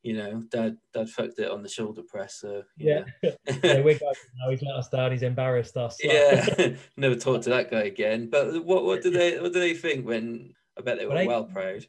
you 0.02 0.14
know, 0.16 0.42
dad 0.50 0.76
dad 0.94 1.08
fucked 1.08 1.38
it 1.38 1.50
on 1.50 1.62
the 1.62 1.68
shoulder 1.68 2.02
press. 2.02 2.40
So 2.40 2.62
yeah, 2.78 3.04
yeah, 3.22 3.30
yeah 3.64 3.80
we're 3.80 3.98
going 3.98 4.14
now. 4.38 4.50
He's 4.50 4.62
let 4.62 4.76
us 4.76 4.88
down. 4.88 5.12
He's 5.12 5.22
embarrassed 5.22 5.76
us. 5.76 5.98
like- 6.04 6.12
yeah. 6.12 6.68
Never 6.96 7.16
talk 7.16 7.42
to 7.42 7.50
that 7.50 7.70
guy 7.70 7.82
again. 7.84 8.28
But 8.30 8.64
what 8.64 8.84
what 8.84 9.02
do 9.02 9.10
they 9.10 9.38
what 9.40 9.52
do 9.52 9.60
they 9.60 9.74
think 9.74 10.06
when? 10.06 10.54
I 10.78 10.82
bet 10.82 10.98
they 10.98 11.04
were 11.06 11.10
Well, 11.14 11.18
they- 11.18 11.26
well 11.26 11.44
proud. 11.44 11.86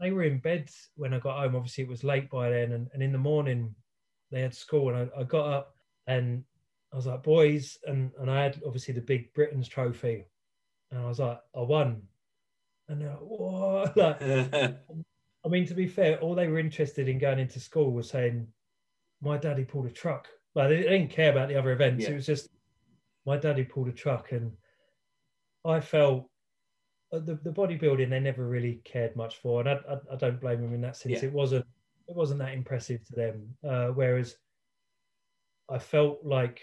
they 0.00 0.10
were 0.10 0.24
in 0.24 0.38
bed 0.38 0.68
when 0.96 1.14
I 1.14 1.18
got 1.18 1.38
home. 1.38 1.56
Obviously, 1.56 1.84
it 1.84 1.90
was 1.90 2.04
late 2.04 2.28
by 2.30 2.50
then, 2.50 2.72
and, 2.72 2.88
and 2.92 3.02
in 3.02 3.12
the 3.12 3.18
morning 3.18 3.74
they 4.30 4.40
had 4.42 4.54
school, 4.54 4.90
and 4.94 5.10
I, 5.16 5.20
I 5.20 5.24
got 5.24 5.46
up 5.52 5.74
and 6.06 6.44
I 6.92 6.96
was 6.96 7.06
like, 7.06 7.22
"Boys," 7.22 7.78
and 7.86 8.10
and 8.20 8.30
I 8.30 8.42
had 8.42 8.60
obviously 8.66 8.92
the 8.94 9.00
big 9.00 9.32
Britain's 9.34 9.68
trophy, 9.68 10.26
and 10.90 11.00
I 11.00 11.06
was 11.06 11.18
like, 11.18 11.38
"I 11.56 11.60
won," 11.60 12.02
and 12.88 13.00
they're 13.00 13.10
like, 13.10 13.18
"What?" 13.20 13.96
Like, 13.96 14.76
I 15.44 15.48
mean, 15.48 15.66
to 15.66 15.74
be 15.74 15.86
fair, 15.86 16.18
all 16.18 16.34
they 16.34 16.48
were 16.48 16.58
interested 16.58 17.08
in 17.08 17.18
going 17.18 17.38
into 17.38 17.60
school 17.60 17.92
was 17.92 18.10
saying, 18.10 18.46
"My 19.20 19.38
daddy 19.38 19.64
pulled 19.64 19.86
a 19.86 19.90
truck." 19.90 20.28
Like 20.54 20.68
they 20.68 20.82
didn't 20.82 21.10
care 21.10 21.30
about 21.30 21.48
the 21.48 21.56
other 21.56 21.72
events. 21.72 22.04
Yeah. 22.04 22.10
It 22.10 22.14
was 22.16 22.26
just, 22.26 22.48
"My 23.24 23.36
daddy 23.36 23.64
pulled 23.64 23.88
a 23.88 23.92
truck," 23.92 24.32
and 24.32 24.52
I 25.64 25.80
felt 25.80 26.28
uh, 27.12 27.20
the, 27.20 27.36
the 27.36 27.50
bodybuilding 27.50 28.10
they 28.10 28.20
never 28.20 28.46
really 28.46 28.80
cared 28.84 29.16
much 29.16 29.36
for, 29.38 29.60
and 29.60 29.68
I, 29.68 29.80
I, 29.88 30.14
I 30.14 30.16
don't 30.16 30.40
blame 30.40 30.60
them 30.60 30.74
in 30.74 30.80
that 30.82 30.96
sense. 30.96 31.22
Yeah. 31.22 31.28
It 31.28 31.32
wasn't 31.32 31.66
it 32.08 32.16
wasn't 32.16 32.40
that 32.40 32.54
impressive 32.54 33.04
to 33.06 33.14
them. 33.14 33.54
Uh, 33.66 33.88
whereas 33.88 34.36
I 35.70 35.78
felt 35.78 36.24
like 36.24 36.60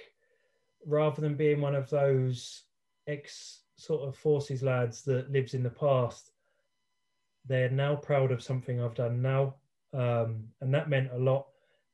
rather 0.85 1.21
than 1.21 1.35
being 1.35 1.61
one 1.61 1.75
of 1.75 1.89
those 1.89 2.63
ex 3.07 3.61
sort 3.77 4.07
of 4.07 4.17
forces 4.17 4.63
lads 4.63 5.03
that 5.03 5.31
lives 5.31 5.53
in 5.53 5.63
the 5.63 5.69
past, 5.69 6.31
they're 7.47 7.69
now 7.69 7.95
proud 7.95 8.31
of 8.31 8.43
something 8.43 8.81
I've 8.81 8.95
done 8.95 9.21
now, 9.21 9.55
um, 9.93 10.45
and 10.61 10.73
that 10.73 10.89
meant 10.89 11.11
a 11.13 11.17
lot. 11.17 11.47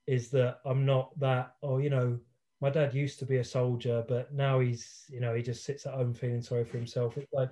Is 0.08 0.30
that 0.32 0.60
I'm 0.66 0.86
not 0.86 1.18
that, 1.20 1.54
oh, 1.62 1.78
you 1.78 1.90
know, 1.90 2.20
my 2.60 2.70
dad 2.70 2.94
used 2.94 3.20
to 3.20 3.26
be 3.26 3.38
a 3.38 3.44
soldier, 3.44 4.04
but 4.08 4.34
now 4.34 4.60
he's, 4.60 5.06
you 5.10 5.20
know, 5.20 5.34
he 5.34 5.42
just 5.42 5.64
sits 5.64 5.86
at 5.86 5.94
home 5.94 6.14
feeling 6.14 6.42
sorry 6.42 6.66
for 6.66 6.78
himself. 6.78 7.18
It's 7.18 7.32
like 7.32 7.50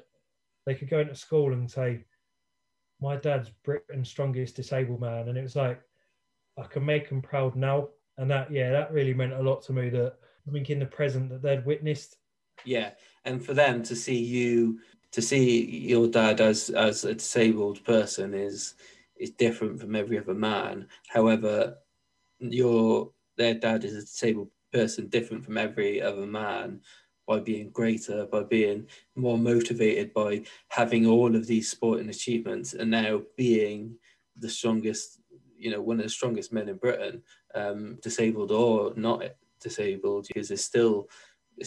they 0.65 0.75
could 0.75 0.89
go 0.89 0.99
into 0.99 1.15
school 1.15 1.53
and 1.53 1.69
say, 1.69 2.03
my 3.01 3.15
dad's 3.15 3.49
Britain's 3.63 4.09
strongest 4.09 4.55
disabled 4.55 5.01
man, 5.01 5.29
and 5.29 5.37
it 5.37 5.43
was 5.43 5.55
like 5.55 5.81
I 6.57 6.63
can 6.63 6.85
make 6.85 7.09
them 7.09 7.21
proud 7.21 7.55
now, 7.55 7.89
and 8.17 8.29
that 8.31 8.51
yeah, 8.51 8.71
that 8.71 8.91
really 8.91 9.13
meant 9.13 9.33
a 9.33 9.41
lot 9.41 9.61
to 9.63 9.73
me. 9.73 9.89
That 9.89 10.15
I 10.47 10.51
think 10.51 10.69
in 10.69 10.79
the 10.79 10.85
present 10.85 11.29
that 11.29 11.41
they'd 11.41 11.65
witnessed. 11.65 12.17
Yeah, 12.65 12.91
and 13.25 13.43
for 13.43 13.53
them 13.53 13.83
to 13.83 13.95
see 13.95 14.17
you, 14.17 14.79
to 15.11 15.21
see 15.21 15.65
your 15.65 16.07
dad 16.07 16.41
as 16.41 16.69
as 16.69 17.05
a 17.05 17.13
disabled 17.15 17.83
person 17.83 18.33
is 18.33 18.75
is 19.17 19.31
different 19.31 19.79
from 19.79 19.95
every 19.95 20.17
other 20.17 20.33
man. 20.33 20.87
However, 21.07 21.77
your 22.39 23.11
their 23.37 23.53
dad 23.53 23.83
is 23.83 23.95
a 23.95 24.01
disabled 24.01 24.49
person, 24.71 25.07
different 25.07 25.43
from 25.45 25.57
every 25.57 26.01
other 26.01 26.25
man 26.25 26.81
by 27.27 27.39
being 27.39 27.69
greater, 27.69 28.25
by 28.25 28.43
being 28.43 28.87
more 29.15 29.37
motivated, 29.37 30.13
by 30.13 30.43
having 30.69 31.05
all 31.05 31.35
of 31.35 31.45
these 31.47 31.69
sporting 31.69 32.09
achievements, 32.09 32.73
and 32.73 32.89
now 32.89 33.21
being 33.37 33.95
the 34.37 34.49
strongest, 34.49 35.19
you 35.57 35.69
know, 35.69 35.81
one 35.81 35.97
of 35.99 36.03
the 36.03 36.09
strongest 36.09 36.51
men 36.51 36.69
in 36.69 36.77
Britain, 36.77 37.21
um, 37.55 37.97
disabled 38.01 38.51
or 38.51 38.93
not 38.95 39.23
disabled, 39.61 40.27
because 40.27 40.49
it's 40.49 40.65
still 40.65 41.07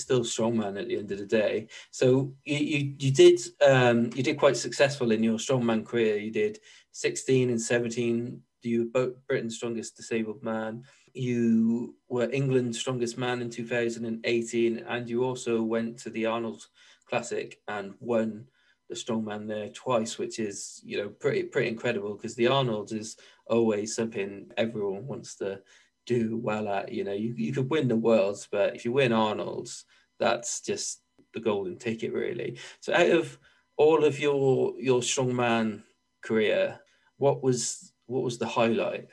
still 0.00 0.20
strongman 0.20 0.80
at 0.80 0.88
the 0.88 0.98
end 0.98 1.10
of 1.12 1.18
the 1.18 1.26
day. 1.26 1.68
So 1.90 2.32
you 2.44 2.58
you, 2.58 2.94
you 2.98 3.10
did 3.10 3.40
um, 3.66 4.10
you 4.14 4.22
did 4.22 4.38
quite 4.38 4.56
successful 4.56 5.12
in 5.12 5.22
your 5.22 5.38
strongman 5.38 5.84
career. 5.84 6.16
You 6.16 6.30
did 6.30 6.58
16 6.92 7.50
and 7.50 7.60
17. 7.60 8.40
You 8.62 8.90
were 8.94 9.14
Britain's 9.26 9.56
strongest 9.56 9.96
disabled 9.96 10.42
man. 10.42 10.84
You 11.14 11.96
were 12.08 12.30
England's 12.30 12.78
strongest 12.78 13.18
man 13.18 13.42
in 13.42 13.50
2018, 13.50 14.78
and 14.88 15.08
you 15.08 15.24
also 15.24 15.62
went 15.62 15.98
to 15.98 16.10
the 16.10 16.26
Arnold 16.26 16.66
Classic 17.06 17.60
and 17.68 17.94
won 18.00 18.46
the 18.88 18.94
strongman 18.94 19.48
there 19.48 19.68
twice, 19.70 20.18
which 20.18 20.38
is 20.38 20.80
you 20.84 20.98
know 20.98 21.08
pretty 21.08 21.44
pretty 21.44 21.68
incredible 21.68 22.14
because 22.14 22.34
the 22.34 22.46
Arnold 22.46 22.92
is 22.92 23.16
always 23.46 23.94
something 23.94 24.50
everyone 24.56 25.06
wants 25.06 25.34
to 25.36 25.60
do 26.06 26.36
well 26.36 26.68
at. 26.68 26.92
You 26.92 27.04
know, 27.04 27.12
you, 27.12 27.34
you 27.36 27.52
could 27.52 27.70
win 27.70 27.88
the 27.88 27.96
worlds, 27.96 28.48
but 28.50 28.74
if 28.76 28.84
you 28.84 28.92
win 28.92 29.12
Arnold's, 29.12 29.84
that's 30.18 30.60
just 30.60 31.00
the 31.34 31.40
golden 31.40 31.76
ticket, 31.78 32.12
really. 32.12 32.58
So, 32.80 32.92
out 32.94 33.10
of 33.10 33.38
all 33.76 34.04
of 34.04 34.18
your 34.20 34.74
your 34.78 35.00
strongman 35.00 35.82
career, 36.22 36.78
what 37.16 37.42
was 37.42 37.92
what 38.06 38.22
was 38.22 38.38
the 38.38 38.46
highlight? 38.46 39.08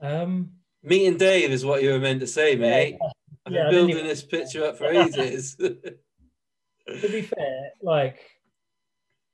Um, 0.00 0.50
Meeting 0.82 1.16
Dave 1.16 1.50
is 1.50 1.64
what 1.64 1.82
you 1.82 1.90
were 1.92 2.00
meant 2.00 2.20
to 2.20 2.26
say, 2.26 2.56
mate. 2.56 2.98
I've 3.46 3.52
been 3.52 3.54
didn't 3.54 3.70
building 3.72 3.96
even- 3.96 4.06
this 4.06 4.22
picture 4.22 4.64
up 4.66 4.76
for 4.78 4.86
ages. 4.92 5.56
to 5.56 5.78
be 6.86 7.22
fair, 7.22 7.70
like 7.80 8.18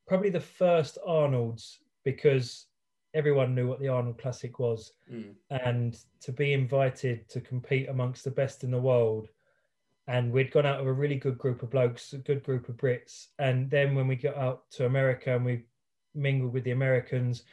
probably 0.07 0.31
the 0.31 0.40
first 0.40 0.99
Arnold's 1.07 1.78
because 2.05 2.66
everyone 3.14 3.55
knew 3.55 3.66
what 3.66 3.80
the 3.80 3.89
Arnold 3.89 4.18
Classic 4.18 4.59
was, 4.59 4.93
Mm, 5.10 5.35
and 5.51 5.98
to 6.20 6.32
be 6.32 6.52
invited 6.52 7.28
to 7.30 7.40
compete 7.40 7.89
amongst 7.89 8.24
the 8.24 8.30
best 8.30 8.64
in 8.64 8.70
the 8.70 8.80
world. 8.80 9.28
And 10.06 10.32
we'd 10.32 10.51
gone 10.52 10.66
out 10.66 10.78
with 10.80 10.89
a 10.89 10.93
really 10.93 11.16
good 11.16 11.36
group 11.39 11.62
of 11.62 11.70
blokes, 11.70 12.12
a 12.14 12.18
good 12.18 12.43
group 12.43 12.68
of 12.68 12.76
Brits. 12.76 13.28
And 13.39 13.70
then 13.70 13.94
when 13.94 14.06
we 14.06 14.16
got 14.16 14.36
out 14.36 14.70
to 14.72 14.86
America 14.86 15.35
and 15.35 15.44
we 15.44 15.64
mingled 16.14 16.52
with 16.55 16.64
the 16.64 16.70
Americans, 16.70 17.44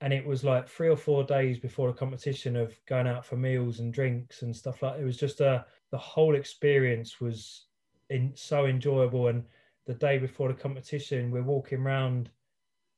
and 0.00 0.12
it 0.12 0.26
was 0.26 0.44
like 0.44 0.68
three 0.68 0.88
or 0.88 0.96
four 0.96 1.24
days 1.24 1.58
before 1.58 1.88
the 1.88 1.98
competition 1.98 2.56
of 2.56 2.78
going 2.86 3.06
out 3.06 3.24
for 3.24 3.36
meals 3.36 3.80
and 3.80 3.92
drinks 3.92 4.42
and 4.42 4.54
stuff 4.54 4.82
like 4.82 5.00
it 5.00 5.04
was 5.04 5.16
just 5.16 5.40
a 5.40 5.64
the 5.90 5.98
whole 5.98 6.34
experience 6.34 7.20
was 7.20 7.66
in 8.10 8.32
so 8.34 8.66
enjoyable 8.66 9.28
and 9.28 9.44
the 9.86 9.94
day 9.94 10.18
before 10.18 10.48
the 10.48 10.54
competition 10.54 11.30
we're 11.30 11.42
walking 11.42 11.80
around 11.80 12.30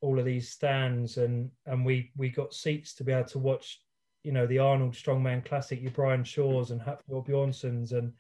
all 0.01 0.19
of 0.19 0.25
these 0.25 0.51
stands 0.51 1.17
and 1.19 1.51
and 1.67 1.85
we 1.85 2.13
we 2.17 2.29
got 2.29 2.55
seats 2.55 2.95
to 2.95 3.05
be 3.05 3.13
able 3.13 3.29
to 3.29 3.39
watch 3.39 3.81
you 4.25 4.33
know 4.33 4.47
the 4.47 4.59
Arnold 4.59 4.95
Strongman 4.95 5.45
Classic 5.45 5.81
your 5.81 5.91
Brian 5.93 6.25
Shaws 6.25 6.71
and 6.71 6.81
Hafthor 6.81 7.27
Bjornssons 7.27 7.93
and 7.93 8.13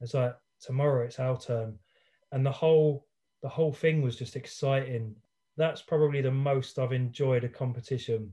it's 0.00 0.14
like 0.14 0.36
tomorrow 0.60 1.04
it's 1.04 1.18
our 1.18 1.38
turn 1.38 1.78
and 2.32 2.44
the 2.44 2.52
whole 2.52 3.06
the 3.42 3.48
whole 3.48 3.72
thing 3.72 4.02
was 4.02 4.16
just 4.16 4.36
exciting 4.36 5.14
that's 5.56 5.82
probably 5.82 6.20
the 6.20 6.30
most 6.30 6.78
I've 6.78 6.92
enjoyed 6.92 7.44
a 7.44 7.48
competition 7.48 8.32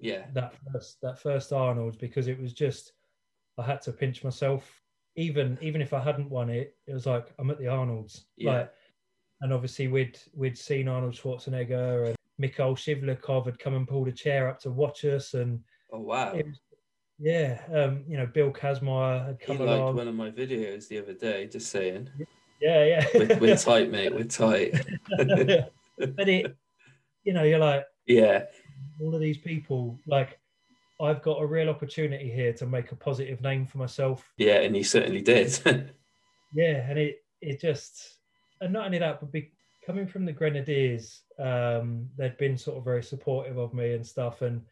yeah, 0.00 0.24
that 0.32 0.54
first 0.72 1.00
that 1.02 1.18
first 1.18 1.52
Arnold's 1.52 1.96
because 1.96 2.26
it 2.26 2.40
was 2.40 2.52
just 2.52 2.92
I 3.58 3.62
had 3.64 3.82
to 3.82 3.92
pinch 3.92 4.24
myself. 4.24 4.82
Even 5.16 5.58
even 5.60 5.82
if 5.82 5.92
I 5.92 6.00
hadn't 6.00 6.30
won 6.30 6.48
it, 6.48 6.76
it 6.86 6.94
was 6.94 7.06
like 7.06 7.32
I'm 7.38 7.50
at 7.50 7.58
the 7.58 7.68
Arnold's. 7.68 8.24
Yeah. 8.36 8.52
Like, 8.52 8.72
and 9.42 9.52
obviously 9.52 9.88
we'd 9.88 10.18
we'd 10.34 10.56
seen 10.56 10.88
Arnold 10.88 11.14
Schwarzenegger 11.14 12.08
and 12.08 12.16
Mikhail 12.40 12.74
Shivlyakov 12.74 13.44
had 13.44 13.58
come 13.58 13.74
and 13.74 13.86
pulled 13.86 14.08
a 14.08 14.12
chair 14.12 14.48
up 14.48 14.58
to 14.60 14.70
watch 14.70 15.04
us, 15.04 15.34
and 15.34 15.60
oh 15.92 16.00
wow. 16.00 16.34
was, 16.34 16.60
yeah, 17.18 17.60
um, 17.72 18.02
you 18.08 18.16
know 18.16 18.26
Bill 18.26 18.50
Kazmaier 18.50 19.26
had 19.26 19.40
come. 19.40 19.58
He 19.58 19.64
liked 19.64 19.78
along. 19.78 19.96
one 19.96 20.08
of 20.08 20.14
my 20.14 20.30
videos 20.30 20.88
the 20.88 20.98
other 20.98 21.12
day. 21.12 21.46
Just 21.46 21.70
saying, 21.70 22.08
Yeah, 22.60 22.84
yeah. 22.84 23.06
we're, 23.14 23.38
we're 23.38 23.56
tight, 23.56 23.90
mate. 23.90 24.14
We're 24.14 24.24
tight. 24.24 24.72
but 25.18 26.28
it, 26.28 26.56
you 27.24 27.34
know, 27.34 27.42
you're 27.42 27.58
like 27.58 27.84
yeah, 28.06 28.44
all 29.02 29.14
of 29.14 29.20
these 29.20 29.38
people 29.38 30.00
like 30.06 30.38
I've 30.98 31.22
got 31.22 31.42
a 31.42 31.46
real 31.46 31.68
opportunity 31.68 32.30
here 32.30 32.54
to 32.54 32.66
make 32.66 32.90
a 32.90 32.96
positive 32.96 33.42
name 33.42 33.66
for 33.66 33.76
myself. 33.76 34.32
yeah, 34.38 34.60
and 34.60 34.74
you 34.76 34.84
certainly 34.84 35.22
did. 35.22 35.94
Yeah, 36.52 36.84
and 36.90 36.98
it 36.98 37.18
it 37.40 37.60
just 37.60 38.18
and 38.60 38.72
not 38.72 38.86
only 38.86 38.98
that, 38.98 39.20
but 39.20 39.30
be, 39.30 39.52
coming 39.84 40.06
from 40.06 40.24
the 40.24 40.32
Grenadiers, 40.32 41.22
um, 41.38 42.08
they'd 42.16 42.36
been 42.38 42.56
sort 42.58 42.78
of 42.78 42.84
very 42.84 43.02
supportive 43.02 43.58
of 43.58 43.74
me 43.74 43.92
and 43.94 44.06
stuff, 44.06 44.42
and 44.42 44.62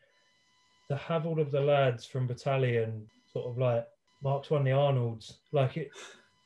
to 0.88 0.96
have 0.96 1.26
all 1.26 1.40
of 1.40 1.50
the 1.50 1.60
lads 1.60 2.06
from 2.06 2.26
battalion 2.26 3.06
sort 3.32 3.46
of 3.46 3.58
like 3.58 3.86
Mark's 4.22 4.48
won 4.50 4.64
the 4.64 4.72
Arnolds, 4.72 5.38
like 5.52 5.76
it, 5.76 5.90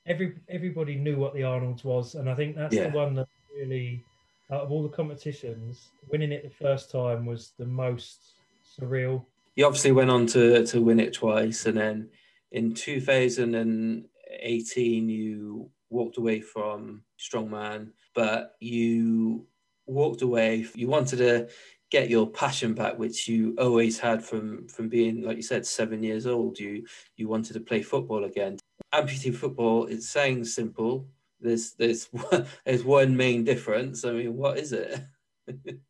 every 0.07 0.35
everybody 0.49 0.97
knew 0.97 1.17
what 1.17 1.33
the 1.35 1.45
Arnolds 1.45 1.85
was, 1.85 2.15
and 2.17 2.29
I 2.29 2.35
think 2.35 2.57
that's 2.57 2.75
Yeah. 2.75 2.89
the 2.91 2.97
one 2.97 3.15
that 3.15 3.29
really, 3.55 4.03
out 4.51 4.63
of 4.63 4.73
all 4.73 4.83
the 4.83 4.89
competitions, 4.89 5.91
winning 6.11 6.33
it 6.33 6.43
the 6.43 6.51
first 6.51 6.91
time 6.91 7.25
was 7.27 7.53
the 7.59 7.67
most 7.67 8.33
surreal. 8.79 9.25
you 9.57 9.65
obviously 9.67 9.93
went 9.93 10.11
on 10.11 10.27
to 10.27 10.65
to 10.67 10.81
win 10.81 10.99
it 11.01 11.13
twice, 11.15 11.67
and 11.67 11.77
then 11.77 12.09
in 12.53 12.75
2018 12.75 15.09
you 15.09 15.71
walked 15.93 16.17
away 16.17 16.41
from 16.41 17.03
strongman, 17.19 17.91
but 18.15 18.57
you 18.61 19.47
walked 19.87 20.23
away. 20.23 20.67
You 20.75 20.89
wanted 20.89 21.19
to 21.19 21.49
get 21.91 22.09
your 22.09 22.27
passion 22.27 22.73
back, 22.75 22.99
which 22.99 23.29
you 23.29 23.55
always 23.59 23.99
had 23.99 24.25
from 24.25 24.67
from 24.69 24.89
being, 24.89 25.23
like 25.23 25.37
you 25.37 25.43
said, 25.43 25.67
seven 25.67 26.03
years 26.03 26.27
old. 26.27 26.59
You 26.59 26.87
you 27.17 27.29
wanted 27.29 27.53
to 27.55 27.61
play 27.61 27.83
football 27.83 28.25
again. 28.25 28.59
Amputee 28.93 29.35
football. 29.35 29.87
It 29.87 30.03
sounds 30.03 30.55
simple. 30.55 31.07
There's 31.41 31.73
there's 31.73 32.07
one, 32.07 32.47
there's 32.65 32.85
one 32.85 33.17
main 33.17 33.45
difference. 33.45 34.05
I 34.05 34.13
mean, 34.13 34.37
what 34.37 34.59
is 34.59 34.73
it? 34.73 35.01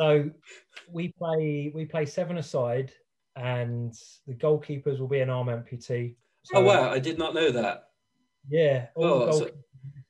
So 0.00 0.30
we 0.88 1.12
play 1.18 1.72
we 1.74 1.84
play 1.84 2.06
seven 2.06 2.38
aside, 2.38 2.92
and 3.34 3.92
the 4.28 4.34
goalkeepers 4.34 5.00
will 5.00 5.08
be 5.08 5.18
an 5.18 5.28
arm 5.28 5.48
amputee. 5.48 6.14
So, 6.44 6.58
oh 6.58 6.62
wow, 6.62 6.90
I 6.90 7.00
did 7.00 7.18
not 7.18 7.34
know 7.34 7.50
that. 7.50 7.87
Yeah, 8.48 8.86
all 8.94 9.04
Oh, 9.24 9.38
so- 9.38 9.50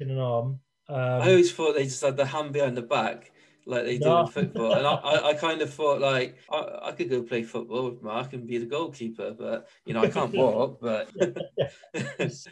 in 0.01 0.11
an 0.11 0.19
arm. 0.19 0.61
Um, 0.91 0.97
I 0.97 1.29
always 1.31 1.53
thought 1.53 1.75
they 1.75 1.85
just 1.85 2.01
had 2.03 2.17
the 2.17 2.25
hand 2.25 2.53
behind 2.53 2.75
the 2.77 2.83
back, 2.83 3.31
like 3.67 3.85
they 3.85 3.99
do 3.99 4.07
No. 4.07 4.21
in 4.23 4.27
football. 4.29 4.73
And 4.73 4.87
I, 4.87 4.95
I, 4.95 5.29
I 5.31 5.35
kind 5.35 5.61
of 5.61 5.69
thought 5.75 6.01
like 6.01 6.37
I, 6.51 6.79
I 6.85 6.93
could 6.93 7.11
go 7.11 7.23
play 7.23 7.43
football 7.43 7.91
with 7.91 8.03
Mark 8.03 8.33
and 8.33 8.47
be 8.47 8.57
the 8.57 8.65
goalkeeper, 8.65 9.33
but 9.39 9.69
you 9.85 9.93
know 9.93 10.01
I 10.03 10.09
can't 10.09 10.33
walk. 10.35 10.79
But 10.81 11.11
as 12.19 12.47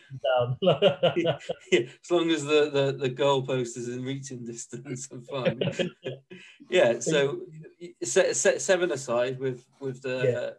long 2.10 2.30
as 2.30 2.44
the, 2.44 2.70
the, 2.70 2.96
the 2.98 3.10
goalpost 3.10 3.76
is 3.76 3.88
in 3.88 4.04
reaching 4.04 4.44
distance, 4.44 5.08
I'm 5.10 5.22
fine. 5.22 5.60
yeah. 6.70 6.98
So 7.00 7.40
set, 8.02 8.36
set 8.36 8.60
seven 8.60 8.92
aside 8.92 9.38
with 9.38 9.64
with 9.80 10.02
the 10.02 10.20
Yeah. 10.24 10.50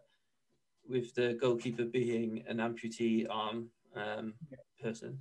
with 0.89 1.13
the 1.15 1.33
goalkeeper 1.39 1.85
being 1.85 2.43
an 2.47 2.57
amputee 2.57 3.27
arm 3.29 3.69
um, 3.97 4.33
person. 4.81 5.19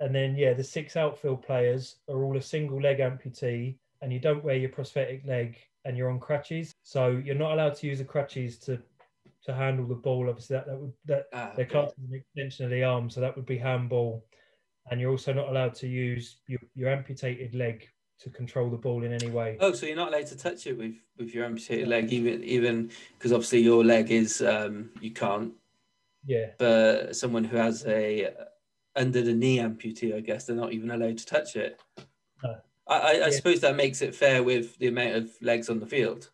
and 0.00 0.14
then 0.14 0.36
yeah, 0.36 0.52
the 0.54 0.64
six 0.64 0.96
outfield 0.96 1.42
players 1.42 1.96
are 2.08 2.22
all 2.24 2.36
a 2.36 2.42
single 2.42 2.80
leg 2.80 2.98
amputee, 2.98 3.76
and 4.02 4.12
you 4.12 4.18
don't 4.20 4.44
wear 4.44 4.56
your 4.56 4.70
prosthetic 4.70 5.24
leg, 5.26 5.56
and 5.84 5.96
you're 5.96 6.10
on 6.10 6.20
crutches, 6.20 6.74
so 6.82 7.10
you're 7.24 7.34
not 7.34 7.52
allowed 7.52 7.74
to 7.76 7.86
use 7.86 7.98
the 7.98 8.04
crutches 8.04 8.58
to 8.60 8.78
to 9.44 9.54
handle 9.54 9.86
the 9.86 9.94
ball. 9.94 10.28
Obviously, 10.28 10.56
that 10.56 10.66
that 10.66 10.78
would 10.78 10.92
that 11.06 11.24
Ah, 11.32 11.52
they're 11.56 11.64
okay. 11.64 11.72
classed 11.72 11.94
as 12.02 12.10
an 12.10 12.14
extension 12.14 12.64
of 12.64 12.70
the 12.70 12.84
arm, 12.84 13.08
so 13.10 13.20
that 13.20 13.34
would 13.36 13.46
be 13.46 13.58
handball. 13.58 14.24
And 14.90 15.00
you're 15.00 15.10
also 15.10 15.32
not 15.32 15.48
allowed 15.48 15.74
to 15.76 15.88
use 15.88 16.36
your, 16.46 16.60
your 16.76 16.90
amputated 16.90 17.56
leg 17.56 17.88
to 18.20 18.30
control 18.30 18.70
the 18.70 18.76
ball 18.76 19.02
in 19.02 19.12
any 19.12 19.28
way. 19.30 19.56
Oh, 19.58 19.72
so 19.72 19.84
you're 19.84 19.96
not 19.96 20.08
allowed 20.12 20.28
to 20.28 20.36
touch 20.36 20.66
it 20.66 20.78
with 20.78 20.94
with 21.18 21.34
your 21.34 21.44
amputated 21.44 21.88
leg, 21.88 22.12
even 22.12 22.44
even 22.44 22.90
because 23.18 23.32
obviously 23.32 23.60
your 23.62 23.84
leg 23.84 24.10
is 24.10 24.42
um, 24.42 24.90
you 25.00 25.10
can't. 25.10 25.52
Yeah, 26.26 26.46
But 26.58 27.14
someone 27.16 27.44
who 27.44 27.56
has 27.56 27.84
a 27.86 28.32
under 28.96 29.22
the 29.22 29.32
knee 29.34 29.58
amputee, 29.58 30.14
I 30.14 30.20
guess 30.20 30.44
they're 30.46 30.56
not 30.56 30.72
even 30.72 30.90
allowed 30.90 31.18
to 31.18 31.26
touch 31.26 31.54
it. 31.56 31.80
No. 32.42 32.56
I, 32.88 32.94
I, 32.94 33.10
I 33.10 33.12
Yeah. 33.12 33.30
suppose 33.30 33.60
that 33.60 33.76
makes 33.76 34.02
it 34.02 34.14
fair 34.14 34.42
with 34.42 34.76
the 34.78 34.88
amount 34.88 35.14
of 35.16 35.30
legs 35.42 35.68
on 35.68 35.78
the 35.80 35.86
field. 35.86 36.30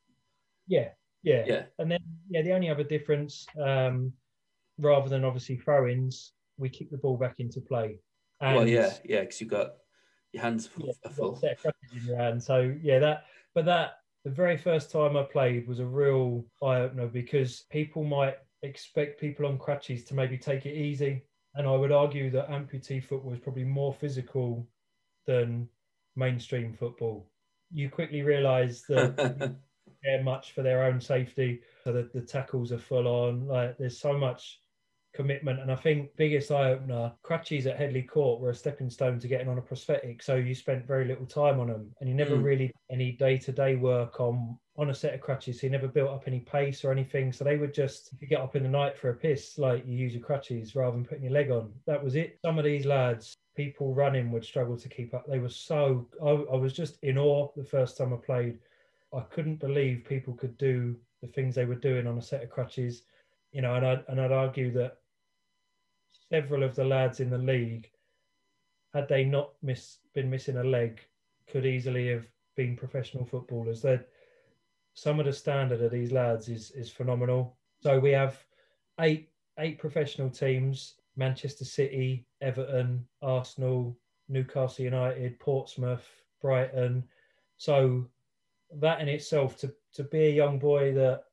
yeah, 0.66 0.90
yeah. 1.22 1.44
Yeah. 1.46 1.62
And 1.78 1.90
then 1.90 2.00
yeah, 2.30 2.42
the 2.42 2.52
only 2.52 2.70
other 2.70 2.84
difference, 2.84 3.46
um, 3.60 4.12
rather 4.78 5.08
than 5.08 5.24
obviously 5.24 5.56
throw-ins, 5.56 6.32
we 6.56 6.68
kick 6.68 6.90
the 6.90 6.98
ball 6.98 7.16
back 7.16 7.40
into 7.40 7.60
play. 7.60 7.98
well, 8.40 8.66
yeah, 8.66 8.92
yeah, 9.04 9.20
because 9.20 9.40
you've 9.40 9.50
got 9.50 9.72
your 10.32 10.42
hands 10.42 10.68
yeah, 10.76 10.84
are 10.84 10.86
you've 10.86 11.02
got 11.02 11.10
a 11.12 11.14
full. 11.14 11.36
set 11.36 11.52
of 11.52 11.58
crutches 11.58 11.96
in 12.02 12.06
your 12.08 12.16
hand. 12.16 12.42
So 12.42 12.74
yeah, 12.82 12.98
that 13.00 13.24
but 13.54 13.64
that 13.66 13.98
the 14.24 14.30
very 14.30 14.56
first 14.56 14.90
time 14.90 15.16
I 15.16 15.24
played 15.24 15.66
was 15.68 15.80
a 15.80 15.86
real 15.86 16.44
eye 16.62 16.80
opener 16.80 17.08
because 17.08 17.64
people 17.70 18.04
might 18.04 18.36
expect 18.62 19.20
people 19.20 19.46
on 19.46 19.58
crutches 19.58 20.04
to 20.04 20.14
maybe 20.14 20.38
take 20.38 20.66
it 20.66 20.74
easy, 20.76 21.22
and 21.54 21.66
I 21.66 21.74
would 21.76 21.92
argue 21.92 22.30
that 22.30 22.48
amputee 22.48 23.02
football 23.02 23.32
is 23.32 23.40
probably 23.40 23.64
more 23.64 23.92
physical 23.92 24.66
than 25.26 25.68
mainstream 26.16 26.72
football. 26.72 27.28
You 27.72 27.90
quickly 27.90 28.22
realise 28.22 28.82
that 28.82 29.16
they 29.86 29.92
care 30.04 30.22
much 30.22 30.52
for 30.52 30.62
their 30.62 30.84
own 30.84 31.00
safety. 31.00 31.60
So 31.84 31.92
that 31.92 32.12
the 32.12 32.20
tackles 32.20 32.72
are 32.72 32.78
full 32.78 33.06
on. 33.08 33.46
Like 33.46 33.76
there's 33.78 33.98
so 33.98 34.16
much 34.16 34.60
commitment. 35.14 35.60
And 35.60 35.70
I 35.70 35.76
think 35.76 36.14
biggest 36.16 36.50
eye 36.50 36.70
opener, 36.70 37.12
crutches 37.22 37.66
at 37.66 37.76
Headley 37.76 38.02
Court 38.02 38.40
were 38.40 38.50
a 38.50 38.54
stepping 38.54 38.90
stone 38.90 39.18
to 39.20 39.28
getting 39.28 39.48
on 39.48 39.58
a 39.58 39.62
prosthetic. 39.62 40.22
So 40.22 40.36
you 40.36 40.54
spent 40.54 40.86
very 40.86 41.04
little 41.04 41.26
time 41.26 41.60
on 41.60 41.68
them 41.68 41.92
and 42.00 42.08
you 42.08 42.14
never 42.14 42.36
Mm. 42.36 42.44
really 42.44 42.72
any 42.90 43.12
day 43.12 43.38
to 43.38 43.52
day 43.52 43.76
work 43.76 44.20
on 44.20 44.58
on 44.76 44.90
a 44.90 44.94
set 44.94 45.14
of 45.14 45.20
crutches. 45.20 45.62
You 45.62 45.70
never 45.70 45.88
built 45.88 46.10
up 46.10 46.24
any 46.26 46.40
pace 46.40 46.84
or 46.84 46.92
anything. 46.92 47.32
So 47.32 47.44
they 47.44 47.58
would 47.58 47.74
just 47.74 48.12
if 48.12 48.22
you 48.22 48.28
get 48.28 48.40
up 48.40 48.56
in 48.56 48.62
the 48.62 48.68
night 48.68 48.96
for 48.96 49.10
a 49.10 49.14
piss, 49.14 49.58
like 49.58 49.86
you 49.86 49.94
use 49.96 50.14
your 50.14 50.22
crutches 50.22 50.74
rather 50.74 50.92
than 50.96 51.04
putting 51.04 51.24
your 51.24 51.32
leg 51.32 51.50
on. 51.50 51.72
That 51.86 52.02
was 52.02 52.14
it. 52.14 52.38
Some 52.42 52.58
of 52.58 52.64
these 52.64 52.86
lads, 52.86 53.36
people 53.54 53.94
running 53.94 54.30
would 54.32 54.44
struggle 54.44 54.76
to 54.78 54.88
keep 54.88 55.12
up. 55.12 55.26
They 55.26 55.38
were 55.38 55.50
so 55.50 56.08
I, 56.22 56.30
I 56.30 56.56
was 56.56 56.72
just 56.72 56.98
in 57.02 57.18
awe 57.18 57.48
the 57.54 57.64
first 57.64 57.96
time 57.96 58.14
I 58.14 58.16
played. 58.16 58.58
I 59.14 59.20
couldn't 59.20 59.60
believe 59.60 60.06
people 60.08 60.32
could 60.34 60.56
do 60.56 60.96
the 61.20 61.28
things 61.28 61.54
they 61.54 61.66
were 61.66 61.74
doing 61.74 62.06
on 62.06 62.18
a 62.18 62.22
set 62.22 62.42
of 62.42 62.50
crutches, 62.50 63.02
you 63.52 63.60
know, 63.60 63.74
and 63.74 63.86
I'd, 63.86 64.04
and 64.08 64.20
I'd 64.20 64.32
argue 64.32 64.72
that 64.72 64.98
several 66.30 66.62
of 66.62 66.74
the 66.74 66.84
lads 66.84 67.20
in 67.20 67.28
the 67.28 67.38
league, 67.38 67.90
had 68.94 69.06
they 69.08 69.24
not 69.24 69.50
miss, 69.62 69.98
been 70.14 70.30
missing 70.30 70.56
a 70.56 70.64
leg, 70.64 71.00
could 71.46 71.66
easily 71.66 72.08
have 72.08 72.26
been 72.56 72.74
professional 72.74 73.24
footballers. 73.26 73.82
That 73.82 74.08
some 74.94 75.18
of 75.18 75.26
the 75.26 75.32
standard 75.32 75.80
of 75.82 75.90
these 75.90 76.12
lads 76.12 76.48
is 76.48 76.70
is 76.72 76.90
phenomenal. 76.90 77.56
So 77.80 77.98
we 77.98 78.10
have 78.12 78.44
eight 79.00 79.30
eight 79.58 79.78
professional 79.78 80.30
teams: 80.30 80.96
Manchester 81.16 81.64
City, 81.64 82.26
Everton, 82.40 83.06
Arsenal, 83.22 83.96
Newcastle 84.28 84.84
United, 84.84 85.38
Portsmouth, 85.38 86.08
Brighton. 86.40 87.04
So 87.56 88.08
that 88.74 89.00
in 89.00 89.08
itself 89.08 89.56
to 89.58 89.74
to 89.94 90.04
be 90.04 90.26
a 90.26 90.30
young 90.30 90.58
boy 90.58 90.92
that 90.94 91.24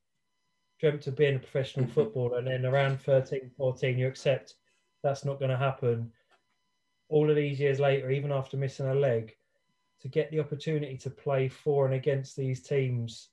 dreamt 0.79 1.07
of 1.07 1.15
being 1.15 1.35
a 1.35 1.39
professional 1.39 1.85
Mhm. 1.85 1.91
footballer 1.91 2.37
and 2.37 2.47
then 2.47 2.65
around 2.65 3.01
13 3.01 3.49
14 3.57 3.97
you 3.97 4.07
accept 4.07 4.55
that's 5.01 5.25
not 5.25 5.39
going 5.39 5.51
to 5.51 5.57
happen 5.57 6.11
all 7.09 7.29
of 7.29 7.35
these 7.35 7.59
years 7.59 7.79
later 7.79 8.11
even 8.11 8.31
after 8.31 8.57
missing 8.57 8.87
a 8.87 8.93
leg 8.93 9.35
to 9.99 10.07
get 10.07 10.31
the 10.31 10.39
opportunity 10.39 10.97
to 10.97 11.09
play 11.09 11.49
for 11.49 11.85
and 11.85 11.93
against 11.93 12.35
these 12.35 12.61
teams 12.61 13.29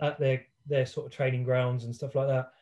at 0.00 0.18
their 0.18 0.44
their 0.66 0.86
sort 0.86 1.06
of 1.06 1.12
training 1.12 1.44
grounds 1.44 1.84
and 1.84 1.94
stuff 1.94 2.14
like 2.14 2.28
that 2.28 2.52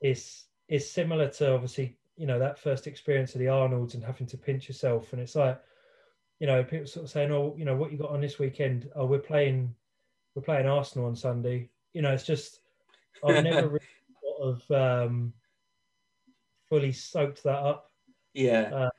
is 0.00 0.44
is 0.68 0.90
similar 0.90 1.28
to 1.28 1.52
obviously 1.52 1.96
you 2.16 2.26
know 2.26 2.38
that 2.38 2.58
first 2.58 2.86
experience 2.86 3.34
of 3.34 3.40
the 3.40 3.48
Arnolds 3.48 3.94
and 3.94 4.04
having 4.04 4.26
to 4.28 4.38
pinch 4.38 4.68
yourself. 4.68 5.12
And 5.12 5.20
it's 5.20 5.36
like 5.36 5.60
you 6.40 6.46
know 6.46 6.62
people 6.64 6.86
sort 6.86 7.04
of 7.04 7.10
saying 7.10 7.30
oh 7.32 7.54
you 7.58 7.64
know 7.64 7.76
what 7.76 7.92
you 7.92 7.98
got 7.98 8.10
on 8.10 8.20
this 8.20 8.38
weekend? 8.38 8.90
Oh 8.96 9.06
we're 9.06 9.18
playing 9.18 9.74
we're 10.34 10.42
playing 10.42 10.66
Arsenal 10.66 11.06
on 11.06 11.16
Sunday. 11.16 11.70
You 11.92 12.02
know 12.02 12.12
it's 12.12 12.26
just 12.26 12.60
I've 13.24 13.44
never 13.44 13.68
really 13.68 13.84
sort 14.22 14.60
of 14.70 15.06
um, 15.08 15.32
fully 16.68 16.92
soaked 16.92 17.42
that 17.44 17.58
up. 17.58 17.90
Yeah. 18.34 18.70
Uh, 18.72 18.90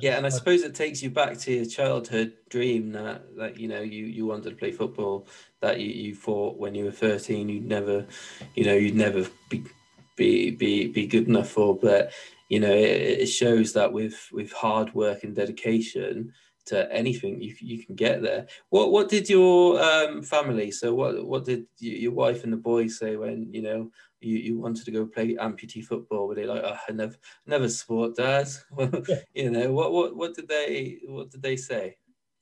Yeah, 0.00 0.16
and 0.18 0.26
I 0.26 0.28
suppose 0.28 0.62
it 0.62 0.74
takes 0.74 1.02
you 1.02 1.10
back 1.10 1.38
to 1.38 1.52
your 1.52 1.64
childhood 1.64 2.34
dream 2.50 2.92
that, 2.92 3.22
that 3.36 3.58
you 3.58 3.68
know 3.68 3.80
you, 3.80 4.04
you 4.04 4.26
wanted 4.26 4.50
to 4.50 4.56
play 4.56 4.70
football 4.70 5.26
that 5.60 5.80
you, 5.80 5.88
you 5.88 6.14
thought 6.14 6.58
when 6.58 6.74
you 6.74 6.84
were 6.84 6.90
thirteen 6.92 7.48
you'd 7.48 7.64
never 7.64 8.06
you 8.54 8.64
know 8.64 8.74
you'd 8.74 8.94
never 8.94 9.26
be 9.48 9.64
be 10.16 10.50
be, 10.50 10.88
be 10.88 11.06
good 11.06 11.26
enough 11.26 11.48
for 11.48 11.74
but 11.74 12.12
you 12.50 12.60
know 12.60 12.70
it, 12.70 13.20
it 13.20 13.26
shows 13.26 13.72
that 13.72 13.90
with 13.92 14.28
with 14.30 14.52
hard 14.52 14.94
work 14.94 15.24
and 15.24 15.34
dedication 15.34 16.32
to 16.68 16.90
anything 16.92 17.40
you 17.40 17.54
you 17.60 17.84
can 17.84 17.94
get 17.94 18.22
there. 18.22 18.46
What 18.70 18.92
what 18.92 19.08
did 19.08 19.28
your 19.28 19.82
um, 19.82 20.22
family 20.22 20.70
so 20.70 20.94
what 20.94 21.26
what 21.26 21.44
did 21.44 21.66
you, 21.78 21.92
your 21.92 22.12
wife 22.12 22.44
and 22.44 22.52
the 22.52 22.56
boys 22.56 22.98
say 22.98 23.16
when 23.16 23.52
you 23.52 23.62
know 23.62 23.90
you, 24.20 24.36
you 24.36 24.58
wanted 24.58 24.84
to 24.84 24.90
go 24.90 25.06
play 25.06 25.34
amputee 25.34 25.84
football? 25.84 26.28
Were 26.28 26.34
they 26.34 26.46
like, 26.46 26.62
oh, 26.64 26.76
I 26.88 26.92
never 26.92 27.16
never 27.46 27.68
sport, 27.68 28.16
dad? 28.16 28.48
you 29.34 29.50
know 29.50 29.72
what 29.72 29.92
what 29.92 30.16
what 30.16 30.34
did 30.34 30.48
they 30.48 30.98
what 31.06 31.30
did 31.30 31.42
they 31.42 31.56
say 31.56 31.96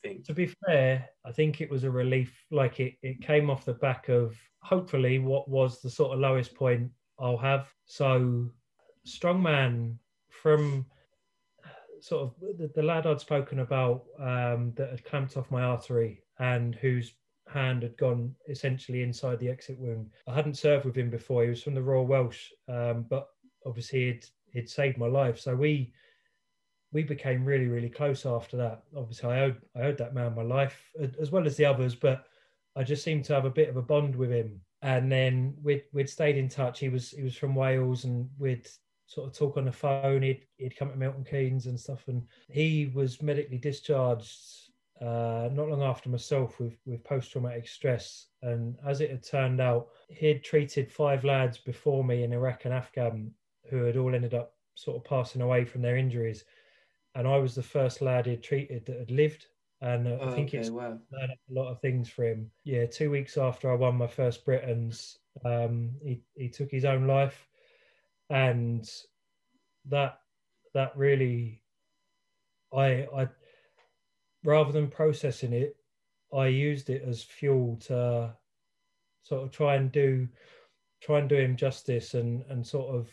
think 0.07 0.25
to 0.25 0.35
be 0.35 0.51
fair, 0.67 1.09
I 1.25 1.33
think 1.33 1.61
it 1.61 1.71
was 1.71 1.85
a 1.85 1.91
relief. 1.91 2.45
Like 2.51 2.81
it, 2.81 2.95
it 3.03 3.21
came 3.21 3.51
off 3.51 3.65
the 3.65 3.75
back 3.75 4.09
of 4.09 4.37
hopefully 4.63 5.19
what 5.19 5.49
was 5.49 5.81
the 5.81 5.91
sort 5.91 6.13
of 6.13 6.21
lowest 6.21 6.55
point 6.55 6.91
I'll 7.19 7.37
have. 7.39 7.69
So, 7.85 8.51
strongman 9.07 9.97
from 10.31 10.87
sort 12.01 12.23
of 12.23 12.59
the, 12.59 12.71
the 12.75 12.83
lad 12.83 13.07
I'd 13.07 13.21
spoken 13.21 13.61
about 13.61 14.05
um, 14.19 14.73
that 14.77 14.91
had 14.91 15.05
clamped 15.05 15.37
off 15.37 15.51
my 15.51 15.63
artery 15.63 16.23
and 16.39 16.75
whose 16.75 17.15
hand 17.49 17.83
had 17.83 17.97
gone 17.97 18.35
essentially 18.49 19.03
inside 19.03 19.39
the 19.39 19.49
exit 19.49 19.79
wound. 19.79 20.11
I 20.27 20.35
hadn't 20.35 20.59
served 20.59 20.85
with 20.85 20.97
him 20.97 21.11
before. 21.11 21.43
He 21.43 21.49
was 21.49 21.63
from 21.63 21.75
the 21.75 21.83
Royal 21.83 22.07
Welsh, 22.07 22.51
um, 22.69 23.07
but 23.09 23.29
obviously 23.65 24.07
he'd, 24.07 24.27
he'd 24.53 24.69
saved 24.69 24.99
my 24.99 25.07
life. 25.07 25.39
So 25.39 25.55
we 25.55 25.93
we 26.93 27.03
became 27.03 27.45
really 27.45 27.67
really 27.67 27.91
close 27.91 28.25
after 28.25 28.57
that. 28.57 28.85
Obviously 28.97 29.31
I 29.31 29.41
owed 29.41 29.61
I 29.77 29.83
owed 29.83 29.99
that 29.99 30.15
man 30.15 30.35
my 30.35 30.43
life 30.43 30.79
as 31.21 31.31
well 31.31 31.47
as 31.47 31.57
the 31.57 31.65
others, 31.65 31.95
but 31.95 32.25
I 32.77 32.85
just 32.85 33.03
seemed 33.03 33.25
to 33.27 33.35
have 33.35 33.45
a 33.45 33.51
bit 33.51 33.69
of 33.69 33.77
a 33.77 33.83
bond 33.83 34.15
with 34.15 34.31
him. 34.31 34.61
And 34.83 35.11
then 35.11 35.55
we'd 35.63 35.85
we'd 35.93 36.09
stayed 36.09 36.37
in 36.37 36.49
touch. 36.49 36.79
He 36.79 36.89
was 36.89 37.11
he 37.11 37.23
was 37.23 37.37
from 37.37 37.55
Wales, 37.55 38.05
and 38.05 38.29
we'd 38.39 38.69
sort 39.07 39.29
of 39.29 39.35
talk 39.37 39.57
on 39.57 39.65
the 39.65 39.73
phone. 39.73 40.23
He'd, 40.23 40.47
he'd 40.57 40.77
come 40.77 40.91
to 40.91 40.97
Milton 40.97 41.25
Keynes 41.25 41.67
and 41.67 41.79
stuff. 41.79 42.09
And 42.09 42.27
he 42.49 42.91
was 42.95 43.23
medically 43.23 43.59
discharged 43.59 44.71
uh, 45.01 45.49
not 45.53 45.69
long 45.69 45.83
after 45.83 46.09
myself 46.09 46.59
with, 46.59 46.79
with 46.87 47.05
post 47.05 47.33
traumatic 47.33 47.69
stress. 47.69 48.29
And 48.43 48.77
as 48.85 49.01
it 49.01 49.11
had 49.11 49.23
turned 49.23 49.61
out, 49.61 49.89
he'd 50.09 50.43
treated 50.45 50.91
five 50.91 51.25
lads 51.25 51.59
before 51.59 52.03
me 52.05 52.23
in 52.25 52.33
Iraq 52.33 52.65
and 52.65 52.75
Afghan 52.75 53.35
who 53.71 53.83
had 53.85 53.97
all 53.97 54.15
ended 54.15 54.35
up 54.35 54.55
sort 54.75 54.97
of 54.97 55.05
passing 55.05 55.43
away 55.43 55.65
from 55.65 55.83
their 55.83 55.97
injuries. 55.97 56.45
And 57.15 57.27
I 57.27 57.39
was 57.39 57.55
the 57.55 57.63
first 57.63 58.01
lad 58.03 58.27
he'd 58.27 58.43
treated 58.43 58.87
that 58.87 58.99
had 58.99 59.11
lived. 59.11 59.47
And 59.81 60.07
uh, 60.07 60.19
Oh, 60.21 60.29
I 60.29 60.31
think 60.31 60.49
okay, 60.49 60.59
it's 60.59 60.71
wow. 60.71 60.99
learned 61.11 61.33
a 61.33 61.53
lot 61.53 61.71
of 61.71 61.81
things 61.81 62.09
for 62.09 62.25
him. 62.25 62.51
Yeah, 62.65 62.87
two 62.87 63.11
weeks 63.11 63.37
after 63.37 63.71
I 63.71 63.75
won 63.75 63.97
my 63.97 64.07
first 64.07 64.45
Britain's, 64.45 65.19
um, 65.45 65.99
he 66.03 66.23
he 66.35 66.49
took 66.49 66.71
his 66.71 66.85
own 66.85 67.07
life, 67.07 67.49
and 68.31 68.89
that 69.89 70.21
that 70.75 70.97
really, 70.97 71.63
I 72.75 73.07
I 73.15 73.29
rather 74.45 74.73
than 74.73 74.89
processing 74.89 75.53
it, 75.53 75.77
I 76.35 76.47
used 76.47 76.91
it 76.91 77.03
as 77.07 77.23
fuel 77.23 77.77
to 77.87 78.35
sort 79.23 79.43
of 79.43 79.51
try 79.51 79.77
and 79.77 79.91
do 79.91 80.29
try 81.01 81.19
and 81.19 81.29
do 81.29 81.37
him 81.37 81.57
justice 81.57 82.15
and 82.15 82.45
and 82.49 82.67
sort 82.67 82.95
of 82.95 83.09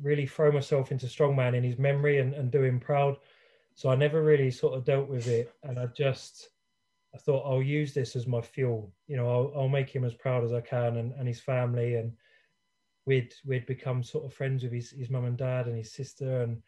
really 0.00 0.26
throw 0.26 0.52
myself 0.52 0.92
into 0.92 1.06
strongman 1.06 1.54
in 1.54 1.64
his 1.64 1.78
memory 1.78 2.18
and, 2.18 2.34
and 2.34 2.50
do 2.50 2.62
him 2.62 2.78
proud. 2.78 3.16
So 3.74 3.90
I 3.90 3.96
never 3.96 4.22
really 4.22 4.50
sort 4.50 4.74
of 4.74 4.84
dealt 4.84 5.08
with 5.08 5.26
it, 5.28 5.52
and 5.62 5.78
I 5.78 5.86
just 5.86 6.50
I 7.14 7.18
thought 7.18 7.46
I'll 7.46 7.62
use 7.62 7.94
this 7.94 8.16
as 8.16 8.26
my 8.26 8.40
fuel. 8.40 8.92
You 9.06 9.16
know, 9.16 9.30
I'll, 9.30 9.52
I'll 9.62 9.68
make 9.68 9.90
him 9.90 10.04
as 10.04 10.14
proud 10.14 10.44
as 10.44 10.52
I 10.52 10.60
can 10.60 10.96
and, 10.98 11.12
and 11.12 11.26
his 11.26 11.40
family, 11.40 11.94
and 11.94 12.12
we'd 13.08 13.32
we'd 13.46 13.64
become 13.64 14.02
sort 14.02 14.26
of 14.26 14.34
friends 14.34 14.62
with 14.62 14.72
his 14.72 14.90
his 14.90 15.08
mum 15.08 15.24
and 15.24 15.38
dad 15.38 15.66
and 15.66 15.76
his 15.76 15.90
sister, 15.90 16.42
and 16.42 16.62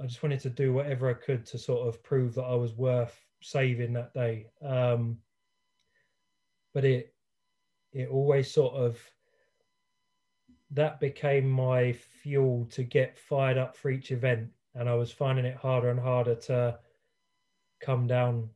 I 0.00 0.06
just 0.06 0.22
wanted 0.22 0.40
to 0.40 0.50
do 0.50 0.74
whatever 0.74 1.08
I 1.08 1.14
could 1.14 1.46
to 1.46 1.58
sort 1.58 1.88
of 1.88 2.02
prove 2.02 2.34
that 2.34 2.44
I 2.44 2.54
was 2.54 2.74
worth 2.74 3.18
saving 3.40 3.94
that 3.94 4.12
day. 4.12 4.48
Um, 4.62 5.16
but 6.74 6.84
it 6.84 7.14
it 7.92 8.10
always 8.10 8.50
sort 8.50 8.74
of 8.74 9.00
that 10.72 11.00
became 11.00 11.48
my 11.48 11.92
fuel 11.92 12.66
to 12.72 12.82
get 12.82 13.18
fired 13.18 13.56
up 13.56 13.74
for 13.74 13.90
each 13.90 14.12
event 14.12 14.50
and 14.74 14.86
i 14.86 14.94
was 14.94 15.10
finding 15.10 15.46
it 15.46 15.56
harder 15.56 15.88
and 15.88 15.98
harder 15.98 16.34
to 16.34 16.78
come 17.80 18.06
down 18.06 18.46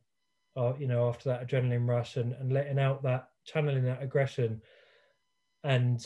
uh, 0.55 0.73
you 0.77 0.87
know 0.87 1.09
after 1.09 1.29
that 1.29 1.47
adrenaline 1.47 1.89
rush 1.89 2.17
and, 2.17 2.33
and 2.33 2.53
letting 2.53 2.77
out 2.77 3.01
that 3.01 3.29
channeling 3.43 3.83
that 3.83 4.03
aggression 4.03 4.61
and 5.63 6.05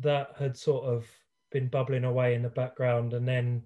that 0.00 0.34
had 0.38 0.56
sort 0.56 0.84
of 0.84 1.06
been 1.50 1.68
bubbling 1.68 2.04
away 2.04 2.34
in 2.34 2.42
the 2.42 2.48
background. 2.48 3.14
And 3.14 3.26
then 3.26 3.62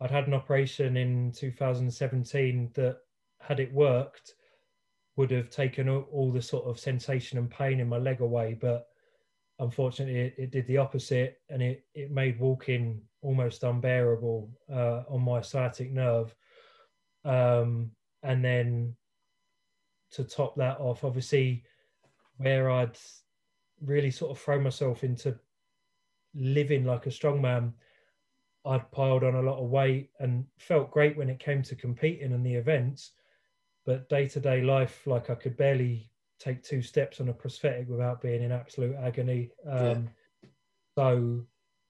i'd 0.00 0.10
had 0.10 0.26
an 0.26 0.34
operation 0.34 0.96
in 0.96 1.32
2017 1.32 2.70
that 2.74 2.98
had 3.40 3.60
it 3.60 3.72
worked 3.72 4.34
would 5.16 5.30
have 5.30 5.48
taken 5.48 5.88
all, 5.88 6.30
the 6.30 6.42
sort 6.42 6.66
of 6.66 6.78
sensation 6.78 7.38
and 7.38 7.50
pain 7.50 7.80
in 7.80 7.88
my 7.88 7.96
leg 7.96 8.20
away. 8.20 8.54
But 8.60 8.86
unfortunately 9.58 10.20
it, 10.20 10.34
it 10.36 10.50
did 10.50 10.66
the 10.66 10.76
opposite 10.76 11.40
and 11.48 11.62
it, 11.62 11.84
it 11.94 12.10
made 12.10 12.38
walking 12.38 13.00
almost 13.22 13.64
unbearable 13.64 14.50
uh, 14.70 15.02
on 15.08 15.22
my 15.22 15.40
sciatic 15.40 15.90
nerve. 15.90 16.34
Um, 17.24 17.92
and 18.22 18.44
then 18.44 18.94
to 20.12 20.24
top 20.24 20.56
that 20.56 20.78
off 20.78 21.04
obviously 21.04 21.64
where 22.38 22.70
i'd 22.70 22.96
really 23.82 24.10
sort 24.10 24.30
of 24.30 24.38
thrown 24.38 24.62
myself 24.62 25.04
into 25.04 25.38
living 26.36 26.84
like 26.84 27.06
a 27.06 27.10
strong 27.10 27.40
man 27.40 27.72
i'd 28.66 28.90
piled 28.90 29.24
on 29.24 29.34
a 29.36 29.42
lot 29.42 29.58
of 29.58 29.70
weight 29.70 30.10
and 30.20 30.44
felt 30.58 30.90
great 30.90 31.16
when 31.16 31.30
it 31.30 31.38
came 31.38 31.62
to 31.62 31.74
competing 31.74 32.32
and 32.32 32.44
the 32.44 32.54
events 32.54 33.12
but 33.84 34.08
day-to-day 34.08 34.62
life 34.62 35.06
like 35.06 35.30
i 35.30 35.34
could 35.34 35.56
barely 35.56 36.10
take 36.38 36.62
two 36.62 36.82
steps 36.82 37.20
on 37.20 37.28
a 37.28 37.32
prosthetic 37.32 37.88
without 37.88 38.20
being 38.20 38.42
in 38.42 38.52
absolute 38.52 38.96
agony. 38.96 39.50
Um, 39.66 40.08
So, 40.96 41.46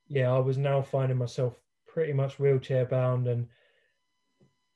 yeah, 0.09 0.33
I 0.33 0.39
was 0.39 0.59
now 0.59 0.83
finding 0.83 1.19
myself 1.19 1.55
pretty 1.87 2.13
much 2.13 2.39
wheelchair 2.39 2.87
bound, 2.87 3.29
and 3.29 3.49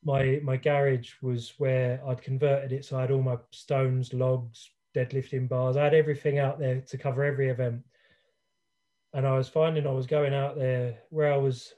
my 0.05 0.41
my 0.43 0.57
garage 0.57 1.15
was 1.21 1.55
where 1.59 2.01
I'd 2.07 2.23
converted 2.23 2.73
it. 2.73 2.85
So 2.85 2.97
I 2.97 3.03
had 3.03 3.11
all 3.11 3.23
my 3.23 3.39
stones, 3.51 4.15
logs, 4.15 4.71
deadlifting 4.95 5.49
bars. 5.49 5.77
I 5.77 5.85
had 5.85 5.95
everything 5.95 6.39
out 6.39 6.59
there 6.59 6.81
to 6.81 6.99
cover 6.99 7.25
every 7.25 7.49
event, 7.49 7.83
and 9.13 9.27
I 9.27 9.37
was 9.37 9.49
finding 9.49 9.87
I 9.87 9.93
was 9.93 10.07
going 10.07 10.35
out 10.35 10.57
there 10.57 10.99
where 11.11 11.33
I 11.33 11.37
was. 11.37 11.75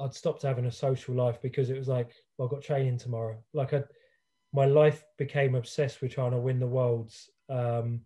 I'd 0.00 0.14
stopped 0.14 0.42
having 0.42 0.66
a 0.66 0.72
social 0.72 1.14
life 1.14 1.42
because 1.42 1.70
it 1.70 1.78
was 1.78 1.88
like, 1.88 2.12
well, 2.36 2.46
I've 2.46 2.52
got 2.52 2.62
training 2.62 2.98
tomorrow. 2.98 3.36
Like 3.52 3.74
I 3.74 3.82
my 4.52 4.64
life 4.64 5.04
became 5.18 5.54
obsessed 5.54 6.00
with 6.00 6.12
trying 6.12 6.30
to 6.30 6.38
win 6.38 6.60
the 6.60 6.66
worlds. 6.66 7.30
Um, 7.48 8.02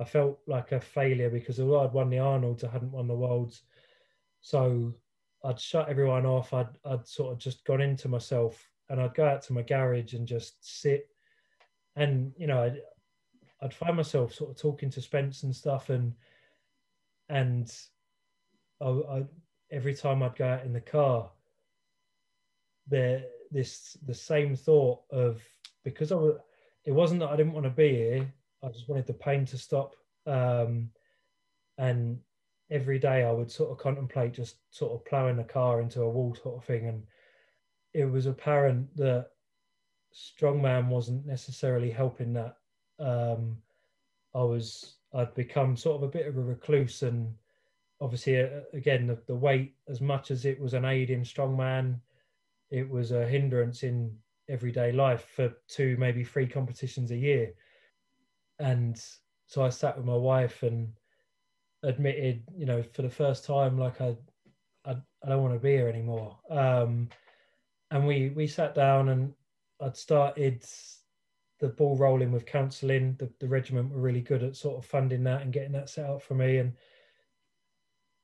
I 0.00 0.04
felt 0.04 0.40
like 0.46 0.72
a 0.72 0.80
failure 0.80 1.30
because 1.30 1.58
although 1.58 1.84
I'd 1.84 1.92
won 1.92 2.10
the 2.10 2.18
Arnold's, 2.18 2.64
I 2.64 2.70
hadn't 2.70 2.92
won 2.92 3.06
the 3.08 3.14
worlds. 3.14 3.62
So 4.40 4.94
I'd 5.44 5.60
shut 5.60 5.88
everyone 5.88 6.26
off. 6.26 6.52
I'd, 6.52 6.68
I'd 6.84 7.06
sort 7.06 7.32
of 7.32 7.38
just 7.38 7.64
gone 7.64 7.80
into 7.80 8.08
myself 8.08 8.68
and 8.90 9.00
I'd 9.00 9.14
go 9.14 9.26
out 9.26 9.42
to 9.42 9.52
my 9.52 9.62
garage 9.62 10.12
and 10.12 10.26
just 10.26 10.80
sit. 10.80 11.08
And, 11.94 12.32
you 12.36 12.46
know, 12.46 12.62
I'd, 12.62 12.80
I'd 13.62 13.74
find 13.74 13.96
myself 13.96 14.34
sort 14.34 14.50
of 14.50 14.58
talking 14.58 14.90
to 14.90 15.00
Spence 15.00 15.44
and 15.44 15.56
stuff. 15.56 15.88
And, 15.88 16.12
and 17.28 17.72
I, 18.80 18.86
I, 18.86 19.24
every 19.70 19.94
time 19.94 20.22
I'd 20.22 20.36
go 20.36 20.46
out 20.46 20.64
in 20.64 20.72
the 20.72 20.80
car, 20.80 21.30
there, 22.88 23.24
this, 23.50 23.96
the 24.06 24.14
same 24.14 24.54
thought 24.54 25.00
of, 25.10 25.42
because 25.84 26.12
I 26.12 26.16
was, 26.16 26.36
it 26.84 26.92
wasn't 26.92 27.20
that 27.20 27.30
I 27.30 27.36
didn't 27.36 27.52
want 27.52 27.64
to 27.64 27.70
be 27.70 27.88
here. 27.88 28.32
I 28.62 28.68
just 28.68 28.88
wanted 28.88 29.06
the 29.06 29.14
pain 29.14 29.44
to 29.46 29.58
stop. 29.58 29.94
Um, 30.26 30.90
and 31.78 32.18
every 32.70 32.98
day 32.98 33.24
I 33.24 33.30
would 33.30 33.50
sort 33.50 33.70
of 33.70 33.78
contemplate 33.78 34.34
just 34.34 34.56
sort 34.70 34.92
of 34.92 35.04
ploughing 35.04 35.36
the 35.36 35.44
car 35.44 35.80
into 35.80 36.02
a 36.02 36.08
wall 36.08 36.34
sort 36.34 36.56
of 36.56 36.64
thing. 36.64 36.88
And 36.88 37.02
it 37.92 38.04
was 38.04 38.26
apparent 38.26 38.96
that 38.96 39.28
strongman 40.14 40.88
wasn't 40.88 41.26
necessarily 41.26 41.90
helping 41.90 42.32
that. 42.34 42.56
Um, 42.98 43.56
I 44.34 44.42
was, 44.42 44.95
I'd 45.16 45.34
become 45.34 45.76
sort 45.76 45.96
of 45.96 46.02
a 46.02 46.12
bit 46.12 46.26
of 46.26 46.36
a 46.36 46.42
recluse 46.42 47.02
and 47.02 47.34
obviously 48.00 48.40
uh, 48.40 48.60
again, 48.72 49.06
the, 49.06 49.18
the 49.26 49.34
weight, 49.34 49.74
as 49.88 50.00
much 50.00 50.30
as 50.30 50.44
it 50.44 50.60
was 50.60 50.74
an 50.74 50.84
aid 50.84 51.10
in 51.10 51.22
strongman, 51.22 52.00
it 52.70 52.88
was 52.88 53.12
a 53.12 53.26
hindrance 53.26 53.82
in 53.82 54.14
everyday 54.48 54.92
life 54.92 55.26
for 55.34 55.52
two, 55.68 55.96
maybe 55.98 56.22
three 56.22 56.46
competitions 56.46 57.10
a 57.10 57.16
year. 57.16 57.52
And 58.58 59.02
so 59.46 59.64
I 59.64 59.70
sat 59.70 59.96
with 59.96 60.06
my 60.06 60.14
wife 60.14 60.62
and 60.62 60.92
admitted, 61.82 62.42
you 62.56 62.66
know, 62.66 62.82
for 62.82 63.02
the 63.02 63.10
first 63.10 63.44
time, 63.44 63.78
like 63.78 64.00
I, 64.00 64.16
I, 64.84 64.96
I 65.24 65.28
don't 65.28 65.42
want 65.42 65.54
to 65.54 65.60
be 65.60 65.72
here 65.72 65.88
anymore. 65.88 66.38
Um, 66.50 67.08
and 67.90 68.06
we 68.06 68.30
we 68.30 68.46
sat 68.46 68.74
down 68.74 69.10
and 69.10 69.32
I'd 69.80 69.96
started 69.96 70.64
the 71.58 71.68
ball 71.68 71.96
rolling 71.96 72.32
with 72.32 72.46
counselling. 72.46 73.16
The, 73.18 73.30
the 73.40 73.48
regiment 73.48 73.90
were 73.90 74.00
really 74.00 74.20
good 74.20 74.42
at 74.42 74.56
sort 74.56 74.76
of 74.76 74.88
funding 74.88 75.24
that 75.24 75.42
and 75.42 75.52
getting 75.52 75.72
that 75.72 75.88
set 75.88 76.08
up 76.08 76.22
for 76.22 76.34
me. 76.34 76.58
And 76.58 76.72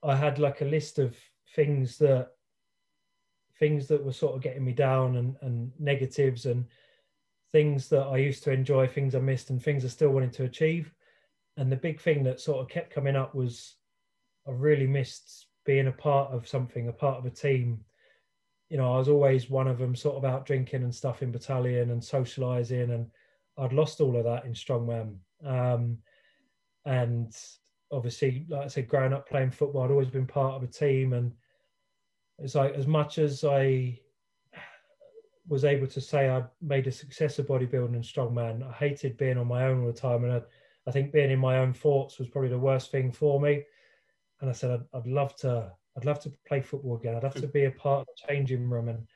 I 0.03 0.17
had 0.17 0.39
like 0.39 0.61
a 0.61 0.67
list 0.67 0.99
of 0.99 1.17
things 1.55 1.99
that 1.99 2.33
things 3.59 3.87
that 3.87 4.05
were 4.05 4.13
sort 4.13 4.35
of 4.35 4.43
getting 4.43 4.65
me 4.65 4.73
down 4.73 5.17
and, 5.17 5.37
and 5.41 5.71
negatives 5.79 6.47
and 6.47 6.67
things 7.53 7.89
that 7.91 8.03
I 8.03 8.17
used 8.17 8.43
to 8.45 8.51
enjoy, 8.51 8.89
things 8.89 9.15
I 9.15 9.21
missed, 9.21 9.51
and 9.51 9.63
things 9.63 9.85
I 9.85 9.89
still 9.89 10.11
wanted 10.11 10.33
to 10.35 10.45
achieve. 10.45 10.93
And 11.57 11.71
the 11.71 11.77
big 11.77 12.01
thing 12.01 12.25
that 12.25 12.41
sort 12.41 12.61
of 12.61 12.69
kept 12.69 12.93
coming 12.93 13.15
up 13.15 13.35
was 13.35 13.77
I 14.49 14.51
really 14.51 14.87
missed 14.87 15.47
being 15.65 15.87
a 15.87 15.93
part 15.93 16.33
of 16.33 16.49
something, 16.49 16.89
a 16.89 16.93
part 16.93 17.19
of 17.19 17.27
a 17.27 17.31
team. 17.31 17.85
You 18.69 18.79
know, 18.79 18.95
I 18.95 18.99
was 18.99 19.09
always 19.09 19.51
one 19.51 19.69
of 19.69 19.79
them, 19.79 19.95
sort 19.95 20.17
of 20.17 20.25
out 20.25 20.47
drinking 20.47 20.83
and 20.83 20.95
stuff 20.95 21.23
in 21.23 21.31
battalion 21.31 21.91
and 21.91 22.03
socializing, 22.03 22.91
and 22.91 23.07
I'd 23.59 23.73
lost 23.73 24.01
all 24.01 24.17
of 24.17 24.25
that 24.25 24.45
in 24.45 24.53
strongman. 24.53 25.17
Um, 25.45 25.99
and 26.85 27.35
obviously, 27.91 28.47
like 28.49 28.65
I 28.65 28.69
said, 28.69 28.89
growing 28.89 29.13
up 29.13 29.29
playing 29.29 29.51
football, 29.51 29.83
I'd 29.83 29.91
always 29.91 30.09
been 30.09 30.27
part 30.27 30.55
of 30.55 30.63
a 30.63 30.73
team, 30.73 31.13
and 31.13 31.33
it's 32.39 32.55
like 32.55 32.75
as 32.75 32.87
much 32.87 33.19
as 33.19 33.45
I 33.45 33.99
was 35.49 35.65
able 35.65 35.87
to 35.89 36.01
say 36.01 36.31
I 36.31 36.45
made 36.61 36.87
a 36.87 36.93
success 36.93 37.39
of 37.39 37.47
bodybuilding 37.47 37.95
and 37.95 38.05
strongman, 38.05 38.67
I 38.67 38.73
hated 38.73 39.17
being 39.17 39.39
on 39.39 39.49
my 39.49 39.67
own 39.67 39.81
all 39.81 39.87
the 39.87 39.93
time, 39.93 40.25
and 40.25 40.33
I, 40.33 40.41
I 40.87 40.91
think 40.91 41.13
being 41.13 41.31
in 41.31 41.39
my 41.39 41.59
own 41.59 41.73
thoughts 41.73 42.19
was 42.19 42.29
probably 42.29 42.51
the 42.51 42.59
worst 42.59 42.91
thing 42.91 43.13
for 43.13 43.41
me. 43.41 43.65
And 44.41 44.51
I 44.51 44.53
said 44.53 44.71
I'd, 44.71 44.99
I'd 44.99 45.07
love 45.07 45.37
to, 45.37 45.71
I'd 45.97 46.05
love 46.05 46.21
to 46.21 46.33
play 46.49 46.61
football 46.61 46.97
again. 46.97 47.15
I'd 47.15 47.23
love 47.23 47.35
to 47.35 47.47
be 47.47 47.67
a 47.67 47.71
part 47.71 48.01
of 48.01 48.07
the 48.07 48.27
changing 48.29 48.69
room. 48.69 48.89
And 48.89 49.07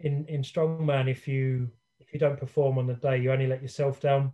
in 0.00 0.24
in 0.26 0.42
strongman, 0.42 1.10
if 1.10 1.28
you 1.28 1.70
if 2.08 2.14
you 2.14 2.18
don't 2.20 2.40
perform 2.40 2.78
on 2.78 2.86
the 2.86 2.94
day, 2.94 3.18
you 3.18 3.30
only 3.30 3.46
let 3.46 3.60
yourself 3.60 4.00
down. 4.00 4.32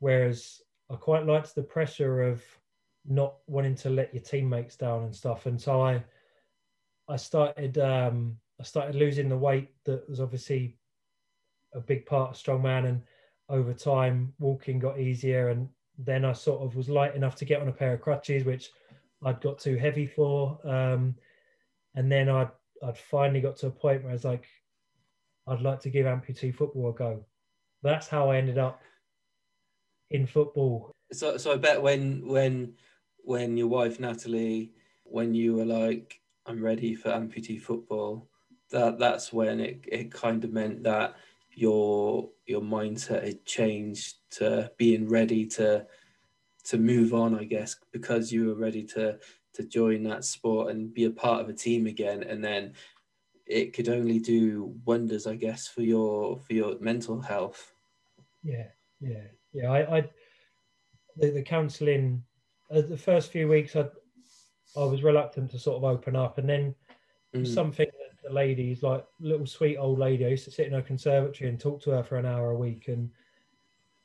Whereas 0.00 0.60
I 0.90 0.96
quite 0.96 1.26
liked 1.26 1.54
the 1.54 1.62
pressure 1.62 2.22
of 2.22 2.42
not 3.06 3.34
wanting 3.46 3.76
to 3.76 3.90
let 3.90 4.12
your 4.12 4.22
teammates 4.22 4.76
down 4.76 5.04
and 5.04 5.14
stuff. 5.14 5.46
And 5.46 5.60
so 5.60 5.80
I 5.80 6.02
I 7.08 7.16
started 7.16 7.78
um, 7.78 8.36
I 8.60 8.64
started 8.64 8.96
losing 8.96 9.28
the 9.28 9.38
weight 9.38 9.70
that 9.84 10.08
was 10.08 10.20
obviously 10.20 10.76
a 11.72 11.80
big 11.80 12.04
part 12.04 12.30
of 12.30 12.36
strongman, 12.36 12.88
and 12.88 13.02
over 13.48 13.72
time 13.72 14.34
walking 14.40 14.80
got 14.80 14.98
easier, 14.98 15.50
and 15.50 15.68
then 15.98 16.24
I 16.24 16.32
sort 16.32 16.62
of 16.62 16.74
was 16.74 16.88
light 16.88 17.14
enough 17.14 17.36
to 17.36 17.44
get 17.44 17.60
on 17.60 17.68
a 17.68 17.72
pair 17.72 17.94
of 17.94 18.00
crutches, 18.00 18.44
which 18.44 18.70
I'd 19.24 19.40
got 19.40 19.60
too 19.60 19.76
heavy 19.76 20.06
for, 20.06 20.58
um, 20.68 21.14
and 21.94 22.10
then 22.10 22.28
I'd 22.28 22.50
I'd 22.82 22.98
finally 22.98 23.40
got 23.40 23.56
to 23.58 23.68
a 23.68 23.70
point 23.70 24.02
where 24.02 24.10
I 24.10 24.14
was 24.14 24.24
like, 24.24 24.46
I'd 25.48 25.62
like 25.62 25.80
to 25.80 25.90
give 25.90 26.06
amputee 26.06 26.54
football 26.54 26.90
a 26.90 26.92
go. 26.92 27.24
That's 27.82 28.08
how 28.08 28.30
I 28.30 28.36
ended 28.36 28.58
up 28.58 28.82
in 30.10 30.26
football. 30.26 30.92
So, 31.12 31.36
so 31.36 31.52
I 31.52 31.56
bet 31.56 31.80
when 31.80 32.26
when 32.26 32.74
when 33.18 33.56
your 33.56 33.68
wife 33.68 34.00
Natalie, 34.00 34.72
when 35.04 35.34
you 35.34 35.54
were 35.54 35.64
like, 35.64 36.20
I'm 36.46 36.62
ready 36.62 36.94
for 36.94 37.10
amputee 37.10 37.60
football, 37.60 38.28
that 38.70 38.98
that's 38.98 39.32
when 39.32 39.60
it, 39.60 39.84
it 39.86 40.12
kind 40.12 40.44
of 40.44 40.52
meant 40.52 40.82
that 40.84 41.16
your 41.54 42.28
your 42.46 42.60
mindset 42.60 43.24
had 43.24 43.44
changed 43.44 44.16
to 44.30 44.70
being 44.76 45.08
ready 45.08 45.46
to 45.46 45.86
to 46.64 46.78
move 46.78 47.14
on, 47.14 47.38
I 47.38 47.44
guess, 47.44 47.76
because 47.92 48.30
you 48.30 48.46
were 48.46 48.54
ready 48.54 48.84
to 48.84 49.18
to 49.54 49.64
join 49.64 50.02
that 50.04 50.24
sport 50.24 50.70
and 50.70 50.92
be 50.92 51.04
a 51.04 51.10
part 51.10 51.40
of 51.40 51.48
a 51.48 51.54
team 51.54 51.86
again, 51.86 52.22
and 52.22 52.44
then 52.44 52.74
it 53.48 53.72
could 53.72 53.88
only 53.88 54.18
do 54.18 54.74
wonders, 54.84 55.26
I 55.26 55.34
guess, 55.34 55.66
for 55.66 55.82
your 55.82 56.38
for 56.38 56.52
your 56.52 56.78
mental 56.80 57.20
health. 57.20 57.72
Yeah, 58.42 58.68
yeah, 59.00 59.24
yeah. 59.52 59.70
I, 59.70 59.98
I 59.98 60.10
the, 61.16 61.30
the 61.30 61.42
counselling, 61.42 62.22
uh, 62.70 62.82
the 62.82 62.96
first 62.96 63.32
few 63.32 63.48
weeks, 63.48 63.74
I 63.74 63.86
I 64.76 64.84
was 64.84 65.02
reluctant 65.02 65.50
to 65.52 65.58
sort 65.58 65.78
of 65.78 65.84
open 65.84 66.16
up, 66.16 66.38
and 66.38 66.48
then 66.48 66.74
Mm. 67.34 67.46
something 67.46 67.86
that 67.86 68.26
the 68.26 68.34
ladies, 68.34 68.82
like 68.82 69.04
little 69.20 69.44
sweet 69.46 69.76
old 69.76 69.98
lady, 69.98 70.24
I 70.24 70.30
used 70.30 70.46
to 70.46 70.50
sit 70.50 70.66
in 70.66 70.72
her 70.72 70.80
conservatory 70.80 71.50
and 71.50 71.60
talk 71.60 71.82
to 71.82 71.90
her 71.90 72.02
for 72.02 72.16
an 72.16 72.24
hour 72.24 72.52
a 72.52 72.56
week, 72.56 72.88
and 72.88 73.10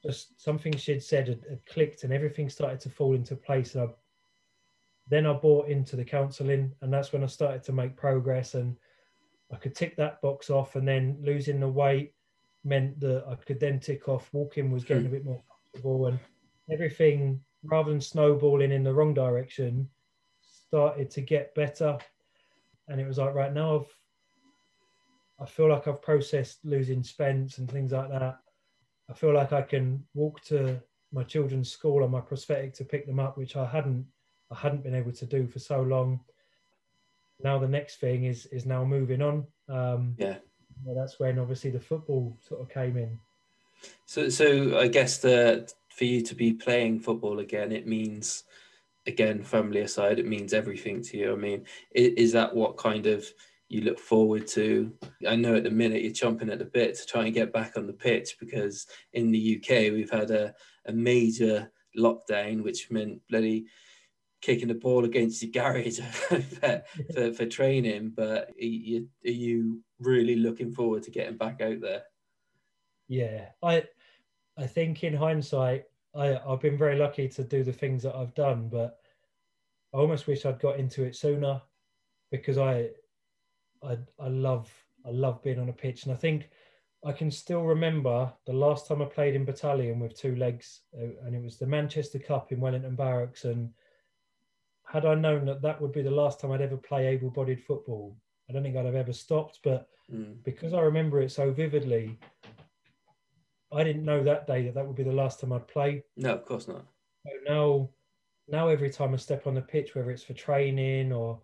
just 0.06 0.42
something 0.42 0.76
she'd 0.76 1.02
said 1.02 1.30
had, 1.30 1.46
had 1.50 1.66
clicked, 1.66 2.04
and 2.04 2.12
everything 2.12 2.50
started 2.50 2.82
to 2.82 2.90
fall 2.90 3.14
into 3.14 3.38
place. 3.38 3.76
And 3.76 3.90
I, 3.90 3.94
then 5.08 5.26
I 5.26 5.32
bought 5.32 5.70
into 5.70 5.96
the 5.96 6.04
counselling, 6.04 6.74
and 6.82 6.92
that's 6.92 7.14
when 7.14 7.24
I 7.24 7.28
started 7.28 7.64
to 7.64 7.72
make 7.72 7.96
progress, 7.96 8.56
and 8.56 8.76
I 9.54 9.58
could 9.58 9.76
tick 9.76 9.96
that 9.98 10.22
box 10.22 10.50
off, 10.50 10.76
and 10.76 10.88
then 10.88 11.18
losing 11.22 11.60
the 11.60 11.68
weight 11.68 12.14
meant 12.64 13.00
that 13.02 13.26
I 13.30 13.36
could 13.36 13.60
then 13.60 13.80
tick 13.80 14.08
off 14.08 14.30
walking 14.34 14.72
was 14.72 14.84
getting 14.84 15.06
a 15.06 15.08
hmm. 15.08 15.16
bit 15.16 15.26
more 15.26 15.44
comfortable, 15.50 16.08
and 16.08 16.20
everything 16.72 17.42
rather 17.64 17.92
than 17.92 18.02
snowballing 18.02 18.72
in 18.72 18.84
the 18.84 18.94
wrong 18.94 19.14
direction 19.14 19.90
started 20.42 21.10
to 21.10 21.22
get 21.22 21.56
better 21.56 21.98
and 22.88 23.00
it 23.00 23.08
was 23.08 23.18
like 23.18 23.34
right 23.34 23.54
now 23.54 23.78
I've 23.80 23.98
I 25.40 25.46
feel 25.46 25.70
like 25.70 25.88
I've 25.88 26.02
processed 26.02 26.60
losing 26.64 27.04
Spence 27.04 27.58
and 27.58 27.70
things 27.70 27.92
like 27.92 28.10
that. 28.10 28.38
I 29.10 29.14
feel 29.14 29.34
like 29.34 29.52
I 29.52 29.64
can 29.64 30.04
walk 30.14 30.42
to 30.46 30.80
my 31.12 31.24
children's 31.24 31.72
school 31.72 32.04
on 32.04 32.12
my 32.12 32.22
prosthetic 32.22 32.74
to 32.76 32.86
pick 32.86 33.08
them 33.08 33.20
up, 33.20 33.38
which 33.38 33.56
I 33.56 33.66
hadn't 33.66 34.06
I 34.52 34.56
hadn't 34.56 34.84
been 34.84 34.96
able 34.96 35.12
to 35.12 35.26
do 35.26 35.48
for 35.48 35.60
so 35.60 35.82
long. 35.82 36.20
Now 37.42 37.60
the 37.60 37.68
next 37.68 38.00
thing 38.00 38.26
is 38.26 38.46
is 38.48 38.66
now 38.66 38.84
moving 38.84 39.22
on. 39.22 39.48
Um, 39.70 40.16
Yeah. 40.18 40.38
that's 40.86 41.20
when 41.20 41.40
obviously 41.40 41.72
the 41.72 41.80
football 41.80 42.38
sort 42.42 42.62
of 42.62 42.70
came 42.70 42.98
in. 42.98 43.20
So, 44.06 44.30
so 44.30 44.78
I 44.78 44.88
guess 44.88 45.18
that 45.20 45.74
for 45.90 46.06
you 46.06 46.22
to 46.22 46.36
be 46.36 46.54
playing 46.54 47.00
football 47.00 47.40
again, 47.40 47.72
it 47.72 47.88
means, 47.88 48.44
again, 49.06 49.44
family 49.44 49.82
aside, 49.82 50.20
it 50.20 50.28
means 50.28 50.54
everything 50.54 51.02
to 51.04 51.18
you. 51.18 51.34
I 51.34 51.36
mean, 51.36 51.66
is, 51.94 52.14
is 52.14 52.32
that 52.34 52.56
what 52.56 52.78
kind 52.78 53.06
of 53.08 53.26
you 53.70 53.82
look 53.82 54.00
forward 54.00 54.48
to? 54.48 54.92
I 55.28 55.36
know 55.36 55.56
at 55.56 55.64
the 55.64 55.72
minute 55.72 56.02
you're 56.02 56.12
chomping 56.12 56.52
at 56.52 56.60
the 56.60 56.66
bit 56.66 56.96
to 56.96 57.06
try 57.06 57.26
and 57.26 57.34
get 57.34 57.54
back 57.54 57.78
on 57.78 57.88
the 57.88 57.94
pitch 57.94 58.38
because 58.40 58.88
in 59.14 59.32
the 59.32 59.58
UK 59.58 59.92
we've 59.92 60.12
had 60.12 60.32
a, 60.32 60.54
a 60.86 60.92
major 60.92 61.72
lockdown, 61.98 62.64
which 62.64 62.92
meant 62.92 63.22
bloody 63.30 63.66
kicking 64.44 64.68
the 64.68 64.74
ball 64.74 65.06
against 65.06 65.42
your 65.42 65.52
garage 65.52 66.00
for, 66.12 66.42
for, 67.14 67.34
for 67.34 67.46
training. 67.46 68.12
But 68.14 68.50
are 68.50 68.66
you, 68.66 69.08
are 69.26 69.32
you 69.32 69.82
really 70.00 70.36
looking 70.36 70.74
forward 70.74 71.04
to 71.04 71.12
getting 71.12 71.38
back 71.38 71.62
out 71.62 71.80
there? 71.80 72.04
Yeah, 73.08 73.46
I 73.62 73.86
I 74.58 74.68
think 74.68 75.04
in 75.04 75.16
hindsight, 75.16 75.86
I 76.16 76.38
I've 76.48 76.62
been 76.62 76.78
very 76.78 76.98
lucky 76.98 77.28
to 77.30 77.44
do 77.44 77.64
the 77.64 77.74
things 77.74 78.04
that 78.04 78.16
I've 78.16 78.36
done, 78.36 78.70
but 78.70 79.00
I 79.94 79.98
almost 79.98 80.28
wish 80.28 80.46
I'd 80.46 80.60
got 80.60 80.80
into 80.80 81.04
it 81.04 81.16
sooner 81.16 81.62
because 82.32 82.58
I 82.58 82.90
I 83.84 83.98
I 84.20 84.28
love 84.28 84.72
I 85.06 85.10
love 85.12 85.44
being 85.44 85.60
on 85.60 85.70
a 85.70 85.74
pitch, 85.74 86.04
and 86.04 86.14
I 86.14 86.18
think 86.18 86.50
I 87.06 87.12
can 87.12 87.30
still 87.30 87.64
remember 87.64 88.32
the 88.46 88.54
last 88.54 88.88
time 88.88 89.02
I 89.02 89.06
played 89.06 89.36
in 89.36 89.46
battalion 89.46 90.00
with 90.00 90.18
two 90.18 90.36
legs, 90.36 90.82
uh, 90.98 91.26
and 91.26 91.36
it 91.36 91.44
was 91.44 91.58
the 91.58 91.68
Manchester 91.68 92.20
Cup 92.20 92.52
in 92.52 92.62
Wellington 92.62 92.96
Barracks. 92.96 93.44
And 93.46 93.72
had 94.94 95.08
I 95.08 95.16
known 95.16 95.46
that 95.46 95.64
that 95.64 95.82
would 95.82 95.92
be 95.92 96.04
the 96.04 96.12
last 96.12 96.40
time 96.40 96.52
I'd 96.52 96.62
ever 96.62 96.78
play 96.78 97.08
able-bodied 97.08 97.64
football, 97.64 98.16
I 98.48 98.54
don't 98.54 98.62
think 98.62 98.78
I'd 98.78 98.86
have 98.86 98.94
ever 98.94 99.12
stopped. 99.12 99.60
But 99.64 99.90
Mm. 100.12 100.44
because 100.44 100.74
I 100.74 100.82
remember 100.82 101.22
it 101.22 101.32
so 101.32 101.52
vividly, 101.52 102.20
I 103.72 103.84
didn't 103.84 104.06
know 104.06 104.22
that 104.24 104.46
day 104.46 104.64
that 104.64 104.76
that 104.76 104.86
would 104.86 104.98
be 104.98 105.04
the 105.04 105.12
last 105.12 105.40
time 105.40 105.54
I'd 105.54 105.68
play. 105.68 106.04
No, 106.18 106.34
of 106.34 106.46
course 106.46 106.68
not. 106.68 106.86
So 107.26 107.32
now, 107.48 107.90
now 108.48 108.68
every 108.68 108.92
time 108.92 109.14
I 109.14 109.18
step 109.18 109.48
on 109.48 109.56
the 109.56 109.62
pitch, 109.62 109.96
whether 109.96 110.12
it's 110.12 110.24
for 110.24 110.34
training 110.34 111.14
or, 111.14 111.42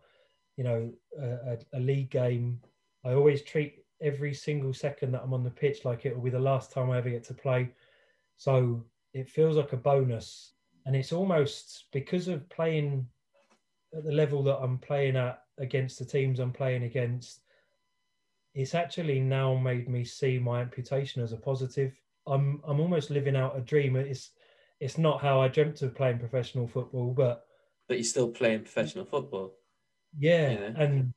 you 0.57 0.63
know, 0.65 0.93
a, 1.19 1.29
a, 1.53 1.57
a 1.73 1.79
league 1.79 2.11
game, 2.11 2.61
I 3.05 3.13
always 3.13 3.41
treat 3.41 3.85
every 4.01 4.33
single 4.33 4.73
second 4.73 5.13
that 5.13 5.23
I'm 5.23 5.33
on 5.33 5.43
the 5.43 5.49
pitch 5.49 5.85
like 5.85 6.05
it 6.05 6.13
will 6.13 6.23
be 6.23 6.29
the 6.29 6.39
last 6.51 6.71
time 6.71 6.91
I 6.91 6.97
ever 6.97 7.09
get 7.09 7.23
to 7.25 7.33
play. 7.33 7.73
So 8.37 8.85
it 9.13 9.29
feels 9.29 9.55
like 9.55 9.73
a 9.73 9.77
bonus, 9.77 10.53
and 10.85 10.95
it's 10.95 11.13
almost 11.13 11.85
because 11.91 12.27
of 12.27 12.47
playing 12.49 13.07
at 13.95 14.03
the 14.03 14.11
level 14.11 14.43
that 14.43 14.57
I'm 14.57 14.77
playing 14.77 15.15
at 15.15 15.43
against 15.57 15.99
the 15.99 16.05
teams 16.05 16.39
I'm 16.39 16.53
playing 16.53 16.83
against. 16.83 17.41
It's 18.53 18.75
actually 18.75 19.19
now 19.19 19.55
made 19.55 19.89
me 19.89 20.03
see 20.03 20.39
my 20.39 20.61
amputation 20.61 21.21
as 21.21 21.33
a 21.33 21.37
positive. 21.37 21.93
I'm 22.27 22.61
I'm 22.67 22.79
almost 22.79 23.09
living 23.09 23.35
out 23.35 23.57
a 23.57 23.61
dream. 23.61 23.95
It's 23.95 24.31
it's 24.79 24.97
not 24.97 25.21
how 25.21 25.41
I 25.41 25.47
dreamt 25.47 25.81
of 25.81 25.95
playing 25.95 26.19
professional 26.19 26.67
football, 26.67 27.13
but 27.13 27.45
But 27.87 27.97
you're 27.97 28.03
still 28.03 28.29
playing 28.29 28.61
professional 28.61 29.05
football. 29.05 29.53
yeah, 30.17 30.71
and 30.75 31.13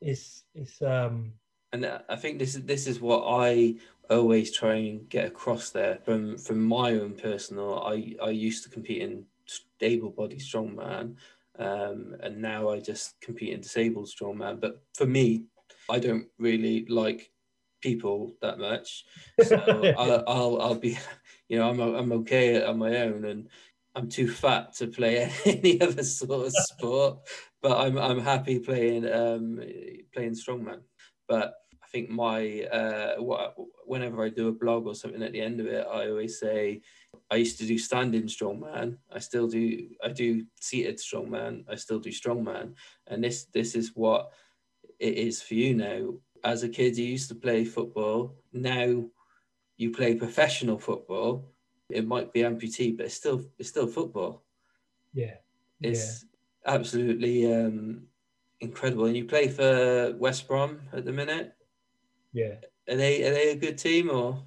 it's 0.00 0.44
it's 0.54 0.82
um 0.82 1.32
and 1.72 1.84
uh, 1.84 2.00
I 2.08 2.16
think 2.16 2.38
this 2.38 2.54
is 2.54 2.62
this 2.62 2.86
is 2.86 3.00
what 3.00 3.24
I 3.26 3.76
always 4.08 4.56
try 4.56 4.74
and 4.74 5.08
get 5.08 5.26
across 5.26 5.70
there 5.70 5.98
from 6.04 6.38
from 6.38 6.62
my 6.64 6.92
own 6.92 7.14
personal. 7.14 7.82
I 7.82 8.14
I 8.22 8.30
used 8.30 8.62
to 8.64 8.70
compete 8.70 9.02
in 9.02 9.26
able 9.80 10.10
body 10.10 10.36
strongman, 10.36 11.16
um, 11.58 12.16
and 12.20 12.40
now 12.40 12.70
I 12.70 12.80
just 12.80 13.20
compete 13.20 13.52
in 13.52 13.60
disabled 13.60 14.08
strongman. 14.08 14.60
But 14.60 14.82
for 14.94 15.06
me, 15.06 15.44
I 15.90 15.98
don't 15.98 16.26
really 16.38 16.86
like 16.88 17.30
people 17.80 18.34
that 18.42 18.58
much, 18.58 19.04
so 19.42 19.56
I'll, 19.98 20.24
I'll 20.26 20.62
I'll 20.62 20.74
be, 20.74 20.98
you 21.48 21.58
know, 21.58 21.68
I'm 21.68 21.80
I'm 21.80 22.12
okay 22.12 22.62
on 22.62 22.78
my 22.78 22.96
own, 22.98 23.24
and 23.24 23.48
I'm 23.94 24.08
too 24.08 24.30
fat 24.30 24.74
to 24.76 24.86
play 24.86 25.30
any 25.44 25.80
other 25.80 26.02
sort 26.02 26.46
of 26.46 26.52
sport. 26.52 27.18
But 27.62 27.78
I'm 27.78 27.98
I'm 27.98 28.20
happy 28.20 28.58
playing 28.58 29.10
um 29.10 29.60
playing 30.12 30.32
strongman 30.32 30.80
but 31.28 31.54
I 31.82 31.88
think 31.88 32.10
my 32.10 32.62
uh, 32.64 33.16
what 33.22 33.54
whenever 33.84 34.24
I 34.24 34.28
do 34.28 34.48
a 34.48 34.52
blog 34.52 34.86
or 34.86 34.94
something 34.94 35.22
at 35.22 35.32
the 35.32 35.40
end 35.40 35.60
of 35.60 35.66
it, 35.66 35.86
I 35.86 36.08
always 36.08 36.38
say 36.38 36.82
I 37.30 37.36
used 37.36 37.58
to 37.58 37.66
do 37.66 37.78
standing 37.78 38.24
strongman. 38.24 38.98
I 39.12 39.18
still 39.18 39.48
do. 39.48 39.88
I 40.02 40.08
do 40.08 40.44
seated 40.60 40.98
strongman. 40.98 41.64
I 41.68 41.74
still 41.76 41.98
do 41.98 42.10
strongman, 42.10 42.74
and 43.06 43.22
this 43.22 43.44
this 43.46 43.74
is 43.74 43.92
what 43.94 44.32
it 44.98 45.14
is 45.14 45.42
for 45.42 45.54
you 45.54 45.74
now. 45.74 46.14
As 46.44 46.62
a 46.62 46.68
kid, 46.68 46.96
you 46.96 47.06
used 47.06 47.28
to 47.30 47.34
play 47.34 47.64
football. 47.64 48.36
Now 48.52 49.04
you 49.76 49.90
play 49.90 50.14
professional 50.14 50.78
football. 50.78 51.52
It 51.90 52.06
might 52.06 52.32
be 52.32 52.40
amputee, 52.40 52.96
but 52.96 53.06
it's 53.06 53.14
still 53.14 53.44
it's 53.58 53.68
still 53.70 53.86
football. 53.86 54.44
yeah 55.12 55.34
It's 55.82 56.26
absolutely 56.66 57.52
um, 57.52 58.06
incredible. 58.60 59.06
And 59.06 59.16
you 59.16 59.24
play 59.24 59.48
for 59.48 60.14
West 60.18 60.46
Brom 60.48 60.80
at 60.92 61.04
the 61.04 61.12
minute. 61.12 61.54
yeah 62.32 62.54
Are 62.88 62.96
they 62.96 63.22
are 63.26 63.32
they 63.32 63.50
a 63.50 63.56
good 63.56 63.78
team 63.78 64.10
or? 64.10 64.42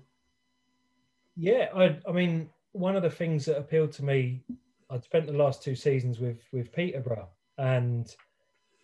yeah. 1.36 1.68
I 1.76 2.00
I 2.08 2.12
mean 2.12 2.50
one 2.80 2.96
of 2.96 3.04
the 3.04 3.10
things 3.10 3.44
that 3.46 3.58
appealed 3.58 3.92
to 3.92 4.06
me, 4.06 4.42
I'd 4.90 5.04
spent 5.04 5.28
the 5.28 5.34
last 5.34 5.62
two 5.62 5.76
seasons 5.76 6.20
with 6.20 6.42
with 6.54 6.72
Peterborough 6.72 7.28
and 7.58 8.08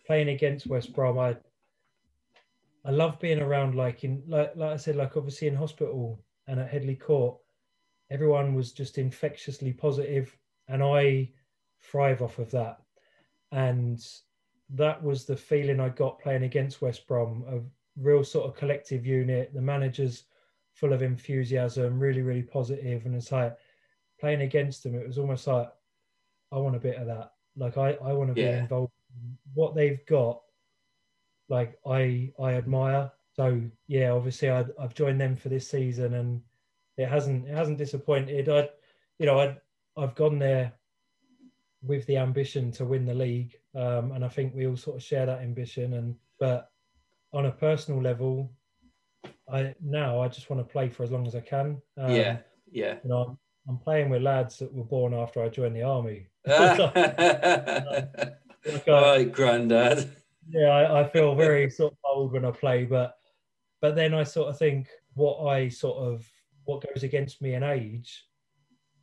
playing 0.06 0.28
against 0.28 0.66
West 0.66 0.92
Brom. 0.92 1.18
I 1.18 1.36
I 2.84 2.90
love 2.90 3.18
being 3.18 3.40
around 3.40 3.74
like 3.74 4.04
in 4.04 4.22
like 4.28 4.54
like 4.54 4.72
I 4.74 4.76
said 4.76 4.96
like 4.96 5.16
obviously 5.16 5.48
in 5.48 5.56
hospital 5.56 6.20
and 6.46 6.60
at 6.60 6.68
Headley 6.68 6.94
Court, 6.94 7.38
everyone 8.10 8.54
was 8.54 8.72
just 8.72 8.98
infectiously 8.98 9.72
positive, 9.72 10.36
and 10.68 10.82
I 10.82 11.30
thrive 11.80 12.20
off 12.20 12.38
of 12.38 12.50
that. 12.50 12.78
And 13.50 13.98
that 14.74 15.02
was 15.02 15.24
the 15.24 15.36
feeling 15.36 15.80
I 15.80 15.88
got 15.88 16.20
playing 16.20 16.42
against 16.42 16.82
West 16.82 17.06
Brom. 17.08 17.44
A 17.48 17.60
real 17.98 18.22
sort 18.24 18.46
of 18.46 18.56
collective 18.56 19.06
unit. 19.06 19.54
The 19.54 19.62
manager's 19.62 20.24
full 20.74 20.92
of 20.92 21.02
enthusiasm, 21.02 21.98
really, 21.98 22.20
really 22.20 22.42
positive, 22.42 23.06
and 23.06 23.14
it's 23.14 23.32
like 23.32 23.56
playing 24.20 24.42
against 24.42 24.82
them. 24.82 24.94
It 24.94 25.06
was 25.06 25.18
almost 25.18 25.46
like 25.46 25.70
I 26.52 26.58
want 26.58 26.76
a 26.76 26.80
bit 26.80 26.96
of 26.96 27.06
that. 27.06 27.32
Like 27.56 27.78
I, 27.78 27.92
I 28.04 28.12
want 28.12 28.28
to 28.30 28.34
be 28.34 28.44
involved. 28.44 28.92
in 29.14 29.36
What 29.54 29.74
they've 29.74 30.04
got, 30.06 30.42
like 31.48 31.78
I, 31.86 32.32
I 32.40 32.54
admire. 32.54 33.10
So 33.34 33.60
yeah, 33.88 34.10
obviously 34.10 34.50
I, 34.50 34.64
I've 34.80 34.94
joined 34.94 35.20
them 35.20 35.36
for 35.36 35.48
this 35.48 35.68
season, 35.68 36.14
and 36.14 36.42
it 36.96 37.08
hasn't, 37.08 37.46
it 37.46 37.54
hasn't 37.54 37.78
disappointed. 37.78 38.48
I, 38.48 38.68
you 39.18 39.26
know, 39.26 39.38
I, 39.38 39.56
I've 39.96 40.14
gone 40.14 40.38
there 40.38 40.72
with 41.82 42.06
the 42.06 42.16
ambition 42.18 42.70
to 42.72 42.84
win 42.84 43.06
the 43.06 43.14
league, 43.14 43.56
um, 43.74 44.12
and 44.12 44.24
I 44.24 44.28
think 44.28 44.54
we 44.54 44.66
all 44.66 44.76
sort 44.76 44.96
of 44.96 45.02
share 45.02 45.26
that 45.26 45.40
ambition. 45.40 45.94
And 45.94 46.16
but 46.38 46.70
on 47.32 47.46
a 47.46 47.50
personal 47.50 48.02
level, 48.02 48.50
I 49.50 49.74
now 49.82 50.20
I 50.20 50.28
just 50.28 50.50
want 50.50 50.66
to 50.66 50.72
play 50.72 50.88
for 50.88 51.02
as 51.02 51.10
long 51.10 51.26
as 51.26 51.34
I 51.34 51.40
can. 51.40 51.80
Um, 51.96 52.10
yeah, 52.10 52.38
yeah. 52.70 52.96
you 53.02 53.10
know, 53.10 53.38
I'm, 53.68 53.78
playing 53.78 54.10
with 54.10 54.22
lads 54.22 54.58
that 54.58 54.72
were 54.72 54.84
born 54.84 55.14
after 55.14 55.42
I 55.42 55.48
joined 55.48 55.76
the 55.76 55.82
army. 55.82 56.26
All 56.48 56.92
Like, 58.66 58.88
uh, 58.88 58.92
right, 58.92 59.32
granddad. 59.32 60.10
yeah, 60.48 60.68
I, 60.68 61.02
I 61.02 61.08
feel 61.08 61.34
very 61.36 61.70
sort 61.70 61.92
of 61.92 61.98
old 62.04 62.32
when 62.32 62.44
I 62.44 62.50
play, 62.50 62.84
but 62.84 63.16
but 63.80 63.94
then 63.94 64.12
I 64.12 64.24
sort 64.24 64.48
of 64.48 64.58
think 64.58 64.88
what 65.14 65.46
I 65.46 65.68
sort 65.68 65.98
of 65.98 66.28
what 66.64 66.84
goes 66.92 67.04
against 67.04 67.40
me 67.40 67.54
in 67.54 67.62
age. 67.62 68.24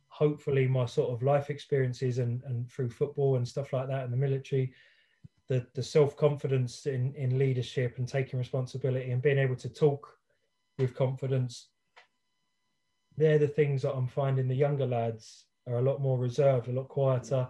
Hopefully, 0.08 0.68
my 0.68 0.84
sort 0.84 1.10
of 1.10 1.22
life 1.22 1.48
experiences 1.48 2.18
and 2.18 2.42
and 2.44 2.70
through 2.70 2.90
football 2.90 3.36
and 3.36 3.48
stuff 3.48 3.72
like 3.72 3.88
that 3.88 4.04
in 4.04 4.10
the 4.10 4.16
military, 4.16 4.74
the 5.48 5.66
the 5.74 5.82
self 5.82 6.16
confidence 6.16 6.86
in 6.86 7.14
in 7.14 7.38
leadership 7.38 7.96
and 7.98 8.06
taking 8.06 8.38
responsibility 8.38 9.10
and 9.10 9.22
being 9.22 9.38
able 9.38 9.56
to 9.56 9.68
talk 9.68 10.06
with 10.78 10.94
confidence. 10.94 11.68
They're 13.16 13.38
the 13.38 13.48
things 13.48 13.82
that 13.82 13.94
I'm 13.94 14.08
finding 14.08 14.48
the 14.48 14.54
younger 14.54 14.86
lads 14.86 15.44
are 15.66 15.78
a 15.78 15.82
lot 15.82 16.00
more 16.00 16.18
reserved, 16.18 16.68
a 16.68 16.72
lot 16.72 16.88
quieter. 16.88 17.48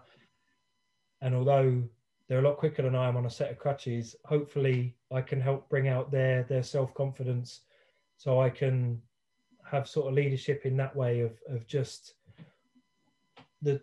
And 1.20 1.34
although 1.34 1.82
they're 2.28 2.38
a 2.38 2.48
lot 2.48 2.56
quicker 2.56 2.82
than 2.82 2.94
I 2.94 3.08
am 3.08 3.16
on 3.16 3.26
a 3.26 3.30
set 3.30 3.50
of 3.50 3.58
crutches. 3.58 4.16
Hopefully, 4.24 4.96
I 5.12 5.20
can 5.20 5.40
help 5.40 5.68
bring 5.68 5.88
out 5.88 6.10
their 6.10 6.44
their 6.44 6.62
self 6.62 6.94
confidence, 6.94 7.60
so 8.16 8.40
I 8.40 8.50
can 8.50 9.00
have 9.70 9.88
sort 9.88 10.08
of 10.08 10.14
leadership 10.14 10.64
in 10.64 10.76
that 10.78 10.94
way 10.96 11.20
of 11.20 11.32
of 11.48 11.66
just 11.66 12.14
the 13.62 13.80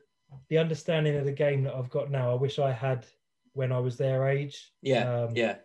the 0.47 0.57
understanding 0.57 1.17
of 1.17 1.25
the 1.25 1.31
game 1.31 1.63
that 1.63 1.75
I've 1.75 1.89
got 1.89 2.09
now. 2.09 2.31
I 2.31 2.35
wish 2.35 2.57
I 2.57 2.71
had 2.71 3.05
when 3.53 3.71
I 3.71 3.79
was 3.79 3.97
their 3.97 4.27
age. 4.27 4.71
Yeah, 4.81 5.23
Um, 5.23 5.35
yeah. 5.35 5.57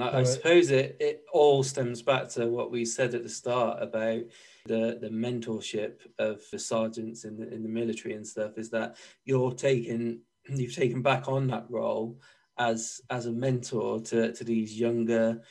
And 0.00 0.16
I, 0.16 0.20
I 0.20 0.22
suppose 0.22 0.70
it, 0.70 0.96
it 1.00 1.24
all 1.32 1.62
stems 1.62 2.02
back 2.02 2.28
to 2.30 2.46
what 2.46 2.70
we 2.70 2.84
said 2.84 3.14
at 3.14 3.22
the 3.22 3.28
start 3.28 3.82
about 3.82 4.22
the, 4.66 4.98
the 5.00 5.10
mentorship 5.10 6.00
of 6.18 6.40
the 6.50 6.58
sergeants 6.58 7.24
in 7.24 7.36
the 7.36 7.52
in 7.52 7.62
the 7.62 7.68
military 7.68 8.14
and 8.14 8.26
stuff. 8.26 8.52
Is 8.56 8.70
that 8.70 8.96
you're 9.24 9.52
taking 9.52 10.20
you've 10.48 10.74
taken 10.74 11.02
back 11.02 11.28
on 11.28 11.46
that 11.48 11.66
role 11.68 12.18
as 12.58 13.00
as 13.10 13.26
a 13.26 13.32
mentor 13.32 14.00
to 14.00 14.32
to 14.32 14.44
these 14.44 14.78
younger 14.78 15.42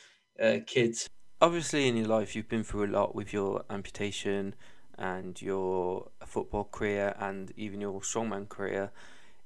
uh, 0.41 0.57
kids. 0.65 1.07
Obviously, 1.41 1.87
in 1.87 1.95
your 1.95 2.07
life, 2.07 2.35
you've 2.35 2.49
been 2.49 2.63
through 2.63 2.85
a 2.85 2.91
lot 2.91 3.15
with 3.15 3.31
your 3.31 3.63
amputation 3.69 4.55
and 4.97 5.41
your 5.41 6.09
football 6.25 6.65
career 6.65 7.15
and 7.17 7.53
even 7.55 7.79
your 7.79 8.01
strongman 8.01 8.49
career. 8.49 8.91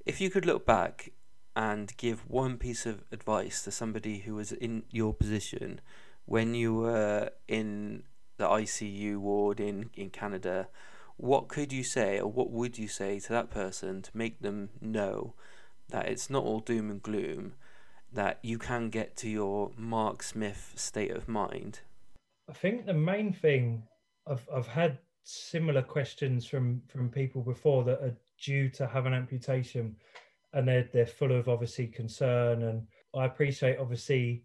If 0.06 0.20
you 0.20 0.32
could 0.32 0.46
look 0.46 0.66
back 0.66 1.12
and 1.56 1.96
give 1.98 2.30
one 2.30 2.58
piece 2.58 2.86
of 2.86 3.04
advice 3.12 3.64
to 3.64 3.72
somebody 3.72 4.20
who 4.20 4.36
was 4.36 4.52
in 4.52 4.84
your 4.90 5.14
position 5.14 5.82
when 6.26 6.54
you 6.54 6.74
were 6.74 7.30
in 7.48 8.04
the 8.38 8.48
ICU 8.48 9.18
ward 9.18 9.60
in, 9.60 9.90
in 9.96 10.10
Canada, 10.10 10.68
what 11.18 11.48
could 11.48 11.72
you 11.72 11.84
say 11.84 12.20
or 12.20 12.32
what 12.32 12.52
would 12.52 12.78
you 12.78 12.88
say 12.88 13.20
to 13.20 13.30
that 13.30 13.50
person 13.50 14.02
to 14.02 14.12
make 14.14 14.42
them 14.42 14.70
know 14.82 15.34
that 15.90 16.08
it's 16.08 16.30
not 16.30 16.44
all 16.44 16.60
doom 16.60 16.90
and 16.90 17.04
gloom, 17.04 17.54
that 18.12 18.40
you 18.42 18.58
can 18.58 18.90
get 18.90 19.16
to 19.18 19.30
your 19.30 19.72
Mark 19.78 20.24
Smith 20.24 20.74
state 20.76 21.12
of 21.12 21.28
mind? 21.28 21.82
I 22.50 22.54
think 22.54 22.86
the 22.86 22.94
main 22.94 23.32
thing 23.32 23.84
I've 24.28 24.48
I've 24.54 24.68
had 24.68 25.00
similar 25.24 25.82
questions 25.82 26.46
from 26.46 26.82
from 26.88 27.10
people 27.10 27.42
before 27.42 27.84
that 27.86 28.02
are 28.02 28.16
due 28.42 28.70
to 28.70 28.88
have 28.88 29.06
an 29.06 29.14
amputation, 29.14 29.96
and 30.54 30.68
they're 30.68 30.90
they're 30.94 31.06
full 31.06 31.32
of 31.32 31.50
obviously 31.50 31.88
concern. 31.88 32.64
And 32.64 32.88
I 33.16 33.26
appreciate 33.26 33.78
obviously 33.80 34.44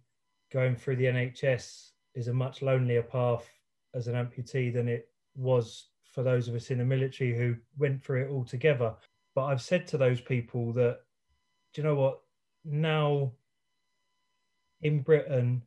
going 0.53 0.77
through 0.77 0.97
the 0.97 1.05
NHS 1.05 1.91
is 2.15 2.29
a 2.29 2.33
much 2.33 2.63
lonelier 2.63 3.03
path 3.03 3.49
as 3.95 4.09
an 4.09 4.15
amputee 4.15 4.73
than 4.73 4.89
it 4.89 5.09
was 5.37 5.89
for 6.13 6.23
those 6.23 6.49
of 6.49 6.55
us 6.55 6.71
in 6.71 6.79
the 6.79 6.85
military 6.85 7.37
who 7.37 7.55
went 7.77 8.03
through 8.03 8.25
it 8.25 8.31
all 8.31 8.45
together. 8.45 8.95
But 9.35 9.45
I've 9.45 9.63
said 9.63 9.87
to 9.89 9.99
those 9.99 10.21
people 10.21 10.73
that, 10.73 11.01
do 11.73 11.81
you 11.81 11.87
know 11.87 11.95
what? 11.95 12.21
Now 12.65 13.33
in 14.83 15.01
Britain, 15.01 15.63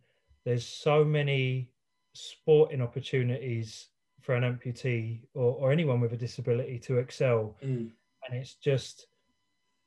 there's 0.45 0.65
so 0.65 1.03
many 1.03 1.69
sporting 2.13 2.81
opportunities 2.81 3.87
for 4.21 4.35
an 4.35 4.43
amputee 4.43 5.21
or, 5.33 5.55
or 5.55 5.71
anyone 5.71 5.99
with 5.99 6.13
a 6.13 6.17
disability 6.17 6.79
to 6.79 6.97
excel. 6.97 7.55
Mm. 7.63 7.91
And 8.27 8.37
it's 8.37 8.55
just 8.55 9.07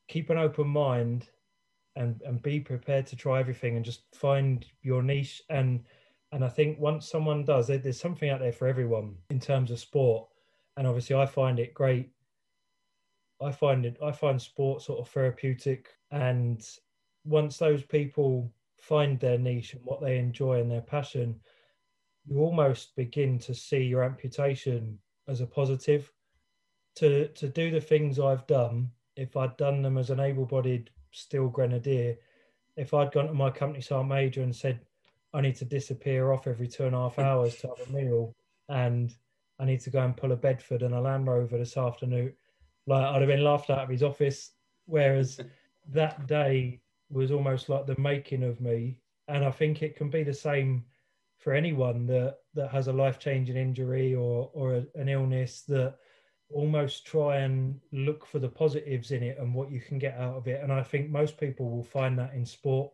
keep 0.09 0.31
an 0.31 0.39
open 0.39 0.69
mind 0.69 1.29
and, 1.97 2.21
and 2.23 2.43
be 2.43 2.61
prepared 2.61 3.07
to 3.07 3.17
try 3.17 3.41
everything 3.41 3.77
and 3.77 3.85
just 3.85 4.03
find 4.15 4.67
your 4.83 5.03
niche. 5.03 5.43
And 5.51 5.85
and 6.33 6.45
I 6.45 6.49
think 6.49 6.81
once 6.81 7.09
someone 7.09 7.45
does, 7.45 7.69
there- 7.69 7.79
there's 7.79 8.01
something 8.01 8.29
out 8.29 8.41
there 8.41 8.53
for 8.53 8.67
everyone 8.67 9.17
in 9.31 9.39
terms 9.39 9.71
of 9.71 9.79
sport. 9.79 10.29
And 10.77 10.87
obviously 10.87 11.15
I 11.15 11.27
find 11.27 11.61
it 11.61 11.75
great. 11.75 12.11
I 13.41 13.53
find 13.53 13.87
it 13.87 13.99
I 14.03 14.11
find 14.13 14.41
sport 14.41 14.83
sort 14.83 15.01
of 15.01 15.09
therapeutic. 15.09 15.89
And 16.11 16.67
once 17.25 17.59
those 17.59 17.85
people 17.85 18.53
find 18.79 19.19
their 19.21 19.39
niche 19.39 19.75
and 19.75 19.85
what 19.85 20.01
they 20.01 20.19
enjoy 20.19 20.61
and 20.61 20.71
their 20.71 20.83
passion, 20.83 21.41
you 22.27 22.39
almost 22.39 22.97
begin 22.97 23.39
to 23.39 23.55
see 23.55 23.83
your 23.85 24.03
amputation 24.03 24.99
as 25.29 25.41
a 25.41 25.47
positive. 25.47 26.13
To 26.97 27.29
to 27.29 27.49
do 27.49 27.71
the 27.71 27.81
things 27.81 28.19
I've 28.19 28.47
done, 28.47 28.91
if 29.17 29.37
I'd 29.37 29.57
done 29.57 29.83
them 29.83 29.99
as 29.99 30.11
an 30.11 30.21
able-bodied 30.21 30.91
steel 31.13 31.49
grenadier, 31.49 32.17
if 32.77 32.93
I'd 32.95 33.13
gone 33.13 33.29
to 33.29 33.35
my 33.35 33.51
company 33.51 33.81
sergeant 33.81 34.09
major 34.09 34.43
and 34.43 34.55
said, 34.55 34.81
I 35.33 35.41
need 35.41 35.57
to 35.57 35.65
disappear 35.65 36.33
off 36.33 36.47
every 36.47 36.69
two 36.69 36.85
and 36.85 36.95
a 36.95 36.99
half 36.99 37.19
hours 37.19 37.57
to 37.57 37.69
have 37.69 37.89
a 37.89 37.93
meal, 37.93 38.35
and 38.69 39.15
I 39.59 39.65
need 39.65 39.81
to 39.81 39.91
go 39.91 40.01
and 40.01 40.17
pull 40.17 40.33
a 40.33 40.37
Bedford 40.37 40.83
and 40.83 40.95
a 40.95 41.01
Land 41.01 41.27
Rover 41.27 41.59
this 41.59 41.77
afternoon, 41.77 42.33
like 42.87 43.05
I'd 43.05 43.21
have 43.21 43.29
been 43.29 43.45
laughed 43.45 43.71
out 43.71 43.85
of 43.85 43.89
his 43.89 44.03
office. 44.03 44.53
Whereas 44.87 45.41
that 45.93 46.27
day 46.27 46.81
was 47.11 47.31
almost 47.31 47.69
like 47.69 47.87
the 47.87 47.99
making 47.99 48.43
of 48.43 48.61
me, 48.61 48.99
and 49.29 49.45
I 49.45 49.51
think 49.51 49.83
it 49.83 49.97
can 49.97 50.11
be 50.11 50.23
the 50.23 50.35
same 50.35 50.85
for 51.39 51.53
anyone 51.53 52.07
that 52.07 52.39
that 52.55 52.71
has 52.71 52.89
a 52.89 52.93
life 52.93 53.19
changing 53.19 53.57
injury 53.57 54.15
or 54.15 54.51
or 54.55 54.77
a, 54.77 54.87
an 54.95 55.09
illness 55.09 55.63
that 55.63 55.97
almost 56.55 57.05
try 57.07 57.39
and 57.39 57.81
look 57.93 58.25
for 58.27 58.39
the 58.39 58.49
positives 58.49 59.11
in 59.11 59.23
it 59.23 59.39
and 59.39 59.55
what 59.55 59.71
you 59.71 59.81
can 59.81 59.99
get 59.99 60.17
out 60.19 60.37
of 60.37 60.47
it 60.47 60.63
and 60.63 60.73
i 60.73 60.83
think 60.83 61.11
most 61.11 61.37
people 61.37 61.69
will 61.69 61.85
find 61.85 62.19
that 62.19 62.33
in 62.35 62.47
sport 62.47 62.91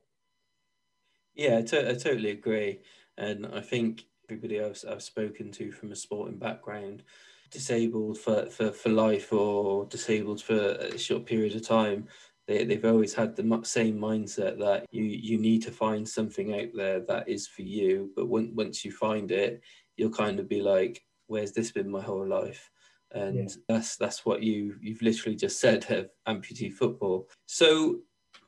Yeah, 1.34 1.58
I, 1.58 1.62
to- 1.62 1.90
I 1.90 1.94
totally 1.94 2.30
agree. 2.30 2.80
And 3.16 3.46
I 3.46 3.60
think 3.60 4.04
everybody 4.28 4.60
I've, 4.60 4.82
I've 4.88 5.02
spoken 5.02 5.50
to 5.52 5.72
from 5.72 5.92
a 5.92 5.96
sporting 5.96 6.38
background, 6.38 7.02
disabled 7.50 8.18
for, 8.18 8.46
for, 8.46 8.70
for 8.72 8.88
life 8.90 9.32
or 9.32 9.86
disabled 9.86 10.42
for 10.42 10.58
a 10.58 10.98
short 10.98 11.26
period 11.26 11.54
of 11.56 11.66
time, 11.66 12.08
they, 12.46 12.64
they've 12.64 12.84
always 12.84 13.14
had 13.14 13.36
the 13.36 13.60
same 13.64 13.98
mindset 13.98 14.58
that 14.58 14.86
you, 14.90 15.04
you 15.04 15.38
need 15.38 15.62
to 15.62 15.70
find 15.70 16.08
something 16.08 16.54
out 16.60 16.70
there 16.74 17.00
that 17.00 17.28
is 17.28 17.46
for 17.46 17.62
you. 17.62 18.10
But 18.16 18.28
when, 18.28 18.54
once 18.54 18.84
you 18.84 18.92
find 18.92 19.30
it, 19.30 19.62
you'll 19.96 20.10
kind 20.10 20.40
of 20.40 20.48
be 20.48 20.62
like, 20.62 21.02
where's 21.26 21.52
this 21.52 21.70
been 21.70 21.90
my 21.90 22.00
whole 22.02 22.26
life? 22.26 22.70
And 23.12 23.36
Yeah. 23.36 23.46
that's 23.68 23.96
that's 23.96 24.24
what 24.24 24.42
you 24.42 24.76
you've 24.80 25.02
literally 25.02 25.36
just 25.36 25.60
said 25.60 25.84
of 25.90 26.10
amputee 26.28 26.72
football. 26.72 27.28
So 27.46 28.00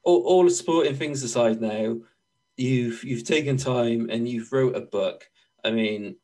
all, 0.04 0.22
all 0.22 0.44
the 0.44 0.50
sporting 0.50 0.94
things 0.94 1.22
aside 1.22 1.60
now, 1.60 1.96
you've 2.56 3.02
you've 3.04 3.24
taken 3.24 3.56
time 3.56 4.08
and 4.10 4.28
you've 4.28 4.52
wrote 4.52 4.76
a 4.76 4.80
book. 4.80 5.28
I 5.64 5.70
mean, 5.70 6.16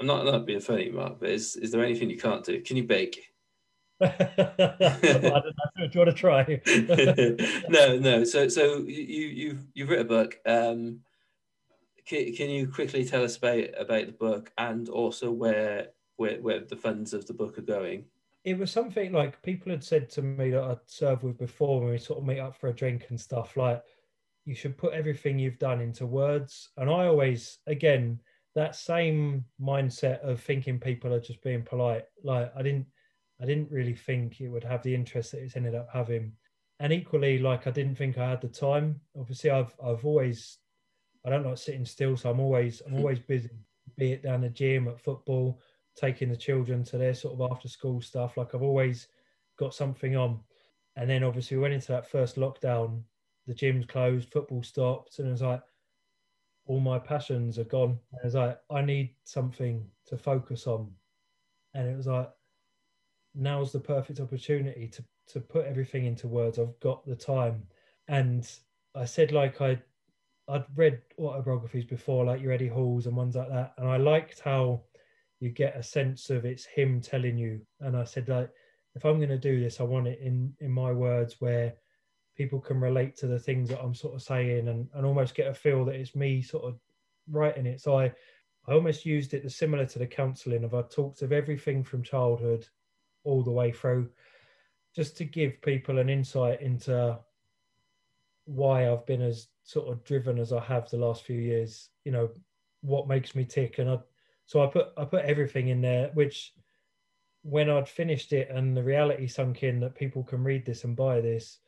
I'm 0.00 0.06
not 0.06 0.24
not 0.24 0.46
being 0.46 0.60
funny, 0.60 0.90
Mark, 0.90 1.20
but 1.20 1.30
is 1.30 1.56
is 1.56 1.70
there 1.70 1.84
anything 1.84 2.10
you 2.10 2.18
can't 2.18 2.44
do? 2.44 2.60
Can 2.62 2.76
you 2.76 2.84
bake? 2.84 3.30
I 4.00 4.06
don't 4.36 5.56
know. 5.78 5.86
Do 5.86 5.90
you 5.92 6.00
want 6.00 6.10
to 6.10 6.12
try? 6.12 6.60
no, 7.68 7.98
no. 7.98 8.24
So 8.24 8.48
so 8.48 8.78
you 8.78 9.26
you've 9.28 9.66
you've 9.74 9.88
written 9.88 10.06
a 10.06 10.08
book. 10.08 10.38
Um, 10.46 11.00
can, 12.06 12.34
can 12.34 12.50
you 12.50 12.68
quickly 12.68 13.04
tell 13.04 13.24
us 13.24 13.36
about 13.36 13.64
about 13.78 14.06
the 14.06 14.12
book 14.12 14.52
and 14.58 14.88
also 14.88 15.30
where 15.30 15.88
where 16.16 16.40
where 16.40 16.60
the 16.60 16.76
funds 16.76 17.12
of 17.12 17.26
the 17.26 17.34
book 17.34 17.58
are 17.58 17.62
going? 17.62 18.04
it 18.44 18.58
was 18.58 18.70
something 18.70 19.10
like 19.12 19.42
people 19.42 19.72
had 19.72 19.82
said 19.82 20.10
to 20.10 20.22
me 20.22 20.50
that 20.50 20.62
I'd 20.62 20.78
served 20.86 21.22
with 21.22 21.38
before 21.38 21.80
when 21.80 21.90
we 21.90 21.98
sort 21.98 22.18
of 22.18 22.26
meet 22.26 22.40
up 22.40 22.54
for 22.54 22.68
a 22.68 22.74
drink 22.74 23.06
and 23.08 23.18
stuff. 23.18 23.56
Like 23.56 23.82
you 24.44 24.54
should 24.54 24.76
put 24.76 24.92
everything 24.92 25.38
you've 25.38 25.58
done 25.58 25.80
into 25.80 26.06
words. 26.06 26.68
And 26.76 26.90
I 26.90 27.06
always, 27.06 27.58
again, 27.66 28.20
that 28.54 28.76
same 28.76 29.46
mindset 29.60 30.20
of 30.20 30.40
thinking 30.40 30.78
people 30.78 31.12
are 31.14 31.20
just 31.20 31.42
being 31.42 31.62
polite. 31.62 32.04
Like 32.22 32.52
I 32.54 32.62
didn't, 32.62 32.86
I 33.40 33.46
didn't 33.46 33.70
really 33.70 33.94
think 33.94 34.40
it 34.40 34.48
would 34.48 34.64
have 34.64 34.82
the 34.82 34.94
interest 34.94 35.32
that 35.32 35.42
it's 35.42 35.56
ended 35.56 35.74
up 35.74 35.88
having. 35.90 36.32
And 36.80 36.92
equally, 36.92 37.38
like 37.38 37.66
I 37.66 37.70
didn't 37.70 37.96
think 37.96 38.18
I 38.18 38.28
had 38.28 38.42
the 38.42 38.48
time. 38.48 39.00
Obviously, 39.18 39.50
I've 39.50 39.74
I've 39.82 40.04
always, 40.04 40.58
I 41.24 41.30
don't 41.30 41.46
like 41.46 41.56
sitting 41.56 41.86
still, 41.86 42.16
so 42.16 42.30
I'm 42.30 42.40
always 42.40 42.82
I'm 42.86 42.96
always 42.98 43.20
busy. 43.20 43.50
Be 43.96 44.12
it 44.12 44.22
down 44.22 44.42
the 44.42 44.50
gym 44.50 44.88
at 44.88 45.00
football, 45.00 45.60
taking 45.96 46.28
the 46.28 46.36
children 46.36 46.84
to 46.84 46.98
their 46.98 47.14
sort 47.14 47.34
of 47.34 47.52
after 47.52 47.68
school 47.68 48.00
stuff. 48.00 48.36
Like 48.36 48.54
I've 48.54 48.62
always 48.62 49.08
got 49.58 49.74
something 49.74 50.16
on. 50.16 50.40
And 50.96 51.08
then 51.08 51.24
obviously 51.24 51.56
we 51.56 51.62
went 51.62 51.74
into 51.74 51.92
that 51.92 52.10
first 52.10 52.36
lockdown, 52.36 53.02
the 53.46 53.54
gym's 53.54 53.86
closed, 53.86 54.30
football 54.30 54.62
stopped, 54.62 55.18
and 55.18 55.28
it 55.28 55.32
was 55.32 55.42
like 55.42 55.62
all 56.66 56.80
my 56.80 56.98
passions 56.98 57.58
are 57.58 57.64
gone. 57.64 57.98
And 58.12 58.20
it 58.22 58.24
was 58.24 58.34
like 58.34 58.58
I 58.70 58.82
need 58.82 59.14
something 59.24 59.84
to 60.06 60.16
focus 60.16 60.66
on. 60.66 60.90
And 61.74 61.88
it 61.88 61.96
was 61.96 62.06
like 62.06 62.30
now's 63.34 63.72
the 63.72 63.80
perfect 63.80 64.20
opportunity 64.20 64.88
to 64.88 65.04
to 65.26 65.40
put 65.40 65.66
everything 65.66 66.04
into 66.04 66.28
words. 66.28 66.58
I've 66.58 66.78
got 66.80 67.04
the 67.06 67.16
time. 67.16 67.62
And 68.08 68.48
I 68.94 69.04
said 69.04 69.32
like 69.32 69.60
I 69.60 69.80
I'd 70.48 70.64
read 70.76 71.00
autobiographies 71.18 71.84
before, 71.84 72.24
like 72.24 72.42
your 72.42 72.52
Eddie 72.52 72.68
Halls 72.68 73.06
and 73.06 73.16
ones 73.16 73.34
like 73.34 73.48
that. 73.48 73.74
And 73.78 73.88
I 73.88 73.96
liked 73.96 74.40
how 74.40 74.82
you 75.40 75.50
get 75.50 75.76
a 75.76 75.82
sense 75.82 76.30
of 76.30 76.44
it's 76.44 76.64
him 76.64 77.00
telling 77.00 77.36
you. 77.36 77.60
And 77.80 77.96
I 77.96 78.04
said 78.04 78.28
like 78.28 78.50
if 78.94 79.04
I'm 79.04 79.18
going 79.18 79.28
to 79.30 79.38
do 79.38 79.60
this, 79.60 79.80
I 79.80 79.84
want 79.84 80.06
it 80.06 80.20
in 80.20 80.54
in 80.60 80.70
my 80.70 80.92
words 80.92 81.36
where 81.40 81.74
people 82.36 82.60
can 82.60 82.80
relate 82.80 83.16
to 83.16 83.26
the 83.26 83.38
things 83.38 83.68
that 83.68 83.80
I'm 83.80 83.94
sort 83.94 84.14
of 84.14 84.22
saying 84.22 84.68
and, 84.68 84.88
and 84.94 85.06
almost 85.06 85.34
get 85.34 85.46
a 85.46 85.54
feel 85.54 85.84
that 85.84 85.94
it's 85.94 86.16
me 86.16 86.42
sort 86.42 86.64
of 86.64 86.78
writing 87.30 87.66
it. 87.66 87.80
So 87.80 87.98
I, 87.98 88.06
I 88.66 88.72
almost 88.72 89.06
used 89.06 89.34
it 89.34 89.44
as 89.44 89.56
similar 89.56 89.86
to 89.86 89.98
the 89.98 90.06
counselling 90.06 90.64
of 90.64 90.74
I 90.74 90.82
talked 90.82 91.22
of 91.22 91.32
everything 91.32 91.84
from 91.84 92.02
childhood 92.02 92.66
all 93.22 93.42
the 93.42 93.50
way 93.50 93.72
through, 93.72 94.10
just 94.94 95.16
to 95.18 95.24
give 95.24 95.62
people 95.62 95.98
an 95.98 96.08
insight 96.08 96.60
into 96.60 97.18
why 98.46 98.90
I've 98.90 99.06
been 99.06 99.22
as 99.22 99.48
sort 99.62 99.88
of 99.88 100.04
driven 100.04 100.38
as 100.38 100.52
I 100.52 100.60
have 100.60 100.90
the 100.90 100.98
last 100.98 101.24
few 101.24 101.38
years. 101.38 101.88
You 102.04 102.12
know, 102.12 102.30
what 102.82 103.08
makes 103.08 103.34
me 103.34 103.44
tick, 103.44 103.78
and 103.78 103.88
I 103.88 103.98
so 104.46 104.62
I 104.62 104.66
put 104.66 104.88
I 104.96 105.04
put 105.04 105.24
everything 105.24 105.68
in 105.68 105.80
there, 105.80 106.10
which 106.14 106.52
when 107.42 107.68
I'd 107.68 107.88
finished 107.88 108.32
it 108.32 108.48
and 108.50 108.76
the 108.76 108.82
reality 108.82 109.26
sunk 109.26 109.62
in 109.62 109.80
that 109.80 109.94
people 109.94 110.22
can 110.24 110.42
read 110.42 110.64
this 110.64 110.84
and 110.84 110.96
buy 110.96 111.20
this, 111.20 111.58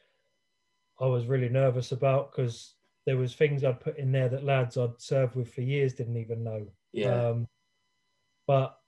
I 1.00 1.06
was 1.06 1.26
really 1.26 1.50
nervous 1.50 1.92
about 1.92 2.32
because 2.32 2.74
there 3.04 3.16
was 3.16 3.34
things 3.34 3.62
I'd 3.62 3.80
put 3.80 3.98
in 3.98 4.10
there 4.10 4.28
that 4.30 4.44
lads 4.44 4.76
I'd 4.76 5.00
served 5.00 5.36
with 5.36 5.52
for 5.52 5.60
years 5.60 5.92
didn't 5.92 6.16
even 6.16 6.42
know. 6.42 6.66
Yeah. 6.92 7.28
Um, 7.28 7.48
but 8.46 8.78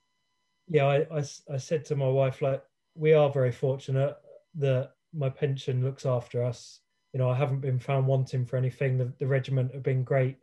yeah, 0.67 0.87
I, 0.87 1.19
I, 1.19 1.25
I 1.53 1.57
said 1.59 1.85
to 1.87 1.97
my 1.97 2.09
wife, 2.09 2.43
like, 2.43 2.63
we 2.95 3.13
are 3.13 3.31
very 3.31 3.53
fortunate 3.53 4.17
that 4.57 4.93
my 5.15 5.29
pension 5.29 5.85
looks 5.85 6.05
after 6.05 6.43
us. 6.43 6.81
You 7.13 7.19
know, 7.19 7.31
I 7.31 7.37
haven't 7.37 7.61
been 7.61 7.79
found 7.79 8.07
wanting 8.07 8.45
for 8.45 8.57
anything. 8.57 8.99
The, 8.99 9.13
the 9.19 9.27
regiment 9.27 9.73
have 9.73 9.83
been 9.83 10.05
great 10.05 10.39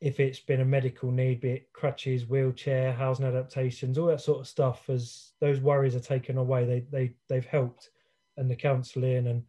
if 0.00 0.20
it's 0.20 0.40
been 0.40 0.60
a 0.60 0.64
medical 0.64 1.10
need, 1.10 1.40
be 1.40 1.50
it 1.50 1.72
crutches, 1.72 2.28
wheelchair, 2.28 2.92
housing 2.92 3.26
adaptations, 3.26 3.96
all 3.96 4.06
that 4.06 4.20
sort 4.20 4.40
of 4.40 4.46
stuff, 4.46 4.88
as 4.90 5.32
those 5.40 5.60
worries 5.60 5.96
are 5.96 6.00
taken 6.00 6.36
away, 6.36 6.64
they 6.64 6.80
they 6.90 7.14
they've 7.28 7.46
helped, 7.46 7.90
and 8.36 8.50
the 8.50 8.56
counselling, 8.56 9.26
and 9.28 9.44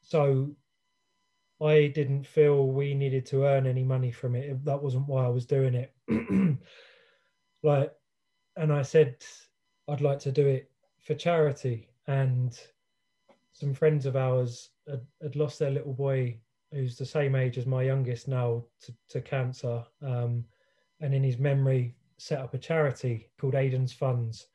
so 0.00 0.50
I 1.60 1.88
didn't 1.88 2.26
feel 2.26 2.66
we 2.66 2.94
needed 2.94 3.26
to 3.26 3.44
earn 3.44 3.66
any 3.66 3.84
money 3.84 4.10
from 4.10 4.36
it. 4.36 4.64
That 4.64 4.82
wasn't 4.82 5.08
why 5.08 5.24
I 5.24 5.28
was 5.28 5.44
doing 5.44 5.74
it. 5.74 5.92
like, 7.62 7.92
and 8.56 8.72
I 8.72 8.82
said 8.82 9.16
I'd 9.86 10.00
like 10.00 10.20
to 10.20 10.32
do 10.32 10.46
it 10.46 10.70
for 11.00 11.14
charity, 11.14 11.88
and 12.06 12.58
some 13.52 13.74
friends 13.74 14.06
of 14.06 14.16
ours 14.16 14.70
had, 14.88 15.04
had 15.22 15.36
lost 15.36 15.58
their 15.58 15.70
little 15.70 15.92
boy 15.92 16.38
who's 16.72 16.96
the 16.96 17.06
same 17.06 17.34
age 17.34 17.58
as 17.58 17.66
my 17.66 17.82
youngest 17.82 18.28
now 18.28 18.62
to, 18.80 18.92
to 19.08 19.20
cancer 19.20 19.82
um, 20.02 20.44
and 21.00 21.14
in 21.14 21.22
his 21.22 21.38
memory 21.38 21.94
set 22.18 22.40
up 22.40 22.54
a 22.54 22.58
charity 22.58 23.28
called 23.40 23.54
aiden's 23.54 23.92
funds 23.92 24.48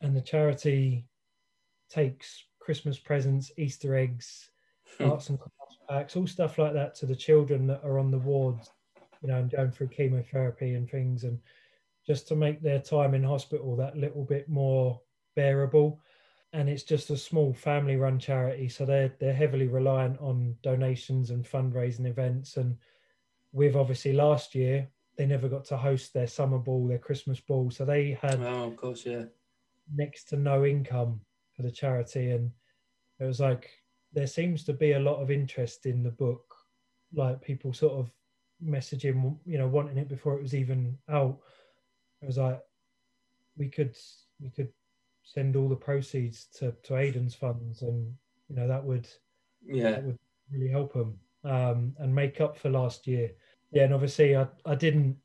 and 0.00 0.16
the 0.16 0.20
charity 0.20 1.06
takes 1.88 2.44
christmas 2.60 2.98
presents 2.98 3.52
easter 3.56 3.96
eggs 3.96 4.50
Hmm. 4.98 5.10
arts 5.10 5.30
and 5.30 5.38
crafts 5.38 5.78
packs 5.88 6.16
all 6.16 6.26
stuff 6.26 6.58
like 6.58 6.74
that 6.74 6.94
to 6.96 7.06
the 7.06 7.16
children 7.16 7.66
that 7.66 7.82
are 7.82 7.98
on 7.98 8.10
the 8.10 8.18
wards 8.18 8.70
you 9.22 9.28
know 9.28 9.38
and 9.38 9.50
going 9.50 9.70
through 9.70 9.88
chemotherapy 9.88 10.74
and 10.74 10.90
things 10.90 11.24
and 11.24 11.38
just 12.06 12.28
to 12.28 12.36
make 12.36 12.60
their 12.60 12.80
time 12.80 13.14
in 13.14 13.22
hospital 13.22 13.76
that 13.76 13.96
little 13.96 14.24
bit 14.24 14.48
more 14.48 15.00
bearable 15.34 16.00
and 16.52 16.68
it's 16.68 16.82
just 16.82 17.10
a 17.10 17.16
small 17.16 17.52
family 17.52 17.96
run 17.96 18.18
charity 18.18 18.68
so 18.68 18.84
they're 18.84 19.12
they're 19.18 19.32
heavily 19.32 19.66
reliant 19.66 20.18
on 20.20 20.54
donations 20.62 21.30
and 21.30 21.44
fundraising 21.44 22.06
events 22.06 22.56
and 22.56 22.76
with 23.52 23.76
obviously 23.76 24.12
last 24.12 24.54
year 24.54 24.88
they 25.16 25.26
never 25.26 25.48
got 25.48 25.64
to 25.64 25.76
host 25.76 26.12
their 26.12 26.26
summer 26.26 26.58
ball 26.58 26.86
their 26.86 26.98
christmas 26.98 27.40
ball 27.40 27.70
so 27.70 27.84
they 27.84 28.18
had 28.20 28.40
Oh, 28.40 28.64
of 28.64 28.76
course, 28.76 29.04
yeah. 29.06 29.24
next 29.94 30.24
to 30.24 30.36
no 30.36 30.64
income 30.64 31.20
for 31.54 31.62
the 31.62 31.70
charity 31.70 32.30
and 32.30 32.50
it 33.18 33.24
was 33.24 33.40
like 33.40 33.70
there 34.12 34.26
seems 34.26 34.64
to 34.64 34.72
be 34.72 34.92
a 34.92 35.00
lot 35.00 35.20
of 35.22 35.30
interest 35.30 35.86
in 35.86 36.02
the 36.02 36.10
book 36.10 36.54
like 37.14 37.40
people 37.40 37.72
sort 37.72 37.94
of 37.94 38.10
messaging 38.64 39.36
you 39.44 39.58
know 39.58 39.66
wanting 39.66 39.98
it 39.98 40.08
before 40.08 40.36
it 40.36 40.42
was 40.42 40.54
even 40.54 40.96
out 41.10 41.38
it 42.20 42.26
was 42.26 42.38
like 42.38 42.60
we 43.56 43.68
could 43.68 43.96
we 44.40 44.50
could 44.50 44.68
send 45.22 45.56
all 45.56 45.68
the 45.68 45.76
proceeds 45.76 46.46
to 46.58 46.72
to 46.82 46.94
aiden's 46.94 47.34
funds 47.34 47.82
and 47.82 48.12
you 48.48 48.56
know 48.56 48.66
that 48.68 48.84
would 48.84 49.08
Yeah. 49.64 49.92
that 49.92 50.04
would 50.04 50.18
really 50.50 50.68
help 50.70 50.92
them 50.92 51.18
um, 51.44 51.94
and 51.98 52.14
make 52.14 52.40
up 52.40 52.56
for 52.56 52.70
last 52.70 53.06
year. 53.06 53.30
Yeah, 53.70 53.84
and 53.84 53.94
obviously 53.94 54.36
I, 54.36 54.46
I 54.66 54.74
didn't. 54.74 55.16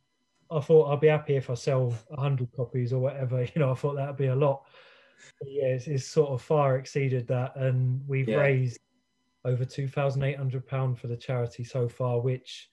I 0.49 0.61
thought 0.61 0.91
I'd 0.91 1.01
be 1.01 1.07
happy 1.07 1.35
if 1.35 1.49
I 1.49 1.55
sell 1.55 1.93
hundred 2.17 2.51
copies 2.55 2.93
or 2.93 2.99
whatever. 2.99 3.41
You 3.55 3.59
know, 3.59 3.71
I 3.71 3.75
thought 3.75 3.95
that'd 3.95 4.15
be 4.15 4.27
a 4.27 4.35
lot. 4.35 4.65
But 5.39 5.49
yeah, 5.51 5.67
it's, 5.67 5.87
it's 5.87 6.05
sort 6.05 6.29
of 6.29 6.41
far 6.41 6.77
exceeded 6.77 7.27
that, 7.27 7.55
and 7.57 8.01
we've 8.07 8.29
Yeah. 8.29 8.37
raised 8.37 8.79
over 9.43 9.65
two 9.65 9.87
thousand 9.87 10.23
eight 10.23 10.37
hundred 10.37 10.65
pound 10.65 10.97
for 10.99 11.07
the 11.07 11.17
charity 11.17 11.63
so 11.65 11.89
far. 11.89 12.21
Which, 12.21 12.69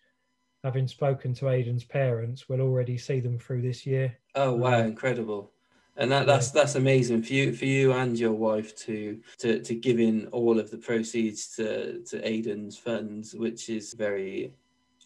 having 0.63 0.87
spoken 0.87 1.35
to 1.35 1.47
Aiden's 1.47 1.85
parents, 1.85 2.49
will 2.49 2.61
already 2.61 2.97
see 2.97 3.19
them 3.21 3.39
through 3.39 3.63
this 3.63 3.85
year. 3.85 4.17
Oh 4.37 4.55
wow, 4.55 4.81
Um, 4.81 4.87
incredible. 4.87 5.54
And 5.97 6.11
that, 6.11 6.27
that's 6.27 6.51
that's 6.51 6.75
amazing 6.75 7.23
for 7.23 7.33
you 7.33 7.53
for 7.53 7.67
you 7.67 7.93
and 7.93 8.19
your 8.19 8.33
wife 8.33 8.77
to 8.79 9.21
to 9.39 9.61
to 9.61 9.75
give 9.75 10.01
in 10.01 10.27
all 10.29 10.59
of 10.59 10.71
the 10.71 10.79
proceeds 10.79 11.55
to 11.57 12.01
to 12.01 12.21
Aiden's 12.21 12.77
funds, 12.77 13.35
which 13.35 13.69
is 13.69 13.95
very 13.95 14.55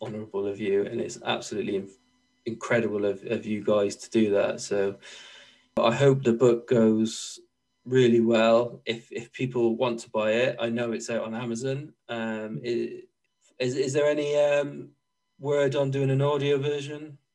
honourable 0.00 0.46
of 0.46 0.58
you, 0.58 0.86
and 0.86 1.00
it's 1.00 1.18
absolutely 1.24 1.76
in- 1.76 1.90
incredible 2.46 3.04
of, 3.04 3.22
of 3.24 3.44
you 3.44 3.62
guys 3.62 3.96
to 3.96 4.10
do 4.10 4.30
that. 4.30 4.60
So 4.62 4.96
I 5.78 5.94
hope 5.94 6.22
the 6.22 6.32
book 6.32 6.68
goes 6.68 7.38
really 7.84 8.20
well. 8.20 8.80
If 8.86 9.12
if 9.12 9.30
people 9.32 9.76
want 9.76 10.00
to 10.00 10.10
buy 10.10 10.32
it, 10.32 10.56
I 10.58 10.70
know 10.70 10.92
it's 10.92 11.10
out 11.10 11.24
on 11.24 11.34
Amazon. 11.34 11.92
Um, 12.08 12.60
is 12.62 13.02
is 13.58 13.92
there 13.92 14.06
any 14.06 14.36
um, 14.36 14.88
word 15.38 15.74
on 15.76 15.90
doing 15.90 16.10
an 16.10 16.22
audio 16.22 16.56
version? 16.58 17.18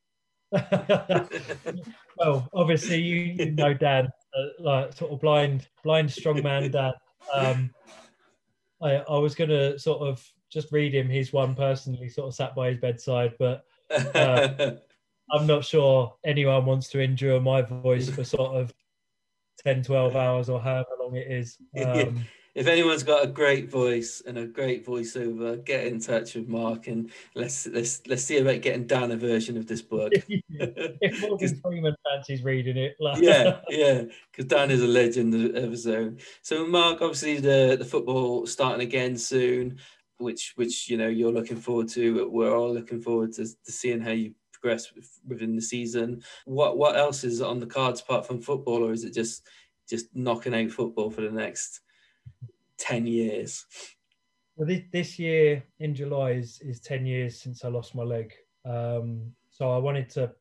well, 2.16 2.48
obviously 2.54 3.00
you, 3.00 3.16
you 3.38 3.50
know 3.52 3.74
Dad, 3.74 4.06
uh, 4.36 4.62
like 4.62 4.92
sort 4.92 5.12
of 5.12 5.20
blind, 5.20 5.68
blind 5.82 6.08
strongman 6.08 6.72
Dad. 6.72 6.94
Um, 7.32 7.70
I 8.82 8.96
I 8.96 9.18
was 9.18 9.34
gonna 9.34 9.78
sort 9.78 10.02
of 10.02 10.26
just 10.50 10.72
read 10.72 10.94
him. 10.94 11.08
He's 11.08 11.32
one 11.32 11.54
personally 11.54 12.08
sort 12.08 12.28
of 12.28 12.34
sat 12.34 12.54
by 12.54 12.70
his 12.70 12.78
bedside, 12.78 13.34
but 13.38 13.64
I'm 15.30 15.46
not 15.46 15.64
sure 15.64 16.14
anyone 16.24 16.66
wants 16.66 16.88
to 16.90 17.00
endure 17.00 17.40
my 17.40 17.62
voice 17.62 18.08
for 18.10 18.24
sort 18.24 18.54
of 18.54 18.72
10, 19.64 19.82
12 19.82 20.16
hours 20.16 20.48
or 20.48 20.60
however 20.60 20.88
long 21.00 21.16
it 21.16 21.30
is. 21.30 21.58
Um, 21.84 22.24
if 22.54 22.68
anyone's 22.68 23.02
got 23.02 23.24
a 23.24 23.26
great 23.26 23.68
voice 23.68 24.22
and 24.24 24.38
a 24.38 24.46
great 24.46 24.86
voiceover, 24.86 25.62
get 25.64 25.86
in 25.86 25.98
touch 25.98 26.34
with 26.34 26.48
Mark 26.48 26.86
and 26.86 27.10
let's 27.34 27.66
let's 27.66 28.02
let's 28.06 28.22
see 28.22 28.38
about 28.38 28.62
getting 28.62 28.86
Dan 28.86 29.10
a 29.10 29.16
version 29.16 29.56
of 29.56 29.66
this 29.66 29.82
book. 29.82 30.12
if 30.48 31.22
Morgan 31.22 31.60
Freeman 31.60 31.96
fancies 32.04 32.44
reading 32.44 32.76
it, 32.76 32.96
like, 33.00 33.20
yeah, 33.20 33.60
yeah, 33.68 34.02
because 34.30 34.46
Dan 34.46 34.70
is 34.70 34.82
a 34.82 34.86
legend 34.86 35.56
of 35.56 35.70
his 35.70 35.86
own. 35.86 36.18
So, 36.42 36.66
Mark, 36.66 37.02
obviously 37.02 37.38
the 37.38 37.76
the 37.78 37.84
football 37.84 38.46
starting 38.46 38.86
again 38.86 39.16
soon, 39.16 39.78
which 40.18 40.52
which 40.54 40.88
you 40.88 40.96
know 40.96 41.08
you're 41.08 41.32
looking 41.32 41.56
forward 41.56 41.88
to. 41.90 42.28
We're 42.30 42.56
all 42.56 42.72
looking 42.72 43.00
forward 43.00 43.32
to, 43.34 43.44
to 43.44 43.72
seeing 43.72 44.00
how 44.00 44.12
you 44.12 44.32
progress 44.52 44.92
within 45.26 45.56
the 45.56 45.62
season. 45.62 46.22
What 46.44 46.78
what 46.78 46.96
else 46.96 47.24
is 47.24 47.40
on 47.40 47.58
the 47.58 47.66
cards 47.66 48.00
apart 48.00 48.26
from 48.26 48.40
football, 48.40 48.86
or 48.86 48.92
is 48.92 49.02
it 49.02 49.12
just 49.12 49.42
just 49.88 50.06
knocking 50.14 50.54
out 50.54 50.70
football 50.70 51.10
for 51.10 51.20
the 51.20 51.30
next 51.30 51.80
ten 52.78 53.06
years? 53.06 53.64
Well, 54.56 54.68
this, 54.92 55.18
year 55.18 55.64
in 55.80 55.94
July 55.94 56.32
is 56.32 56.60
is 56.60 56.80
ten 56.80 57.06
years 57.06 57.40
since 57.40 57.64
I 57.64 57.68
lost 57.68 57.94
my 57.94 58.04
leg. 58.04 58.32
Um, 58.64 59.32
so 59.50 59.70
I 59.70 59.78
wanted 59.78 60.08
to, 60.10 60.32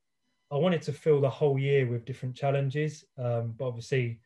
I 0.51 0.55
wanted 0.55 0.81
to 0.83 0.93
fill 0.93 1.21
the 1.21 1.29
whole 1.29 1.57
year 1.57 1.87
with 1.87 2.05
different 2.05 2.35
challenges. 2.35 3.05
Um, 3.17 3.53
but 3.57 3.67
obviously, 3.67 4.19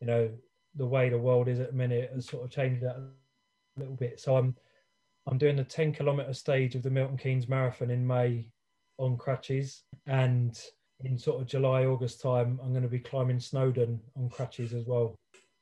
you 0.00 0.06
know, 0.06 0.30
the 0.74 0.86
way 0.86 1.08
the 1.08 1.18
world 1.18 1.48
is 1.48 1.60
at 1.60 1.70
the 1.70 1.76
minute 1.76 2.10
has 2.14 2.26
sort 2.26 2.44
of 2.44 2.50
changed 2.50 2.82
that 2.82 2.96
a 2.96 3.80
little 3.80 3.96
bit. 3.96 4.20
So 4.20 4.36
I'm, 4.36 4.56
I'm 5.26 5.38
doing 5.38 5.56
the 5.56 5.64
ten 5.64 5.92
kilometer 5.92 6.32
stage 6.32 6.74
of 6.74 6.82
the 6.82 6.90
Milton 6.90 7.18
Keynes 7.18 7.48
Marathon 7.48 7.90
in 7.90 8.06
May 8.06 8.48
on 8.98 9.16
crutches, 9.16 9.84
and 10.06 10.58
in 11.04 11.18
sort 11.18 11.40
of 11.40 11.46
July 11.46 11.84
August 11.84 12.20
time, 12.20 12.58
I'm 12.62 12.70
going 12.70 12.82
to 12.82 12.88
be 12.88 12.98
climbing 12.98 13.40
Snowdon 13.40 14.00
on 14.16 14.28
crutches 14.30 14.72
as 14.72 14.86
well. 14.86 15.14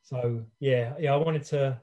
So 0.06 0.44
yeah, 0.60 0.94
yeah, 1.00 1.12
I 1.12 1.16
wanted 1.16 1.42
to 1.46 1.80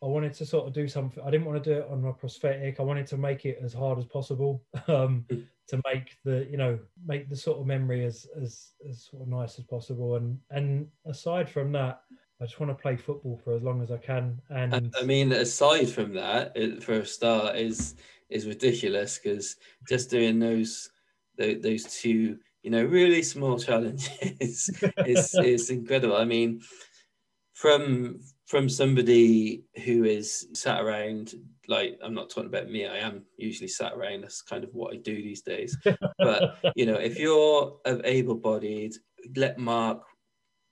I 0.00 0.06
wanted 0.06 0.32
to 0.34 0.46
sort 0.46 0.68
of 0.68 0.72
do 0.72 0.86
something. 0.86 1.22
I 1.26 1.30
didn't 1.30 1.46
want 1.46 1.62
to 1.62 1.74
do 1.74 1.80
it 1.80 1.88
on 1.90 2.02
my 2.02 2.12
prosthetic. 2.12 2.78
I 2.78 2.84
wanted 2.84 3.06
to 3.08 3.16
make 3.16 3.44
it 3.44 3.58
as 3.62 3.72
hard 3.72 3.98
as 3.98 4.04
possible 4.04 4.62
um, 4.86 5.26
to 5.28 5.80
make 5.84 6.18
the 6.24 6.46
you 6.48 6.56
know 6.56 6.78
make 7.04 7.28
the 7.28 7.36
sort 7.36 7.58
of 7.58 7.66
memory 7.66 8.04
as 8.04 8.28
as 8.40 8.70
as 8.88 9.08
sort 9.10 9.22
of 9.22 9.28
nice 9.28 9.58
as 9.58 9.64
possible. 9.64 10.14
And 10.14 10.38
and 10.52 10.86
aside 11.04 11.50
from 11.50 11.72
that, 11.72 12.02
I 12.40 12.44
just 12.44 12.60
want 12.60 12.70
to 12.70 12.80
play 12.80 12.96
football 12.96 13.40
for 13.42 13.56
as 13.56 13.62
long 13.62 13.82
as 13.82 13.90
I 13.90 13.96
can. 13.96 14.40
And 14.48 14.94
I 15.00 15.02
mean, 15.02 15.32
aside 15.32 15.88
from 15.88 16.14
that, 16.14 16.52
it, 16.54 16.80
for 16.80 16.92
a 16.92 17.06
start, 17.06 17.56
is 17.56 17.96
is 18.30 18.46
ridiculous 18.46 19.18
because 19.18 19.56
just 19.88 20.10
doing 20.10 20.38
those 20.38 20.90
those, 21.36 21.60
those 21.60 21.82
two 21.84 22.38
you 22.62 22.70
know 22.70 22.84
really 22.84 23.24
small 23.24 23.58
challenges 23.66 24.70
is 25.10 25.34
is 25.42 25.70
incredible. 25.70 26.16
I 26.16 26.24
mean, 26.24 26.60
from 27.62 28.18
from 28.46 28.68
somebody 28.68 29.62
who 29.84 30.02
is 30.02 30.48
sat 30.52 30.82
around 30.82 31.34
like 31.68 31.96
i'm 32.02 32.12
not 32.12 32.28
talking 32.28 32.48
about 32.48 32.68
me 32.68 32.86
i 32.86 32.96
am 32.96 33.22
usually 33.36 33.68
sat 33.68 33.92
around 33.92 34.20
that's 34.20 34.42
kind 34.42 34.64
of 34.64 34.70
what 34.74 34.92
i 34.92 34.96
do 34.96 35.22
these 35.22 35.42
days. 35.42 35.78
But 36.18 36.58
you 36.74 36.86
know 36.86 36.96
if 36.96 37.20
you're 37.20 37.78
of 37.84 38.00
able-bodied 38.04 38.94
let 39.36 39.58
mark 39.58 40.02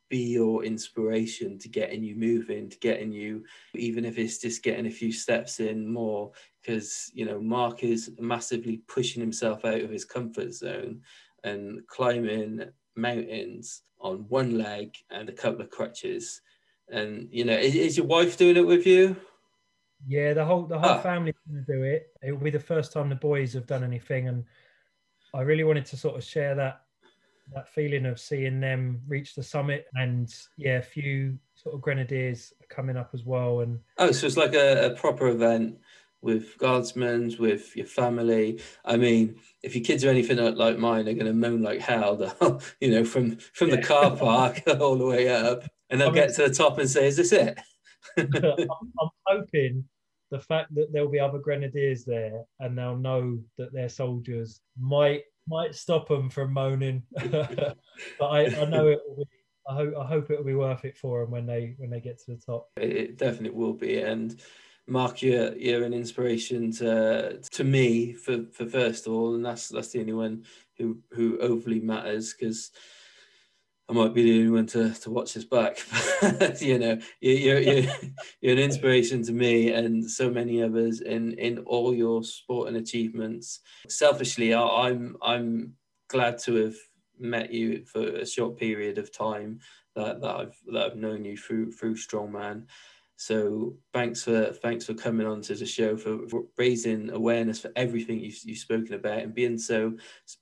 be 0.08 0.32
your 0.32 0.64
inspiration 0.64 1.60
to 1.60 1.68
getting 1.68 2.02
you 2.02 2.16
moving 2.16 2.68
to 2.68 2.78
getting 2.80 3.12
you 3.12 3.44
even 3.76 4.04
if 4.04 4.18
it's 4.18 4.38
just 4.38 4.64
getting 4.64 4.86
a 4.86 4.90
few 4.90 5.12
steps 5.12 5.60
in 5.60 5.86
more 5.86 6.32
because 6.60 7.08
you 7.14 7.24
know 7.24 7.40
mark 7.40 7.84
is 7.84 8.10
massively 8.18 8.82
pushing 8.88 9.20
himself 9.22 9.64
out 9.64 9.80
of 9.80 9.90
his 9.90 10.04
comfort 10.04 10.52
zone 10.52 11.00
and 11.44 11.86
climbing 11.86 12.64
mountains 12.96 13.82
on 14.00 14.26
one 14.28 14.58
leg 14.58 14.92
and 15.10 15.28
a 15.28 15.32
couple 15.32 15.60
of 15.60 15.70
crutches 15.70 16.40
and 16.92 17.28
you 17.30 17.44
know, 17.44 17.56
is, 17.56 17.74
is 17.74 17.96
your 17.96 18.06
wife 18.06 18.36
doing 18.36 18.56
it 18.56 18.66
with 18.66 18.86
you? 18.86 19.16
Yeah, 20.06 20.32
the 20.32 20.44
whole 20.44 20.64
the 20.66 20.78
whole 20.78 20.90
Ah. 20.90 21.00
family's 21.02 21.34
to 21.52 21.60
do 21.72 21.82
it. 21.82 22.08
It 22.22 22.32
will 22.32 22.38
be 22.44 22.50
the 22.50 22.58
first 22.58 22.92
time 22.92 23.08
the 23.08 23.14
boys 23.16 23.52
have 23.54 23.66
done 23.66 23.84
anything, 23.84 24.28
and 24.28 24.44
I 25.34 25.42
really 25.42 25.64
wanted 25.64 25.86
to 25.86 25.96
sort 25.96 26.16
of 26.16 26.24
share 26.24 26.54
that 26.54 26.82
that 27.54 27.68
feeling 27.68 28.06
of 28.06 28.20
seeing 28.20 28.60
them 28.60 29.02
reach 29.08 29.34
the 29.34 29.42
summit. 29.42 29.86
And 29.94 30.32
yeah, 30.56 30.76
a 30.78 30.82
few 30.82 31.36
sort 31.54 31.74
of 31.74 31.80
grenadiers 31.80 32.52
are 32.62 32.66
coming 32.74 32.96
up 32.96 33.10
as 33.12 33.24
well. 33.24 33.60
And 33.60 33.80
Oh, 33.98 34.12
so 34.12 34.26
it's 34.26 34.36
like 34.36 34.54
a, 34.54 34.92
a 34.92 34.94
proper 34.94 35.26
event 35.28 35.78
with 36.22 36.56
guardsmen, 36.58 37.34
with 37.40 37.74
your 37.76 37.86
family. 37.86 38.60
I 38.84 38.96
mean, 38.96 39.36
if 39.62 39.74
your 39.74 39.82
kids 39.84 40.04
are 40.04 40.10
anything 40.10 40.36
like- 40.36 40.78
mine, 40.78 41.04
they're 41.04 41.14
going 41.14 41.26
to 41.26 41.32
moan 41.32 41.60
like 41.62 41.80
hell, 41.80 42.14
you 42.80 42.90
know, 42.92 43.04
from 43.04 43.36
from 43.36 43.70
the 43.70 43.82
car 43.82 44.16
park 44.16 44.62
all 44.80 44.96
the 44.96 45.06
way 45.06 45.28
up, 45.28 45.64
and 45.90 46.00
they'll 46.00 46.08
I 46.08 46.12
mean- 46.12 46.26
get 46.26 46.34
to 46.36 46.48
the 46.48 46.54
top 46.54 46.78
and 46.78 46.88
say, 46.88 47.06
"Is 47.06 47.16
this 47.16 47.32
it?" 47.32 47.58
I'm, 48.16 48.32
I'm 49.00 49.10
hoping 49.26 49.84
the 50.30 50.40
fact 50.40 50.74
that 50.74 50.92
there'll 50.92 51.10
be 51.10 51.20
other 51.20 51.38
grenadiers 51.38 52.04
there 52.04 52.44
and 52.60 52.76
they'll 52.76 52.96
know 52.96 53.38
that 53.58 53.72
they're 53.72 53.88
soldiers 53.88 54.60
might 54.78 55.22
might 55.48 55.74
stop 55.74 56.08
them 56.08 56.30
from 56.30 56.52
moaning. 56.52 57.02
but 57.30 57.76
I, 58.20 58.46
I 58.46 58.64
know 58.66 58.86
it 58.86 59.00
will 59.06 59.24
be. 59.24 59.30
I 59.68 59.74
hope 59.74 59.94
I 60.00 60.06
hope 60.06 60.30
it 60.30 60.38
will 60.38 60.44
be 60.44 60.54
worth 60.54 60.84
it 60.84 60.96
for 60.96 61.20
them 61.20 61.30
when 61.30 61.46
they 61.46 61.74
when 61.78 61.90
they 61.90 62.00
get 62.00 62.18
to 62.20 62.34
the 62.34 62.40
top. 62.40 62.68
It, 62.76 62.90
it 62.90 63.18
definitely 63.18 63.58
will 63.58 63.74
be. 63.74 64.00
And 64.00 64.40
Mark, 64.86 65.22
you're 65.22 65.54
you're 65.56 65.84
an 65.84 65.92
inspiration 65.92 66.72
to 66.72 67.40
to 67.40 67.64
me 67.64 68.12
for, 68.12 68.44
for 68.52 68.66
first 68.66 69.06
of 69.06 69.12
all, 69.12 69.34
and 69.34 69.44
that's 69.44 69.68
that's 69.68 69.90
the 69.90 70.00
only 70.00 70.14
one 70.14 70.44
who 70.78 70.98
who 71.10 71.38
overly 71.40 71.80
matters 71.80 72.34
because 72.34 72.70
I 73.90 73.92
might 73.92 74.14
be 74.14 74.22
the 74.22 74.38
only 74.38 74.50
one 74.50 74.66
to, 74.66 74.94
to 74.94 75.10
watch 75.10 75.34
this 75.34 75.44
back. 75.44 75.80
you 76.60 76.78
know, 76.78 76.96
you, 77.20 77.32
you're 77.32 77.58
you're 77.58 77.92
you're 78.40 78.52
an 78.52 78.58
inspiration 78.60 79.24
to 79.24 79.32
me 79.32 79.72
and 79.72 80.08
so 80.08 80.30
many 80.30 80.62
others 80.62 81.00
in 81.00 81.32
in 81.34 81.58
all 81.60 81.92
your 81.92 82.22
sporting 82.22 82.76
achievements. 82.76 83.60
Selfishly, 83.88 84.54
I, 84.54 84.62
I'm 84.62 85.16
I'm 85.20 85.74
glad 86.08 86.38
to 86.40 86.54
have 86.54 86.76
met 87.18 87.52
you 87.52 87.84
for 87.84 88.06
a 88.06 88.26
short 88.26 88.56
period 88.56 88.96
of 88.96 89.12
time 89.12 89.58
that, 89.96 90.20
that 90.20 90.36
I've 90.36 90.56
that 90.72 90.92
I've 90.92 90.96
known 90.96 91.24
you 91.24 91.36
through 91.36 91.72
through 91.72 91.96
Strongman. 91.96 92.66
So 93.16 93.74
thanks 93.92 94.22
for 94.22 94.52
thanks 94.52 94.86
for 94.86 94.94
coming 94.94 95.26
on 95.26 95.42
to 95.42 95.54
the 95.54 95.66
show 95.66 95.96
for, 95.96 96.28
for 96.28 96.44
raising 96.56 97.10
awareness 97.10 97.60
for 97.60 97.70
everything 97.76 98.20
you've, 98.20 98.38
you've 98.44 98.56
spoken 98.56 98.94
about 98.94 99.18
and 99.18 99.34
being 99.34 99.58
so 99.58 99.94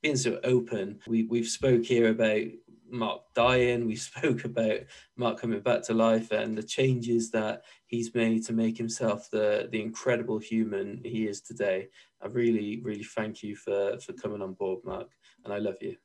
being 0.02 0.16
so 0.16 0.38
open. 0.44 1.00
We 1.08 1.24
we've 1.24 1.48
spoke 1.48 1.84
here 1.84 2.10
about 2.10 2.42
Mark 2.90 3.22
dying. 3.34 3.86
We 3.86 3.96
spoke 4.08 4.44
about 4.44 4.80
Mark 5.16 5.40
coming 5.40 5.60
back 5.60 5.82
to 5.84 5.94
life 5.94 6.30
and 6.30 6.56
the 6.56 6.62
changes 6.62 7.30
that 7.30 7.62
he's 7.86 8.14
made 8.14 8.44
to 8.46 8.52
make 8.52 8.76
himself 8.76 9.30
the 9.30 9.68
the 9.70 9.80
incredible 9.80 10.38
human 10.38 11.00
he 11.04 11.26
is 11.26 11.40
today. 11.40 11.88
I 12.22 12.26
really 12.28 12.80
really 12.82 13.04
thank 13.04 13.42
you 13.42 13.56
for 13.56 13.98
for 14.00 14.12
coming 14.14 14.42
on 14.42 14.54
board, 14.54 14.80
Mark, 14.84 15.08
and 15.44 15.52
I 15.52 15.58
love 15.58 15.76
you. 15.80 15.96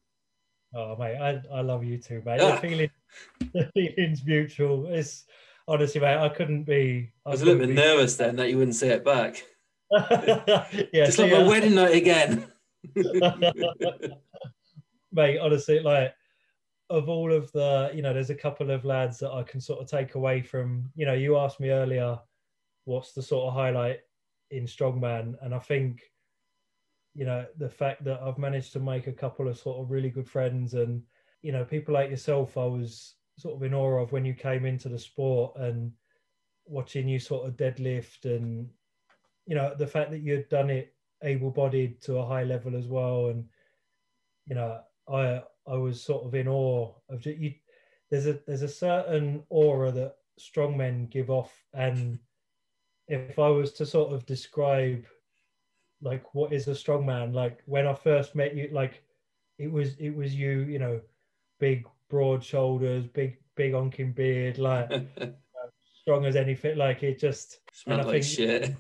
Oh 0.76 0.96
mate, 0.98 1.18
I, 1.18 1.42
I 1.54 1.62
love 1.62 1.84
you 1.84 1.98
too, 1.98 2.22
mate. 2.26 2.42
Ah. 2.42 2.56
The 2.56 2.62
feeling 2.68 2.90
the 3.54 3.70
feeling's 3.74 4.26
mutual. 4.26 4.88
It's 4.88 5.26
honestly, 5.68 6.02
mate, 6.02 6.18
I 6.18 6.30
couldn't 6.30 6.64
be 6.64 7.12
I 7.26 7.30
was 7.30 7.42
a 7.42 7.46
little 7.46 7.66
bit 7.66 7.76
nervous 7.76 8.16
then 8.16 8.36
that 8.38 8.50
you 8.50 8.58
wouldn't 8.58 8.76
say 8.76 8.90
it 8.90 9.06
back. 9.06 9.44
yeah, 9.92 10.66
It's 10.92 11.16
see, 11.18 11.24
like 11.24 11.32
my 11.32 11.38
uh, 11.44 11.50
wedding 11.50 11.76
night 11.76 11.96
again. 11.96 12.48
mate, 15.12 15.38
honestly, 15.38 15.80
like 15.80 16.14
of 16.94 17.10
all 17.10 17.34
of 17.34 17.52
the, 17.54 17.90
you 17.92 18.04
know, 18.04 18.14
there's 18.14 18.30
a 18.30 18.36
couple 18.36 18.70
of 18.70 18.86
lads 18.86 19.18
that 19.18 19.32
I 19.32 19.42
can 19.42 19.60
sort 19.60 19.82
of 19.82 19.90
take 19.90 20.14
away 20.14 20.44
from, 20.44 20.92
you 20.96 21.08
know, 21.08 21.14
you 21.14 21.38
asked 21.38 21.60
me 21.60 21.72
earlier, 21.72 22.20
what's 22.86 23.14
the 23.14 23.22
sort 23.24 23.48
of 23.48 23.56
highlight 23.56 24.02
in 24.52 24.66
Strongman? 24.66 25.34
And 25.42 25.56
I 25.56 25.60
think, 25.60 26.04
you 27.16 27.26
know, 27.26 27.48
the 27.58 27.68
fact 27.68 28.04
that 28.04 28.22
I've 28.22 28.38
managed 28.38 28.74
to 28.74 28.80
make 28.80 29.08
a 29.08 29.12
couple 29.12 29.48
of 29.48 29.58
sort 29.58 29.80
of 29.80 29.90
really 29.90 30.12
good 30.12 30.30
friends 30.30 30.76
and, 30.76 31.02
you 31.42 31.52
know, 31.52 31.66
people 31.66 31.96
like 31.96 32.12
yourself, 32.12 32.60
I 32.60 32.66
was 32.66 33.16
sort 33.40 33.56
of 33.56 33.64
in 33.64 33.74
awe 33.74 34.00
of 34.00 34.12
when 34.12 34.24
you 34.24 34.36
came 34.36 34.64
into 34.64 34.88
the 34.88 35.00
sport 35.00 35.56
and 35.56 35.92
watching 36.68 37.08
you 37.08 37.18
sort 37.18 37.48
of 37.48 37.58
deadlift 37.58 38.26
and, 38.26 38.70
you 39.48 39.56
know, 39.56 39.74
the 39.80 39.88
fact 39.88 40.12
that 40.12 40.22
you'd 40.22 40.48
done 40.50 40.70
it 40.70 40.94
able 41.24 41.50
bodied 41.50 42.00
to 42.04 42.18
a 42.18 42.26
high 42.26 42.44
level 42.44 42.76
as 42.76 42.86
well. 42.86 43.30
And, 43.30 43.46
you 44.46 44.54
know, 44.54 44.80
I 45.12 45.42
I 45.68 45.76
was 45.76 46.04
sort 46.04 46.26
of 46.26 46.36
in 46.36 46.48
awe 46.48 46.94
of 47.10 47.26
you. 47.26 47.54
There's 48.10 48.28
a 48.28 48.40
there's 48.46 48.62
a 48.62 48.68
certain 48.68 49.44
aura 49.50 49.92
that 49.92 50.16
strong 50.38 50.78
men 50.78 51.08
give 51.08 51.30
off, 51.30 51.54
and 51.74 52.20
if 53.08 53.40
I 53.40 53.50
was 53.50 53.72
to 53.74 53.86
sort 53.86 54.14
of 54.14 54.26
describe 54.26 55.06
like 56.02 56.34
what 56.36 56.54
is 56.54 56.68
a 56.68 56.76
strong 56.76 57.06
man, 57.06 57.34
like 57.34 57.62
when 57.66 57.88
I 57.88 57.94
first 57.94 58.36
met 58.36 58.56
you, 58.56 58.70
like 58.72 59.04
it 59.58 59.72
was 59.72 59.96
it 59.98 60.12
was 60.16 60.36
you, 60.36 60.62
you 60.62 60.80
know, 60.80 61.02
big 61.60 61.88
broad 62.10 62.44
shoulders, 62.44 63.08
big 63.08 63.38
big 63.56 63.74
onking 63.74 64.14
beard, 64.14 64.58
like 64.58 64.92
strong 66.02 66.26
as 66.26 66.36
anything. 66.36 66.78
Like 66.78 67.04
it 67.04 67.20
just 67.20 67.60
Smell 67.72 68.02
I 68.02 68.04
like 68.04 68.24
shit. 68.24 68.76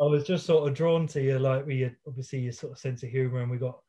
I 0.00 0.04
was 0.04 0.24
just 0.24 0.46
sort 0.46 0.68
of 0.68 0.74
drawn 0.74 1.06
to 1.08 1.22
you, 1.22 1.38
like 1.38 1.66
we 1.66 1.80
had 1.80 1.96
obviously 2.06 2.40
your 2.40 2.52
sort 2.52 2.72
of 2.72 2.78
sense 2.78 3.02
of 3.02 3.10
humor, 3.10 3.40
and 3.40 3.50
we 3.50 3.58
got 3.58 3.80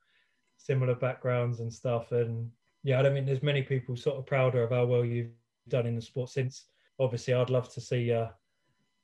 similar 0.65 0.95
backgrounds 0.95 1.59
and 1.59 1.73
stuff. 1.73 2.11
And 2.11 2.49
yeah, 2.83 2.99
I 2.99 3.01
don't 3.01 3.13
think 3.13 3.25
there's 3.25 3.43
many 3.43 3.61
people 3.61 3.95
sort 3.95 4.17
of 4.17 4.25
prouder 4.25 4.63
of 4.63 4.71
how 4.71 4.85
well 4.85 5.05
you've 5.05 5.31
done 5.67 5.85
in 5.85 5.95
the 5.95 6.01
sport 6.01 6.29
since. 6.29 6.65
Obviously, 6.99 7.33
I'd 7.33 7.49
love 7.49 7.71
to 7.73 7.81
see. 7.81 8.11
Uh, 8.11 8.27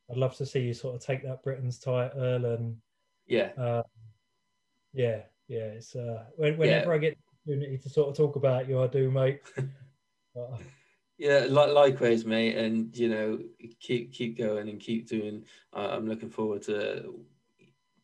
I'd 0.10 0.18
love 0.18 0.36
to 0.38 0.46
see 0.46 0.62
you 0.62 0.74
sort 0.74 0.96
of 0.96 1.02
take 1.02 1.24
that 1.24 1.44
Britain's 1.44 1.80
title, 1.80 2.46
and 2.46 2.78
Yeah. 3.28 3.52
uh, 3.58 3.84
yeah, 4.94 5.24
yeah. 5.48 5.66
It's 5.78 5.96
uh, 5.96 6.26
when, 6.38 6.58
whenever 6.58 6.94
I 6.94 6.98
get 6.98 7.18
the 7.18 7.52
opportunity 7.54 7.78
to 7.78 7.90
sort 7.90 8.10
of 8.10 8.16
talk 8.16 8.36
about 8.36 8.70
you, 8.70 8.82
I 8.82 8.88
do, 8.88 9.12
mate. 9.12 9.42
Uh, 10.38 10.56
Yeah, 11.18 11.48
likewise, 11.50 12.26
mate, 12.26 12.56
and 12.58 12.96
you 12.96 13.10
know, 13.10 13.40
keep 13.80 14.14
keep 14.14 14.38
going 14.38 14.70
and 14.70 14.80
keep 14.80 15.08
doing. 15.08 15.46
Uh, 15.74 15.90
I'm 15.94 16.08
looking 16.08 16.30
forward 16.30 16.62
to 16.64 17.20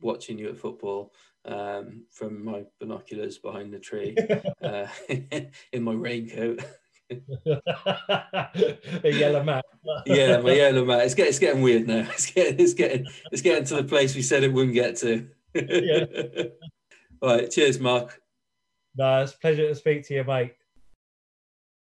watching 0.02 0.40
you 0.40 0.50
at 0.50 0.58
football 0.58 1.14
um, 1.46 2.06
from 2.12 2.44
my 2.44 2.64
binoculars 2.80 3.38
behind 3.38 3.74
the 3.74 3.80
tree 3.80 4.16
uh, 4.62 4.88
in 5.72 5.84
my 5.84 5.94
raincoat. 5.94 6.64
a 7.46 8.50
yellow 9.04 9.44
mat. 9.44 9.66
yeah, 10.06 10.38
my 10.38 10.54
yellow 10.54 10.86
mat. 10.86 11.02
It's 11.02 11.14
getting 11.14 11.30
it's 11.30 11.40
getting 11.40 11.62
weird 11.62 11.88
now. 11.88 12.08
It's 12.12 12.32
getting 12.32 12.60
it's 12.60 12.74
getting 12.74 13.06
it's 13.32 13.42
getting 13.42 13.66
to 13.66 13.76
the 13.76 13.84
place 13.84 14.16
we 14.16 14.22
said 14.22 14.44
it 14.44 14.54
wouldn't 14.54 14.74
get 14.74 14.96
to. 14.98 15.28
Yeah. 15.54 16.06
All 17.22 17.36
right. 17.36 17.52
Cheers, 17.52 17.80
Mark. 17.80 18.20
No, 18.96 19.22
it's 19.22 19.34
a 19.34 19.38
pleasure 19.38 19.68
to 19.68 19.76
speak 19.76 20.08
to 20.08 20.14
you, 20.14 20.24
mate. 20.24 20.54